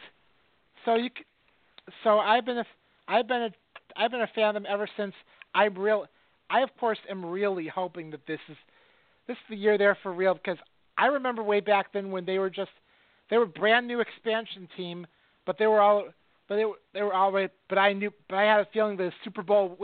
so 0.85 0.95
you, 0.95 1.09
so 2.03 2.19
I've 2.19 2.45
been 2.45 2.59
a, 2.59 2.65
I've 3.07 3.27
been 3.27 3.43
a, 3.43 3.49
I've 3.95 4.11
been 4.11 4.21
a 4.21 4.29
fan 4.35 4.49
of 4.49 4.53
them 4.53 4.65
ever 4.69 4.87
since. 4.95 5.13
I'm 5.55 5.77
real. 5.77 6.05
I 6.53 6.61
of 6.61 6.69
course 6.79 6.99
am 7.09 7.25
really 7.25 7.67
hoping 7.67 8.11
that 8.11 8.25
this 8.27 8.39
is, 8.47 8.57
this 9.27 9.35
is 9.35 9.43
the 9.49 9.55
year 9.55 9.77
there 9.77 9.97
for 10.01 10.13
real 10.13 10.35
because 10.35 10.57
I 10.97 11.07
remember 11.07 11.43
way 11.43 11.59
back 11.59 11.91
then 11.91 12.11
when 12.11 12.25
they 12.25 12.37
were 12.37 12.49
just 12.49 12.71
they 13.29 13.37
were 13.37 13.45
brand 13.45 13.87
new 13.87 13.99
expansion 13.99 14.69
team, 14.77 15.07
but 15.45 15.57
they 15.57 15.67
were 15.67 15.81
all 15.81 16.05
but 16.47 16.55
they 16.55 16.65
were 16.65 16.75
they 16.93 17.01
were 17.01 17.11
right. 17.31 17.49
But 17.67 17.77
I 17.77 17.93
knew, 17.93 18.11
but 18.29 18.37
I 18.37 18.43
had 18.43 18.59
a 18.59 18.67
feeling 18.71 18.95
the 18.95 19.11
Super 19.23 19.41
Bowl 19.41 19.77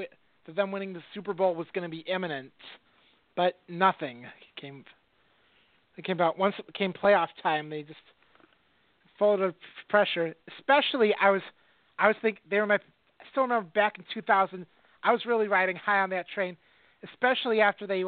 that 0.45 0.55
them 0.55 0.71
winning 0.71 0.93
the 0.93 1.01
Super 1.13 1.33
Bowl 1.33 1.55
was 1.55 1.67
going 1.73 1.83
to 1.83 1.89
be 1.89 2.03
imminent, 2.07 2.51
but 3.35 3.59
nothing 3.67 4.25
came. 4.59 4.85
It 5.97 6.05
came 6.05 6.17
about 6.17 6.37
once 6.37 6.55
it 6.57 6.67
became 6.67 6.93
playoff 6.93 7.27
time. 7.41 7.69
They 7.69 7.83
just 7.83 7.99
of 9.21 9.53
pressure. 9.89 10.33
Especially, 10.57 11.13
I 11.19 11.29
was, 11.29 11.41
I 11.97 12.07
was 12.07 12.15
thinking 12.21 12.41
they 12.49 12.57
were 12.57 12.65
my. 12.65 12.75
I 12.75 13.25
still 13.31 13.43
remember 13.43 13.69
back 13.75 13.97
in 13.97 14.05
2000, 14.13 14.65
I 15.03 15.11
was 15.11 15.25
really 15.25 15.47
riding 15.47 15.75
high 15.75 15.99
on 15.99 16.09
that 16.11 16.25
train, 16.33 16.57
especially 17.03 17.61
after 17.61 17.87
they 17.87 18.03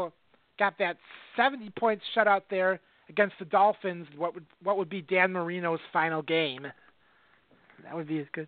got 0.60 0.78
that 0.80 0.98
70 1.36 1.72
points 1.78 2.04
shutout 2.16 2.42
there 2.50 2.80
against 3.10 3.36
the 3.40 3.46
Dolphins. 3.46 4.08
What 4.18 4.34
would 4.34 4.46
what 4.64 4.78
would 4.78 4.90
be 4.90 5.02
Dan 5.02 5.32
Marino's 5.32 5.80
final 5.94 6.22
game? 6.22 6.68
That 7.84 7.96
would 7.96 8.08
be 8.08 8.20
as 8.20 8.28
good. 8.34 8.48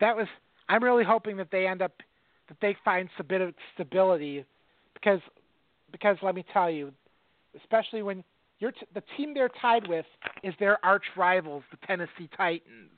That 0.00 0.16
was. 0.16 0.26
I'm 0.68 0.82
really 0.82 1.04
hoping 1.04 1.36
that 1.36 1.48
they 1.50 1.66
end 1.66 1.82
up 1.82 1.92
that 2.48 2.56
they 2.60 2.76
find 2.84 3.08
a 3.18 3.24
bit 3.24 3.40
of 3.40 3.54
stability 3.74 4.44
because 4.94 5.20
because 5.90 6.16
let 6.22 6.34
me 6.34 6.44
tell 6.52 6.70
you, 6.70 6.92
especially 7.60 8.02
when 8.02 8.24
you're 8.58 8.72
t- 8.72 8.86
the 8.94 9.02
team 9.16 9.34
they're 9.34 9.50
tied 9.60 9.86
with 9.88 10.06
is 10.42 10.54
their 10.58 10.84
arch 10.84 11.04
rivals, 11.16 11.62
the 11.70 11.86
Tennessee 11.86 12.28
Titans, 12.36 12.90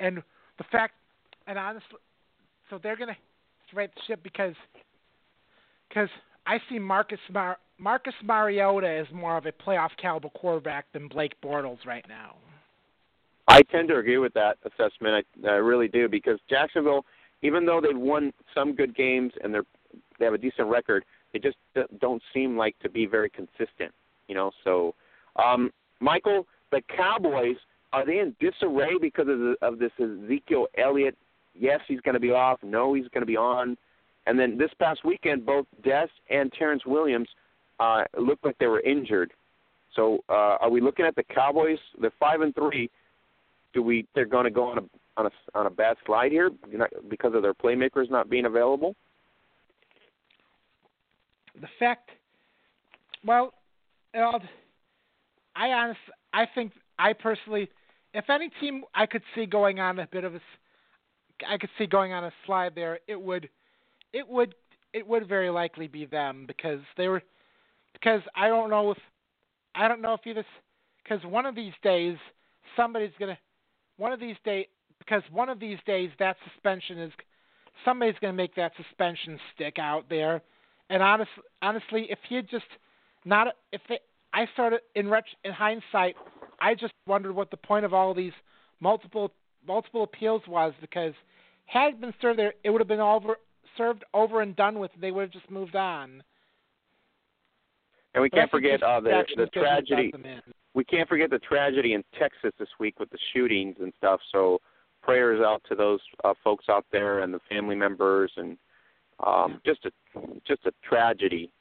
and 0.00 0.22
the 0.58 0.64
fact, 0.70 0.94
and 1.46 1.58
honestly, 1.58 1.98
so 2.70 2.78
they're 2.82 2.96
gonna 2.96 3.16
right 3.74 3.90
ship 4.06 4.20
because 4.22 4.54
because 5.88 6.08
I 6.46 6.58
see 6.68 6.78
Marcus 6.78 7.18
Mar- 7.32 7.58
Marcus 7.78 8.14
Mariota 8.24 8.88
as 8.88 9.06
more 9.12 9.36
of 9.36 9.46
a 9.46 9.52
playoff 9.52 9.90
caliber 10.00 10.28
quarterback 10.30 10.86
than 10.92 11.08
Blake 11.08 11.34
Bortles 11.42 11.84
right 11.86 12.04
now. 12.08 12.36
I 13.48 13.62
tend 13.62 13.88
to 13.88 13.96
agree 13.96 14.18
with 14.18 14.32
that 14.34 14.56
assessment. 14.64 15.26
I, 15.44 15.48
I 15.48 15.52
really 15.54 15.88
do 15.88 16.08
because 16.08 16.38
Jacksonville, 16.48 17.04
even 17.42 17.66
though 17.66 17.80
they've 17.80 17.98
won 17.98 18.32
some 18.54 18.74
good 18.74 18.94
games 18.94 19.32
and 19.42 19.52
they're 19.52 19.64
they 20.18 20.24
have 20.24 20.34
a 20.34 20.38
decent 20.38 20.68
record, 20.68 21.04
they 21.32 21.38
just 21.38 21.56
don't 22.00 22.22
seem 22.32 22.56
like 22.56 22.78
to 22.80 22.88
be 22.88 23.06
very 23.06 23.28
consistent. 23.28 23.92
You 24.28 24.34
know, 24.34 24.52
so 24.64 24.94
um, 25.36 25.70
Michael, 26.00 26.46
the 26.70 26.80
Cowboys 26.96 27.56
are 27.92 28.06
they 28.06 28.18
in 28.18 28.34
disarray 28.40 28.98
because 29.00 29.28
of, 29.28 29.38
the, 29.38 29.56
of 29.60 29.78
this 29.78 29.92
Ezekiel 29.98 30.66
Elliott? 30.78 31.16
Yes, 31.58 31.80
he's 31.86 32.00
going 32.00 32.14
to 32.14 32.20
be 32.20 32.30
off. 32.30 32.58
No, 32.62 32.94
he's 32.94 33.08
going 33.08 33.22
to 33.22 33.26
be 33.26 33.36
on. 33.36 33.76
And 34.26 34.38
then 34.38 34.56
this 34.56 34.70
past 34.78 35.04
weekend, 35.04 35.44
both 35.44 35.66
Dez 35.84 36.08
and 36.30 36.52
Terrence 36.52 36.82
Williams 36.86 37.28
uh, 37.80 38.04
looked 38.18 38.44
like 38.44 38.56
they 38.58 38.66
were 38.66 38.80
injured. 38.80 39.32
So, 39.94 40.24
uh, 40.28 40.56
are 40.60 40.70
we 40.70 40.80
looking 40.80 41.04
at 41.04 41.16
the 41.16 41.24
Cowboys? 41.24 41.78
They're 42.00 42.12
five 42.18 42.40
and 42.40 42.54
three. 42.54 42.90
Do 43.74 43.82
we? 43.82 44.06
They're 44.14 44.24
going 44.24 44.44
to 44.44 44.50
go 44.50 44.64
on 44.64 44.78
a 44.78 44.82
on 45.16 45.26
a 45.26 45.58
on 45.58 45.66
a 45.66 45.70
bad 45.70 45.96
slide 46.06 46.32
here 46.32 46.50
because 47.08 47.34
of 47.34 47.42
their 47.42 47.52
playmakers 47.52 48.10
not 48.10 48.30
being 48.30 48.46
available 48.46 48.94
the 51.60 51.68
fact, 51.78 52.10
well, 53.24 53.54
I 54.14 55.68
honest, 55.68 56.00
I 56.32 56.46
think 56.54 56.72
I 56.98 57.12
personally, 57.12 57.68
if 58.14 58.28
any 58.28 58.50
team 58.60 58.84
I 58.94 59.06
could 59.06 59.22
see 59.34 59.46
going 59.46 59.80
on 59.80 59.98
a 59.98 60.08
bit 60.10 60.24
of 60.24 60.34
a, 60.34 60.40
I 61.48 61.58
could 61.58 61.70
see 61.78 61.86
going 61.86 62.12
on 62.12 62.24
a 62.24 62.32
slide 62.46 62.74
there, 62.74 62.98
it 63.06 63.20
would, 63.20 63.48
it 64.12 64.26
would, 64.28 64.54
it 64.92 65.06
would 65.06 65.28
very 65.28 65.50
likely 65.50 65.88
be 65.88 66.06
them 66.06 66.44
because 66.46 66.80
they 66.96 67.08
were, 67.08 67.22
because 67.92 68.20
I 68.34 68.48
don't 68.48 68.70
know 68.70 68.90
if, 68.90 68.98
I 69.74 69.88
don't 69.88 70.02
know 70.02 70.14
if 70.14 70.20
you 70.24 70.32
either, 70.32 70.44
because 71.02 71.24
one 71.24 71.46
of 71.46 71.54
these 71.54 71.72
days 71.82 72.16
somebody's 72.76 73.12
gonna, 73.18 73.38
one 73.96 74.12
of 74.12 74.20
these 74.20 74.36
days, 74.44 74.66
because 74.98 75.22
one 75.30 75.48
of 75.48 75.58
these 75.58 75.78
days 75.86 76.10
that 76.18 76.36
suspension 76.52 76.98
is, 76.98 77.12
somebody's 77.84 78.14
gonna 78.20 78.32
make 78.32 78.54
that 78.54 78.72
suspension 78.76 79.38
stick 79.54 79.78
out 79.78 80.04
there. 80.08 80.42
And 80.90 81.02
honest, 81.02 81.30
honestly, 81.62 82.06
if 82.10 82.18
had 82.28 82.48
just 82.50 82.66
not, 83.24 83.48
if 83.72 83.80
they, 83.88 83.98
I 84.32 84.46
started 84.52 84.80
in 84.94 85.08
ret- 85.08 85.24
in 85.44 85.52
hindsight, 85.52 86.16
I 86.60 86.74
just 86.74 86.92
wondered 87.06 87.34
what 87.34 87.50
the 87.50 87.56
point 87.56 87.84
of 87.84 87.94
all 87.94 88.14
these 88.14 88.32
multiple 88.80 89.32
multiple 89.66 90.02
appeals 90.02 90.42
was 90.46 90.72
because 90.80 91.14
had 91.66 91.94
it 91.94 92.00
been 92.00 92.14
served 92.20 92.38
there, 92.38 92.54
it 92.64 92.70
would 92.70 92.80
have 92.80 92.88
been 92.88 93.00
over 93.00 93.36
served 93.76 94.04
over 94.14 94.42
and 94.42 94.54
done 94.56 94.78
with. 94.78 94.90
They 95.00 95.10
would 95.10 95.22
have 95.22 95.30
just 95.30 95.50
moved 95.50 95.76
on. 95.76 96.22
And 98.14 98.22
we 98.22 98.28
can't 98.28 98.50
forget 98.50 98.82
uh, 98.82 99.00
the 99.00 99.24
the 99.36 99.46
tragedy. 99.46 100.12
We 100.74 100.84
can't 100.84 101.08
forget 101.08 101.30
the 101.30 101.38
tragedy 101.38 101.94
in 101.94 102.02
Texas 102.18 102.52
this 102.58 102.68
week 102.78 102.98
with 102.98 103.10
the 103.10 103.18
shootings 103.32 103.76
and 103.80 103.92
stuff. 103.98 104.20
So 104.30 104.58
prayers 105.02 105.40
out 105.44 105.62
to 105.68 105.74
those 105.74 106.00
uh, 106.24 106.34
folks 106.42 106.66
out 106.68 106.86
there 106.92 107.20
and 107.20 107.32
the 107.32 107.40
family 107.48 107.74
members 107.74 108.32
and 108.36 108.56
um, 109.24 109.60
just 109.64 109.84
a 109.86 109.90
just 110.46 110.64
a 110.66 110.72
tragedy. 110.82 111.52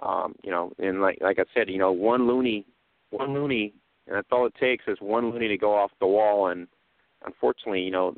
Um, 0.00 0.34
you 0.44 0.50
know, 0.50 0.72
and 0.78 1.00
like 1.02 1.18
like 1.20 1.38
I 1.38 1.44
said, 1.54 1.68
you 1.68 1.78
know, 1.78 1.92
one 1.92 2.26
loony, 2.26 2.64
one 3.10 3.34
loony, 3.34 3.74
and 4.06 4.16
that's 4.16 4.28
all 4.30 4.46
it 4.46 4.54
takes 4.60 4.84
is 4.86 4.96
one 5.00 5.30
loony 5.30 5.48
to 5.48 5.58
go 5.58 5.74
off 5.74 5.90
the 6.00 6.06
wall. 6.06 6.48
And 6.48 6.68
unfortunately, 7.24 7.80
you 7.80 7.90
know, 7.90 8.14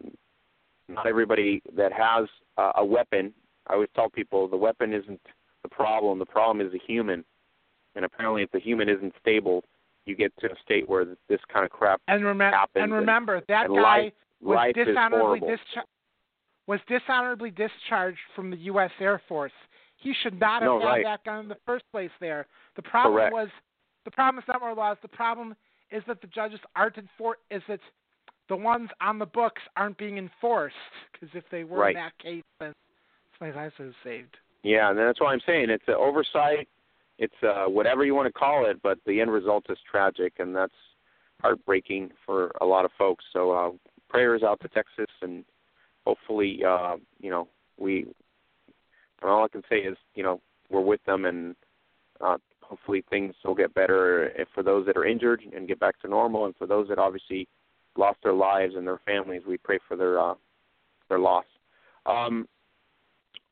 not 0.89 1.07
everybody 1.07 1.63
that 1.77 1.93
has 1.93 2.27
uh, 2.59 2.73
a 2.77 2.85
weapon. 2.85 3.33
I 3.67 3.75
always 3.75 3.89
tell 3.95 4.09
people 4.09 4.49
the 4.49 4.57
weapon 4.57 4.93
isn't 4.93 5.21
the 5.63 5.69
problem. 5.69 6.19
The 6.19 6.27
problem 6.27 6.65
is 6.65 6.73
the 6.73 6.81
human. 6.87 7.25
And 7.95 8.05
apparently, 8.05 8.43
if 8.43 8.51
the 8.51 8.61
human 8.61 8.89
isn't 8.89 9.13
stable, 9.21 9.65
you 10.07 10.17
get 10.17 10.33
to 10.39 10.47
a 10.47 10.55
state 10.65 10.89
where 10.89 11.05
this 11.29 11.41
kind 11.53 11.65
of 11.65 11.71
crap 11.71 12.01
and 12.09 12.25
remember, 12.25 12.57
happens. 12.57 12.85
And 12.85 12.93
remember, 12.93 13.37
and, 13.37 13.45
that 13.49 13.67
and 13.67 13.77
guy 13.77 13.83
life, 13.83 14.13
was 14.41 14.57
life 14.57 14.75
dishonorably 14.75 15.41
discharged 15.41 15.89
was 16.67 16.81
dishonorably 16.87 17.51
discharged 17.51 18.19
from 18.37 18.51
the 18.51 18.57
U.S. 18.59 18.93
Air 19.01 19.21
Force. 19.29 19.53
He 19.97 20.15
should 20.23 20.39
not 20.39 20.63
have 20.63 20.71
no, 20.71 20.81
had 20.81 20.87
right. 20.87 21.05
that 21.05 21.25
gun 21.25 21.41
in 21.41 21.49
the 21.49 21.57
first 21.67 21.85
place. 21.91 22.11
There, 22.21 22.47
the 22.77 22.83
problem 22.83 23.15
Correct. 23.15 23.33
was 23.33 23.49
the 24.05 24.11
problem 24.11 24.39
is 24.39 24.45
not 24.49 24.61
more 24.61 24.75
laws. 24.75 24.97
The 25.03 25.09
problem 25.09 25.57
is 25.91 26.03
that 26.07 26.21
the 26.21 26.29
judges 26.29 26.61
aren't 26.77 26.97
enfor- 26.97 27.35
is 27.51 27.63
that 27.69 27.81
the 28.51 28.57
ones 28.57 28.91
on 29.01 29.19
the 29.19 29.25
books 29.25 29.63
aren't 29.77 29.97
being 29.97 30.19
enforced. 30.19 30.75
Because 31.13 31.35
if 31.35 31.45
they 31.51 31.65
were 31.65 31.79
right. 31.79 31.97
in 31.97 32.03
that 32.03 32.19
case, 32.19 32.43
then 32.59 32.75
somebody's 33.39 33.57
life 33.57 33.73
was 33.79 33.95
saved. 34.05 34.37
Yeah, 34.63 34.91
and 34.91 34.99
that's 34.99 35.21
why 35.21 35.33
I'm 35.33 35.41
saying 35.47 35.71
it's 35.71 35.89
an 35.89 35.95
oversight. 35.95 36.69
It's 37.19 37.33
uh, 37.43 37.65
whatever 37.65 38.05
you 38.05 38.15
want 38.15 38.27
to 38.27 38.39
call 38.39 38.69
it, 38.69 38.83
but 38.83 38.99
the 39.07 39.21
end 39.21 39.31
result 39.31 39.65
is 39.71 39.79
tragic, 39.91 40.35
and 40.39 40.55
that's 40.55 40.75
heartbreaking 41.41 42.11
for 42.27 42.53
a 42.61 42.67
lot 42.67 42.85
of 42.85 42.91
folks. 42.99 43.25
So 43.33 43.53
uh, 43.53 43.71
prayers 44.11 44.43
out 44.43 44.61
to 44.61 44.69
Texas 44.69 45.07
and 45.23 45.45
hopefully, 46.07 46.61
uh, 46.67 46.97
you 47.19 47.31
know, 47.31 47.49
we. 47.79 48.07
And 49.23 49.31
all 49.31 49.45
I 49.45 49.49
can 49.49 49.63
say 49.69 49.77
is, 49.77 49.99
you 50.15 50.23
know, 50.23 50.41
we're 50.71 50.81
with 50.81 51.05
them, 51.05 51.27
and 51.27 51.55
uh, 52.23 52.39
hopefully 52.63 53.05
things 53.11 53.35
will 53.45 53.55
get 53.55 53.75
better 53.75 54.29
if 54.29 54.49
for 54.55 54.63
those 54.63 54.87
that 54.87 54.97
are 54.97 55.05
injured 55.05 55.43
and 55.55 55.69
get 55.69 55.79
back 55.79 56.01
to 56.01 56.09
normal, 56.09 56.47
and 56.47 56.57
for 56.57 56.67
those 56.67 56.89
that 56.89 56.99
obviously 56.99 57.47
lost 57.97 58.19
their 58.23 58.33
lives 58.33 58.75
and 58.77 58.87
their 58.87 59.01
families, 59.05 59.43
we 59.47 59.57
pray 59.57 59.79
for 59.87 59.97
their 59.97 60.21
uh, 60.21 60.35
their 61.09 61.19
loss. 61.19 61.45
Um, 62.07 62.49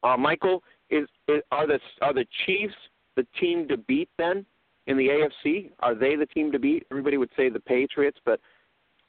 uh, 0.03 0.17
Michael, 0.17 0.63
is, 0.91 1.07
is 1.29 1.43
are 1.51 1.67
the 1.67 1.79
are 2.01 2.15
the 2.15 2.27
Chiefs 2.47 2.75
the 3.17 3.27
team 3.41 3.67
to 3.69 3.77
beat 3.77 4.09
then 4.17 4.47
in 4.87 4.97
the 4.97 5.09
AFC? 5.09 5.71
Are 5.81 5.95
they 5.95 6.17
the 6.17 6.27
team 6.27 6.53
to 6.53 6.59
beat? 6.59 6.87
Everybody 6.91 7.17
would 7.17 7.31
say 7.37 7.49
the 7.49 7.61
Patriots, 7.61 8.19
but 8.25 8.41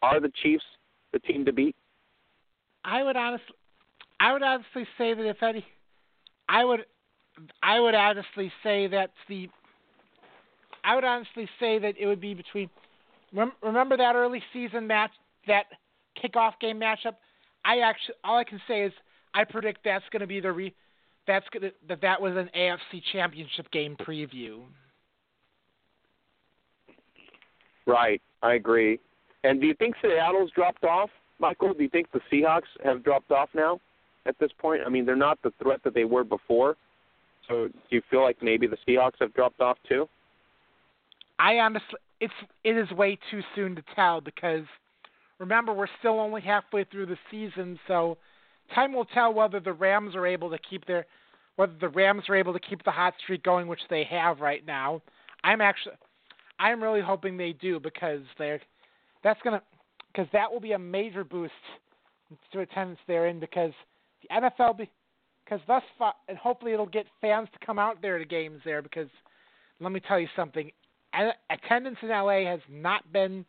are 0.02 0.20
the 0.20 0.32
Chiefs 0.42 0.64
the 1.14 1.20
team 1.20 1.46
to 1.46 1.54
beat? 1.54 1.76
I 2.84 3.04
would 3.04 3.16
honestly, 3.16 3.56
I 4.20 4.34
would 4.34 4.44
honestly 4.44 4.88
say 4.98 5.14
that 5.14 5.26
if 5.26 5.42
any, 5.44 5.66
I 6.48 6.66
would, 6.66 6.86
I 7.62 7.80
would 7.80 7.96
honestly 7.96 8.52
say 8.64 8.88
that 8.88 9.12
the, 9.28 9.50
I 10.84 10.96
would 10.96 11.04
honestly 11.04 11.48
say 11.60 11.80
that 11.80 11.96
it 11.98 12.06
would 12.08 12.22
be 12.22 12.34
between. 12.34 12.70
Remember 13.32 13.98
that 13.98 14.16
early 14.16 14.42
season 14.54 14.88
match, 14.88 15.12
that 15.48 15.66
kickoff 16.24 16.54
game 16.60 16.80
matchup. 16.80 17.16
I 17.66 17.80
actually, 17.80 18.16
all 18.24 18.38
I 18.38 18.44
can 18.44 18.62
say 18.68 18.84
is 18.84 18.94
I 19.34 19.44
predict 19.44 19.82
that's 19.84 20.06
going 20.12 20.22
to 20.22 20.28
be 20.28 20.40
the 20.40 20.52
re, 20.52 20.74
that's 21.28 21.46
gonna, 21.54 21.70
that 21.88 22.02
that 22.02 22.22
was 22.22 22.36
an 22.36 22.50
AFC 22.58 23.02
Championship 23.12 23.70
game 23.72 23.96
preview. 24.00 24.62
Right, 27.86 28.22
I 28.42 28.54
agree. 28.54 29.00
And 29.44 29.60
do 29.62 29.68
you 29.68 29.74
think 29.76 29.96
Seattle's 30.02 30.52
dropped 30.52 30.84
off? 30.84 31.10
Michael, 31.40 31.74
do 31.74 31.84
you 31.84 31.90
think 31.90 32.12
the 32.12 32.20
Seahawks 32.32 32.68
have 32.84 33.04
dropped 33.04 33.32
off 33.32 33.50
now 33.54 33.80
at 34.26 34.38
this 34.40 34.52
point? 34.60 34.82
I 34.86 34.90
mean, 34.90 35.06
they're 35.06 35.16
not 35.16 35.40
the 35.44 35.52
threat 35.62 35.82
that 35.84 35.94
they 35.94 36.04
were 36.04 36.24
before. 36.24 36.76
So 37.48 37.68
do 37.68 37.96
you 37.96 38.02
feel 38.10 38.22
like 38.22 38.38
maybe 38.42 38.68
the 38.68 38.78
Seahawks 38.88 39.20
have 39.20 39.34
dropped 39.34 39.62
off 39.62 39.78
too? 39.88 40.08
I 41.40 41.60
honestly, 41.60 41.98
it's 42.20 42.34
it 42.64 42.78
is 42.78 42.90
way 42.92 43.18
too 43.32 43.42
soon 43.56 43.76
to 43.76 43.84
tell 43.96 44.22
because 44.22 44.66
remember 45.40 45.74
we're 45.74 45.88
still 46.00 46.20
only 46.20 46.42
halfway 46.42 46.84
through 46.84 47.06
the 47.06 47.18
season, 47.32 47.80
so 47.88 48.18
time 48.76 48.94
will 48.94 49.06
tell 49.06 49.34
whether 49.34 49.60
the 49.60 49.74
Rams 49.74 50.16
are 50.16 50.28
able 50.28 50.50
to 50.50 50.58
keep 50.58 50.86
their 50.86 51.06
whether 51.56 51.74
the 51.80 51.90
Rams 51.90 52.24
are 52.30 52.36
able 52.36 52.54
to 52.54 52.60
keep 52.60 52.84
the 52.84 52.92
hot 52.92 53.14
streak 53.24 53.44
going, 53.44 53.68
which 53.68 53.82
they 53.90 54.04
have 54.06 54.40
right 54.40 54.66
now. 54.66 55.02
I'm 55.44 55.62
actually 55.62 55.96
I'm 56.60 56.84
really 56.84 57.02
hoping 57.02 57.38
they 57.38 57.54
do 57.54 57.80
because 57.80 58.22
they're 58.38 58.62
that's 59.24 59.40
gonna 59.44 59.62
because 60.12 60.28
that 60.34 60.52
will 60.52 60.60
be 60.60 60.74
a 60.74 60.80
major 60.80 61.24
boost 61.24 61.54
to 62.52 62.60
attendance 62.60 63.00
therein 63.08 63.40
because 63.40 63.72
the 64.22 64.42
NFL 64.42 64.78
be 64.78 64.90
because 65.46 65.62
thus 65.68 65.84
far 65.98 66.14
and 66.28 66.38
hopefully 66.38 66.74
it'll 66.74 66.86
get 66.86 67.06
fans 67.22 67.48
to 67.58 67.66
come 67.66 67.80
out 67.80 68.02
there 68.02 68.18
to 68.18 68.26
games 68.26 68.62
there 68.66 68.82
because 68.82 69.08
let 69.80 69.92
me 69.92 70.02
tell 70.02 70.20
you 70.20 70.28
something 70.36 70.70
attendance 71.50 71.98
in 72.02 72.10
LA 72.10 72.46
has 72.46 72.60
not 72.70 73.12
been 73.12 73.46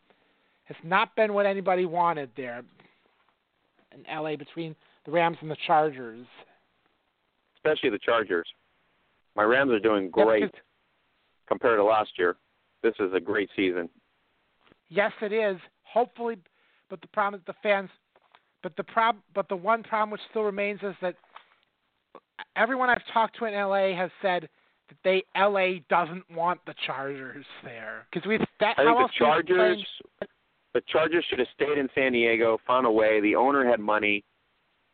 has 0.65 0.77
not 0.85 1.15
been 1.17 1.35
what 1.35 1.47
anybody 1.47 1.85
wanted 1.85 2.31
there 2.37 2.63
in 3.93 4.23
LA 4.23 4.37
between 4.37 4.75
the 5.05 5.11
Rams 5.11 5.37
and 5.41 5.51
the 5.51 5.57
Chargers. 5.67 6.27
Especially 7.57 7.91
the 7.91 7.99
Chargers. 7.99 8.47
My 9.35 9.43
Rams 9.43 9.73
are 9.73 9.81
doing 9.81 10.11
great 10.11 10.55
compared 11.49 11.79
to 11.79 11.85
last 11.85 12.11
year. 12.19 12.37
This 12.83 12.95
is 13.01 13.13
a 13.15 13.21
great 13.21 13.51
season. 13.57 13.89
Yes, 14.89 15.13
it 15.21 15.33
is. 15.33 15.57
Hopefully, 15.85 16.39
but 16.89 17.01
the 17.01 17.09
problem 17.09 17.41
is 17.41 17.47
the 17.47 17.55
fans. 17.63 17.91
But 18.63 18.77
the 18.77 18.85
prob, 18.85 19.17
but 19.35 19.49
the 19.49 19.57
one 19.57 19.83
problem 19.83 20.11
which 20.11 20.21
still 20.31 20.43
remains 20.43 20.81
is 20.83 20.95
that 21.01 21.15
everyone 22.57 22.91
I've 22.91 23.03
talked 23.13 23.39
to 23.39 23.47
in 23.47 23.55
LA 23.55 23.97
has 23.97 24.11
said 24.21 24.49
that 24.91 24.99
they 25.05 25.23
LA 25.39 25.81
doesn't 25.89 26.25
want 26.31 26.61
the 26.67 26.75
Chargers 26.87 27.47
there 27.65 28.07
because 28.13 28.27
we've 28.29 28.41
that 28.61 28.75
I 28.79 28.85
how 28.85 28.99
think 28.99 29.11
the 29.11 29.25
Chargers 29.25 29.87
the 30.75 30.83
Chargers 30.89 31.25
should 31.29 31.39
have 31.39 31.49
stayed 31.55 31.79
in 31.79 31.89
San 31.95 32.13
Diego, 32.13 32.59
found 32.67 32.87
a 32.87 32.91
way. 32.91 33.21
The 33.21 33.35
owner 33.35 33.69
had 33.69 33.81
money, 33.81 34.25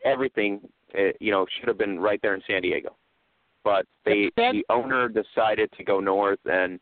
everything, 0.04 0.60
uh, 0.98 1.12
you 1.20 1.30
know, 1.30 1.46
should 1.58 1.68
have 1.68 1.78
been 1.78 2.00
right 2.00 2.20
there 2.22 2.34
in 2.34 2.40
San 2.46 2.62
Diego. 2.62 2.96
But 3.62 3.84
they 4.04 4.30
the 4.36 4.64
owner 4.70 5.08
decided 5.08 5.70
to 5.76 5.84
go 5.84 6.00
north, 6.00 6.38
and 6.44 6.80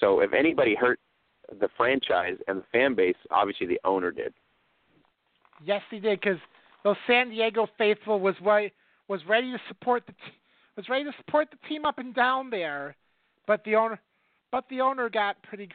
so 0.00 0.20
if 0.20 0.32
anybody 0.32 0.74
hurt 0.74 0.98
the 1.60 1.68
franchise 1.76 2.36
and 2.48 2.58
the 2.60 2.64
fan 2.72 2.94
base, 2.94 3.16
obviously 3.30 3.66
the 3.66 3.80
owner 3.84 4.10
did. 4.10 4.34
Yes, 5.64 5.82
he 5.90 6.00
did 6.00 6.20
because 6.20 6.38
those 6.82 6.96
San 7.06 7.30
Diego 7.30 7.68
faithful 7.78 8.18
was 8.18 8.34
right 8.42 8.72
was 9.06 9.20
ready 9.28 9.52
to 9.52 9.58
support 9.68 10.04
the 10.06 10.12
t- 10.12 10.32
was 10.76 10.88
ready 10.88 11.04
to 11.04 11.12
support 11.18 11.48
the 11.50 11.68
team 11.68 11.84
up 11.84 11.98
and 11.98 12.14
down 12.14 12.50
there, 12.50 12.96
but 13.46 13.62
the 13.64 13.76
owner 13.76 14.00
but 14.50 14.64
the 14.70 14.80
owner 14.80 15.08
got 15.08 15.42
pretty 15.42 15.68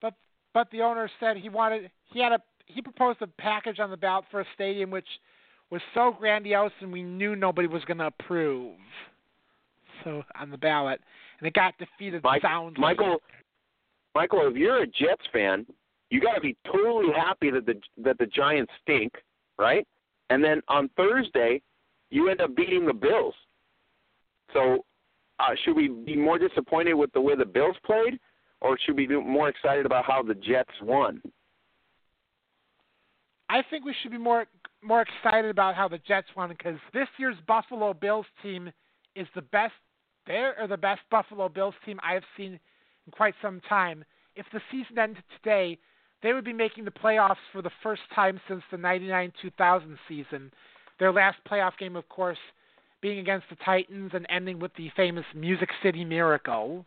but 0.00 0.14
but 0.52 0.70
the 0.70 0.82
owner 0.82 1.08
said 1.20 1.36
he 1.36 1.48
wanted 1.48 1.90
he 2.12 2.20
had 2.20 2.32
a 2.32 2.40
he 2.66 2.82
proposed 2.82 3.20
a 3.22 3.26
package 3.26 3.78
on 3.78 3.90
the 3.90 3.96
ballot 3.96 4.24
for 4.30 4.40
a 4.40 4.46
stadium 4.54 4.90
which 4.90 5.06
was 5.70 5.80
so 5.94 6.14
grandiose 6.18 6.72
and 6.80 6.92
we 6.92 7.02
knew 7.02 7.34
nobody 7.36 7.66
was 7.66 7.84
going 7.84 7.98
to 7.98 8.06
approve. 8.06 8.76
So 10.02 10.22
on 10.38 10.50
the 10.50 10.58
ballot 10.58 11.00
and 11.38 11.46
it 11.46 11.54
got 11.54 11.74
defeated 11.78 12.22
Mike, 12.22 12.42
soundly. 12.42 12.80
Michael, 12.80 13.18
Michael, 14.14 14.48
if 14.48 14.56
you're 14.56 14.82
a 14.82 14.86
Jets 14.86 15.22
fan, 15.32 15.66
you 16.10 16.20
got 16.20 16.34
to 16.34 16.40
be 16.40 16.56
totally 16.66 17.12
happy 17.14 17.50
that 17.50 17.66
the 17.66 17.74
that 18.02 18.18
the 18.18 18.26
Giants 18.26 18.72
stink, 18.82 19.12
right? 19.58 19.86
And 20.30 20.42
then 20.42 20.62
on 20.68 20.88
Thursday, 20.96 21.60
you 22.10 22.28
end 22.28 22.40
up 22.40 22.54
beating 22.54 22.86
the 22.86 22.92
Bills. 22.92 23.34
So, 24.54 24.86
uh, 25.38 25.54
should 25.62 25.76
we 25.76 25.88
be 25.88 26.16
more 26.16 26.38
disappointed 26.38 26.94
with 26.94 27.12
the 27.12 27.20
way 27.20 27.34
the 27.36 27.44
Bills 27.44 27.76
played, 27.84 28.18
or 28.62 28.78
should 28.78 28.96
we 28.96 29.06
be 29.06 29.20
more 29.20 29.48
excited 29.48 29.84
about 29.84 30.06
how 30.06 30.22
the 30.22 30.34
Jets 30.34 30.70
won? 30.80 31.20
I 33.50 33.62
think 33.68 33.84
we 33.84 33.94
should 34.00 34.10
be 34.10 34.18
more 34.18 34.46
more 34.82 35.02
excited 35.02 35.50
about 35.50 35.74
how 35.74 35.88
the 35.88 35.98
Jets 35.98 36.28
won 36.36 36.50
because 36.50 36.78
this 36.92 37.08
year's 37.18 37.36
Buffalo 37.46 37.94
Bills 37.94 38.26
team 38.42 38.70
is 39.16 39.26
the 39.34 39.42
best. 39.42 39.72
They 40.26 40.34
are 40.34 40.66
the 40.68 40.76
best 40.76 41.00
Buffalo 41.10 41.48
Bills 41.48 41.74
team 41.84 41.98
I 42.02 42.14
have 42.14 42.22
seen 42.36 42.58
in 43.06 43.12
quite 43.12 43.34
some 43.42 43.60
time. 43.68 44.04
If 44.36 44.46
the 44.52 44.60
season 44.70 44.98
ended 44.98 45.22
today, 45.42 45.78
they 46.22 46.32
would 46.32 46.44
be 46.44 46.52
making 46.52 46.84
the 46.84 46.90
playoffs 46.90 47.36
for 47.52 47.62
the 47.62 47.70
first 47.82 48.02
time 48.14 48.40
since 48.48 48.62
the 48.70 48.76
99-2000 48.76 49.96
season. 50.08 50.50
Their 50.98 51.12
last 51.12 51.38
playoff 51.50 51.76
game, 51.78 51.96
of 51.96 52.08
course, 52.08 52.38
being 53.04 53.18
against 53.18 53.44
the 53.50 53.56
Titans 53.62 54.12
and 54.14 54.26
ending 54.30 54.58
with 54.58 54.72
the 54.78 54.88
famous 54.96 55.26
Music 55.34 55.68
City 55.82 56.06
Miracle. 56.06 56.86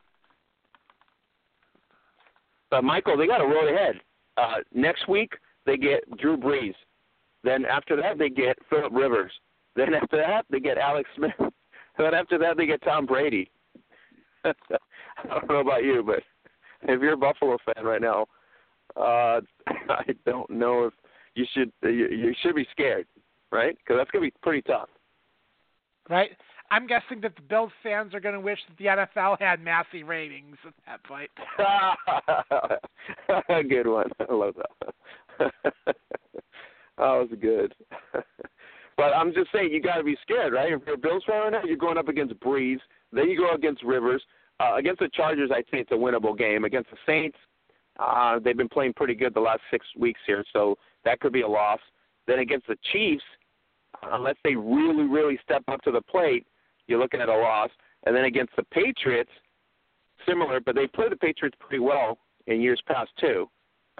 But 2.72 2.84
Michael, 2.84 3.15
they 3.15 3.27
got 3.27 3.39
a 3.39 3.45
road 3.45 3.72
ahead. 3.72 4.02
Uh, 4.35 4.64
next 4.73 5.07
week 5.07 5.34
they 5.68 5.77
get 5.77 5.99
Drew 6.18 6.35
Brees. 6.35 6.73
Then 7.44 7.65
after 7.65 7.95
that 7.98 8.18
they 8.18 8.30
get 8.30 8.57
Philip 8.68 8.91
Rivers. 8.94 9.31
Then 9.76 9.94
after 9.94 10.18
that 10.18 10.45
they 10.49 10.60
get 10.60 10.80
Alex 10.80 11.07
Smith. 11.15 11.31
then 11.99 12.15
after 12.15 12.39
that 12.39 12.57
they 12.57 12.65
get 12.65 12.81
Tom 12.81 13.06
Brady. 13.06 13.52
I 14.44 14.53
don't 15.30 15.48
know 15.48 15.60
about 15.60 15.84
you, 15.84 16.02
but 16.03 16.23
if 16.91 16.99
you're 16.99 17.14
a 17.14 17.18
Buffalo 17.18 17.60
fan 17.64 17.85
right 17.85 18.02
now, 18.02 18.26
uh, 18.95 19.41
I 19.68 20.15
don't 20.26 20.49
know 20.49 20.85
if 20.85 20.94
you 21.35 21.45
should 21.53 21.72
you, 21.84 22.07
you 22.10 22.34
should 22.41 22.56
be 22.56 22.65
scared, 22.72 23.06
right? 23.52 23.77
Because 23.77 23.99
that's 23.99 24.10
gonna 24.10 24.26
be 24.26 24.34
pretty 24.41 24.64
tough. 24.64 24.89
Right? 26.09 26.31
I'm 26.69 26.85
guessing 26.85 27.21
that 27.21 27.34
the 27.35 27.41
Bills 27.43 27.71
fans 27.81 28.13
are 28.13 28.19
going 28.19 28.35
to 28.35 28.41
wish 28.41 28.59
that 28.67 28.77
the 28.77 28.85
NFL 28.85 29.39
had 29.39 29.63
massive 29.63 30.05
ratings 30.05 30.57
at 30.65 30.73
that 30.85 31.01
point. 31.03 31.29
good 33.69 33.88
one. 33.88 34.09
I 34.19 34.34
love 34.34 34.55
that. 34.55 34.93
that 35.85 35.95
was 36.97 37.29
good. 37.39 37.73
but 38.97 39.13
I'm 39.15 39.34
just 39.34 39.49
saying, 39.53 39.71
you 39.71 39.81
got 39.81 39.95
to 39.97 40.03
be 40.03 40.17
scared, 40.23 40.51
right? 40.53 40.73
If 40.73 40.81
you're 40.85 40.95
a 40.95 40.97
Bills 40.97 41.23
fan 41.25 41.41
right 41.41 41.53
now, 41.53 41.63
you're 41.63 41.77
going 41.77 41.97
up 41.97 42.09
against 42.09 42.38
Brees. 42.41 42.79
Then 43.13 43.29
you 43.29 43.38
go 43.38 43.53
against 43.53 43.81
Rivers. 43.84 44.21
Uh, 44.59 44.75
against 44.75 44.99
the 44.99 45.07
Chargers, 45.13 45.51
I 45.51 45.61
think 45.69 45.84
it's 45.84 45.91
a 45.91 45.95
winnable 45.95 46.38
game. 46.38 46.65
Against 46.65 46.89
the 46.89 46.97
Saints, 47.05 47.38
uh, 47.99 48.39
they've 48.39 48.57
been 48.57 48.67
playing 48.67 48.93
pretty 48.93 49.13
good 49.13 49.34
the 49.34 49.39
last 49.39 49.61
six 49.71 49.85
weeks 49.97 50.19
here, 50.25 50.43
so 50.51 50.77
that 51.05 51.19
could 51.19 51.31
be 51.31 51.41
a 51.41 51.47
loss. 51.47 51.79
Then 52.25 52.39
against 52.39 52.67
the 52.67 52.75
Chiefs, 52.91 53.23
unless 54.03 54.35
they 54.43 54.55
really, 54.55 55.03
really 55.03 55.39
step 55.43 55.64
up 55.68 55.81
to 55.84 55.91
the 55.91 56.01
plate, 56.01 56.45
you're 56.88 56.99
looking 56.99 57.22
at 57.22 57.30
a 57.30 57.35
loss. 57.35 57.69
And 58.05 58.15
then 58.15 58.26
against 58.26 58.55
the 58.55 58.64
Patriots, 58.64 59.31
similar, 60.27 60.59
but 60.59 60.76
they 60.76 60.88
played 60.88 61.11
the 61.11 61.18
Patriots 61.18 61.57
pretty 61.59 61.80
well 61.80 62.18
in 62.47 62.61
years 62.61 62.81
past 62.88 63.09
too. 63.19 63.49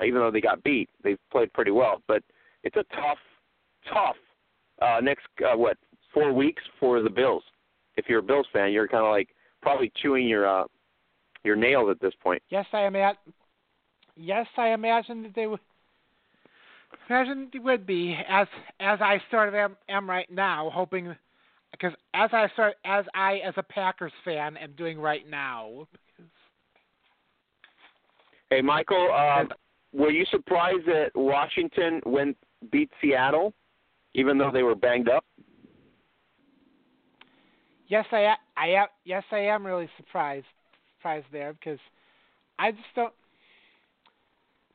Even 0.06 0.22
though 0.22 0.32
they 0.32 0.42
got 0.42 0.64
beat, 0.64 0.90
they've 1.04 1.18
played 1.32 1.52
pretty 1.54 1.72
well. 1.72 2.02
But 2.08 2.24
it's 2.64 2.76
a 2.76 2.84
tough, 2.96 3.18
tough 3.92 4.16
uh, 4.82 5.00
next 5.02 5.26
uh, 5.44 5.58
what 5.58 5.78
four 6.14 6.32
weeks 6.32 6.62
for 6.80 7.02
the 7.02 7.10
Bills. 7.10 7.44
If 7.96 8.06
you're 8.08 8.20
a 8.20 8.24
Bills 8.24 8.48
fan, 8.54 8.72
you're 8.72 8.88
kind 8.88 9.06
of 9.06 9.12
like 9.12 9.30
probably 9.62 9.92
chewing 10.02 10.28
your 10.28 10.48
uh, 10.48 10.66
your 11.44 11.56
nails 11.56 11.90
at 11.90 12.00
this 12.00 12.14
point. 12.22 12.42
Yes, 12.50 12.66
I 12.74 12.86
imagine. 12.86 13.34
Yes, 14.16 14.48
I 14.58 14.70
imagine 14.70 15.24
that 15.24 15.36
they 15.36 15.48
would. 15.48 15.60
Imagine 17.10 17.50
they 17.54 17.60
would 17.60 17.86
be 17.86 18.18
as 18.28 18.48
as 18.80 19.00
I 19.02 19.22
sort 19.32 19.48
of 19.48 19.56
am, 19.56 19.78
am 19.90 20.10
right 20.10 20.30
now, 20.30 20.70
hoping 20.74 21.16
because 21.72 21.94
as 22.14 22.30
I 22.34 22.48
start 22.54 22.76
as 22.86 23.06
I 23.14 23.38
as 23.38 23.54
a 23.58 23.64
Packers 23.64 24.12
fan 24.26 24.58
am 24.58 24.74
doing 24.78 25.00
right 25.00 25.28
now. 25.30 25.88
Hey, 28.50 28.62
Michael, 28.62 29.10
uh, 29.14 29.44
were 29.94 30.12
you 30.12 30.26
surprised 30.32 30.86
that 30.86 31.12
Washington 31.16 32.02
went 32.06 32.38
beat 32.72 32.90
Seattle, 33.02 33.54
even 34.14 34.38
though 34.38 34.52
they 34.52 34.64
were 34.64 34.76
banged 34.76 35.10
up? 35.10 35.26
Yes, 37.88 38.06
I 38.12 38.36
am. 38.58 38.88
Yes, 39.06 39.24
I 39.32 39.40
am 39.40 39.66
really 39.66 39.90
surprised 39.98 40.46
surprised 40.98 41.28
there 41.32 41.54
because 41.54 41.80
I 42.60 42.72
just 42.72 42.84
don't. 42.96 43.14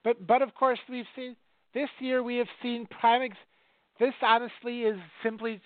But 0.05 0.27
but 0.27 0.43
of 0.43 0.55
course 0.55 0.79
we've 0.89 1.05
seen 1.15 1.37
this 1.75 1.89
year 2.01 2.23
we 2.23 2.37
have 2.37 2.49
seen 2.63 2.87
prime. 2.87 3.23
Ex- 3.23 3.37
this 3.99 4.15
honestly 4.23 4.83
is 4.83 4.99
simply 5.23 5.61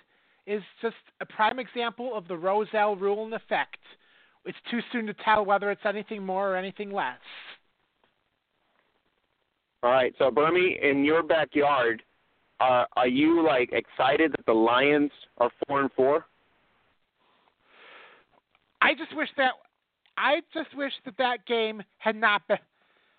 is 0.47 0.63
just 0.81 0.97
a 1.21 1.27
prime 1.27 1.59
example 1.59 2.17
of 2.17 2.29
the 2.29 2.37
Rozelle 2.37 2.97
rule 2.97 3.27
in 3.27 3.33
effect. 3.33 3.79
It's 4.45 4.59
too 4.71 4.81
soon 4.93 5.07
to 5.07 5.15
tell 5.25 5.45
whether 5.45 5.71
it's 5.71 5.81
anything 5.85 6.25
more 6.25 6.53
or 6.53 6.57
anything 6.57 6.93
less. 6.93 7.19
All 9.83 9.91
right, 9.91 10.15
so 10.19 10.31
Bernie, 10.31 10.79
in 10.81 11.05
your 11.05 11.23
backyard, 11.23 12.03
uh, 12.61 12.85
are 12.97 13.09
you 13.09 13.45
like 13.45 13.71
excited 13.73 14.33
that 14.33 14.47
the 14.47 14.53
Lions 14.53 15.11
are 15.39 15.51
four 15.67 15.81
and 15.83 15.91
four? 15.93 16.27
I 18.81 18.95
just 18.95 19.15
wish 19.17 19.29
that 19.37 19.53
I 20.17 20.41
just 20.55 20.75
wish 20.77 20.93
that 21.05 21.19
that 21.19 21.45
game 21.47 21.83
had 21.99 22.17
not 22.17 22.47
been 22.49 22.59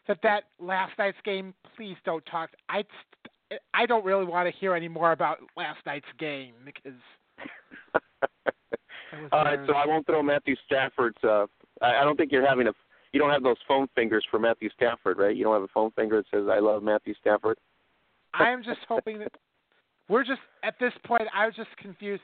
that 0.07 0.19
that 0.23 0.43
last 0.59 0.93
night's 0.97 1.17
game. 1.23 1.53
Please 1.75 1.97
don't 2.05 2.25
talk. 2.25 2.49
I 2.69 2.83
I 3.73 3.85
don't 3.85 4.05
really 4.05 4.25
want 4.25 4.51
to 4.51 4.59
hear 4.59 4.75
any 4.75 4.87
more 4.87 5.11
about 5.11 5.39
last 5.55 5.79
night's 5.85 6.05
game 6.19 6.53
because. 6.65 6.99
All 9.31 9.45
right, 9.45 9.59
so 9.65 9.73
I 9.73 9.85
won't 9.85 10.05
throw 10.05 10.21
Matthew 10.21 10.55
Stafford's. 10.65 11.17
Uh, 11.23 11.45
I 11.81 11.97
I 11.97 12.03
don't 12.03 12.17
think 12.17 12.31
you're 12.31 12.47
having 12.47 12.67
a. 12.67 12.73
You 13.13 13.19
don't 13.19 13.31
have 13.31 13.43
those 13.43 13.57
phone 13.67 13.87
fingers 13.95 14.25
for 14.29 14.39
Matthew 14.39 14.69
Stafford, 14.75 15.17
right? 15.17 15.35
You 15.35 15.43
don't 15.43 15.53
have 15.53 15.63
a 15.63 15.69
phone 15.73 15.91
finger 15.91 16.17
that 16.17 16.25
says 16.31 16.47
"I 16.51 16.59
love 16.59 16.83
Matthew 16.83 17.13
Stafford." 17.19 17.57
I 18.33 18.49
am 18.49 18.63
just 18.63 18.79
hoping 18.87 19.19
that 19.19 19.31
we're 20.09 20.23
just 20.23 20.41
at 20.63 20.75
this 20.79 20.93
point. 21.05 21.23
I 21.33 21.45
was 21.45 21.55
just 21.55 21.75
confused. 21.77 22.21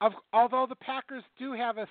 Of 0.00 0.12
although 0.32 0.66
the 0.68 0.76
Packers 0.76 1.24
do 1.38 1.52
have 1.52 1.78
a 1.78 1.86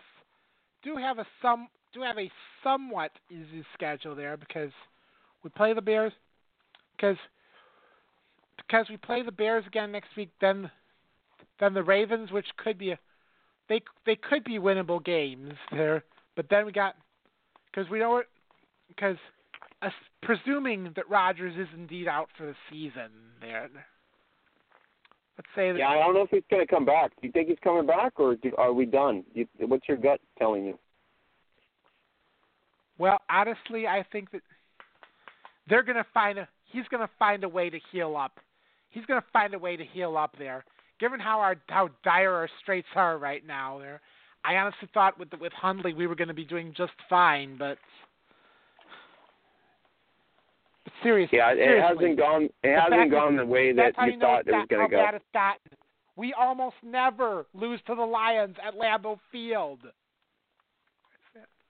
do 0.83 0.95
have 0.95 1.19
a 1.19 1.25
some 1.41 1.67
do 1.97 2.03
have 2.03 2.17
a 2.17 2.31
somewhat 2.63 3.11
easy 3.29 3.65
schedule 3.73 4.15
there 4.15 4.37
because 4.37 4.71
we 5.43 5.49
play 5.49 5.73
the 5.73 5.81
Bears 5.81 6.13
because 6.95 7.17
because 8.57 8.87
we 8.89 8.97
play 8.97 9.23
the 9.23 9.31
Bears 9.31 9.65
again 9.67 9.91
next 9.91 10.09
week. 10.15 10.29
Then 10.39 10.69
then 11.59 11.73
the 11.73 11.83
Ravens, 11.83 12.31
which 12.31 12.47
could 12.57 12.77
be 12.77 12.91
a 12.91 12.99
they 13.69 13.81
they 14.05 14.15
could 14.15 14.43
be 14.43 14.59
winnable 14.59 15.03
games 15.03 15.53
there. 15.71 16.03
But 16.35 16.47
then 16.49 16.65
we 16.65 16.71
got 16.71 16.95
because 17.71 17.89
we 17.89 17.99
know 17.99 18.21
because 18.87 19.17
uh, 19.81 19.89
presuming 20.21 20.91
that 20.95 21.09
Rodgers 21.09 21.55
is 21.57 21.67
indeed 21.75 22.07
out 22.07 22.29
for 22.37 22.45
the 22.45 22.55
season, 22.69 23.09
there. 23.41 23.69
Let's 25.37 25.47
say 25.55 25.71
that. 25.71 25.77
Yeah, 25.77 25.89
I 25.89 25.99
don't 25.99 26.15
know 26.15 26.23
if 26.23 26.31
he's 26.31 26.41
going 26.49 26.65
to 26.65 26.71
come 26.71 26.85
back. 26.85 27.11
Do 27.21 27.27
you 27.27 27.31
think 27.31 27.47
he's 27.47 27.59
coming 27.63 27.85
back, 27.85 28.19
or 28.19 28.35
do, 28.35 28.51
are 28.57 28.73
we 28.73 28.85
done? 28.85 29.23
You, 29.35 29.47
what's 29.59 29.87
your 29.87 29.97
gut 29.97 30.19
telling 30.39 30.65
you? 30.65 30.79
Well, 32.97 33.19
honestly, 33.29 33.87
I 33.87 34.03
think 34.11 34.31
that 34.31 34.41
they're 35.69 35.83
going 35.83 35.97
to 35.97 36.05
find 36.13 36.39
a. 36.39 36.47
He's 36.65 36.87
going 36.89 37.05
to 37.05 37.13
find 37.17 37.43
a 37.43 37.49
way 37.49 37.69
to 37.69 37.79
heal 37.91 38.17
up. 38.17 38.39
He's 38.89 39.05
going 39.05 39.21
to 39.21 39.27
find 39.31 39.53
a 39.53 39.59
way 39.59 39.77
to 39.77 39.85
heal 39.85 40.17
up 40.17 40.35
there. 40.37 40.63
Given 40.99 41.19
how 41.19 41.39
our 41.39 41.55
how 41.67 41.89
dire 42.03 42.33
our 42.33 42.49
straits 42.61 42.87
are 42.95 43.17
right 43.17 43.45
now, 43.45 43.79
there, 43.79 44.01
I 44.43 44.55
honestly 44.55 44.89
thought 44.93 45.19
with 45.19 45.29
with 45.39 45.53
Hundley 45.53 45.93
we 45.93 46.07
were 46.07 46.15
going 46.15 46.27
to 46.29 46.33
be 46.33 46.45
doing 46.45 46.73
just 46.75 46.93
fine, 47.09 47.57
but 47.57 47.77
but 50.83 50.93
seriously, 51.03 51.37
yeah, 51.37 51.51
it 51.51 51.57
seriously, 51.57 52.05
hasn't 52.05 52.17
gone. 52.17 52.49
It 52.63 52.79
hasn't 52.79 53.11
gone 53.11 53.35
the 53.35 53.45
way 53.45 53.73
that 53.73 53.93
you 53.99 54.13
you 54.13 54.19
thought 54.19 54.47
it 54.47 54.53
was 54.53 54.67
going 54.69 54.89
to 54.89 55.19
go. 55.33 55.51
We 56.15 56.33
almost 56.33 56.77
never 56.81 57.45
lose 57.53 57.79
to 57.87 57.93
the 57.93 58.03
Lions 58.03 58.55
at 58.65 58.73
Lambeau 58.73 59.19
Field. 59.31 59.79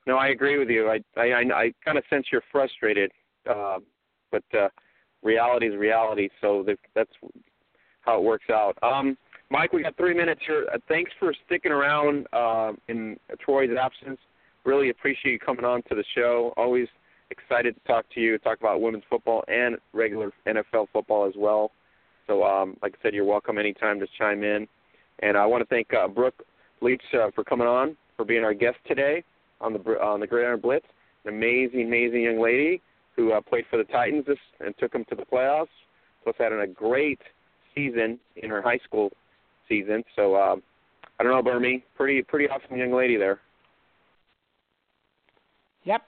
No, 0.07 0.15
I 0.15 0.29
agree 0.29 0.57
with 0.57 0.69
you. 0.69 0.89
I 0.89 1.01
I 1.17 1.25
I, 1.25 1.41
I 1.53 1.73
kind 1.83 1.97
of 1.97 2.03
sense 2.09 2.27
you're 2.31 2.41
frustrated, 2.49 3.11
uh, 3.47 3.79
but 4.31 4.43
uh, 4.57 4.69
reality 5.21 5.67
is 5.67 5.75
reality. 5.75 6.29
So 6.39 6.65
that's 6.95 7.11
how 8.01 8.17
it 8.17 8.23
works 8.23 8.45
out. 8.49 8.77
Um, 8.81 9.17
Mike, 9.49 9.73
we 9.73 9.83
got 9.83 9.97
three 9.97 10.13
minutes 10.13 10.39
here. 10.47 10.65
Uh, 10.73 10.77
thanks 10.87 11.11
for 11.19 11.33
sticking 11.45 11.73
around 11.73 12.25
uh, 12.31 12.71
in 12.87 13.17
Troy's 13.41 13.69
absence. 13.77 14.17
Really 14.63 14.89
appreciate 14.91 15.33
you 15.33 15.39
coming 15.39 15.65
on 15.65 15.83
to 15.89 15.95
the 15.95 16.05
show. 16.15 16.53
Always 16.55 16.87
excited 17.29 17.75
to 17.75 17.81
talk 17.85 18.05
to 18.13 18.21
you, 18.21 18.37
talk 18.37 18.59
about 18.61 18.79
women's 18.79 19.03
football 19.09 19.43
and 19.49 19.75
regular 19.91 20.31
NFL 20.47 20.87
football 20.93 21.27
as 21.27 21.33
well. 21.37 21.71
So, 22.27 22.45
um, 22.45 22.77
like 22.81 22.95
I 22.97 23.03
said, 23.03 23.13
you're 23.13 23.25
welcome 23.25 23.57
anytime 23.57 23.99
to 23.99 24.07
chime 24.17 24.43
in. 24.43 24.67
And 25.19 25.35
I 25.35 25.45
want 25.45 25.61
to 25.61 25.67
thank 25.67 25.93
uh, 25.93 26.07
Brooke 26.07 26.45
Liebsch 26.81 27.13
uh, 27.13 27.31
for 27.35 27.43
coming 27.43 27.67
on, 27.67 27.97
for 28.15 28.23
being 28.23 28.45
our 28.45 28.53
guest 28.53 28.77
today 28.87 29.23
on 29.61 29.73
the 29.73 29.79
on 30.01 30.19
the 30.19 30.27
Gridiron 30.27 30.59
Blitz. 30.59 30.85
An 31.25 31.33
amazing, 31.33 31.83
amazing 31.83 32.21
young 32.21 32.41
lady 32.41 32.81
who 33.15 33.33
uh, 33.33 33.41
played 33.41 33.65
for 33.69 33.77
the 33.77 33.83
Titans 33.85 34.25
this, 34.27 34.37
and 34.59 34.73
took 34.77 34.93
them 34.93 35.03
to 35.09 35.15
the 35.15 35.23
playoffs. 35.23 35.67
Plus, 36.23 36.35
had 36.37 36.53
a 36.53 36.67
great 36.67 37.19
season 37.73 38.19
in 38.35 38.49
her 38.49 38.61
high 38.61 38.79
school 38.85 39.11
season. 39.67 40.03
So, 40.15 40.35
uh, 40.35 40.55
I 41.19 41.23
don't 41.23 41.31
know, 41.31 41.51
Burmy, 41.51 41.83
pretty 41.95 42.21
pretty 42.21 42.47
awesome 42.47 42.77
young 42.77 42.93
lady 42.93 43.17
there. 43.17 43.39
Yep. 45.83 46.01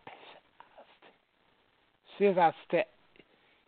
She 2.18 2.26
is 2.26 2.38
outstanding. 2.38 2.86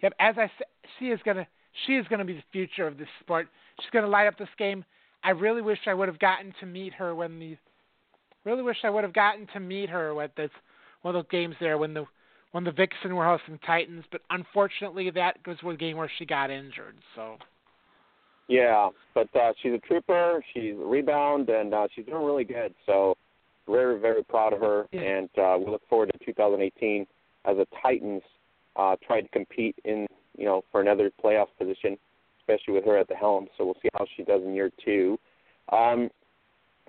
Yep, 0.04 0.14
as 0.20 0.36
I 0.38 0.52
said, 0.58 0.68
she 1.00 1.06
is 1.06 1.20
gonna 1.26 1.48
she 1.86 1.94
is 1.94 2.06
gonna 2.10 2.26
be 2.26 2.34
the 2.34 2.44
future 2.52 2.86
of 2.86 2.98
this 2.98 3.08
sport. 3.22 3.48
She's 3.80 3.90
gonna 3.92 4.08
light 4.08 4.28
up 4.28 4.38
this 4.38 4.50
game. 4.58 4.84
I 5.24 5.30
really 5.30 5.62
wish 5.62 5.80
I 5.86 5.94
would 5.94 6.08
have 6.08 6.20
gotten 6.20 6.54
to 6.60 6.66
meet 6.66 6.94
her 6.96 7.16
when 7.16 7.40
the 7.40 7.56
really 8.46 8.62
wish 8.64 8.78
I 8.84 8.90
would 8.90 9.04
have 9.04 9.14
gotten 9.14 9.48
to 9.54 9.60
meet 9.60 9.90
her 9.90 10.20
at 10.22 10.36
this 10.36 10.52
one 11.02 11.16
of 11.16 11.24
those 11.24 11.32
games 11.32 11.56
there 11.60 11.78
when 11.78 11.94
the 11.94 12.06
when 12.52 12.64
the 12.66 12.72
Vixen 12.72 13.16
were 13.16 13.26
hosting 13.26 13.58
Titans, 13.66 14.04
but 14.12 14.22
unfortunately 14.30 15.10
that 15.12 15.38
was 15.48 15.58
one 15.62 15.78
game 15.78 15.96
where 15.98 16.12
she 16.20 16.26
got 16.26 16.50
injured. 16.52 16.96
So 17.16 17.38
Yeah, 18.48 18.90
but 19.14 19.34
uh, 19.36 19.54
she's 19.62 19.72
a 19.74 19.78
trooper. 19.80 20.44
She's 20.54 20.74
a 20.74 20.86
rebound, 20.86 21.48
and 21.50 21.74
uh, 21.74 21.88
she's 21.96 22.06
doing 22.06 22.26
really 22.26 22.44
good. 22.44 22.74
So, 22.86 23.16
very, 23.68 24.00
very 24.00 24.24
proud 24.24 24.52
of 24.52 24.60
her, 24.60 24.88
Yeah. 24.92 25.02
and 25.02 25.30
uh, 25.38 25.58
we 25.60 25.72
look 25.72 25.88
forward 25.88 26.12
to 26.12 26.26
2018 26.26 27.06
as 27.46 27.56
the 27.56 27.68
Titans 27.82 28.22
uh, 28.76 28.98
try 29.06 29.22
to 29.22 29.28
compete 29.30 29.76
in, 29.86 30.06
you 30.38 30.44
know, 30.46 30.64
for 30.72 30.82
another 30.82 31.10
playoff 31.24 31.48
position, 31.58 31.98
especially 32.42 32.74
with 32.74 32.84
her 32.86 32.98
at 32.98 33.08
the 33.08 33.16
helm. 33.16 33.48
So 33.58 33.64
we'll 33.64 33.78
see 33.82 33.90
how 33.94 34.06
she 34.18 34.24
does 34.24 34.42
in 34.44 34.54
year 34.54 34.72
two. 34.84 35.18
Um, 35.72 36.10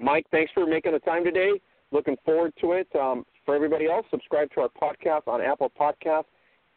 Mike, 0.03 0.27
thanks 0.33 0.51
for 0.53 0.66
making 0.66 0.93
the 0.93 0.99
time 0.99 1.23
today. 1.23 1.53
Looking 1.93 2.16
forward 2.24 2.53
to 2.61 2.73
it. 2.73 2.89
Um, 2.99 3.24
for 3.47 3.55
everybody 3.55 3.87
else, 3.87 4.05
subscribe 4.11 4.51
to 4.55 4.62
our 4.62 4.69
podcast 4.69 5.29
on 5.29 5.41
Apple 5.41 5.70
Podcasts 5.79 6.24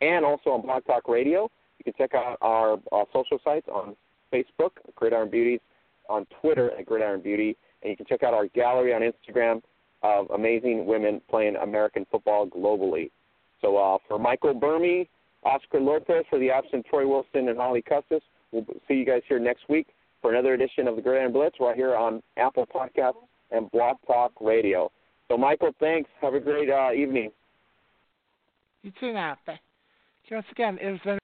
and 0.02 0.23
also 0.23 0.52
on 0.52 0.61
Blog 0.61 0.85
Talk 0.85 1.07
Radio. 1.07 1.49
You 1.80 1.84
can 1.84 1.93
check 1.97 2.14
out 2.14 2.38
our 2.41 2.73
uh, 2.91 3.06
social 3.11 3.39
sites 3.43 3.68
on 3.68 3.95
Facebook, 4.31 4.72
Gridiron 4.95 5.31
Beauties, 5.31 5.60
on 6.07 6.27
Twitter 6.39 6.72
at 6.77 6.85
Gridiron 6.85 7.22
Beauty, 7.22 7.57
and 7.81 7.89
you 7.89 7.97
can 7.97 8.06
check 8.06 8.22
out 8.22 8.35
our 8.35 8.47
gallery 8.49 8.93
on 8.93 9.02
Instagram 9.02 9.61
of 10.03 10.30
amazing 10.30 10.85
women 10.85 11.19
playing 11.27 11.56
American 11.56 12.06
football 12.11 12.45
globally. 12.45 13.10
So 13.60 13.77
uh, 13.77 13.97
for 14.07 14.19
Michael 14.19 14.53
Burmy, 14.53 15.07
Oscar 15.43 15.80
Lopez, 15.80 16.26
for 16.30 16.38
the 16.38 16.52
absent 16.52 16.85
Troy 16.88 17.07
Wilson 17.07 17.49
and 17.49 17.57
Holly 17.57 17.81
Custis, 17.81 18.22
we'll 18.52 18.65
see 18.88 18.93
you 18.93 19.06
guys 19.06 19.22
here 19.27 19.39
next 19.39 19.68
week 19.68 19.88
for 20.26 20.34
another 20.34 20.56
edition 20.56 20.88
of 20.88 20.95
the 20.95 21.03
Gridiron 21.03 21.31
Blitz 21.31 21.57
right 21.60 21.76
here 21.76 21.95
on 21.95 22.19
Apple 22.35 22.65
Podcasts 22.65 23.14
and 23.52 23.69
Blog 23.69 23.97
Talk 24.07 24.31
Radio. 24.41 24.91
So 25.27 25.38
Michael, 25.38 25.69
thanks. 25.80 26.10
Have 26.19 26.34
a 26.34 26.39
great 26.39 26.68
uh, 26.68 26.93
evening. 26.93 27.30
you 28.81 28.91
too 28.99 29.14
you 30.31 30.38
once 30.38 30.47
again. 30.52 30.80
It 30.81 30.93
has 30.93 30.99
been 31.06 31.19